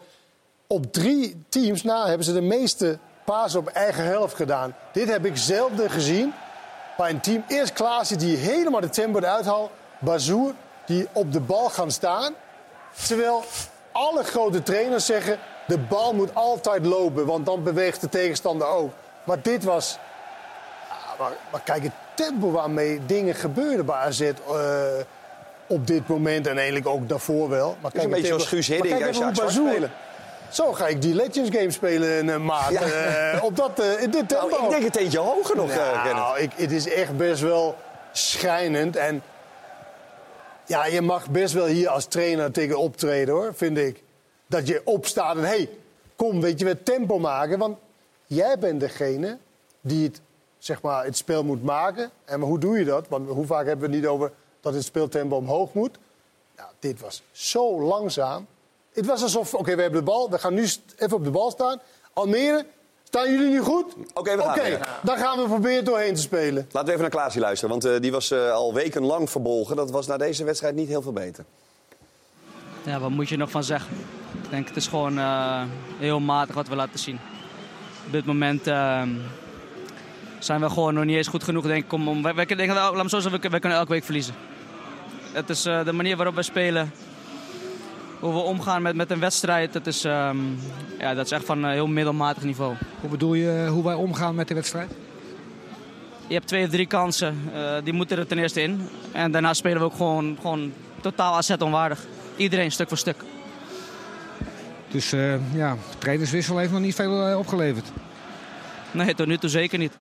op 0.67 0.93
drie 0.93 1.45
teams 1.49 1.83
na 1.83 2.07
hebben 2.07 2.27
ze 2.27 2.33
de 2.33 2.41
meeste 2.41 2.99
pasen 3.25 3.61
op 3.61 3.67
eigen 3.69 4.05
helft 4.05 4.35
gedaan. 4.35 4.75
Dit 4.93 5.09
heb 5.09 5.25
ik 5.25 5.37
zelden 5.37 5.91
gezien. 5.91 6.33
Bij 6.97 7.11
een 7.11 7.21
team, 7.21 7.45
eerst 7.49 7.73
Klaasie 7.73 8.17
die 8.17 8.37
helemaal 8.37 8.81
de 8.81 8.89
tempo 8.89 9.19
eruit 9.19 9.45
haalt. 9.45 9.71
Bazoer 9.99 10.53
die 10.87 11.09
op 11.13 11.33
de 11.33 11.41
bal 11.41 11.69
gaan 11.69 11.91
staan. 11.91 12.35
Terwijl 13.07 13.43
alle 13.93 14.23
grote 14.25 14.63
trainers 14.63 15.07
zeggen... 15.07 15.39
de 15.67 15.79
bal 15.79 16.15
moet 16.15 16.35
altijd 16.35 16.87
lopen, 16.87 17.27
want 17.27 17.47
dan 17.47 17.63
beweegt 17.63 18.01
de 18.01 18.09
tegenstander 18.09 18.67
ook. 18.67 18.93
Maar 19.25 19.43
dit 19.43 19.65
was... 19.65 19.99
Ah, 20.89 21.19
maar, 21.21 21.33
maar 21.53 21.61
kijk, 21.61 21.83
het 21.83 21.93
tempo 22.17 22.51
waarmee 22.51 23.01
dingen 23.07 23.35
gebeurden 23.35 23.87
bij 23.87 23.95
AZ... 23.97 24.21
eh, 24.21 24.33
op 25.67 25.87
dit 25.87 26.09
moment 26.09 26.47
en 26.47 26.57
eigenlijk 26.57 26.87
ook 26.87 27.09
daarvoor 27.09 27.49
wel. 27.49 27.77
Maar 27.81 27.91
is 27.95 28.03
een 28.03 28.11
beetje 28.11 28.23
tempo- 28.23 28.45
zoals 28.45 28.49
Guus 28.49 28.67
Hiddink 28.67 28.99
kijk 28.99 29.51
spelen. 29.51 29.91
Zo 30.51 30.73
ga 30.73 30.87
ik 30.87 31.03
die 31.03 31.15
Legends 31.15 31.51
Game 31.57 31.71
spelen 31.71 32.43
maand. 32.45 32.73
Ja. 32.73 32.83
eh, 32.83 33.45
op 33.45 33.57
dat, 33.57 33.83
in 33.99 34.11
dit 34.11 34.29
tempo. 34.29 34.49
Nou, 34.49 34.65
ik 34.65 34.71
denk 34.71 34.83
het 34.83 34.97
eentje 34.97 35.19
hoger 35.19 35.57
nog. 35.57 35.75
Nou, 36.05 36.39
ik, 36.39 36.51
het 36.55 36.73
is 36.73 36.89
echt 36.89 37.17
best 37.17 37.41
wel 37.43 37.77
schijnend. 38.13 38.97
En 38.97 39.23
ja, 40.67 40.87
je 40.87 41.01
mag 41.01 41.31
best 41.31 41.55
wel 41.55 41.67
hier 41.67 41.89
als 41.89 42.05
trainer 42.05 42.53
tegen 42.53 42.79
optreden, 42.79 43.35
hoor, 43.35 43.53
vind 43.55 43.79
ik. 43.79 44.03
Dat 44.47 44.67
je 44.69 44.81
opstaat 44.85 45.37
en, 45.37 45.43
hé, 45.43 45.49
hey, 45.49 45.69
kom, 46.17 46.41
weet 46.41 46.59
je, 46.59 46.65
we 46.65 46.83
tempo 46.83 47.19
maken. 47.19 47.59
Want 47.59 47.79
jij 48.27 48.59
bent 48.59 48.81
degene 48.81 49.39
die 49.81 50.07
het, 50.07 50.21
zeg 50.67 50.83
maar, 50.83 51.05
het 51.05 51.17
spel 51.17 51.45
moet 51.45 51.63
maken. 51.63 52.11
En 52.25 52.39
maar 52.41 52.49
hoe 52.49 52.59
doe 52.59 52.79
je 52.79 52.85
dat? 52.85 53.09
Want 53.09 53.29
hoe 53.29 53.47
vaak 53.47 53.67
hebben 53.67 53.89
we 53.89 53.95
het 53.95 54.03
niet 54.03 54.11
over 54.11 54.33
dat 54.61 54.75
het 54.75 54.85
speeltempo 54.85 55.37
omhoog 55.37 55.73
moet? 55.73 55.99
Nou, 56.57 56.69
dit 56.79 57.01
was 57.01 57.23
zo 57.33 57.81
langzaam. 57.83 58.47
Het 58.93 59.07
was 59.07 59.23
alsof, 59.23 59.55
oké, 59.55 59.75
we 59.75 59.83
hebben 59.83 60.01
de 60.01 60.07
bal. 60.07 60.31
We 60.31 60.39
gaan 60.39 60.55
nu 60.55 60.69
even 60.97 61.17
op 61.17 61.25
de 61.25 61.31
bal 61.31 61.51
staan. 61.51 61.81
Almere, 62.13 62.67
staan 63.05 63.31
jullie 63.31 63.49
nu 63.49 63.61
goed? 63.61 63.95
Oké, 64.15 64.37
we 64.37 64.43
gaan 64.43 64.51
Oké, 64.51 64.63
weer. 64.63 64.99
dan 65.03 65.17
gaan 65.17 65.39
we 65.39 65.45
proberen 65.45 65.85
doorheen 65.85 66.15
te 66.15 66.21
spelen. 66.21 66.69
Laten 66.71 66.85
we 66.85 66.89
even 66.89 67.01
naar 67.01 67.11
Klaasje 67.11 67.41
luisteren, 67.41 67.71
want 67.71 67.85
eh, 67.85 68.01
die 68.01 68.13
was 68.13 68.31
eh, 68.31 68.51
al 68.53 68.75
wekenlang 68.75 69.31
verbolgen. 69.31 69.77
Dat 69.77 69.91
was 69.91 70.07
na 70.07 70.17
deze 70.17 70.45
wedstrijd 70.45 70.75
niet 70.75 70.89
heel 70.89 71.03
veel 71.03 71.13
beter. 71.13 71.45
Ja, 72.83 72.99
wat 73.01 73.11
moet 73.11 73.29
je 73.29 73.37
nog 73.37 73.51
van 73.51 73.65
zeggen? 73.65 73.97
Ik 74.43 74.51
denk 74.51 74.69
het 74.69 74.77
is 74.77 74.87
gewoon 74.87 75.19
eh, 75.19 75.63
heel 75.99 76.21
matig 76.21 76.55
wat 76.55 76.69
we 76.69 76.75
laten 76.75 76.99
zien. 76.99 77.19
Op 78.07 78.13
dit 78.13 78.25
moment 78.25 78.67
eh, 78.67 79.03
zijn 80.47 80.61
we 80.61 80.69
gewoon 80.69 80.95
nog 80.95 81.05
niet 81.05 81.17
eens 81.17 81.29
goed 81.29 81.45
genoeg, 81.45 81.67
denk 81.67 81.85
ik. 81.85 81.93
Om, 81.93 82.09
om, 82.09 82.23
wij, 82.23 82.35
wij, 82.35 82.47
denk, 82.47 82.73
laat 82.73 83.03
me 83.03 83.09
zo 83.09 83.21
zeggen, 83.21 83.41
we, 83.41 83.49
wij 83.49 83.61
kunnen 83.61 83.79
elke 83.79 83.93
week 83.93 84.05
verliezen. 84.05 84.35
Het 85.33 85.51
is 85.51 85.67
eh, 85.67 85.85
de 85.85 85.93
manier 85.93 86.17
waarop 86.17 86.35
we 86.35 86.43
spelen, 86.43 86.93
hoe 88.21 88.33
we 88.33 88.39
omgaan 88.39 88.83
met, 88.83 88.97
met 88.97 89.11
een 89.11 89.21
wedstrijd, 89.21 89.73
dat 89.73 89.87
is, 89.87 90.05
ehm, 90.05 90.37
ja, 90.99 91.15
dat 91.15 91.25
is 91.25 91.31
echt 91.31 91.45
van 91.45 91.63
een 91.63 91.73
heel 91.73 91.87
middelmatig 91.87 92.43
niveau. 92.43 92.75
Hoe 93.01 93.11
bedoel 93.11 93.35
je 93.35 93.67
hoe 93.71 93.85
wij 93.85 93.95
omgaan 93.95 94.35
met 94.35 94.49
de 94.49 94.55
wedstrijd? 94.55 94.91
Je 96.27 96.35
hebt 96.35 96.47
twee 96.47 96.65
of 96.65 96.71
drie 96.71 96.87
kansen, 96.87 97.51
eh, 97.55 97.75
die 97.85 97.93
moeten 97.93 98.19
er 98.19 98.27
ten 98.27 98.39
eerste 98.39 98.63
in. 98.63 98.89
En 99.13 99.31
daarna 99.31 99.55
spelen 99.55 99.79
we 99.79 99.85
ook 99.85 99.97
gewoon, 99.97 100.39
gewoon 100.41 100.73
totaal 101.01 101.37
asset 101.37 101.63
onwaardig. 101.63 102.07
Iedereen 102.37 102.73
stuk 102.73 102.89
voor 102.89 102.99
stuk. 102.99 103.17
Dus 104.89 105.13
eh, 105.13 105.55
ja, 105.55 105.73
de 105.73 105.99
trainerswissel 105.99 106.59
heeft 106.59 106.73
nog 106.73 106.81
niet 106.81 106.95
veel 106.95 107.39
opgeleverd. 107.39 107.93
Nee, 108.91 109.15
tot 109.15 109.27
nu 109.27 109.39
toe 109.39 109.51
zeker 109.51 109.79
niet. 109.79 110.05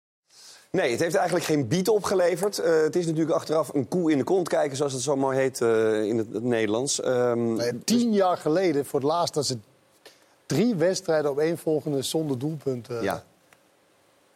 Nee, 0.78 0.92
het 0.92 1.00
heeft 1.00 1.16
eigenlijk 1.16 1.46
geen 1.46 1.68
bied 1.68 1.90
opgeleverd. 1.90 2.60
Eh, 2.60 2.82
het 2.82 2.96
is 2.96 3.06
natuurlijk 3.06 3.36
achteraf 3.36 3.74
een 3.74 3.88
koe 3.88 4.12
in 4.12 4.18
de 4.18 4.24
kont 4.24 4.48
kijken, 4.50 4.78
zoals 4.78 4.94
het 4.94 5.02
zo 5.02 5.16
mooi 5.16 5.38
heet 5.38 5.62
eh, 5.62 6.04
in 6.04 6.18
het, 6.18 6.28
het 6.34 6.44
Nederlands. 6.44 7.02
Ehm, 7.02 7.72
Tien 7.84 8.14
jaar 8.14 8.38
geleden, 8.38 8.86
voor 8.86 9.00
het 9.00 9.10
laatst, 9.10 9.34
dat 9.34 9.46
ze 9.46 9.58
drie 10.46 10.76
wedstrijden 10.76 11.32
op 11.32 11.40
één 11.40 11.58
volgende 11.58 12.02
zonder 12.02 12.40
doelpunt. 12.40 12.90
eh, 12.90 13.02
Ja. 13.02 13.24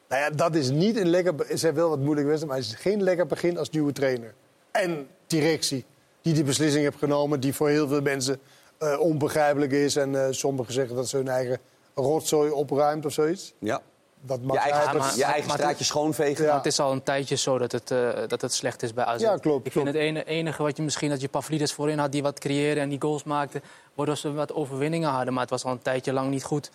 Nou 0.10 0.22
ja, 0.22 0.30
dat 0.30 0.56
is 0.56 0.70
niet 0.70 0.98
een 0.98 1.10
lekker... 1.10 1.34
Ze 1.58 1.66
hebben 1.66 1.82
wel 1.84 1.90
wat 1.90 2.00
moeilijke 2.00 2.30
wedstrijden, 2.30 2.48
maar 2.48 2.58
het 2.58 2.76
is 2.76 2.92
geen 2.92 3.04
lekker 3.04 3.28
begin 3.28 3.58
als 3.58 3.70
nieuwe 3.70 3.92
trainer. 3.92 4.34
En 4.72 5.08
directie, 5.28 5.86
die 6.22 6.34
die 6.34 6.44
beslissing 6.44 6.84
heeft 6.84 6.98
genomen... 6.98 7.40
die 7.40 7.54
voor 7.54 7.70
heel 7.70 7.88
veel 7.88 8.02
mensen 8.02 8.40
eh, 8.78 9.00
onbegrijpelijk 9.00 9.72
is. 9.72 9.96
En 9.96 10.36
sommigen 10.36 10.74
zeggen 10.74 10.96
dat 10.96 11.08
ze 11.08 11.18
hun 11.18 11.28
eigen 11.28 11.60
rotzooi 11.96 12.52
opruimt 12.52 13.06
of 13.06 13.12
zoiets. 13.14 13.54
Ja. 13.60 13.82
Dat 14.28 14.40
Je 14.52 14.58
eigen, 14.60 14.80
Huibers- 14.82 15.16
je 15.16 15.24
eigen 15.24 15.48
maar- 15.48 15.58
straatje 15.58 15.84
schoonvegen. 15.84 16.54
Het 16.54 16.66
is 16.66 16.80
al 16.80 16.92
een 16.92 17.04
tijdje 17.04 17.36
zo 17.36 17.58
dat 17.58 17.72
het, 17.72 17.92
eh, 17.92 18.10
dat 18.28 18.42
het 18.42 18.54
slecht 18.54 18.84
is 18.84 18.94
bij 18.94 19.06
AZ. 19.06 19.22
Ja, 19.22 19.38
klopt, 19.38 19.66
Ik 19.66 19.72
vind 19.72 19.88
het 19.88 19.96
ene, 19.96 20.24
enige 20.24 20.64
wat 20.64 20.78
je 20.78 20.84
misschien 20.84 21.10
dat 21.10 21.22
je 21.22 21.28
Pavlidis 21.30 21.74
voorin 21.74 22.00
had 22.00 22.12
die 22.12 22.22
wat 22.24 22.40
creëerde 22.40 22.80
en 22.82 22.90
die 22.90 23.02
goals 23.02 23.24
maakte, 23.24 23.62
waardoor 23.94 24.18
ze 24.18 24.34
wat 24.34 24.54
overwinningen 24.54 25.10
hadden. 25.10 25.34
Maar 25.34 25.42
het 25.42 25.52
was 25.52 25.64
al 25.64 25.72
een 25.72 25.82
tijdje 25.82 26.14
lang 26.14 26.30
niet 26.30 26.44
goed. 26.44 26.72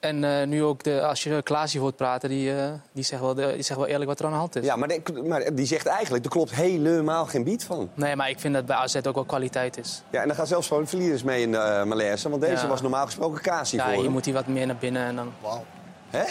En 0.00 0.24
eh, 0.24 0.46
nu 0.46 0.62
ook, 0.64 0.82
de, 0.82 1.02
als 1.06 1.22
je 1.22 1.42
Klaasje 1.42 1.78
hoort 1.78 1.96
praten, 1.96 2.28
die, 2.28 2.56
eh, 2.56 2.70
die, 2.92 3.04
zegt 3.04 3.20
wel, 3.22 3.34
die 3.34 3.62
zegt 3.62 3.78
wel 3.78 3.86
eerlijk 3.88 4.10
wat 4.10 4.18
er 4.18 4.24
aan 4.24 4.30
de 4.32 4.36
hand 4.38 4.56
is. 4.56 4.64
Ja, 4.64 4.76
maar, 4.76 4.88
de- 4.88 5.22
maar 5.26 5.54
die 5.54 5.66
zegt 5.66 5.86
eigenlijk, 5.86 6.24
er 6.24 6.30
klopt 6.30 6.54
helemaal 6.54 7.26
geen 7.26 7.44
bied 7.44 7.64
van. 7.64 7.90
Nee, 7.94 8.16
maar 8.16 8.28
ik 8.30 8.40
vind 8.40 8.54
dat 8.54 8.66
bij 8.66 8.76
AZ 8.76 8.96
ook 9.06 9.14
wel 9.14 9.24
kwaliteit 9.24 9.78
is. 9.78 10.02
Ja, 10.10 10.20
en 10.20 10.26
dan 10.26 10.36
gaan 10.36 10.46
zelfs 10.46 10.66
gewoon 10.68 10.86
verliezers 10.86 11.22
mee 11.22 11.42
in 11.42 11.52
de 11.52 11.56
uh, 11.58 11.82
Malaise. 11.84 12.28
Want 12.28 12.42
deze 12.42 12.62
Ja. 12.62 12.68
was 12.68 12.80
normaal 12.82 13.04
gesproken 13.04 13.40
Kasi 13.42 13.76
Ja, 13.76 13.82
voor 13.84 13.92
hier 13.92 14.02
hem. 14.02 14.12
moet 14.12 14.24
hij 14.24 14.34
wat 14.34 14.46
meer 14.46 14.66
naar 14.66 14.76
binnen 14.76 15.02
en 15.06 15.16
dan... 15.16 15.32
Wauw. 15.40 15.64
Hè? 16.10 16.24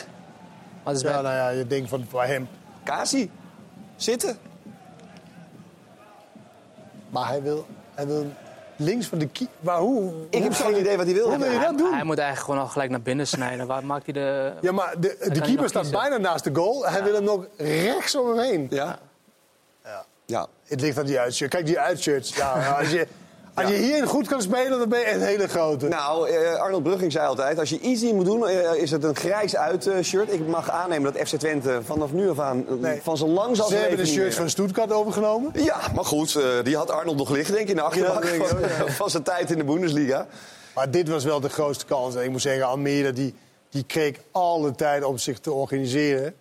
Wat 0.84 0.96
is 0.96 1.02
Ja, 1.02 1.12
bij... 1.12 1.22
nou 1.22 1.36
ja, 1.36 1.50
je 1.50 1.68
denkt 1.68 1.90
van 1.90 2.06
bij 2.12 2.28
hem. 2.28 2.48
Kasi, 2.84 3.32
zitten. 3.96 4.38
Maar 7.10 7.28
hij 7.28 7.42
wil, 7.42 7.66
hij 7.94 8.08
wil 8.08 8.32
links 8.76 9.08
van 9.08 9.18
de 9.18 9.28
kie. 9.28 9.48
Maar 9.60 9.78
hoe? 9.80 10.14
Ik 10.30 10.44
heb 10.44 10.54
geen 10.54 10.80
idee 10.80 10.98
wat 10.98 11.06
hij 11.06 11.16
wil. 11.16 11.30
Hoe 11.30 11.38
wil 11.38 11.52
je 11.52 11.58
hij, 11.58 11.66
dat 11.66 11.78
doen? 11.78 11.94
hij 11.94 12.04
moet 12.04 12.18
eigenlijk 12.18 12.48
gewoon 12.50 12.66
al 12.66 12.72
gelijk 12.72 12.90
naar 12.90 13.02
binnen 13.02 13.28
snijden. 13.28 13.68
Waar 13.68 13.86
maakt 13.86 14.06
hij 14.06 14.14
de... 14.14 14.54
Ja, 14.68 14.72
maar 14.72 15.00
de, 15.00 15.18
de 15.34 15.42
keeper 15.42 15.70
staat 15.70 15.92
bijna 15.92 16.18
naast 16.18 16.44
de 16.44 16.56
goal. 16.56 16.86
Hij 16.86 17.04
wil 17.04 17.14
hem 17.14 17.24
nog 17.24 17.46
rechts 17.58 18.16
om 18.16 18.28
hem 18.28 18.40
heen. 18.40 18.68
Ja? 18.70 19.00
Ja. 19.84 20.06
Ja. 20.26 20.48
Het 20.68 20.82
ligt 20.82 20.98
aan 20.98 21.06
die 21.06 21.20
uitshirt. 21.20 21.50
Kijk, 21.50 21.66
die 21.66 21.80
uitshirts. 21.80 22.36
Ja, 22.36 22.72
als 22.78 22.92
je, 22.92 23.08
als 23.62 23.72
je 23.72 23.78
hierin 23.78 24.06
goed 24.06 24.28
kan 24.28 24.42
spelen, 24.42 24.80
dan 24.80 24.90
ben 24.90 25.00
je 25.00 25.12
een 25.14 25.22
hele 25.22 25.48
grote. 25.48 25.88
Nou, 25.88 26.30
eh, 26.30 26.54
Arnold 26.54 26.84
Brugging 26.84 27.12
zei 27.12 27.28
altijd, 27.28 27.60
als 27.60 27.70
je 27.70 27.80
easy 27.80 28.12
moet 28.12 28.26
doen, 28.26 28.48
eh, 28.48 28.74
is 28.82 28.92
het 28.92 29.04
een 29.04 29.16
grijs 29.16 29.56
uitshirt. 29.56 30.34
Ik 30.34 30.48
mag 30.48 30.70
aannemen 30.70 31.14
dat 31.14 31.28
FC 31.28 31.36
Twente 31.36 31.80
vanaf 31.84 32.12
nu 32.12 32.30
af 32.30 32.40
aan 32.40 32.66
eh, 32.68 32.74
Nee. 32.76 33.00
van 33.02 33.18
zo 33.18 33.28
lang 33.28 33.56
zal 33.56 33.68
Ze 33.68 33.76
hebben 33.76 34.06
de 34.06 34.14
meer. 34.16 34.34
van 34.34 34.50
Stuttgart 34.50 34.92
overgenomen. 34.92 35.52
Ja, 35.54 35.80
maar 35.96 36.06
goed, 36.06 36.36
eh, 36.36 36.44
die 36.64 36.76
had 36.78 36.90
Arnold 36.92 37.18
nog 37.18 37.30
liggen, 37.30 37.54
denk 37.54 37.64
ik, 37.66 37.70
in 37.70 37.76
de 37.76 37.82
achterbak 37.82 38.24
Ja, 38.24 38.46
van, 38.46 38.60
ja. 38.86 38.88
van 38.92 39.10
zijn 39.10 39.24
tijd 39.24 39.52
in 39.52 39.58
de 39.58 39.64
Bundesliga. 39.64 40.28
Maar 40.76 40.92
dit 40.92 41.10
was 41.10 41.24
wel 41.24 41.40
de 41.40 41.50
grootste 41.50 41.86
kans. 41.86 42.16
En 42.16 42.24
ik 42.24 42.30
moet 42.30 42.42
zeggen, 42.42 42.66
Almere 42.66 43.12
die, 43.14 43.34
die 43.70 43.84
kreeg 43.84 44.18
alle 44.32 44.76
tijd 44.76 45.04
om 45.04 45.18
zich 45.18 45.40
te 45.40 45.52
organiseren. 45.52 46.34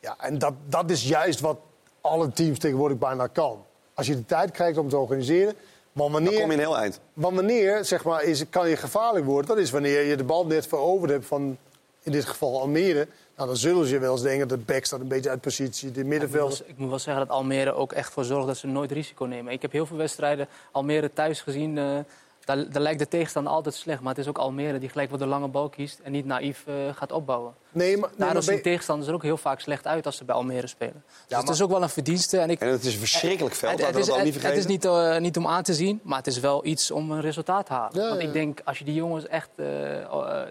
Ja, 0.00 0.16
en 0.20 0.38
dat, 0.38 0.52
dat 0.68 0.90
is 0.90 1.08
juist 1.08 1.40
wat 1.40 1.56
alle 2.00 2.32
teams 2.32 2.58
tegenwoordig 2.58 2.98
bijna 2.98 3.26
kan. 3.26 3.64
Als 3.94 4.06
je 4.06 4.14
de 4.14 4.24
tijd 4.24 4.50
krijgt 4.50 4.78
om 4.78 4.88
te 4.88 4.96
organiseren. 4.96 5.54
Maar 5.96 6.10
Dan 6.10 6.24
kom 6.24 6.32
je 6.32 6.38
wanneer, 6.38 6.52
een 6.52 6.58
heel 6.58 6.78
eind. 6.78 7.00
want 7.12 7.34
wanneer 7.34 7.84
zeg 7.84 8.04
maar, 8.04 8.22
is, 8.22 8.48
kan 8.48 8.68
je 8.68 8.76
gevaarlijk 8.76 9.24
worden? 9.24 9.46
Dat 9.46 9.58
is 9.58 9.70
wanneer 9.70 10.02
je 10.04 10.16
de 10.16 10.24
bal 10.24 10.46
net 10.46 10.66
veroverd 10.66 11.10
hebt 11.10 11.26
van, 11.26 11.56
in 12.02 12.12
dit 12.12 12.24
geval 12.24 12.60
Almere. 12.60 13.06
Nou, 13.36 13.48
dan 13.48 13.56
zullen 13.56 13.86
ze 13.86 13.98
wel 13.98 14.12
eens 14.12 14.22
denken, 14.22 14.48
de 14.48 14.56
back 14.56 14.84
staat 14.84 15.00
een 15.00 15.08
beetje 15.08 15.30
uit 15.30 15.40
positie. 15.40 15.90
De 15.90 15.94
Ik 15.98 16.00
moet, 16.00 16.06
middenveld... 16.12 16.58
wel, 16.58 16.68
ik 16.68 16.78
moet 16.78 16.88
wel 16.88 16.98
zeggen 16.98 17.26
dat 17.26 17.36
Almere 17.36 17.72
ook 17.72 17.92
echt 17.92 18.12
voor 18.12 18.24
zorgt 18.24 18.46
dat 18.46 18.56
ze 18.56 18.66
nooit 18.66 18.92
risico 18.92 19.24
nemen. 19.24 19.52
Ik 19.52 19.62
heb 19.62 19.72
heel 19.72 19.86
veel 19.86 19.96
wedstrijden 19.96 20.48
Almere 20.72 21.12
thuis 21.12 21.40
gezien. 21.40 21.78
eh, 21.78 21.98
daar, 22.46 22.70
daar 22.70 22.82
lijkt 22.82 22.98
de 22.98 23.08
tegenstander 23.08 23.52
altijd 23.52 23.74
slecht. 23.74 24.00
Maar 24.00 24.08
het 24.14 24.18
is 24.18 24.28
ook 24.28 24.38
Almere 24.38 24.78
die 24.78 24.88
gelijk 24.88 25.08
voor 25.08 25.18
de 25.18 25.26
lange 25.26 25.48
bal 25.48 25.68
kiest 25.68 25.98
en 26.02 26.12
niet 26.12 26.24
naïef 26.24 26.64
eh, 26.66 26.74
gaat 26.94 27.12
opbouwen. 27.12 27.54
Nee, 27.70 27.96
maar, 27.96 28.08
nee, 28.08 28.18
Daardoor 28.18 28.34
maar 28.34 28.42
zien 28.42 28.54
ben- 28.54 28.62
tegenstanders 28.62 29.08
er 29.08 29.14
ook 29.14 29.22
heel 29.22 29.36
vaak 29.36 29.60
slecht 29.60 29.86
uit 29.86 30.06
als 30.06 30.16
ze 30.16 30.24
bij 30.24 30.34
Almere 30.34 30.66
spelen. 30.66 31.04
Dus 31.28 31.38
het 31.38 31.48
is 31.48 31.62
ook 31.62 31.70
wel 31.70 31.82
een 31.82 31.88
verdienste. 31.88 32.38
En 32.38 32.50
ik, 32.50 32.60
En 32.60 32.68
het 32.68 32.84
is 32.84 32.92
een 32.92 32.98
verschrikkelijk 32.98 33.54
veld, 33.54 33.86
het, 33.86 33.96
is, 33.96 34.06
niet 34.22 34.34
het, 34.34 34.42
het 34.42 34.56
is 34.56 34.66
niet, 34.66 34.84
eh, 34.84 35.16
niet 35.18 35.36
om 35.36 35.46
aan 35.46 35.62
te 35.62 35.74
zien, 35.74 36.00
maar 36.02 36.18
het 36.18 36.26
is 36.26 36.40
wel 36.40 36.66
iets 36.66 36.90
om 36.90 37.10
een 37.10 37.20
resultaat 37.20 37.66
te 37.66 37.72
halen. 37.72 38.00
Ja, 38.02 38.08
Want 38.08 38.20
ja. 38.20 38.26
ik 38.26 38.32
denk, 38.32 38.60
als 38.64 38.78
je 38.78 38.84
die 38.84 38.94
jongens 38.94 39.26
echt... 39.26 39.48
eh, 39.56 39.66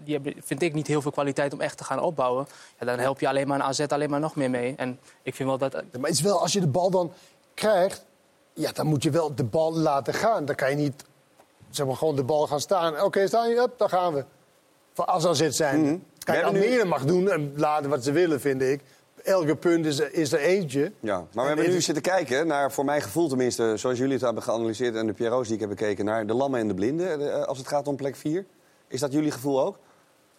die 0.03 0.13
hebben, 0.13 0.33
vind 0.43 0.61
ik, 0.61 0.73
niet 0.73 0.87
heel 0.87 1.01
veel 1.01 1.11
kwaliteit 1.11 1.53
om 1.53 1.61
echt 1.61 1.77
te 1.77 1.83
gaan 1.83 1.99
opbouwen. 1.99 2.47
Ja, 2.79 2.85
dan 2.85 2.99
help 2.99 3.19
je 3.19 3.27
alleen 3.27 3.47
maar 3.47 3.59
een 3.59 3.65
AZ 3.65 3.79
alleen 3.79 4.09
maar 4.09 4.19
nog 4.19 4.35
meer 4.35 4.49
mee. 4.49 4.73
En 4.77 4.99
ik 5.23 5.35
vind 5.35 5.49
wel 5.49 5.57
dat... 5.57 5.71
Ja, 5.73 5.81
Maar 5.91 6.09
het 6.09 6.19
is 6.19 6.21
wel, 6.25 6.41
als 6.41 6.53
je 6.53 6.59
de 6.59 6.67
bal 6.67 6.89
dan 6.89 7.11
krijgt, 7.53 8.05
ja, 8.53 8.71
dan 8.71 8.85
moet 8.87 9.03
je 9.03 9.09
wel 9.09 9.35
de 9.35 9.43
bal 9.43 9.73
laten 9.73 10.13
gaan. 10.13 10.45
Dan 10.45 10.55
kan 10.55 10.69
je 10.69 10.75
niet 10.75 11.03
zeg 11.75 11.85
maar, 11.85 11.95
gewoon 11.95 12.15
de 12.15 12.23
bal 12.23 12.47
gaan 12.47 12.59
staan. 12.59 13.01
Oké, 13.01 13.27
staan 13.27 13.49
je? 13.49 13.55
Up, 13.55 13.73
dan 13.77 13.89
gaan 13.89 14.13
we. 14.13 14.25
Voor 14.93 15.05
als 15.05 15.25
AZ 15.25 15.49
zijn. 15.49 15.81
Mhm. 15.81 15.91
We 15.93 15.99
Kijk, 16.23 16.37
hebben 16.43 16.61
nu- 16.61 16.67
Almere 16.67 16.85
mag 16.85 17.05
doen 17.05 17.29
en 17.31 17.53
laten 17.55 17.89
wat 17.89 18.03
ze 18.03 18.11
willen, 18.11 18.39
vind 18.41 18.61
ik. 18.61 18.81
Elke 19.23 19.55
punt 19.55 19.85
is 19.85 19.99
er, 19.99 20.13
is 20.13 20.31
er 20.31 20.39
eentje. 20.39 20.91
Ja, 20.99 21.15
maar 21.15 21.27
we 21.33 21.41
En 21.41 21.47
hebben 21.55 21.73
nu 21.73 21.81
zitten 21.81 22.03
kijken 22.03 22.47
naar, 22.47 22.71
voor 22.71 22.85
mijn 22.85 23.01
gevoel 23.01 23.27
tenminste, 23.27 23.73
zoals 23.77 23.97
jullie 23.97 24.13
het 24.13 24.21
hebben 24.21 24.43
geanalyseerd 24.43 24.95
en 24.95 25.07
de 25.07 25.13
Pierro's 25.13 25.45
die 25.45 25.53
ik 25.53 25.59
heb 25.59 25.69
bekeken, 25.69 26.05
naar 26.05 26.27
de 26.27 26.33
lammen 26.33 26.59
en 26.59 26.67
de 26.67 26.73
blinden, 26.73 27.33
eh, 27.33 27.43
als 27.43 27.57
het 27.57 27.67
gaat 27.67 27.87
om 27.87 27.95
plek 27.95 28.15
4. 28.15 28.45
Is 28.87 28.99
dat 28.99 29.11
jullie 29.11 29.31
gevoel 29.31 29.61
ook? 29.65 29.77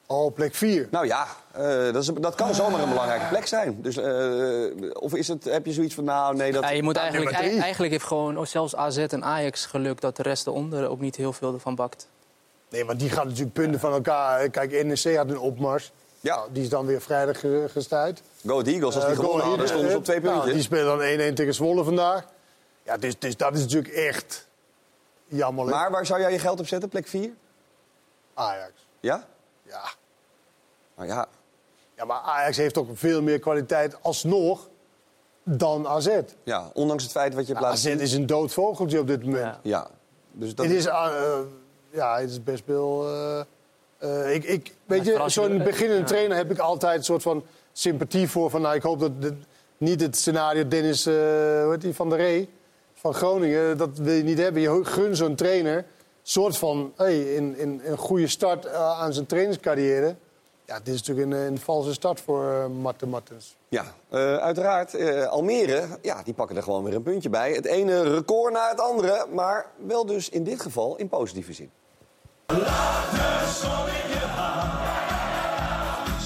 Oh, 0.06 0.34
plek 0.34 0.54
4. 0.54 0.88
Nou 0.90 1.06
ja, 1.06 1.26
eh, 1.52 1.92
dat, 1.92 2.02
is, 2.02 2.10
dat 2.20 2.34
kan 2.34 2.54
zomaar 2.54 2.82
een 2.82 2.88
belangrijke 2.88 3.26
plek 3.26 3.46
zijn. 3.46 3.82
Dus, 3.82 3.96
eh, 3.96 4.90
of 4.92 5.14
is 5.14 5.28
het, 5.28 5.44
heb 5.44 5.66
je 5.66 5.72
zoiets 5.72 5.94
van, 5.94 6.04
nou 6.04 6.36
nee, 6.36 6.52
dat... 6.52 6.62
Ja, 6.62 6.70
je 6.70 6.82
moet 6.82 6.96
eigenlijk, 6.96 7.36
eigenlijk 7.36 7.92
heeft 7.92 8.04
gewoon 8.04 8.38
oh, 8.38 8.46
zelfs 8.46 8.76
AZ 8.76 8.98
en 8.98 9.24
Ajax 9.24 9.66
geluk 9.66 10.00
dat 10.00 10.16
de 10.16 10.22
rest 10.22 10.46
eronder 10.46 10.88
ook 10.88 11.00
niet 11.00 11.16
heel 11.16 11.32
veel 11.32 11.54
ervan 11.54 11.74
bakt. 11.74 12.08
Nee, 12.68 12.84
want 12.84 12.98
die 12.98 13.10
gaan 13.10 13.26
natuurlijk 13.26 13.52
punten 13.52 13.80
van 13.80 13.92
elkaar. 13.92 14.48
Kijk, 14.48 14.84
NEC 14.84 15.16
had 15.16 15.30
een 15.30 15.38
opmars. 15.38 15.92
Ja. 16.20 16.36
Nou, 16.36 16.48
die 16.52 16.62
is 16.62 16.68
dan 16.68 16.86
weer 16.86 17.00
vrijdag 17.00 17.40
gestuurd. 17.72 18.22
Go 18.46 18.60
Eagles, 18.62 18.94
als 18.94 19.04
die 19.04 19.14
Eh, 19.14 19.20
gewonnen 19.20 19.46
hadden, 19.46 19.68
stonden 19.68 19.90
ze 19.90 19.96
op 19.96 20.04
twee 20.04 20.20
nou, 20.20 20.32
puntjes. 20.32 20.54
die 20.54 20.62
spelen 20.62 20.98
dan 20.98 21.30
1-1 21.32 21.34
tegen 21.34 21.54
Zwolle 21.54 21.84
vandaag. 21.84 22.24
Ja, 22.82 22.96
dus, 22.96 23.18
dus 23.18 23.36
dat 23.36 23.54
is 23.54 23.60
natuurlijk 23.60 23.94
echt 23.94 24.46
jammerlijk. 25.26 25.76
Maar 25.76 25.90
waar 25.90 26.06
zou 26.06 26.20
jij 26.20 26.32
je 26.32 26.38
geld 26.38 26.60
op 26.60 26.66
zetten, 26.66 26.88
plek 26.88 27.08
4? 27.08 27.30
Ajax. 28.34 28.72
Ja? 29.00 29.26
Ja. 29.68 29.82
Nou 30.96 31.08
ja, 31.08 31.26
ja, 31.96 32.04
maar 32.04 32.16
Ajax 32.20 32.56
heeft 32.56 32.78
ook 32.78 32.88
veel 32.92 33.22
meer 33.22 33.38
kwaliteit 33.38 33.96
alsnog 34.02 34.68
dan 35.42 35.86
AZ. 35.86 36.08
ja, 36.42 36.70
ondanks 36.74 37.02
het 37.02 37.12
feit 37.12 37.34
wat 37.34 37.46
je 37.46 37.52
hebt 37.52 37.64
Nou, 37.64 37.74
laten 37.74 37.90
AZ 37.90 37.96
zien. 37.96 38.04
is 38.06 38.12
een 38.12 38.26
dood 38.26 38.52
vogeltje 38.52 38.98
op 39.00 39.06
dit 39.06 39.24
moment. 39.24 39.42
Ja. 39.44 39.58
Ja, 39.62 39.88
dus 40.32 40.54
dat... 40.54 40.66
Het 40.66 40.74
is, 40.74 40.86
ah, 40.88 41.14
eh, 41.16 41.38
ja, 41.90 42.18
het 42.20 42.30
is 42.30 42.42
best 42.42 42.62
wel... 42.66 43.08
eh, 43.08 43.40
eh, 43.98 44.34
ik, 44.34 44.44
ik, 44.44 44.74
weet 44.84 45.04
je, 45.04 45.22
zo'n 45.26 45.58
beginnende 45.58 46.00
ja. 46.02 46.06
trainer 46.08 46.36
heb 46.36 46.50
ik 46.50 46.58
altijd 46.58 46.98
een 46.98 47.04
soort 47.04 47.22
van 47.22 47.44
sympathie 47.72 48.28
voor. 48.28 48.50
Van, 48.50 48.60
nou, 48.62 48.74
ik 48.74 48.82
hoop 48.82 49.00
dat 49.00 49.22
dit- 49.22 49.34
niet 49.78 50.00
het 50.00 50.16
scenario 50.16 50.68
Dennis 50.68 51.06
eh, 51.06 51.14
hoe 51.14 51.68
heet 51.70 51.80
die, 51.80 51.94
van 51.94 52.08
der 52.08 52.18
Ree 52.18 52.48
van 52.94 53.14
Groningen, 53.14 53.78
dat 53.78 53.98
wil 53.98 54.14
je 54.14 54.22
niet 54.22 54.38
hebben. 54.38 54.62
Je 54.62 54.84
gun 54.84 55.16
zo'n 55.16 55.34
trainer 55.34 55.84
soort 56.28 56.56
van 56.56 56.92
hey, 56.96 57.34
in, 57.34 57.56
in, 57.56 57.80
een 57.84 57.98
goede 57.98 58.28
start 58.28 58.64
eh, 58.64 59.00
aan 59.00 59.12
zijn 59.12 59.26
trainingscarrière. 59.26 60.16
Ja, 60.64 60.78
dit 60.82 60.94
is 60.94 61.02
natuurlijk 61.02 61.26
een, 61.26 61.46
een 61.46 61.58
valse 61.58 61.92
start 61.92 62.20
voor 62.20 62.44
uh, 62.44 62.66
Marten 62.66 63.08
Martens. 63.08 63.56
Ja, 63.68 63.84
eh, 64.08 64.36
uiteraard. 64.36 64.94
eh, 64.94 65.26
Almere, 65.26 65.86
ja, 66.02 66.22
die 66.22 66.34
pakken 66.34 66.56
er 66.56 66.62
gewoon 66.62 66.84
weer 66.84 66.94
een 66.94 67.02
puntje 67.02 67.28
bij. 67.30 67.52
Het 67.52 67.64
ene 67.64 68.02
record 68.02 68.52
na 68.52 68.68
het 68.68 68.80
andere, 68.80 69.26
maar 69.32 69.66
wel 69.86 70.06
dus 70.06 70.28
in 70.28 70.44
dit 70.44 70.60
geval 70.60 70.96
in 70.96 71.08
positieve 71.08 71.52
zin. 71.52 71.70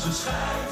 Ze 0.02 0.12
schijnt 0.12 0.69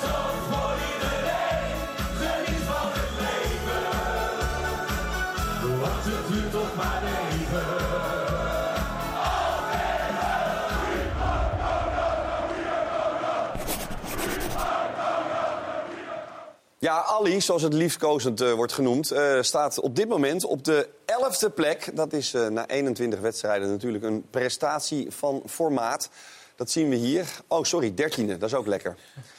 Ja, 16.89 17.05
Ali, 17.05 17.41
zoals 17.41 17.62
het 17.62 17.72
liefkozend 17.72 18.41
eh, 18.41 18.53
wordt 18.53 18.72
genoemd, 18.72 19.11
eh, 19.11 19.43
staat 19.43 19.80
op 19.80 19.97
dit 19.97 20.09
moment 20.09 20.45
op 20.45 20.64
de 20.64 20.89
11e 21.05 21.55
plek. 21.55 21.91
Dat 21.97 22.12
is 22.12 22.34
eh, 22.34 22.47
na 22.47 22.66
21 22.66 23.20
wedstrijden 23.20 23.68
natuurlijk 23.68 24.05
een 24.05 24.24
prestatie 24.30 25.07
van 25.11 25.43
formaat. 25.47 26.09
Dat 26.57 26.70
zien 26.70 26.89
we 26.89 26.97
hier. 26.97 27.26
Oh, 27.47 27.64
sorry, 27.64 27.91
13e, 27.91 28.39
dat 28.39 28.43
is 28.43 28.55
ook 28.55 28.66
lekker. 28.66 28.97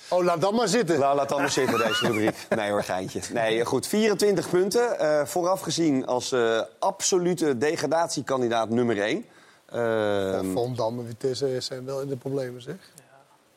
Oh, 0.09 0.23
laat 0.23 0.41
dat 0.41 0.53
maar 0.53 0.67
zitten. 0.67 0.97
Laat 0.97 1.29
dan 1.29 1.39
maar 1.39 1.49
zitten, 1.49 1.77
deze 1.77 2.07
rubriek. 2.07 2.35
Nee 2.55 2.71
hoor, 2.71 2.83
geintje. 2.83 3.21
Nee, 3.33 3.65
goed, 3.65 3.87
24 3.87 4.49
punten. 4.49 5.27
vooraf 5.27 5.61
gezien 5.61 6.05
als 6.05 6.35
absolute 6.79 7.57
degradatiekandidaat 7.57 8.69
nummer 8.69 9.01
1. 9.01 9.25
Ja, 9.71 10.43
Volendam 10.53 10.99
en 10.99 11.05
Vitesse 11.05 11.55
zijn 11.59 11.85
wel 11.85 12.01
in 12.01 12.07
de 12.07 12.17
problemen, 12.17 12.61
zeg. 12.61 12.75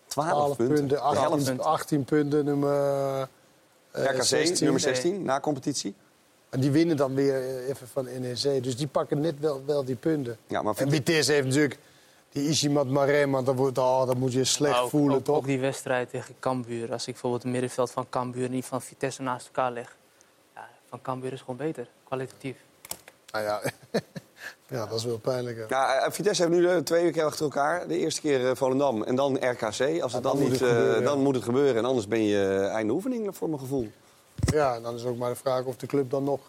12, 0.07 0.29
12 0.29 0.57
punten. 0.57 0.77
punten, 0.77 1.01
18, 1.01 1.25
11 1.25 1.45
punten. 1.45 1.65
18 1.65 2.05
punten, 2.05 2.45
nummer 2.45 3.29
RKC, 3.93 4.23
16. 4.23 4.65
nummer 4.65 4.81
16, 4.81 5.23
na 5.23 5.41
competitie. 5.41 5.95
En 6.51 6.61
die 6.61 6.71
winnen 6.71 6.97
dan 6.97 7.15
weer 7.15 7.35
eh, 7.35 7.69
even 7.69 7.89
van 7.89 8.05
NEC. 8.05 8.63
Dus 8.63 8.77
die 8.77 8.87
pakken 8.87 9.21
net 9.21 9.41
wel, 9.41 9.63
wel 9.67 9.85
die 9.85 9.97
punten. 9.97 10.37
Ja, 10.47 10.63
maar 10.63 10.77
En 10.77 10.91
Vitesse 10.91 11.33
heeft 11.33 11.47
natuurlijk 11.47 11.79
die 12.29 12.49
Ishimat 12.49 12.87
Marema, 12.87 13.43
dat, 13.43 13.55
wordt, 13.55 13.79
oh, 13.79 14.07
dat 14.07 14.17
moet 14.17 14.33
je 14.33 14.45
slecht 14.45 14.79
ook, 14.79 14.91
voelen, 14.91 15.17
ook, 15.17 15.25
toch? 15.25 15.37
ook 15.37 15.47
die 15.47 15.61
wedstrijd 15.61 16.11
tegen 16.11 16.35
Cambuur. 16.39 16.93
Als 16.93 17.07
ik 17.07 17.13
bijvoorbeeld 17.13 17.43
het 17.43 17.53
middenveld 17.53 17.91
van 17.91 18.07
Cambuur 18.09 18.45
en 18.45 18.51
die 18.51 18.65
van 18.65 18.83
Vitesse 18.83 19.23
naast 19.23 19.47
elkaar 19.47 19.73
leg. 19.73 19.97
Ja, 20.55 20.69
van 20.89 21.03
Cambuur 21.03 21.33
is 21.33 21.41
gewoon 21.41 21.57
beter, 21.57 21.89
kwalitatief. 22.05 22.57
Nou 23.31 23.45
ja, 23.45 23.63
Ja, 24.69 24.87
dat 24.87 24.99
is 24.99 25.05
wel 25.05 25.19
pijnlijk. 25.19 25.57
hè. 25.57 25.65
Ja, 25.69 25.95
eh, 25.95 26.13
Vitesse 26.13 26.43
heeft 26.43 26.55
nu 26.55 26.69
eh, 26.69 26.77
twee 26.77 27.11
keer 27.11 27.25
achter 27.25 27.45
elkaar. 27.45 27.89
De 27.89 27.99
eerste 27.99 28.21
keer 28.21 28.49
eh, 28.49 28.57
Volendam 28.57 29.03
en 29.03 29.15
dan 29.15 29.37
RKC. 29.37 30.03
Als 30.03 30.13
het 30.13 30.23
dan, 30.23 30.23
dan 30.23 30.39
moet 30.39 30.51
niet, 30.51 30.61
het 30.61 30.69
gebeuren, 30.69 31.05
dan 31.05 31.21
moet 31.23 31.35
het 31.35 31.45
gebeuren. 31.45 31.77
En 31.77 31.85
anders 31.85 32.09
ben 32.09 32.23
je 32.23 32.71
einde 32.73 32.93
oefening 32.93 33.37
voor 33.37 33.49
mijn 33.49 33.61
gevoel. 33.61 33.91
Ja, 34.35 34.81
dan 34.81 34.95
is 34.95 35.05
ook 35.05 35.17
maar 35.17 35.31
de 35.31 35.37
vraag 35.37 35.65
of 35.65 35.77
de 35.77 35.87
club 35.87 36.11
dan 36.11 36.25
nog... 36.25 36.41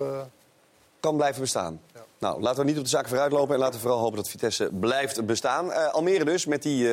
Kan 1.00 1.16
blijven 1.16 1.42
bestaan. 1.42 1.82
Nou, 2.18 2.42
laten 2.42 2.60
we 2.60 2.66
niet 2.66 2.78
op 2.78 2.84
de 2.84 2.90
zaak 2.90 3.08
vooruitlopen. 3.08 3.54
En 3.54 3.60
laten 3.60 3.76
we 3.76 3.80
vooral 3.80 4.00
hopen 4.00 4.18
dat 4.18 4.30
Vitesse 4.30 4.70
blijft 4.80 5.26
bestaan. 5.26 5.92
Almere 5.92 6.26
dus, 6.26 6.46
met 6.46 6.64
die 6.64 6.90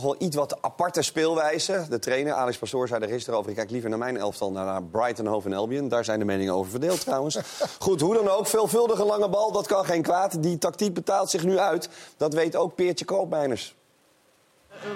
toch 0.00 0.04
wel 0.04 0.26
iets 0.26 0.36
wat 0.36 0.62
aparte 0.62 1.02
speelwijze. 1.02 1.86
De 1.88 1.98
trainer, 1.98 2.32
Alex 2.32 2.58
Pastoor, 2.58 2.88
zei 2.88 3.02
er 3.02 3.08
gisteren 3.08 3.38
over... 3.38 3.50
ik 3.50 3.56
kijk 3.56 3.70
liever 3.70 3.90
naar 3.90 3.98
mijn 3.98 4.16
elftal, 4.16 4.52
dan 4.52 4.64
naar 4.64 4.82
Brighton, 4.82 5.26
Hove 5.26 5.48
en 5.48 5.54
Albion. 5.54 5.88
Daar 5.88 6.04
zijn 6.04 6.18
de 6.18 6.24
meningen 6.24 6.54
over 6.54 6.70
verdeeld 6.70 7.00
trouwens. 7.00 7.38
Goed, 7.78 8.00
hoe 8.00 8.14
dan 8.14 8.28
ook, 8.28 8.46
veelvuldige 8.46 9.04
lange 9.04 9.28
bal, 9.28 9.52
dat 9.52 9.66
kan 9.66 9.84
geen 9.84 10.02
kwaad. 10.02 10.42
Die 10.42 10.58
tactiek 10.58 10.94
betaalt 10.94 11.30
zich 11.30 11.44
nu 11.44 11.58
uit. 11.58 11.88
Dat 12.16 12.34
weet 12.34 12.56
ook 12.56 12.74
Peertje 12.74 13.04
Koopmeiners. 13.04 13.74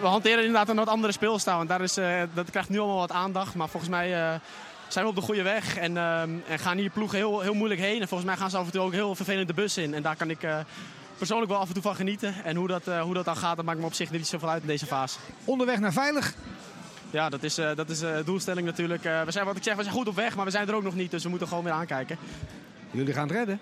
We 0.01 0.07
hanteren 0.07 0.39
inderdaad 0.39 0.69
een 0.69 0.77
wat 0.77 0.89
andere 0.89 1.13
speelstijl. 1.13 1.61
En 1.61 1.67
daar 1.67 1.81
is, 1.81 1.97
eh, 1.97 2.23
dat 2.35 2.51
krijgt 2.51 2.69
nu 2.69 2.79
allemaal 2.79 2.99
wat 2.99 3.13
aandacht. 3.13 3.55
Maar 3.55 3.69
volgens 3.69 3.91
mij 3.91 4.15
eh, 4.15 4.35
zijn 4.93 5.05
we 5.05 5.11
op 5.11 5.17
de 5.17 5.23
goede 5.23 5.43
weg. 5.43 5.77
En, 5.77 5.97
eh, 5.97 6.21
en 6.23 6.59
gaan 6.59 6.77
hier 6.77 6.91
ploegen 6.91 7.19
heel, 7.19 7.41
heel 7.41 7.55
moeilijk 7.55 7.81
heen. 7.81 8.01
En 8.01 8.09
volgens 8.09 8.29
mij 8.29 8.39
gaan 8.39 8.51
ze 8.51 8.57
af 8.57 8.67
en 8.67 8.73
toe 8.73 8.81
ook 8.81 8.93
heel 8.93 9.15
vervelend 9.15 9.49
de 9.49 9.55
bus 9.55 9.77
in. 9.77 9.95
En 9.95 10.03
daar 10.03 10.17
kan 10.17 10.31
ik 10.31 10.43
eh, 10.43 10.59
persoonlijk 11.21 11.51
wel 11.51 11.61
af 11.61 11.69
en 11.69 11.75
toe 11.75 11.83
van 11.83 11.95
genieten. 11.95 12.35
En 12.45 12.57
hoe 12.57 12.69
dat, 12.69 12.87
eh, 12.87 13.03
hoe 13.03 13.15
dat 13.15 13.25
dan 13.25 13.37
gaat, 13.37 13.57
dat 13.57 13.65
maakt 13.65 13.79
me 13.79 13.85
op 13.87 13.95
zich 13.95 14.11
niet 14.11 14.27
zoveel 14.27 14.49
uit 14.49 14.63
in 14.63 14.69
deze 14.69 14.87
fase. 14.87 15.19
Onderweg 15.45 15.79
naar 15.79 15.93
veilig. 15.93 16.35
Ja, 17.11 17.29
dat 17.29 17.43
is, 17.43 17.59
eh, 17.59 17.77
dat 17.77 17.91
is 17.91 18.03
eh, 18.03 18.17
de 18.17 18.25
doelstelling 18.25 18.67
natuurlijk. 18.67 19.05
Eh, 19.05 19.23
we 19.23 19.31
zijn, 19.31 19.47
wat 19.47 19.57
ik 19.57 19.63
zeg, 19.63 19.77
we 19.77 19.83
zijn 19.83 19.95
goed 19.95 20.09
op 20.09 20.15
weg, 20.15 20.37
maar 20.37 20.45
we 20.45 20.51
zijn 20.51 20.69
er 20.69 20.75
ook 20.75 20.83
nog 20.83 20.95
niet. 20.95 21.11
Dus 21.11 21.23
we 21.23 21.29
moeten 21.29 21.49
gewoon 21.49 21.65
weer 21.65 21.73
aankijken. 21.73 22.19
Jullie 22.91 23.15
gaan 23.15 23.29
het 23.29 23.37
redden. 23.37 23.61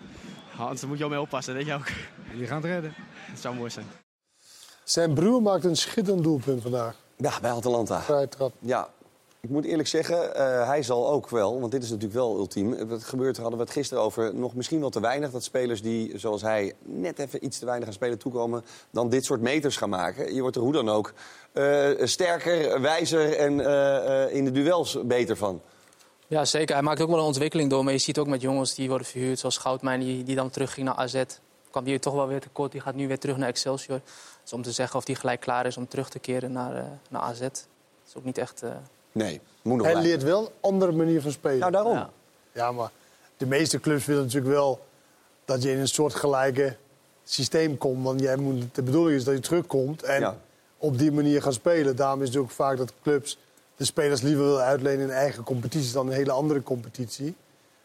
Hans, 0.56 0.80
daar 0.80 0.88
moet 0.88 0.98
je 0.98 1.04
ook 1.04 1.11
mee 1.11 1.20
oppassen, 1.20 1.54
weet 1.54 1.66
je 1.66 1.74
ook. 1.74 1.86
Jullie 2.30 2.46
gaan 2.46 2.56
het 2.56 2.64
redden. 2.64 2.94
Dat 3.30 3.40
zou 3.40 3.54
mooi 3.54 3.70
zijn. 3.70 3.86
Zijn 4.84 5.14
broer 5.14 5.42
maakt 5.42 5.64
een 5.64 5.76
schitterend 5.76 6.24
doelpunt 6.24 6.62
vandaag. 6.62 6.94
Ja, 7.16 7.40
bij 7.40 7.50
Atalanta. 7.50 8.00
Vrije 8.00 8.28
trap. 8.28 8.52
Ja, 8.59 8.88
ik 9.49 9.55
moet 9.55 9.64
eerlijk 9.64 9.88
zeggen, 9.88 10.34
eh, 10.34 10.66
hij 10.66 10.82
zal 10.82 11.11
ook 11.11 11.28
wel, 11.28 11.61
want 11.61 11.72
dit 11.72 11.82
is 11.82 11.88
natuurlijk 11.88 12.18
wel 12.18 12.36
ultiem. 12.36 12.72
Het 12.72 13.05
gebeurt, 13.05 13.36
hadden 13.36 13.59
we 13.59 13.64
het 13.64 13.72
gisteren 13.72 14.03
over, 14.03 14.34
nog 14.34 14.55
misschien 14.55 14.80
wel 14.80 14.90
te 14.90 15.01
weinig. 15.01 15.30
Dat 15.30 15.44
spelers 15.44 15.82
die, 15.82 16.18
zoals 16.18 16.42
hij, 16.42 16.72
net 16.84 17.18
even 17.18 17.44
iets 17.44 17.59
te 17.59 17.64
weinig 17.64 17.88
aan 17.88 17.94
spelen 17.94 18.18
toekomen... 18.18 18.64
dan 18.90 19.09
dit 19.09 19.24
soort 19.24 19.40
meters 19.40 19.76
gaan 19.76 19.88
maken. 19.88 20.34
Je 20.34 20.40
wordt 20.40 20.57
er 20.57 20.62
hoe 20.62 20.72
dan 20.72 20.88
ook 20.88 21.12
eh, 21.53 21.88
sterker, 22.03 22.80
wijzer 22.80 23.36
en 23.36 23.61
eh, 23.61 24.34
in 24.34 24.44
de 24.44 24.51
duels 24.51 24.99
beter 25.05 25.36
van. 25.36 25.61
Ja, 26.26 26.44
zeker. 26.44 26.74
Hij 26.74 26.84
maakt 26.84 27.01
ook 27.01 27.09
wel 27.09 27.18
een 27.18 27.24
ontwikkeling 27.24 27.70
door. 27.70 27.84
Maar 27.84 27.92
je 27.92 27.99
ziet 27.99 28.18
ook 28.18 28.26
met 28.26 28.40
jongens 28.40 28.74
die 28.74 28.88
worden 28.88 29.07
verhuurd, 29.07 29.38
zoals 29.38 29.59
Goudmijn, 29.59 30.01
die, 30.01 30.22
die 30.22 30.36
dan 30.36 30.51
terugging 30.51 30.86
naar 30.86 30.96
AZ. 30.96 31.22
Kwam 31.70 31.84
die 31.84 31.99
toch 31.99 32.14
wel 32.14 32.28
weer 32.28 32.40
tekort. 32.40 32.72
Die 32.72 32.80
gaat 32.80 32.94
nu 32.94 33.09
weer 33.09 33.18
terug 33.18 33.36
naar 33.36 33.49
Excelsior. 33.49 34.01
Dus 34.42 34.53
om 34.53 34.62
te 34.62 34.72
zeggen 34.72 34.99
of 34.99 35.05
die 35.05 35.16
gelijk 35.16 35.40
klaar 35.40 35.66
is 35.66 35.76
om 35.76 35.88
terug 35.88 36.09
te 36.09 36.18
keren 36.18 36.53
naar, 36.53 37.01
naar 37.11 37.22
AZ. 37.22 37.40
Is 37.40 38.16
ook 38.16 38.24
niet 38.24 38.38
echt... 38.38 38.62
Nee, 39.12 39.40
moet 39.62 39.76
nog 39.76 39.86
Hij 39.86 39.92
blijven. 39.94 40.11
leert 40.12 40.22
wel 40.22 40.40
een 40.42 40.52
andere 40.61 40.92
manier 40.92 41.22
van 41.22 41.30
spelen. 41.32 41.59
Nou, 41.59 41.72
daarom. 41.72 41.92
Ja. 41.92 42.11
Ja, 42.52 42.72
maar 42.72 42.90
de 43.36 43.46
meeste 43.46 43.80
clubs 43.80 44.04
willen 44.04 44.22
natuurlijk 44.22 44.52
wel 44.54 44.80
dat 45.44 45.62
je 45.62 45.70
in 45.70 45.78
een 45.78 45.88
soort 45.88 46.14
gelijke 46.14 46.76
systeem 47.24 47.78
komt. 47.78 48.04
Want 48.04 48.20
jij 48.20 48.36
moet, 48.36 48.74
de 48.74 48.82
bedoeling 48.82 49.18
is 49.18 49.24
dat 49.24 49.34
je 49.34 49.40
terugkomt 49.40 50.02
en 50.02 50.20
Ja. 50.20 50.36
op 50.78 50.98
die 50.98 51.12
manier 51.12 51.42
gaan 51.42 51.52
spelen. 51.52 51.96
Daarom 51.96 52.22
is 52.22 52.28
het 52.28 52.36
ook 52.36 52.50
vaak 52.50 52.76
dat 52.76 52.92
clubs 53.02 53.38
de 53.76 53.84
spelers 53.84 54.20
liever 54.20 54.44
willen 54.44 54.62
uitlenen 54.64 55.04
in 55.04 55.11
eigen 55.11 55.44
competities 55.44 55.92
dan 55.92 56.06
een 56.06 56.12
hele 56.12 56.32
andere 56.32 56.62
competitie. 56.62 57.34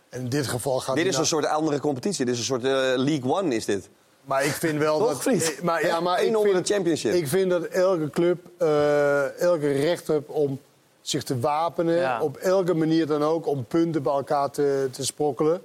En 0.09 0.19
in 0.19 0.29
dit 0.29 0.47
geval 0.47 0.79
gaat 0.79 0.95
Dit 0.95 1.05
is 1.05 1.11
naar- 1.11 1.21
een 1.21 1.27
soort 1.27 1.45
andere 1.45 1.79
competitie. 1.79 2.25
Dit 2.25 2.33
is 2.33 2.39
een 2.39 2.45
soort 2.45 2.63
eh, 2.63 2.71
League 2.95 3.31
One, 3.31 3.55
is 3.55 3.65
dit. 3.65 3.89
Maar 4.25 4.45
ik 4.45 4.51
vind 4.51 4.79
wel 4.79 4.97
Toch, 4.99 5.23
dat. 5.23 5.33
eh, 5.33 5.61
Maar, 5.61 5.85
ja, 5.85 5.99
maar 5.99 6.23
ik 6.23 6.35
onder 6.37 6.51
vind, 6.53 6.67
de 6.67 6.73
championship. 6.73 7.13
Ik 7.13 7.27
vind 7.27 7.49
dat 7.49 7.63
elke 7.63 8.09
club 8.09 8.37
eh, 8.57 9.39
elke 9.41 9.71
recht 9.71 10.07
heeft 10.07 10.27
om 10.27 10.59
zich 11.03 11.23
te 11.23 11.39
wapenen. 11.39 11.95
Ja. 11.95 12.21
Op 12.21 12.37
elke 12.37 12.73
manier 12.73 13.05
dan 13.07 13.23
ook. 13.23 13.47
Om 13.47 13.65
punten 13.65 14.03
bij 14.03 14.13
elkaar 14.13 14.49
te, 14.49 14.87
te 14.91 15.05
sprokkelen. 15.05 15.61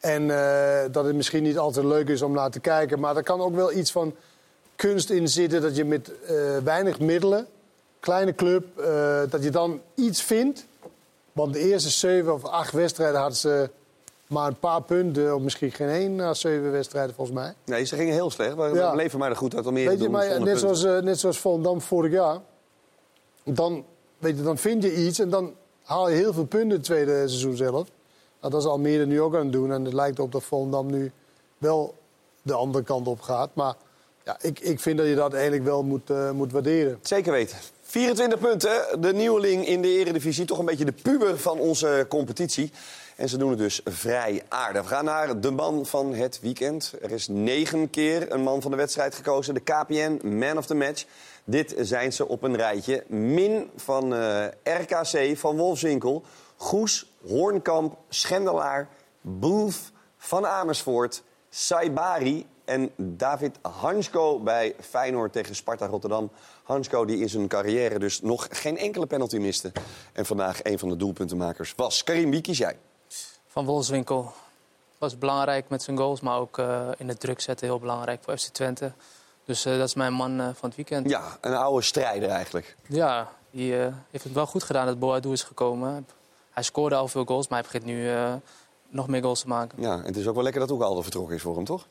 En 0.00 0.30
eh, 0.30 0.92
dat 0.92 1.04
het 1.04 1.14
misschien 1.14 1.42
niet 1.42 1.58
altijd 1.58 1.86
leuk 1.86 2.08
is 2.08 2.22
om 2.22 2.32
naar 2.32 2.50
te 2.50 2.60
kijken. 2.60 3.00
Maar 3.00 3.16
er 3.16 3.22
kan 3.22 3.40
ook 3.40 3.54
wel 3.54 3.72
iets 3.72 3.92
van 3.92 4.14
kunst 4.76 5.10
in 5.10 5.28
zitten. 5.28 5.62
Dat 5.62 5.76
je 5.76 5.84
met 5.84 6.10
eh, 6.26 6.34
weinig 6.64 7.00
middelen, 7.00 7.46
kleine 8.00 8.34
club, 8.34 8.78
eh, 8.78 9.20
dat 9.30 9.42
je 9.42 9.50
dan 9.50 9.80
iets 9.94 10.22
vindt. 10.22 10.66
Want 11.32 11.52
de 11.52 11.58
eerste 11.58 11.90
zeven 11.90 12.32
of 12.34 12.44
acht 12.44 12.72
wedstrijden 12.72 13.18
hadden 13.20 13.36
ze 13.38 13.70
maar 14.26 14.46
een 14.46 14.58
paar 14.58 14.82
punten. 14.82 15.34
Of 15.34 15.40
misschien 15.42 15.72
geen 15.72 15.88
één 15.88 16.14
na 16.16 16.34
zeven 16.34 16.72
wedstrijden 16.72 17.14
volgens 17.14 17.36
mij. 17.36 17.54
Nee, 17.64 17.84
ze 17.84 17.96
gingen 17.96 18.14
heel 18.14 18.30
slecht. 18.30 18.54
We 18.54 18.70
Ja. 18.74 18.90
bleven 18.90 19.18
maar 19.18 19.30
er 19.30 19.36
goed 19.36 19.54
uit 19.56 19.66
Almere 19.66 19.88
Weet 19.88 19.98
je, 19.98 20.02
doen, 20.04 20.12
maar 20.12 20.24
ja, 20.24 20.30
zonder 20.30 20.48
net, 20.52 20.60
punten. 20.60 20.76
zoals, 20.78 20.98
eh, 20.98 21.04
net 21.04 21.18
zoals 21.18 21.38
Volendam 21.38 21.80
vorig 21.80 22.12
jaar. 22.12 22.38
Dan, 23.44 23.84
weet 24.20 24.36
je, 24.36 24.42
dan 24.42 24.58
vind 24.58 24.82
je 24.82 25.06
iets 25.06 25.18
en 25.18 25.30
dan 25.30 25.54
haal 25.82 26.08
je 26.08 26.16
heel 26.16 26.32
veel 26.32 26.44
punten 26.44 26.70
het 26.70 26.84
tweede 26.84 27.28
seizoen 27.28 27.56
zelf. 27.56 27.88
Dat 28.40 28.54
is 28.54 28.64
Almere 28.64 29.06
nu 29.06 29.20
ook 29.20 29.34
aan 29.34 29.42
het 29.42 29.52
doen. 29.52 29.72
En 29.72 29.84
het 29.84 29.92
lijkt 29.92 30.18
op 30.18 30.32
dat 30.32 30.42
Volendam 30.42 30.90
nu 30.90 31.12
wel 31.58 31.94
de 32.42 32.52
andere 32.52 32.84
kant 32.84 33.06
op 33.06 33.20
gaat. 33.20 33.54
Maar 33.54 33.74
ja, 34.24 34.36
ik, 34.40 34.60
ik 34.60 34.80
vind 34.80 34.98
dat 34.98 35.06
je 35.06 35.14
dat 35.14 35.32
eigenlijk 35.32 35.64
wel 35.64 35.82
moet, 35.82 36.10
eh, 36.10 36.30
moet 36.30 36.52
waarderen. 36.52 36.98
Zeker 37.02 37.32
weten. 37.32 37.58
24 37.82 38.38
punten, 38.38 39.00
de 39.00 39.12
nieuweling 39.12 39.66
in 39.66 39.82
de 39.82 39.88
Eredivisie. 39.88 40.44
Toch 40.44 40.58
een 40.58 40.64
beetje 40.64 40.84
de 40.84 40.92
puber 40.92 41.38
van 41.38 41.58
onze 41.58 42.06
competitie. 42.08 42.72
En 43.16 43.28
ze 43.28 43.36
doen 43.36 43.50
het 43.50 43.58
dus 43.58 43.80
vrij 43.84 44.42
aardig. 44.48 44.82
We 44.82 44.88
gaan 44.88 45.04
naar 45.04 45.40
de 45.40 45.50
man 45.50 45.86
van 45.86 46.14
het 46.14 46.38
weekend. 46.42 46.92
Er 47.02 47.10
is 47.10 47.28
negen 47.28 47.90
keer 47.90 48.32
een 48.32 48.42
man 48.42 48.62
van 48.62 48.70
de 48.70 48.76
wedstrijd 48.76 49.14
gekozen. 49.14 49.54
De 49.54 49.60
KPN 49.60 50.20
Man 50.38 50.58
of 50.58 50.66
the 50.66 50.74
Match. 50.74 51.04
Dit 51.44 51.74
zijn 51.78 52.12
ze 52.12 52.28
op 52.28 52.42
een 52.42 52.56
rijtje. 52.56 53.04
Min 53.08 53.70
van 53.76 54.14
eh, 54.14 54.46
RKC, 54.62 55.36
van 55.36 55.56
Wolfswinkel. 55.56 56.22
Goes, 56.56 57.12
Hoornkamp, 57.28 57.96
Schendelaar, 58.08 58.88
Boef, 59.20 59.90
Van 60.16 60.46
Amersfoort, 60.46 61.22
Saibari 61.48 62.46
en 62.64 62.90
David 62.96 63.58
Hansko 63.62 64.40
bij 64.40 64.74
Feyenoord 64.80 65.32
tegen 65.32 65.54
Sparta 65.54 65.86
Rotterdam. 65.86 66.30
Hansko 66.62 67.04
die 67.04 67.18
in 67.18 67.28
zijn 67.28 67.48
carrière 67.48 67.98
dus 67.98 68.20
nog 68.20 68.48
geen 68.50 68.78
enkele 68.78 69.06
penalty 69.06 69.36
miste. 69.36 69.72
En 70.12 70.26
vandaag 70.26 70.64
een 70.64 70.78
van 70.78 70.88
de 70.88 70.96
doelpuntenmakers 70.96 71.72
was. 71.76 72.04
Karim, 72.04 72.30
wie 72.30 72.40
jij? 72.40 72.76
van 73.46 73.64
Wolfswinkel. 73.64 74.32
Was 74.98 75.18
belangrijk 75.18 75.68
met 75.68 75.82
zijn 75.82 75.96
goals, 75.96 76.20
maar 76.20 76.38
ook 76.38 76.58
eh, 76.58 76.88
in 76.98 77.08
het 77.08 77.20
druk 77.20 77.40
zetten 77.40 77.66
heel 77.66 77.78
belangrijk 77.78 78.22
voor 78.22 78.38
FC 78.38 78.48
Twente. 78.48 78.92
Dus 79.44 79.64
eh, 79.64 79.76
dat 79.78 79.86
is 79.86 79.94
mijn 79.94 80.12
man 80.12 80.40
eh, 80.40 80.46
van 80.54 80.68
het 80.68 80.76
weekend. 80.76 81.08
Ja, 81.10 81.22
een 81.40 81.54
oude 81.54 81.82
strijder 81.82 82.28
eigenlijk. 82.28 82.76
Ja, 82.88 83.28
die 83.50 83.78
eh, 83.78 83.94
heeft 84.10 84.24
het 84.24 84.32
wel 84.32 84.46
goed 84.46 84.62
gedaan 84.62 84.86
dat 84.86 84.98
Boadu 84.98 85.32
is 85.32 85.42
gekomen. 85.42 86.06
Hij 86.50 86.62
scoorde 86.62 86.94
al 86.94 87.08
veel 87.08 87.24
goals, 87.24 87.48
maar 87.48 87.58
hij 87.58 87.68
begint 87.72 87.84
nu 87.84 88.10
eh, 88.10 88.32
nog 88.88 89.08
meer 89.08 89.22
goals 89.22 89.40
te 89.40 89.48
maken. 89.48 89.82
Ja, 89.82 89.92
en 89.92 90.04
het 90.04 90.16
is 90.16 90.26
ook 90.26 90.34
wel 90.34 90.42
lekker 90.42 90.60
dat 90.60 90.70
ook 90.70 90.82
Aldo 90.82 91.02
vertrokken 91.02 91.34
is 91.36 91.42
voor 91.42 91.54
hem, 91.56 91.64
toch? 91.64 91.86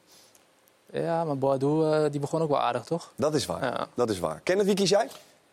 Ja, 0.92 1.24
maar 1.24 1.38
Boadu 1.38 1.84
eh, 1.84 2.12
die 2.12 2.20
begon 2.20 2.42
ook 2.42 2.50
wel 2.50 2.60
aardig, 2.60 2.84
toch? 2.84 3.12
Dat 3.16 3.34
is 3.34 3.46
waar. 3.46 3.64
Ja. 3.64 3.88
Dat 3.94 4.10
is 4.10 4.20
waar. 4.20 4.40
Kenneth, 4.44 4.66
wie 4.66 4.76
kies 4.76 4.90
jij? 4.90 5.10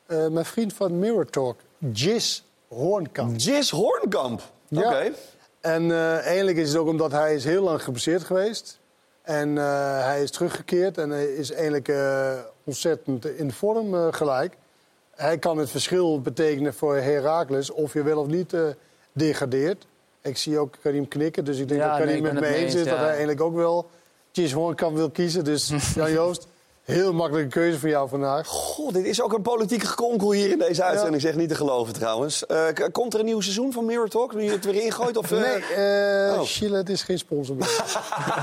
Eh, 0.06 0.26
mijn 0.26 0.44
vriend 0.44 0.72
van 0.72 0.98
Mirror 0.98 1.26
Talk, 1.26 1.58
Jis 1.92 2.44
Hoornkamp. 2.68 3.38
Jis 3.38 3.70
Hoornkamp? 3.70 4.42
Ja. 4.68 4.86
Oké. 4.86 5.12
En 5.60 5.90
eh, 5.90 6.18
eigenlijk 6.26 6.56
is 6.56 6.68
het 6.68 6.78
ook 6.78 6.88
omdat 6.88 7.12
hij 7.12 7.34
is 7.34 7.44
heel 7.44 7.62
lang 7.62 7.82
geblesseerd 7.82 8.24
geweest. 8.24 8.78
En 9.26 9.58
eh, 9.58 10.04
hij 10.04 10.22
is 10.22 10.30
teruggekeerd 10.30 10.98
en 10.98 11.10
hij 11.10 11.24
is 11.24 11.52
eigenlijk 11.52 11.88
eh, 11.88 12.32
ontzettend 12.64 13.26
in 13.26 13.52
vorm 13.52 13.94
eh, 13.94 14.06
gelijk. 14.10 14.56
Hij 15.14 15.38
kan 15.38 15.58
het 15.58 15.70
verschil 15.70 16.20
betekenen 16.20 16.74
voor 16.74 16.96
Heracles 16.96 17.70
of 17.70 17.92
je 17.92 18.02
wel 18.02 18.20
of 18.20 18.26
niet 18.26 18.54
degradeert. 19.12 19.86
Ik 20.22 20.36
zie 20.36 20.58
ook 20.58 20.74
Karim 20.82 21.08
knikken, 21.08 21.44
dus 21.44 21.58
ik 21.58 21.68
denk 21.68 21.80
Ja, 21.80 21.88
dat 21.88 21.96
nee, 21.96 22.06
Karim 22.06 22.22
ben 22.22 22.34
het 22.34 22.40
mee 22.40 22.64
eens 22.64 22.74
is. 22.74 22.84
Dat 22.84 22.98
hij 22.98 23.08
eigenlijk 23.08 23.40
ook 23.40 23.54
wel 23.54 23.90
Jis 24.30 24.52
Hoornkamp 24.52 24.96
wil 24.96 25.10
kiezen. 25.10 25.44
Dus 25.44 25.72
Jan 25.94 26.12
Joost, 26.12 26.46
heel 26.86 27.12
makkelijke 27.12 27.48
keuze 27.50 27.78
voor 27.78 27.88
jou 27.88 28.08
vandaag. 28.08 28.46
Goh, 28.46 28.92
dit 28.92 29.04
is 29.04 29.22
ook 29.22 29.32
een 29.32 29.42
politieke 29.42 29.86
gekonkel 29.86 30.32
hier 30.32 30.50
in 30.50 30.58
deze 30.58 30.82
uitzending. 30.82 31.22
Zeg 31.22 31.34
niet 31.34 31.48
te 31.48 31.54
geloven 31.54 31.94
trouwens. 31.94 32.46
Eh, 32.46 32.64
komt 32.92 33.14
er 33.14 33.20
een 33.20 33.26
nieuw 33.26 33.40
seizoen 33.40 33.72
van 33.72 33.84
Mirror 33.84 34.08
Talk? 34.08 34.34
Nu 34.34 34.42
je 34.42 34.50
het 34.50 34.64
weer 34.64 34.82
ingooit? 34.82 35.16
Of, 35.16 35.32
eh, 35.32 35.40
Nee, 35.40 35.54
Oh. 36.38 36.72
Het 36.76 36.88
is 36.88 37.02
geen 37.02 37.18
sponsor 37.18 37.56
meer. 37.56 37.84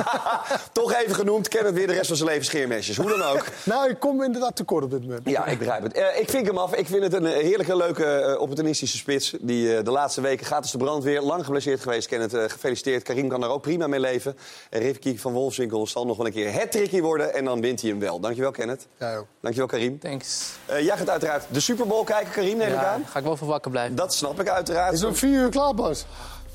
Toch 0.72 0.94
even 0.94 1.16
genoemd. 1.16 1.48
Kenneth 1.48 1.74
weer 1.74 1.88
de 1.88 1.94
rest 1.94 2.08
van 2.08 2.16
zijn 2.16 2.30
leven 2.30 2.46
scheermesjes. 2.46 2.98
Hoe 2.98 3.10
dan 3.10 3.22
ook. 3.22 3.46
nou, 3.64 3.90
ik 3.90 4.00
kom 4.00 4.24
inderdaad 4.24 4.56
tekort 4.56 4.84
op 4.84 4.92
dit 4.92 5.02
moment. 5.02 5.22
Ja, 5.30 5.46
ik 5.46 5.58
begrijp 5.58 5.84
het. 5.84 5.98
Ik 6.20 6.30
vink 6.30 6.46
hem 6.46 6.58
af. 6.58 6.76
Ik 6.76 6.88
vind 6.88 7.04
het 7.04 7.14
een 7.14 7.26
heerlijke, 7.26 7.76
leuke, 7.76 8.38
opportunistische 8.40 8.98
spits. 8.98 9.34
Die 9.42 9.82
de 9.84 9.92
laatste 9.92 10.22
weken 10.22 10.46
gaat 10.46 10.62
als 10.62 10.72
de 10.72 10.78
brandweer. 10.78 11.22
Lang 11.22 11.46
geblesseerd 11.46 11.80
geweest, 11.82 12.08
Kenneth. 12.08 12.34
eh, 12.34 12.44
gefeliciteerd. 12.48 13.04
Karim 13.04 13.28
kan 13.30 13.42
daar 13.42 13.50
ook 13.50 13.62
prima 13.62 13.88
mee 13.88 14.00
leven. 14.00 14.38
En 14.70 14.80
Rivki 14.80 15.20
van 15.20 15.34
Wolfswinkel 15.34 15.88
zal 15.88 16.06
nog 16.06 16.18
wel 16.18 16.26
een 16.26 16.32
keer 16.32 16.54
het 16.54 16.72
tricky 16.72 17.02
worden. 17.02 17.34
En 17.34 17.46
dan 17.46 17.62
wint 17.62 17.82
hij 17.82 17.90
hem 17.90 18.00
wel. 18.00 18.20
Dankjewel, 18.36 18.52
Kenneth. 18.52 18.88
Ja, 19.00 19.18
ook. 19.18 19.28
Dankjewel, 19.42 19.68
Karim. 19.68 20.00
Thanks. 20.00 20.52
Eh, 20.66 20.86
jij 20.86 20.98
gaat 20.98 21.10
uiteraard 21.10 21.44
de 21.50 21.60
Super 21.60 21.88
Bowl 21.88 22.04
kijken, 22.04 22.32
Karim, 22.32 22.58
neem 22.58 22.74
ik 22.74 22.84
aan. 22.84 23.06
ga 23.10 23.20
ik 23.20 23.26
wel 23.26 23.38
voor 23.38 23.48
wakker 23.48 23.72
blijven. 23.72 23.96
Dat 23.96 24.14
snap 24.14 24.40
ik 24.40 24.50
uiteraard. 24.50 24.94
Is 24.94 25.04
om 25.04 25.16
vier 25.16 25.40
uur 25.40 25.50
klaar, 25.50 25.74
Bas? 25.74 26.06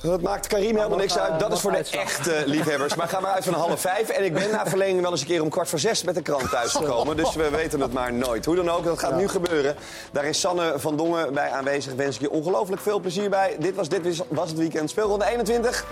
Dat 0.02 0.22
maakt 0.22 0.46
Karim 0.46 0.76
helemaal 0.76 0.98
niks 0.98 1.18
uit. 1.18 1.40
Dat 1.40 1.52
is 1.52 1.60
voor 1.60 1.72
de 1.72 1.84
echte 1.90 2.42
liefhebbers. 2.46 2.94
Maar 2.94 3.08
gaan 3.08 3.22
we 3.22 3.28
uit 3.28 3.44
van 3.44 3.54
half 3.54 3.80
vijf. 3.80 4.08
En 4.08 4.24
ik 4.24 4.34
ben 4.34 4.50
na 4.50 4.66
verlenging 4.66 5.00
wel 5.00 5.10
eens 5.10 5.20
een 5.20 5.26
keer 5.26 5.42
om 5.42 5.48
kwart 5.48 5.68
voor 5.68 5.78
zes 5.78 6.02
met 6.02 6.14
de 6.14 6.22
krant 6.22 6.50
thuisgekomen. 6.50 7.16
Dus 7.16 7.34
we 7.34 7.50
weten 7.50 7.80
het 7.80 7.92
maar 7.92 8.12
nooit. 8.12 8.44
Hoe 8.44 8.56
dan 8.56 8.68
ook, 8.68 8.84
dat 8.84 8.98
gaat 8.98 9.16
nu 9.16 9.28
gebeuren. 9.28 9.76
Daar 10.12 10.24
is 10.24 10.40
Sanne 10.40 10.72
van 10.76 10.96
Dongen 10.96 11.34
bij 11.34 11.50
aanwezig. 11.50 11.94
Wens 11.94 12.14
ik 12.14 12.20
je 12.20 12.30
ongelooflijk 12.30 12.82
veel 12.82 13.00
plezier 13.00 13.30
bij. 13.30 13.56
Dit 13.58 13.74
was, 13.74 13.88
dit 13.88 14.22
was 14.28 14.48
het 14.48 14.58
weekend 14.58 14.90
speelronde 14.90 15.24
21. 15.24 15.86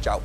Ciao. 0.00 0.20